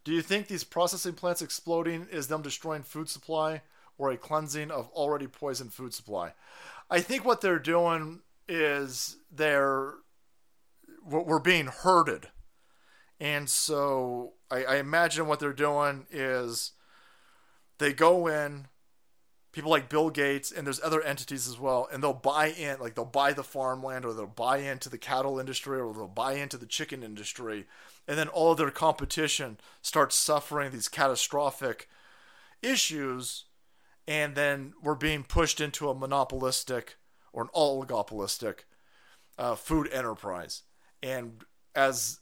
Do 0.03 0.11
you 0.11 0.23
think 0.23 0.47
these 0.47 0.63
processing 0.63 1.13
plants 1.13 1.43
exploding 1.43 2.07
is 2.11 2.27
them 2.27 2.41
destroying 2.41 2.81
food 2.81 3.07
supply 3.07 3.61
or 3.99 4.11
a 4.11 4.17
cleansing 4.17 4.71
of 4.71 4.89
already 4.93 5.27
poisoned 5.27 5.73
food 5.73 5.93
supply? 5.93 6.33
I 6.89 7.01
think 7.01 7.23
what 7.23 7.41
they're 7.41 7.59
doing 7.59 8.21
is 8.47 9.17
they're 9.31 9.93
what 11.03 11.27
we're 11.27 11.39
being 11.39 11.67
herded. 11.67 12.29
And 13.19 13.47
so 13.47 14.33
I, 14.49 14.63
I 14.63 14.75
imagine 14.77 15.27
what 15.27 15.39
they're 15.39 15.53
doing 15.53 16.07
is 16.09 16.71
they 17.77 17.93
go 17.93 18.25
in, 18.25 18.67
people 19.51 19.69
like 19.69 19.89
Bill 19.89 20.09
Gates, 20.09 20.51
and 20.51 20.65
there's 20.65 20.81
other 20.81 21.01
entities 21.01 21.47
as 21.47 21.59
well, 21.59 21.87
and 21.91 22.01
they'll 22.01 22.13
buy 22.13 22.47
in, 22.47 22.79
like 22.79 22.95
they'll 22.95 23.05
buy 23.05 23.33
the 23.33 23.43
farmland 23.43 24.05
or 24.05 24.13
they'll 24.13 24.25
buy 24.27 24.57
into 24.57 24.89
the 24.89 24.97
cattle 24.97 25.39
industry 25.39 25.79
or 25.79 25.93
they'll 25.93 26.07
buy 26.07 26.33
into 26.33 26.57
the 26.57 26.65
chicken 26.65 27.03
industry, 27.03 27.65
and 28.07 28.17
then 28.17 28.27
all 28.27 28.51
of 28.51 28.57
their 28.57 28.71
competition 28.71 29.57
starts 29.81 30.15
suffering 30.15 30.71
these 30.71 30.87
catastrophic 30.87 31.89
issues, 32.61 33.45
and 34.07 34.35
then 34.35 34.73
we're 34.81 34.95
being 34.95 35.23
pushed 35.23 35.59
into 35.59 35.89
a 35.89 35.95
monopolistic 35.95 36.95
or 37.33 37.43
an 37.43 37.49
oligopolistic 37.55 38.59
uh, 39.37 39.55
food 39.55 39.89
enterprise. 39.91 40.63
And 41.01 41.43
as 41.75 42.19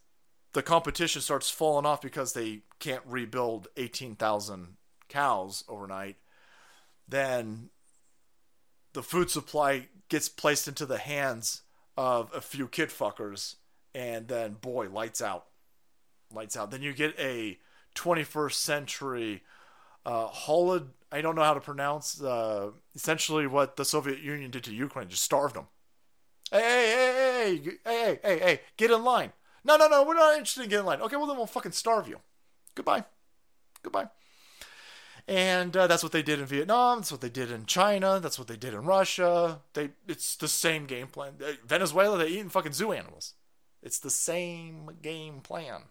the 0.54 0.64
competition 0.64 1.22
starts 1.22 1.50
falling 1.50 1.86
off 1.86 2.02
because 2.02 2.34
they 2.34 2.62
can't 2.80 3.04
rebuild 3.06 3.68
18,000 3.78 4.78
cows 5.08 5.64
overnight, 5.68 6.18
then 7.10 7.70
the 8.94 9.04
food 9.04 9.30
supply 9.30 9.88
gets 10.10 10.30
placed 10.30 10.68
into 10.68 10.86
the 10.86 10.98
hands 10.98 11.62
of 11.98 12.32
a 12.34 12.42
few 12.42 12.68
kid 12.68 12.90
fuckers, 12.90 13.56
and 13.94 14.28
then 14.28 14.54
boy, 14.54 14.90
lights 14.90 15.22
out, 15.22 15.46
lights 16.34 16.56
out. 16.56 16.72
Then 16.72 16.82
you 16.82 16.94
get 16.94 17.18
a 17.20 17.58
21st 17.96 18.54
century 18.54 19.44
uh, 20.06 20.28
holod. 20.28 20.88
I 21.12 21.22
don't 21.22 21.36
know 21.36 21.44
how 21.44 21.54
to 21.54 21.60
pronounce. 21.60 22.22
Uh, 22.22 22.72
essentially, 22.96 23.48
what 23.48 23.76
the 23.76 23.86
Soviet 23.86 24.20
Union 24.20 24.52
did 24.52 24.64
to 24.66 24.74
Ukraine, 24.74 25.10
just 25.10 25.24
starved 25.24 25.56
them. 25.56 25.68
Hey, 26.52 26.60
hey, 26.60 27.14
hey, 27.14 27.62
hey, 27.64 27.80
hey, 27.86 28.20
hey, 28.24 28.40
hey, 28.40 28.62
get 28.78 28.92
in 28.92 29.04
line. 29.04 29.34
No, 29.64 29.78
no, 29.78 29.88
no, 29.88 30.04
we're 30.04 30.16
not 30.16 30.34
interested 30.34 30.64
in 30.64 30.70
getting 30.70 30.82
in 30.82 30.86
line. 30.86 31.02
Okay, 31.02 31.16
well, 31.16 31.28
then 31.28 31.38
we'll 31.38 31.46
fucking 31.46 31.74
starve 31.74 32.08
you. 32.08 32.20
Goodbye. 32.76 33.04
Goodbye. 33.84 34.08
And 35.30 35.78
uh, 35.78 35.86
that's 35.86 36.02
what 36.02 36.12
they 36.12 36.24
did 36.24 36.40
in 36.40 36.48
Vietnam. 36.48 36.98
That's 36.98 37.12
what 37.12 37.22
they 37.22 37.30
did 37.30 37.52
in 37.52 37.68
China. 37.68 38.20
That's 38.20 38.40
what 38.40 38.48
they 38.48 38.56
did 38.56 38.74
in 38.74 38.84
Russia. 38.84 39.60
They, 39.74 39.92
it's 40.08 40.36
the 40.36 40.48
same 40.48 40.88
game 40.88 41.06
plan. 41.06 41.34
Venezuela, 41.64 42.18
they 42.18 42.30
eating 42.30 42.50
fucking 42.50 42.74
zoo 42.74 42.92
animals. 42.92 43.36
It's 43.84 44.00
the 44.00 44.10
same 44.10 44.90
game 45.04 45.42
plan. 45.42 45.84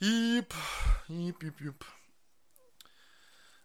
Yep, 0.00 0.52
yep, 1.08 1.42
yep, 1.42 1.54
yep. 1.64 1.84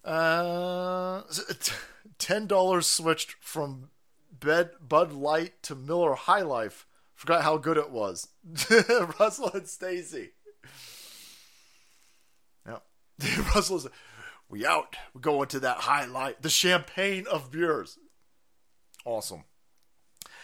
Uh, 0.05 1.23
ten 2.17 2.47
dollars 2.47 2.87
switched 2.87 3.35
from 3.41 3.89
Bed 4.31 4.71
Bud 4.79 5.11
Light 5.11 5.61
to 5.63 5.75
Miller 5.75 6.15
High 6.15 6.41
Life. 6.41 6.87
Forgot 7.15 7.43
how 7.43 7.57
good 7.57 7.77
it 7.77 7.91
was. 7.91 8.29
Russell 9.19 9.51
and 9.53 9.67
Stacy. 9.67 10.31
Russell 13.55 13.77
is. 13.77 13.87
We 14.49 14.65
out. 14.65 14.95
We 15.13 15.21
go 15.21 15.41
into 15.41 15.59
that 15.61 15.77
High 15.77 16.05
Life, 16.05 16.35
the 16.41 16.49
champagne 16.49 17.25
of 17.31 17.51
beers. 17.51 17.97
Awesome. 19.05 19.45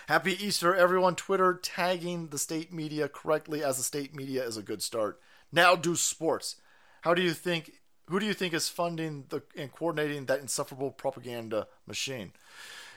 Happy 0.07 0.43
Easter, 0.43 0.73
everyone. 0.73 1.15
Twitter 1.15 1.53
tagging 1.61 2.29
the 2.29 2.39
state 2.39 2.73
media 2.73 3.07
correctly 3.07 3.63
as 3.63 3.77
the 3.77 3.83
state 3.83 4.15
media 4.15 4.43
is 4.43 4.57
a 4.57 4.63
good 4.63 4.81
start. 4.81 5.19
Now 5.51 5.75
do 5.75 5.95
sports. 5.95 6.55
How 7.01 7.13
do 7.13 7.21
you 7.21 7.33
think 7.33 7.73
who 8.07 8.19
do 8.19 8.25
you 8.25 8.33
think 8.33 8.55
is 8.55 8.69
funding 8.69 9.25
the 9.29 9.43
and 9.55 9.71
coordinating 9.71 10.25
that 10.25 10.39
insufferable 10.39 10.91
propaganda 10.91 11.67
machine? 11.85 12.31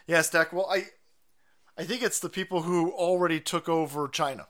Yeah, 0.06 0.22
Stack. 0.22 0.52
Well, 0.52 0.68
I 0.70 0.86
I 1.76 1.84
think 1.84 2.02
it's 2.02 2.20
the 2.20 2.30
people 2.30 2.62
who 2.62 2.90
already 2.90 3.40
took 3.40 3.68
over 3.68 4.08
China. 4.08 4.46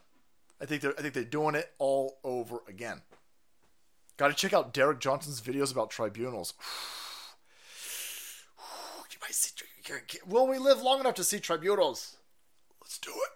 I 0.61 0.65
think 0.65 0.81
they're 0.81 0.97
I 0.97 1.01
think 1.01 1.13
they're 1.13 1.23
doing 1.25 1.55
it 1.55 1.69
all 1.79 2.19
over 2.23 2.59
again. 2.67 3.01
Got 4.17 4.27
to 4.27 4.33
check 4.33 4.53
out 4.53 4.73
Derek 4.73 4.99
Johnson's 4.99 5.41
videos 5.41 5.71
about 5.71 5.89
tribunals. 5.89 6.53
you 9.11 9.17
might 9.21 9.33
see. 9.33 9.51
Will 10.25 10.47
we 10.47 10.57
live 10.57 10.81
long 10.81 10.99
enough 10.99 11.15
to 11.15 11.23
see 11.23 11.39
tribunals? 11.39 12.17
Let's 12.81 12.97
do 12.97 13.11
it. 13.11 13.31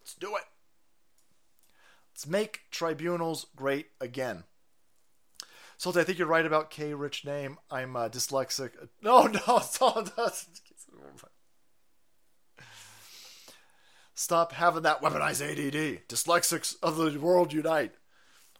Let's 0.00 0.14
do 0.14 0.36
it. 0.36 0.44
Let's 2.12 2.26
make 2.26 2.62
tribunals 2.70 3.46
great 3.56 3.86
again. 4.00 4.44
So 5.76 5.90
I 5.90 6.02
think 6.02 6.18
you're 6.18 6.26
right 6.26 6.44
about 6.44 6.70
K. 6.70 6.92
Rich 6.92 7.24
name. 7.24 7.58
I'm 7.70 7.94
uh, 7.94 8.08
dyslexic. 8.08 8.72
No, 9.00 9.22
no, 9.26 9.58
it's 9.58 9.80
all. 9.80 10.04
Stop 14.14 14.52
having 14.52 14.82
that 14.82 15.00
weaponized 15.00 15.40
ADD. 15.40 16.08
Dyslexics 16.08 16.74
of 16.82 16.96
the 16.96 17.20
world 17.20 17.52
unite. 17.52 17.92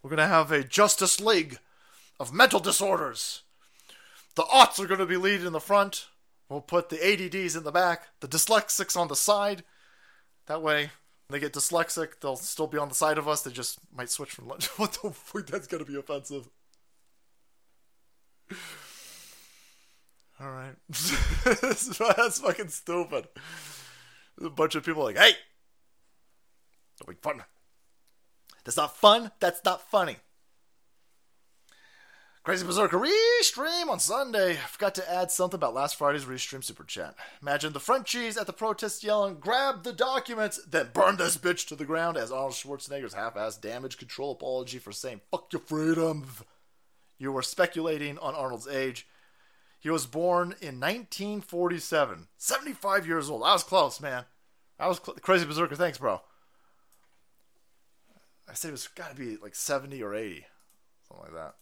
We're 0.03 0.11
gonna 0.11 0.27
have 0.27 0.53
a 0.53 0.65
Justice 0.65 1.21
League 1.21 1.59
of 2.21 2.33
mental 2.33 2.61
disorders. 2.61 3.43
The 4.37 4.43
aughts 4.45 4.79
are 4.79 4.87
gonna 4.87 5.07
be 5.07 5.17
leading 5.17 5.47
in 5.47 5.53
the 5.53 5.61
front. 5.61 6.07
We'll 6.49 6.61
put 6.61 6.89
the 6.89 6.97
ADDs 6.97 7.57
in 7.57 7.65
the 7.65 7.73
back. 7.73 8.09
The 8.21 8.29
dyslexics 8.29 8.97
on 8.97 9.09
the 9.09 9.17
side. 9.17 9.65
That 10.47 10.63
way, 10.63 10.91
when 11.27 11.39
they 11.39 11.41
get 11.41 11.53
dyslexic, 11.53 12.21
they'll 12.21 12.37
still 12.37 12.67
be 12.67 12.79
on 12.79 12.89
the 12.89 12.95
side 12.95 13.19
of 13.19 13.29
us. 13.29 13.43
They 13.43 13.51
just 13.51 13.81
might 13.95 14.11
switch 14.11 14.31
from 14.31 14.49
lunch. 14.49 14.67
what 14.79 14.99
the 15.03 15.11
fuck? 15.11 15.47
That's 15.47 15.67
gonna 15.67 15.85
be 15.85 15.97
offensive. 15.97 16.49
All 20.41 20.51
right. 20.51 20.75
That's 21.45 22.39
fucking 22.39 22.69
stupid. 22.69 23.29
There's 24.37 24.47
a 24.47 24.51
bunch 24.51 24.77
of 24.77 24.85
people 24.85 25.03
like, 25.03 25.19
hey, 25.19 25.33
don't 27.05 27.21
fun. 27.23 27.43
That's 28.65 28.77
not 28.77 28.97
fun. 28.97 29.33
That's 29.41 29.65
not 29.65 29.91
funny. 29.91 30.17
Crazy 32.49 32.65
Berserker 32.65 32.99
restream 32.99 33.89
on 33.91 34.01
Sunday. 34.01 34.53
I 34.53 34.67
forgot 34.69 34.95
to 34.95 35.13
add 35.13 35.31
something 35.31 35.57
about 35.57 35.75
last 35.75 35.97
Friday's 35.97 36.25
restream 36.25 36.65
super 36.65 36.85
chat. 36.85 37.15
Imagine 37.43 37.75
the 37.75 37.79
Frenchies 37.79 38.39
at 38.39 38.47
the 38.47 38.55
protest 38.55 39.05
yelling, 39.05 39.37
grab 39.39 39.83
the 39.83 39.93
documents, 39.93 40.59
then 40.67 40.89
burn 40.95 41.17
this 41.17 41.37
bitch 41.37 41.69
to 41.69 41.77
the 41.77 41.85
ground 41.85 42.17
as 42.17 42.33
Arnold 42.33 42.55
Schwarzenegger's 42.55 43.13
half-assed 43.13 43.61
damage 43.61 43.99
control 43.99 44.33
apology 44.33 44.79
for 44.79 44.93
saying, 44.93 45.21
fuck 45.31 45.53
your 45.53 45.61
freedom. 45.61 46.27
You 47.19 47.33
were 47.33 47.43
speculating 47.43 48.19
on 48.19 48.35
Arnold's 48.35 48.67
age. 48.67 49.07
He 49.79 49.91
was 49.91 50.07
born 50.07 50.55
in 50.61 50.81
1947. 50.81 52.29
75 52.39 53.07
years 53.07 53.29
old. 53.29 53.43
I 53.43 53.53
was 53.53 53.63
close, 53.63 54.01
man. 54.01 54.25
I 54.79 54.89
was 54.89 55.01
cl- 55.05 55.19
Crazy 55.21 55.45
Berserker. 55.45 55.77
Thanks, 55.77 55.99
bro. 55.99 56.23
I 58.49 58.55
said 58.55 58.69
it 58.69 58.73
was 58.73 58.89
got 58.89 59.11
to 59.11 59.17
be 59.17 59.37
like 59.37 59.55
70 59.55 60.03
or 60.03 60.15
80. 60.15 60.47
Something 61.07 61.25
like 61.25 61.35
that. 61.35 61.55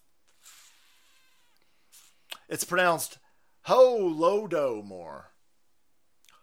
It's 2.49 2.65
pronounced 2.65 3.19
Holodomor. 3.67 5.25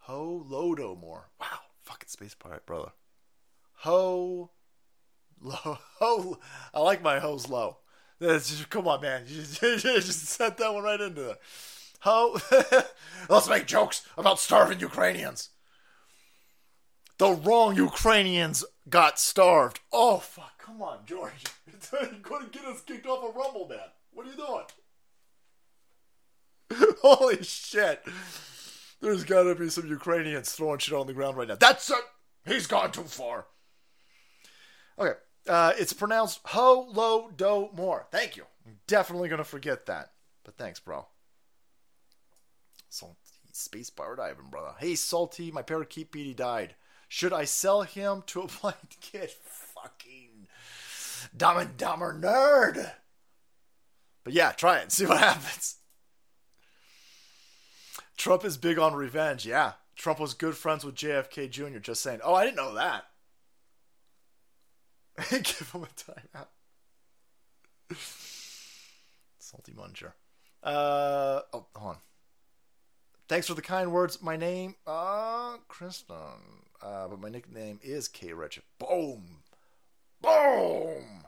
Holodomor. 0.07 1.23
Wow. 1.39 1.59
Fucking 1.83 2.09
space 2.09 2.35
pirate, 2.35 2.65
brother. 2.65 2.91
Ho. 3.79 4.51
Low. 5.41 5.77
Ho. 5.99 6.39
I 6.73 6.79
like 6.79 7.01
my 7.01 7.19
hoes 7.19 7.49
low. 7.49 7.77
Just, 8.21 8.69
come 8.69 8.87
on, 8.87 9.01
man. 9.01 9.23
You 9.27 9.41
just, 9.41 9.61
you 9.61 9.77
just 9.77 10.25
sent 10.25 10.57
that 10.57 10.73
one 10.73 10.83
right 10.83 10.99
into 10.99 11.21
there. 11.21 11.37
Ho. 12.01 12.37
Let's 13.29 13.49
make 13.49 13.65
jokes 13.65 14.05
about 14.17 14.39
starving 14.39 14.79
Ukrainians. 14.79 15.49
The 17.23 17.35
wrong 17.35 17.77
Ukrainians 17.77 18.65
got 18.89 19.17
starved. 19.17 19.79
Oh, 19.93 20.17
fuck. 20.17 20.57
Come 20.57 20.81
on, 20.81 20.97
George. 21.05 21.31
You're 21.93 22.11
going 22.21 22.43
to 22.43 22.49
get 22.51 22.65
us 22.65 22.81
kicked 22.81 23.05
off 23.05 23.23
a 23.23 23.31
Rumble, 23.31 23.65
man. 23.69 23.79
What 24.11 24.27
are 24.27 24.29
you 24.29 24.35
doing? 26.75 26.91
Holy 27.01 27.41
shit. 27.41 28.03
There's 28.99 29.23
got 29.23 29.43
to 29.43 29.55
be 29.55 29.69
some 29.69 29.87
Ukrainians 29.87 30.51
throwing 30.51 30.79
shit 30.79 30.93
on 30.93 31.07
the 31.07 31.13
ground 31.13 31.37
right 31.37 31.47
now. 31.47 31.55
That's 31.55 31.89
it. 31.89 32.03
He's 32.45 32.67
gone 32.67 32.91
too 32.91 33.03
far. 33.03 33.45
Okay. 34.99 35.17
Uh, 35.47 35.71
it's 35.77 35.93
pronounced 35.93 36.41
Ho 36.47 36.89
Lo 36.91 37.31
Do 37.33 37.69
More. 37.73 38.05
Thank 38.11 38.35
you. 38.35 38.43
I'm 38.65 38.79
definitely 38.85 39.29
going 39.29 39.37
to 39.37 39.45
forget 39.45 39.85
that. 39.85 40.11
But 40.43 40.57
thanks, 40.57 40.81
bro. 40.81 41.05
Salty 42.89 43.15
Space 43.53 43.89
Pirate 43.89 44.19
Ivan, 44.19 44.49
brother. 44.51 44.73
Hey, 44.77 44.95
Salty, 44.95 45.51
my 45.51 45.61
parakeet 45.61 46.11
Petey 46.11 46.33
died. 46.33 46.75
Should 47.13 47.31
I 47.31 47.45
sell 47.45 47.83
him 47.83 48.23
to 48.25 48.41
a 48.41 48.47
blind 48.61 48.75
kid? 48.99 49.29
Fucking 49.29 50.47
dumb 51.37 51.57
and 51.57 51.77
dumber 51.77 52.11
nerd. 52.11 52.91
But 54.23 54.33
yeah, 54.33 54.51
try 54.51 54.79
it. 54.79 54.91
See 54.91 55.05
what 55.05 55.19
happens. 55.19 55.75
Trump 58.17 58.43
is 58.43 58.57
big 58.57 58.79
on 58.79 58.95
revenge. 58.95 59.45
Yeah. 59.45 59.73
Trump 59.95 60.19
was 60.19 60.33
good 60.33 60.57
friends 60.57 60.83
with 60.83 60.95
JFK 60.95 61.51
Jr. 61.51 61.77
Just 61.77 62.01
saying. 62.01 62.19
Oh, 62.23 62.33
I 62.33 62.45
didn't 62.45 62.57
know 62.57 62.73
that. 62.73 63.03
Give 65.29 65.71
him 65.71 65.83
a 65.83 66.35
timeout. 66.35 66.47
Salty 69.37 69.73
muncher. 69.73 70.13
Uh, 70.63 71.41
oh, 71.53 71.67
hold 71.75 71.91
on. 71.91 71.97
Thanks 73.29 73.45
for 73.45 73.53
the 73.53 73.61
kind 73.61 73.91
words. 73.91 74.19
My 74.19 74.35
name, 74.35 74.73
uh, 74.87 75.57
Kristen. 75.67 76.63
Uh, 76.83 77.07
but 77.07 77.21
my 77.21 77.29
nickname 77.29 77.79
is 77.81 78.07
K 78.09 78.33
Rich. 78.33 78.59
Boom. 78.77 79.23
Boom. 80.21 81.23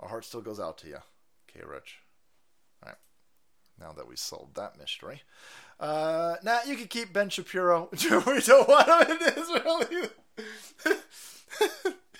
Our 0.00 0.08
heart 0.08 0.24
still 0.24 0.42
goes 0.42 0.60
out 0.60 0.76
to 0.78 0.88
you, 0.88 0.98
K 1.46 1.60
Rich. 1.66 2.00
All 2.82 2.90
right. 2.90 2.98
Now 3.80 3.92
that 3.92 4.06
we 4.06 4.16
solved 4.16 4.56
that 4.56 4.78
mystery. 4.78 5.22
Uh, 5.80 6.36
now 6.42 6.60
you 6.66 6.76
can 6.76 6.88
keep 6.88 7.12
Ben 7.12 7.30
Shapiro. 7.30 7.88
we 7.92 7.98
don't 8.40 8.68
want 8.68 9.08
him 9.08 9.16
in 9.16 9.42
Israel 9.42 9.82
either. 9.90 10.10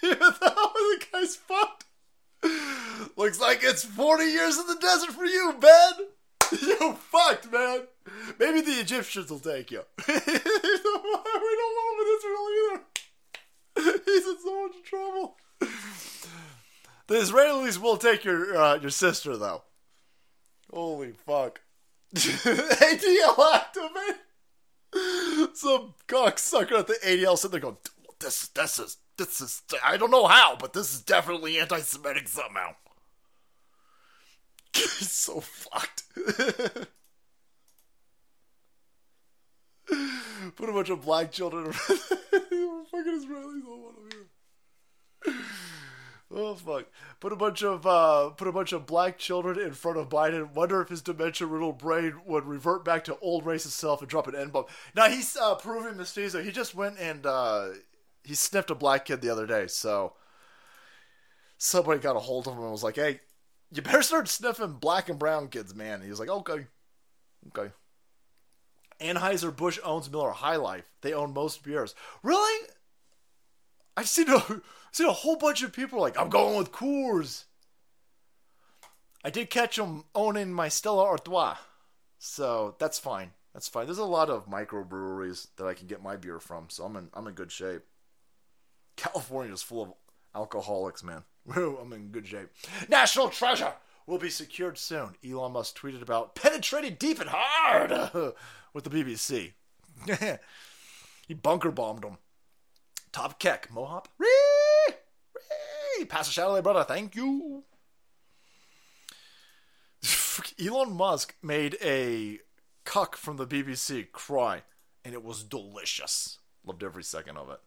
Even 0.03 0.33
though 0.41 0.73
the 0.75 1.05
guy's 1.13 1.37
fucked. 1.37 1.85
Looks 3.17 3.41
like 3.41 3.61
it's 3.63 3.85
40 3.85 4.25
years 4.25 4.57
in 4.59 4.67
the 4.67 4.77
desert 4.81 5.11
for 5.11 5.27
you, 5.27 5.55
Ben. 5.61 5.93
You 6.63 6.95
fucked, 6.95 7.53
man. 7.53 7.81
Maybe 8.39 8.63
the 8.63 8.81
Egyptians 8.81 9.31
will 9.31 9.39
take 9.39 9.71
you. 9.71 9.83
we 10.07 10.15
don't 10.15 11.05
want 11.05 11.88
Israel 12.19 12.49
either. 12.55 12.83
He's 14.05 14.27
in 14.27 14.37
so 14.43 14.67
much 14.67 14.83
trouble. 14.85 15.37
The 17.07 17.15
Israelis 17.15 17.79
will 17.79 17.97
take 17.97 18.25
your 18.25 18.57
uh, 18.57 18.75
your 18.77 18.91
sister 18.91 19.37
though. 19.37 19.63
Holy 20.71 21.13
fuck. 21.13 21.61
ADL 22.15 23.55
activate. 23.55 24.17
Some 25.55 25.95
cocksucker 26.07 26.79
at 26.79 26.87
the 26.87 26.99
ADL 27.05 27.37
sitting 27.37 27.53
there 27.53 27.61
going, 27.61 27.77
this, 28.21 28.49
this 28.49 28.79
is, 28.79 28.97
this 29.17 29.41
is, 29.41 29.63
I 29.85 29.97
don't 29.97 30.11
know 30.11 30.27
how, 30.27 30.57
but 30.57 30.73
this 30.73 30.95
is 30.95 31.03
definitely 31.03 31.59
anti-Semitic 31.59 32.29
somehow. 32.29 32.75
He's 34.75 35.11
so 35.11 35.41
fucked. 35.41 36.05
Put 40.57 40.69
a 40.69 40.73
bunch 40.73 40.91
of 40.91 41.03
black 41.03 41.33
children. 41.33 41.73
fucking 42.91 43.21
Israelis 43.21 43.67
all 43.67 43.81
want 43.81 44.11
to. 44.11 45.35
Oh 46.31 46.55
fuck! 46.55 46.87
Put 47.21 47.33
a 47.33 47.37
bunch 47.37 47.63
of 47.63 47.87
uh, 47.87 48.31
put 48.31 48.49
a 48.49 48.53
bunch 48.53 48.73
of 48.73 48.87
black 48.87 49.19
children 49.19 49.59
in 49.59 49.73
front 49.73 49.97
of 49.97 50.11
Biden. 50.11 50.53
Wonder 50.53 50.83
if 50.83 50.91
his 50.91 51.01
dementia-riddled 51.01 51.79
brain 51.79 52.21
would 52.27 52.45
revert 52.45 52.85
back 52.85 53.05
to 53.05 53.19
old 53.21 53.45
racist 53.45 53.69
self 53.69 54.03
and 54.03 54.11
drop 54.11 54.27
an 54.29 54.35
N 54.35 54.51
bomb. 54.51 54.67
Now 54.95 55.09
he's 55.09 55.37
uh, 55.37 55.55
proving 55.55 55.97
mestizo. 55.97 56.43
He 56.43 56.53
just 56.53 56.75
went 56.75 56.99
and 56.99 57.25
uh, 57.25 57.69
he 58.25 58.35
sniffed 58.35 58.71
a 58.71 58.75
black 58.75 59.07
kid 59.07 59.23
the 59.23 59.31
other 59.31 59.47
day. 59.47 59.69
So 59.69 60.13
somebody 61.57 61.99
got 61.99 62.17
a 62.17 62.21
hold 62.21 62.47
of 62.47 62.55
him 62.55 62.63
and 62.63 62.73
was 62.73 62.85
like, 62.85 62.97
"Hey, 62.97 63.21
you 63.73 63.81
better 63.81 64.03
start 64.03 64.29
sniffing 64.29 64.75
black 64.75 65.09
and 65.09 65.19
brown 65.19 65.49
kids, 65.49 65.75
man." 65.75 66.03
He 66.03 66.11
was 66.11 66.21
like, 66.21 66.29
"Okay, 66.29 66.67
okay." 67.49 67.73
Anheuser 69.01 69.55
Busch 69.55 69.79
owns 69.85 70.11
Miller 70.11 70.33
High 70.33 70.57
Life. 70.57 70.85
They 71.03 71.13
own 71.13 71.33
most 71.33 71.63
beers. 71.63 71.95
Really? 72.23 72.69
I've 73.97 74.09
seen 74.09 74.29
a 74.29 74.43
seen 74.93 75.09
a 75.09 75.13
whole 75.13 75.37
bunch 75.37 75.63
of 75.63 75.73
people 75.73 76.01
like 76.01 76.19
I'm 76.19 76.31
going 76.31 76.57
with 76.57 76.73
Coors. 76.73 77.45
I 79.25 79.31
did 79.31 79.51
catch 79.51 79.77
them 79.77 80.05
owning 80.15 80.53
my 80.53 80.69
Stella 80.69 81.05
Artois, 81.05 81.57
so 82.19 82.77
that's 82.79 82.99
fine. 82.99 83.33
That's 83.53 83.69
fine. 83.69 83.87
There's 83.87 83.99
a 83.99 84.05
lot 84.05 84.31
of 84.31 84.47
microbreweries 84.49 85.49
that 85.57 85.67
I 85.67 85.75
can 85.75 85.89
get 85.89 86.03
my 86.03 86.17
beer 86.17 86.39
from, 86.39 86.67
so 86.69 86.85
I'm 86.85 86.97
in 86.97 87.09
I'm 87.15 87.27
in 87.27 87.35
good 87.35 87.51
shape. 87.51 87.83
California 88.97 89.53
is 89.53 89.63
full 89.63 89.83
of 89.83 89.93
alcoholics, 90.35 91.03
man. 91.03 91.23
I'm 91.55 91.93
in 91.93 92.09
good 92.09 92.27
shape. 92.27 92.51
National 92.89 93.29
treasure 93.29 93.73
will 94.07 94.19
be 94.19 94.31
secured 94.31 94.79
soon. 94.79 95.17
Elon 95.29 95.53
Musk 95.53 95.79
tweeted 95.79 96.03
about 96.03 96.35
penetrating 96.35 96.95
deep 96.95 97.21
and 97.21 97.31
hard 97.33 97.91
with 98.73 98.85
the 98.85 98.91
BBC. 98.91 99.53
he 101.29 101.35
bunker 101.35 101.71
bombed 101.71 102.03
them. 102.03 102.19
Top 103.13 103.39
Keck, 103.39 103.71
Mohop. 103.71 104.07
Ree! 104.19 104.95
Ree! 105.99 106.05
Pass 106.05 106.29
a 106.29 106.33
shadow, 106.33 106.61
brother. 106.63 106.85
Thank 106.85 107.15
you. 107.17 107.65
Elon 110.65 110.93
Musk 110.93 111.35
made 111.43 111.77
a 111.83 112.41
cuck 112.85 113.17
from 113.17 113.37
the 113.37 113.47
BBC 113.47 114.13
cry, 114.13 114.63
and 115.05 115.15
it 115.15 115.25
was 115.25 115.43
delicious. 115.43 116.39
Loved 116.65 116.83
every 116.83 117.03
second 117.03 117.37
of 117.37 117.51
it. 117.51 117.61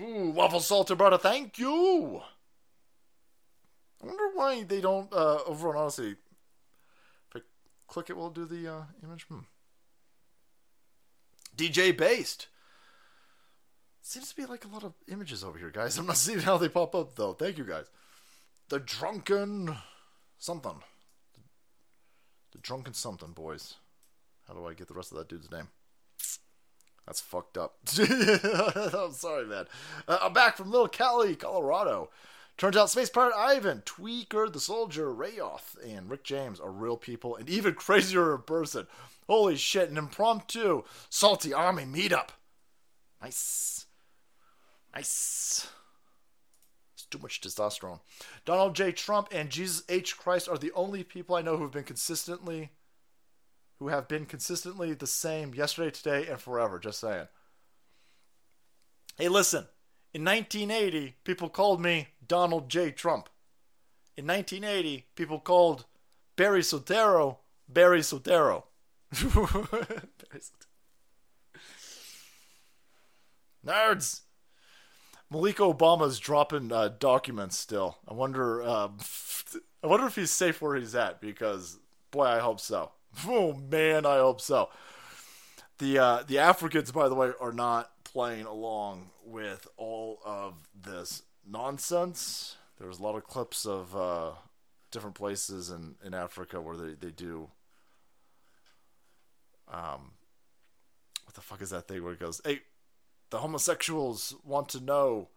Ooh, 0.00 0.30
waffle 0.30 0.60
salter, 0.60 0.94
brother. 0.94 1.18
Thank 1.18 1.58
you. 1.58 2.22
I 4.02 4.06
wonder 4.06 4.30
why 4.34 4.62
they 4.62 4.80
don't, 4.80 5.12
uh, 5.12 5.38
over 5.46 5.74
on 5.74 5.86
Odysee, 5.86 6.16
click 7.96 8.10
it, 8.10 8.16
will 8.18 8.28
do 8.28 8.44
the 8.44 8.70
uh, 8.70 8.82
image? 9.02 9.22
Hmm. 9.22 9.46
DJ 11.56 11.96
Based. 11.96 12.48
Seems 14.02 14.28
to 14.28 14.36
be 14.36 14.44
like 14.44 14.66
a 14.66 14.68
lot 14.68 14.84
of 14.84 14.92
images 15.08 15.42
over 15.42 15.56
here, 15.56 15.70
guys. 15.70 15.96
I'm 15.98 16.04
not 16.04 16.18
seeing 16.18 16.40
how 16.40 16.58
they 16.58 16.68
pop 16.68 16.94
up, 16.94 17.16
though. 17.16 17.32
Thank 17.32 17.56
you, 17.56 17.64
guys. 17.64 17.86
The 18.68 18.80
Drunken 18.80 19.78
something. 20.38 20.82
The 22.52 22.58
Drunken 22.58 22.92
something, 22.92 23.32
boys. 23.32 23.76
How 24.46 24.52
do 24.52 24.66
I 24.66 24.74
get 24.74 24.88
the 24.88 24.94
rest 24.94 25.10
of 25.10 25.16
that 25.16 25.30
dude's 25.30 25.50
name? 25.50 25.68
That's 27.06 27.22
fucked 27.22 27.56
up. 27.56 27.78
I'm 27.98 29.12
sorry, 29.12 29.46
man. 29.46 29.64
Uh, 30.06 30.18
I'm 30.20 30.34
back 30.34 30.58
from 30.58 30.70
Little 30.70 30.88
Cali, 30.88 31.34
Colorado. 31.34 32.10
Turns 32.56 32.76
out 32.76 32.88
Space 32.88 33.10
Pirate 33.10 33.36
Ivan, 33.36 33.82
Tweaker 33.84 34.50
the 34.50 34.60
Soldier, 34.60 35.12
Rayoth, 35.14 35.76
and 35.84 36.08
Rick 36.08 36.24
James 36.24 36.58
are 36.58 36.70
real 36.70 36.96
people 36.96 37.36
and 37.36 37.50
even 37.50 37.74
crazier 37.76 38.34
in 38.34 38.42
person. 38.42 38.86
Holy 39.28 39.56
shit, 39.56 39.90
an 39.90 39.98
impromptu 39.98 40.82
Salty 41.10 41.52
Army 41.52 41.84
meetup. 41.84 42.28
Nice. 43.20 43.86
Nice. 44.94 45.68
Let's 46.94 47.06
Too 47.10 47.18
much 47.18 47.42
testosterone. 47.42 48.00
Donald 48.46 48.74
J. 48.74 48.92
Trump 48.92 49.28
and 49.32 49.50
Jesus 49.50 49.82
H. 49.90 50.16
Christ 50.16 50.48
are 50.48 50.56
the 50.56 50.72
only 50.72 51.04
people 51.04 51.36
I 51.36 51.42
know 51.42 51.58
who've 51.58 51.72
been 51.72 51.84
consistently, 51.84 52.70
who 53.78 53.88
have 53.88 54.08
been 54.08 54.24
consistently 54.24 54.94
the 54.94 55.06
same 55.06 55.54
yesterday, 55.54 55.90
today, 55.90 56.26
and 56.26 56.40
forever. 56.40 56.78
Just 56.78 57.00
saying. 57.00 57.28
Hey, 59.18 59.28
listen. 59.28 59.66
In 60.16 60.24
1980, 60.24 61.16
people 61.24 61.50
called 61.50 61.78
me 61.82 62.08
Donald 62.26 62.70
J. 62.70 62.90
Trump. 62.90 63.28
In 64.16 64.26
1980, 64.26 65.04
people 65.14 65.38
called 65.38 65.84
Barry 66.36 66.62
Soetoro 66.62 67.36
Barry 67.68 68.00
Soetoro. 68.00 68.62
Nerds. 73.62 74.22
Malik 75.30 75.56
Obama's 75.56 76.18
dropping 76.18 76.72
uh, 76.72 76.88
documents 76.98 77.58
still. 77.58 77.98
I 78.08 78.14
wonder. 78.14 78.62
Um, 78.62 78.96
I 79.84 79.86
wonder 79.86 80.06
if 80.06 80.16
he's 80.16 80.30
safe 80.30 80.62
where 80.62 80.76
he's 80.76 80.94
at 80.94 81.20
because, 81.20 81.78
boy, 82.10 82.24
I 82.24 82.38
hope 82.38 82.60
so. 82.60 82.92
Oh 83.26 83.52
man, 83.52 84.06
I 84.06 84.16
hope 84.16 84.40
so. 84.40 84.70
The 85.76 85.98
uh, 85.98 86.22
the 86.26 86.38
Africans, 86.38 86.90
by 86.90 87.10
the 87.10 87.14
way, 87.14 87.32
are 87.38 87.52
not 87.52 87.90
playing 88.16 88.46
along 88.46 89.10
with 89.26 89.68
all 89.76 90.20
of 90.24 90.54
this 90.74 91.24
nonsense. 91.46 92.56
There's 92.80 92.98
a 92.98 93.02
lot 93.02 93.14
of 93.14 93.24
clips 93.24 93.66
of 93.66 93.94
uh, 93.94 94.30
different 94.90 95.16
places 95.16 95.68
in, 95.68 95.96
in 96.02 96.14
Africa 96.14 96.58
where 96.58 96.78
they, 96.78 96.94
they 96.94 97.10
do. 97.10 97.50
Um, 99.70 100.12
what 101.26 101.34
the 101.34 101.42
fuck 101.42 101.60
is 101.60 101.68
that 101.68 101.88
thing 101.88 102.02
where 102.02 102.14
it 102.14 102.18
goes, 102.18 102.40
hey, 102.42 102.60
the 103.28 103.40
homosexuals 103.40 104.34
want 104.42 104.70
to 104.70 104.80
know 104.80 105.28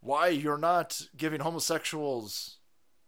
why 0.00 0.30
you're 0.30 0.58
not 0.58 1.02
giving 1.16 1.38
homosexuals 1.38 2.56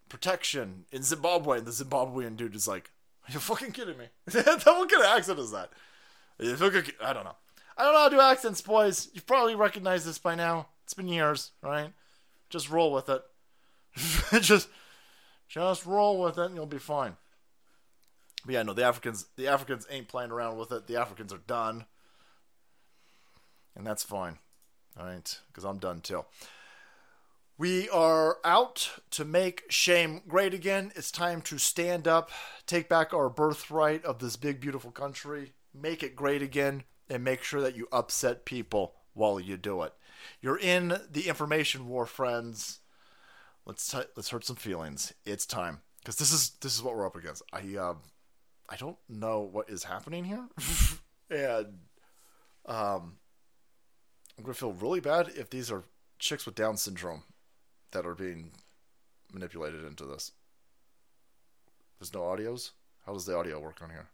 protection 0.09 0.85
in 0.93 1.03
Zimbabwe. 1.03 1.59
And 1.59 1.67
the 1.67 1.73
Zimbabwean 1.73 2.37
dude 2.37 2.55
is 2.55 2.69
like, 2.69 2.93
are 3.29 3.33
you 3.33 3.41
fucking 3.41 3.73
kidding 3.73 3.99
me? 3.99 4.05
what 4.33 4.45
kind 4.65 4.93
of 4.93 5.07
accent 5.07 5.41
is 5.41 5.51
that? 5.51 5.71
I 6.39 7.13
don't 7.13 7.25
know. 7.25 7.35
I 7.77 7.85
don't 7.85 7.93
know 7.93 8.01
how 8.01 8.09
to 8.09 8.17
do 8.17 8.21
accents, 8.21 8.61
boys. 8.61 9.09
You've 9.13 9.27
probably 9.27 9.55
recognized 9.55 10.07
this 10.07 10.19
by 10.19 10.35
now. 10.35 10.69
It's 10.85 10.95
been 10.95 11.09
years, 11.09 11.53
right? 11.63 11.93
Just 12.51 12.71
roll 12.71 12.93
with 12.93 13.09
it. 13.09 13.23
just, 14.43 14.69
just 15.49 15.87
roll 15.87 16.21
with 16.21 16.39
it, 16.39 16.47
and 16.47 16.55
you'll 16.55 16.67
be 16.67 16.79
fine. 16.79 17.17
But 18.45 18.55
yeah, 18.55 18.63
no, 18.63 18.75
the 18.75 18.85
Africans, 18.85 19.27
the 19.37 19.49
Africans 19.49 19.87
ain't 19.91 20.09
playing 20.09 20.31
around 20.31 20.59
with 20.59 20.73
it. 20.73 20.87
The 20.87 20.97
Africans 20.97 21.33
are 21.33 21.41
done, 21.47 21.87
and 23.77 23.87
that's 23.87 24.03
fine. 24.03 24.39
All 24.99 25.07
right, 25.07 25.39
because 25.49 25.65
I'm 25.65 25.79
done 25.79 26.01
too. 26.01 26.25
We 27.59 27.89
are 27.91 28.39
out 28.45 28.91
to 29.13 29.25
make 29.25 29.71
shame 29.71 30.23
great 30.27 30.53
again. 30.53 30.93
It's 30.97 31.13
time 31.13 31.43
to 31.43 31.59
stand 31.59 32.09
up, 32.09 32.31
take 32.67 32.89
back 32.89 33.15
our 33.15 33.29
birthright 33.29 34.05
of 34.05 34.19
this 34.19 34.37
big, 34.37 34.61
beautiful 34.61 34.91
country, 34.91 35.53
make 35.73 36.03
it 36.03 36.17
great 36.17 36.43
again, 36.43 36.83
and 37.13 37.23
make 37.23 37.43
sure 37.43 37.61
that 37.61 37.77
you 37.77 37.87
upset 37.93 38.47
people 38.47 38.95
while 39.13 39.39
you 39.39 39.59
do 39.59 39.83
it. 39.83 39.93
You're 40.41 40.59
in 40.59 40.99
the 41.11 41.29
information 41.29 41.87
war, 41.87 42.07
friends. 42.07 42.81
Let's 43.67 43.87
t- 43.87 43.99
let's 44.17 44.31
hurt 44.31 44.47
some 44.47 44.57
feelings. 44.57 45.13
It's 45.27 45.45
time 45.45 45.83
because 45.99 46.17
this 46.17 46.33
is 46.33 46.51
this 46.63 46.75
is 46.75 46.83
what 46.83 46.97
we're 46.97 47.07
up 47.07 47.17
against. 47.17 47.43
I 47.53 47.77
um 47.77 47.99
I 48.69 48.77
don't 48.77 48.97
know 49.09 49.41
what 49.41 49.69
is 49.69 49.85
happening 49.85 50.25
here, 50.25 50.49
and 51.31 51.81
um 52.65 53.19
I'm 54.39 54.45
gonna 54.45 54.55
feel 54.55 54.73
really 54.73 55.01
bad 55.01 55.29
if 55.37 55.51
these 55.51 55.71
are 55.71 55.85
chicks 56.19 56.47
with 56.47 56.55
Down 56.55 56.79
syndrome 56.79 57.25
that 57.91 58.07
are 58.07 58.15
being 58.15 58.53
manipulated 59.33 59.85
into 59.85 60.07
this. 60.07 60.33
There's 61.99 62.15
no 62.15 62.21
audios. 62.21 62.71
How 63.05 63.13
does 63.13 63.27
the 63.27 63.37
audio 63.37 63.61
work 63.61 63.83
on 63.83 63.91
here? 63.91 64.09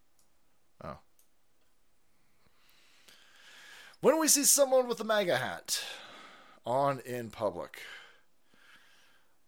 Oh. 0.83 0.99
When 4.01 4.21
we 4.21 4.29
see 4.29 4.45
someone 4.45 4.87
with 4.87 5.01
a 5.01 5.05
MAGA 5.05 5.37
hat 5.39 5.83
on 6.65 7.01
in 7.01 7.31
public. 7.31 7.83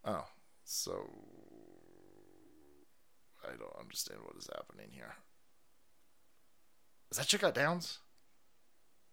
Oh, 0.05 0.25
so 0.65 1.11
I 3.45 3.51
don't 3.51 3.79
understand 3.79 4.21
what 4.25 4.37
is 4.37 4.49
happening 4.53 4.89
here. 4.91 5.15
Is 7.13 7.19
that 7.19 7.27
chick 7.27 7.43
got 7.43 7.55
downs? 7.55 7.99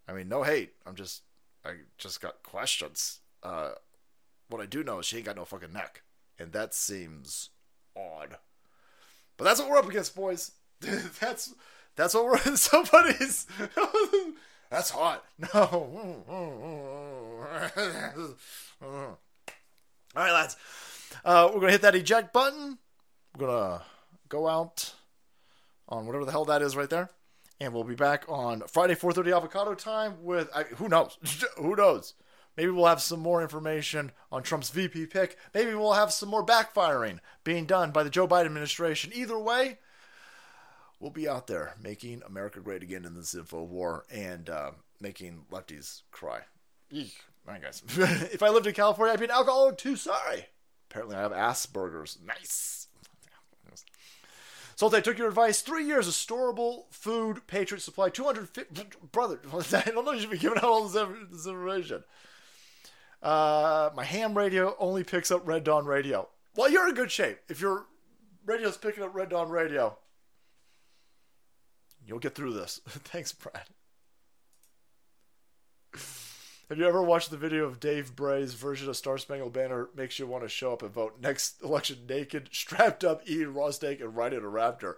I 0.07 0.14
mean, 0.14 0.27
no 0.27 0.43
hate. 0.43 0.74
I'm 0.85 0.95
just, 0.95 1.22
I 1.64 1.72
just 1.98 2.19
got 2.19 2.41
questions. 2.41 3.19
Uh, 3.43 3.72
what 4.49 4.61
I 4.61 4.66
do 4.66 4.83
know 4.83 4.99
is 4.99 5.06
she 5.06 5.17
ain't 5.17 5.25
got 5.25 5.35
no 5.35 5.45
fucking 5.45 5.74
neck, 5.74 6.01
and 6.40 6.51
that 6.53 6.74
seems 6.74 7.49
odd. 7.95 8.38
But 9.35 9.45
that's 9.45 9.59
what 9.59 9.69
we're 9.69 9.77
up 9.77 9.90
against, 9.90 10.16
boys. 10.16 10.51
that's 11.19 11.53
that's 11.95 12.14
what 12.16 12.25
we're. 12.25 12.38
Somebody's. 12.56 13.45
that's 14.70 14.90
hot. 14.90 15.24
No. 18.82 19.18
All 20.16 20.24
right, 20.24 20.32
lads. 20.32 20.56
Uh, 21.24 21.50
we're 21.54 21.60
gonna 21.60 21.72
hit 21.72 21.82
that 21.82 21.96
eject 21.96 22.34
button. 22.34 22.78
We're 23.38 23.48
gonna 23.48 23.82
go 24.30 24.48
out 24.48 24.94
on 25.90 26.06
whatever 26.06 26.26
the 26.26 26.32
hell 26.32 26.46
that 26.46 26.62
is 26.62 26.76
right 26.76 26.90
there, 26.90 27.10
and 27.60 27.74
we'll 27.74 27.84
be 27.84 27.96
back 27.96 28.26
on 28.28 28.62
Friday 28.68 28.96
4:30 28.96 29.36
avocado 29.36 29.74
time 29.74 30.24
with 30.24 30.50
I, 30.56 30.64
who 30.64 30.90
knows, 30.90 31.18
who 31.58 31.76
knows. 31.76 32.14
Maybe 32.56 32.72
we'll 32.72 32.88
have 32.88 33.02
some 33.02 33.20
more 33.20 33.44
information 33.44 34.12
on 34.32 34.42
Trump's 34.42 34.72
VP 34.72 35.06
pick. 35.08 35.38
Maybe 35.54 35.76
we'll 35.76 35.94
have 35.94 36.12
some 36.12 36.30
more 36.30 36.44
backfiring 36.44 37.20
being 37.44 37.66
done 37.66 37.92
by 37.92 38.02
the 38.02 38.10
Joe 38.10 38.28
Biden 38.28 38.48
administration. 38.48 39.12
Either 39.14 39.38
way, 39.38 39.78
we'll 41.00 41.11
be 41.11 41.27
out 41.27 41.48
there 41.48 41.76
making 41.82 42.22
America 42.26 42.59
great 42.59 42.84
again 42.84 43.06
in 43.06 43.16
this 43.16 43.34
info 43.34 43.64
war 43.64 44.06
and 44.11 44.50
uh, 44.50 44.72
making 45.00 45.45
lefties 45.51 46.01
cry. 46.11 46.42
Eek. 46.92 47.16
All 47.48 47.53
right, 47.53 47.61
guys. 47.61 47.84
if 48.32 48.43
I 48.43 48.50
lived 48.50 48.67
in 48.67 48.74
California, 48.74 49.14
I'd 49.14 49.19
be 49.19 49.26
an 49.26 49.32
alcoholic 49.32 49.77
too. 49.77 49.95
Sorry. 49.95 50.48
Apparently, 50.90 51.16
I 51.16 51.22
have 51.22 51.32
Asperger's. 51.32 52.17
Nice. 52.26 52.88
Salty, 54.76 54.98
I 54.98 55.01
took 55.01 55.17
your 55.17 55.27
advice. 55.27 55.61
Three 55.61 55.85
years 55.85 56.08
of 56.08 56.14
storable 56.14 56.84
food, 56.92 57.48
Patriot 57.48 57.82
Supply, 57.82 58.09
250. 58.09 58.84
Brother, 59.11 59.40
I 59.74 59.82
don't 59.90 60.06
know 60.06 60.11
you 60.11 60.19
should 60.22 60.30
be 60.30 60.38
giving 60.38 60.59
out 60.59 60.66
all 60.66 60.88
this 60.88 61.48
information. 61.48 62.03
Uh, 63.24 63.90
my 63.95 64.03
ham 64.03 64.38
radio 64.38 64.76
only 64.77 65.03
picks 65.03 65.32
up 65.32 65.48
Red 65.48 65.64
Dawn 65.64 65.88
Radio. 65.88 66.30
Well, 66.56 66.69
you're 66.69 66.88
in 66.88 66.93
good 66.93 67.11
shape. 67.11 67.40
If 67.50 67.59
your 67.59 67.88
radio's 68.45 68.77
picking 68.77 69.03
up 69.03 69.16
Red 69.16 69.30
Dawn 69.30 69.50
Radio, 69.50 69.98
you'll 72.08 72.19
get 72.19 72.36
through 72.36 72.53
this. 72.53 72.82
Thanks, 72.88 73.32
Brad. 73.32 73.68
Have 76.69 76.77
you 76.77 76.86
ever 76.86 77.02
watched 77.02 77.32
the 77.32 77.38
video 77.38 77.64
of 77.64 77.80
Dave 77.80 78.14
Bray's 78.14 78.53
version 78.53 78.90
of 78.90 78.98
Star 78.98 79.18
Spangled 79.18 79.53
Banner 79.53 79.88
makes 79.95 80.19
you 80.19 80.27
want 80.27 80.44
to 80.44 80.50
show 80.50 80.74
up 80.74 80.82
and 80.82 80.92
vote 80.92 81.16
next 81.22 81.61
election 81.64 82.00
naked, 82.10 82.50
strapped 82.52 83.03
up, 83.06 83.22
eating 83.26 83.53
raw 83.53 83.72
steak, 83.72 84.02
and 84.02 84.16
riding 84.18 84.40
a 84.40 84.42
raptor 84.42 84.95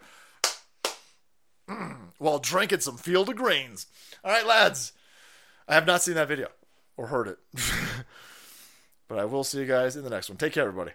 while 2.18 2.40
drinking 2.40 2.80
some 2.80 2.98
Field 2.98 3.30
of 3.30 3.36
Greens? 3.36 3.86
All 4.24 4.32
right, 4.32 4.48
lads. 4.48 4.94
I 5.68 5.76
have 5.76 5.86
not 5.86 6.02
seen 6.02 6.16
that 6.16 6.28
video 6.28 6.48
or 6.98 7.08
heard 7.08 7.28
it. 7.28 7.38
but 9.08 9.20
I 9.20 9.26
will 9.26 9.44
see 9.44 9.60
you 9.60 9.68
guys 9.68 9.96
in 9.96 10.04
the 10.04 10.10
next 10.10 10.30
one. 10.30 10.38
Take 10.38 10.54
care, 10.54 10.68
everybody. 10.68 10.94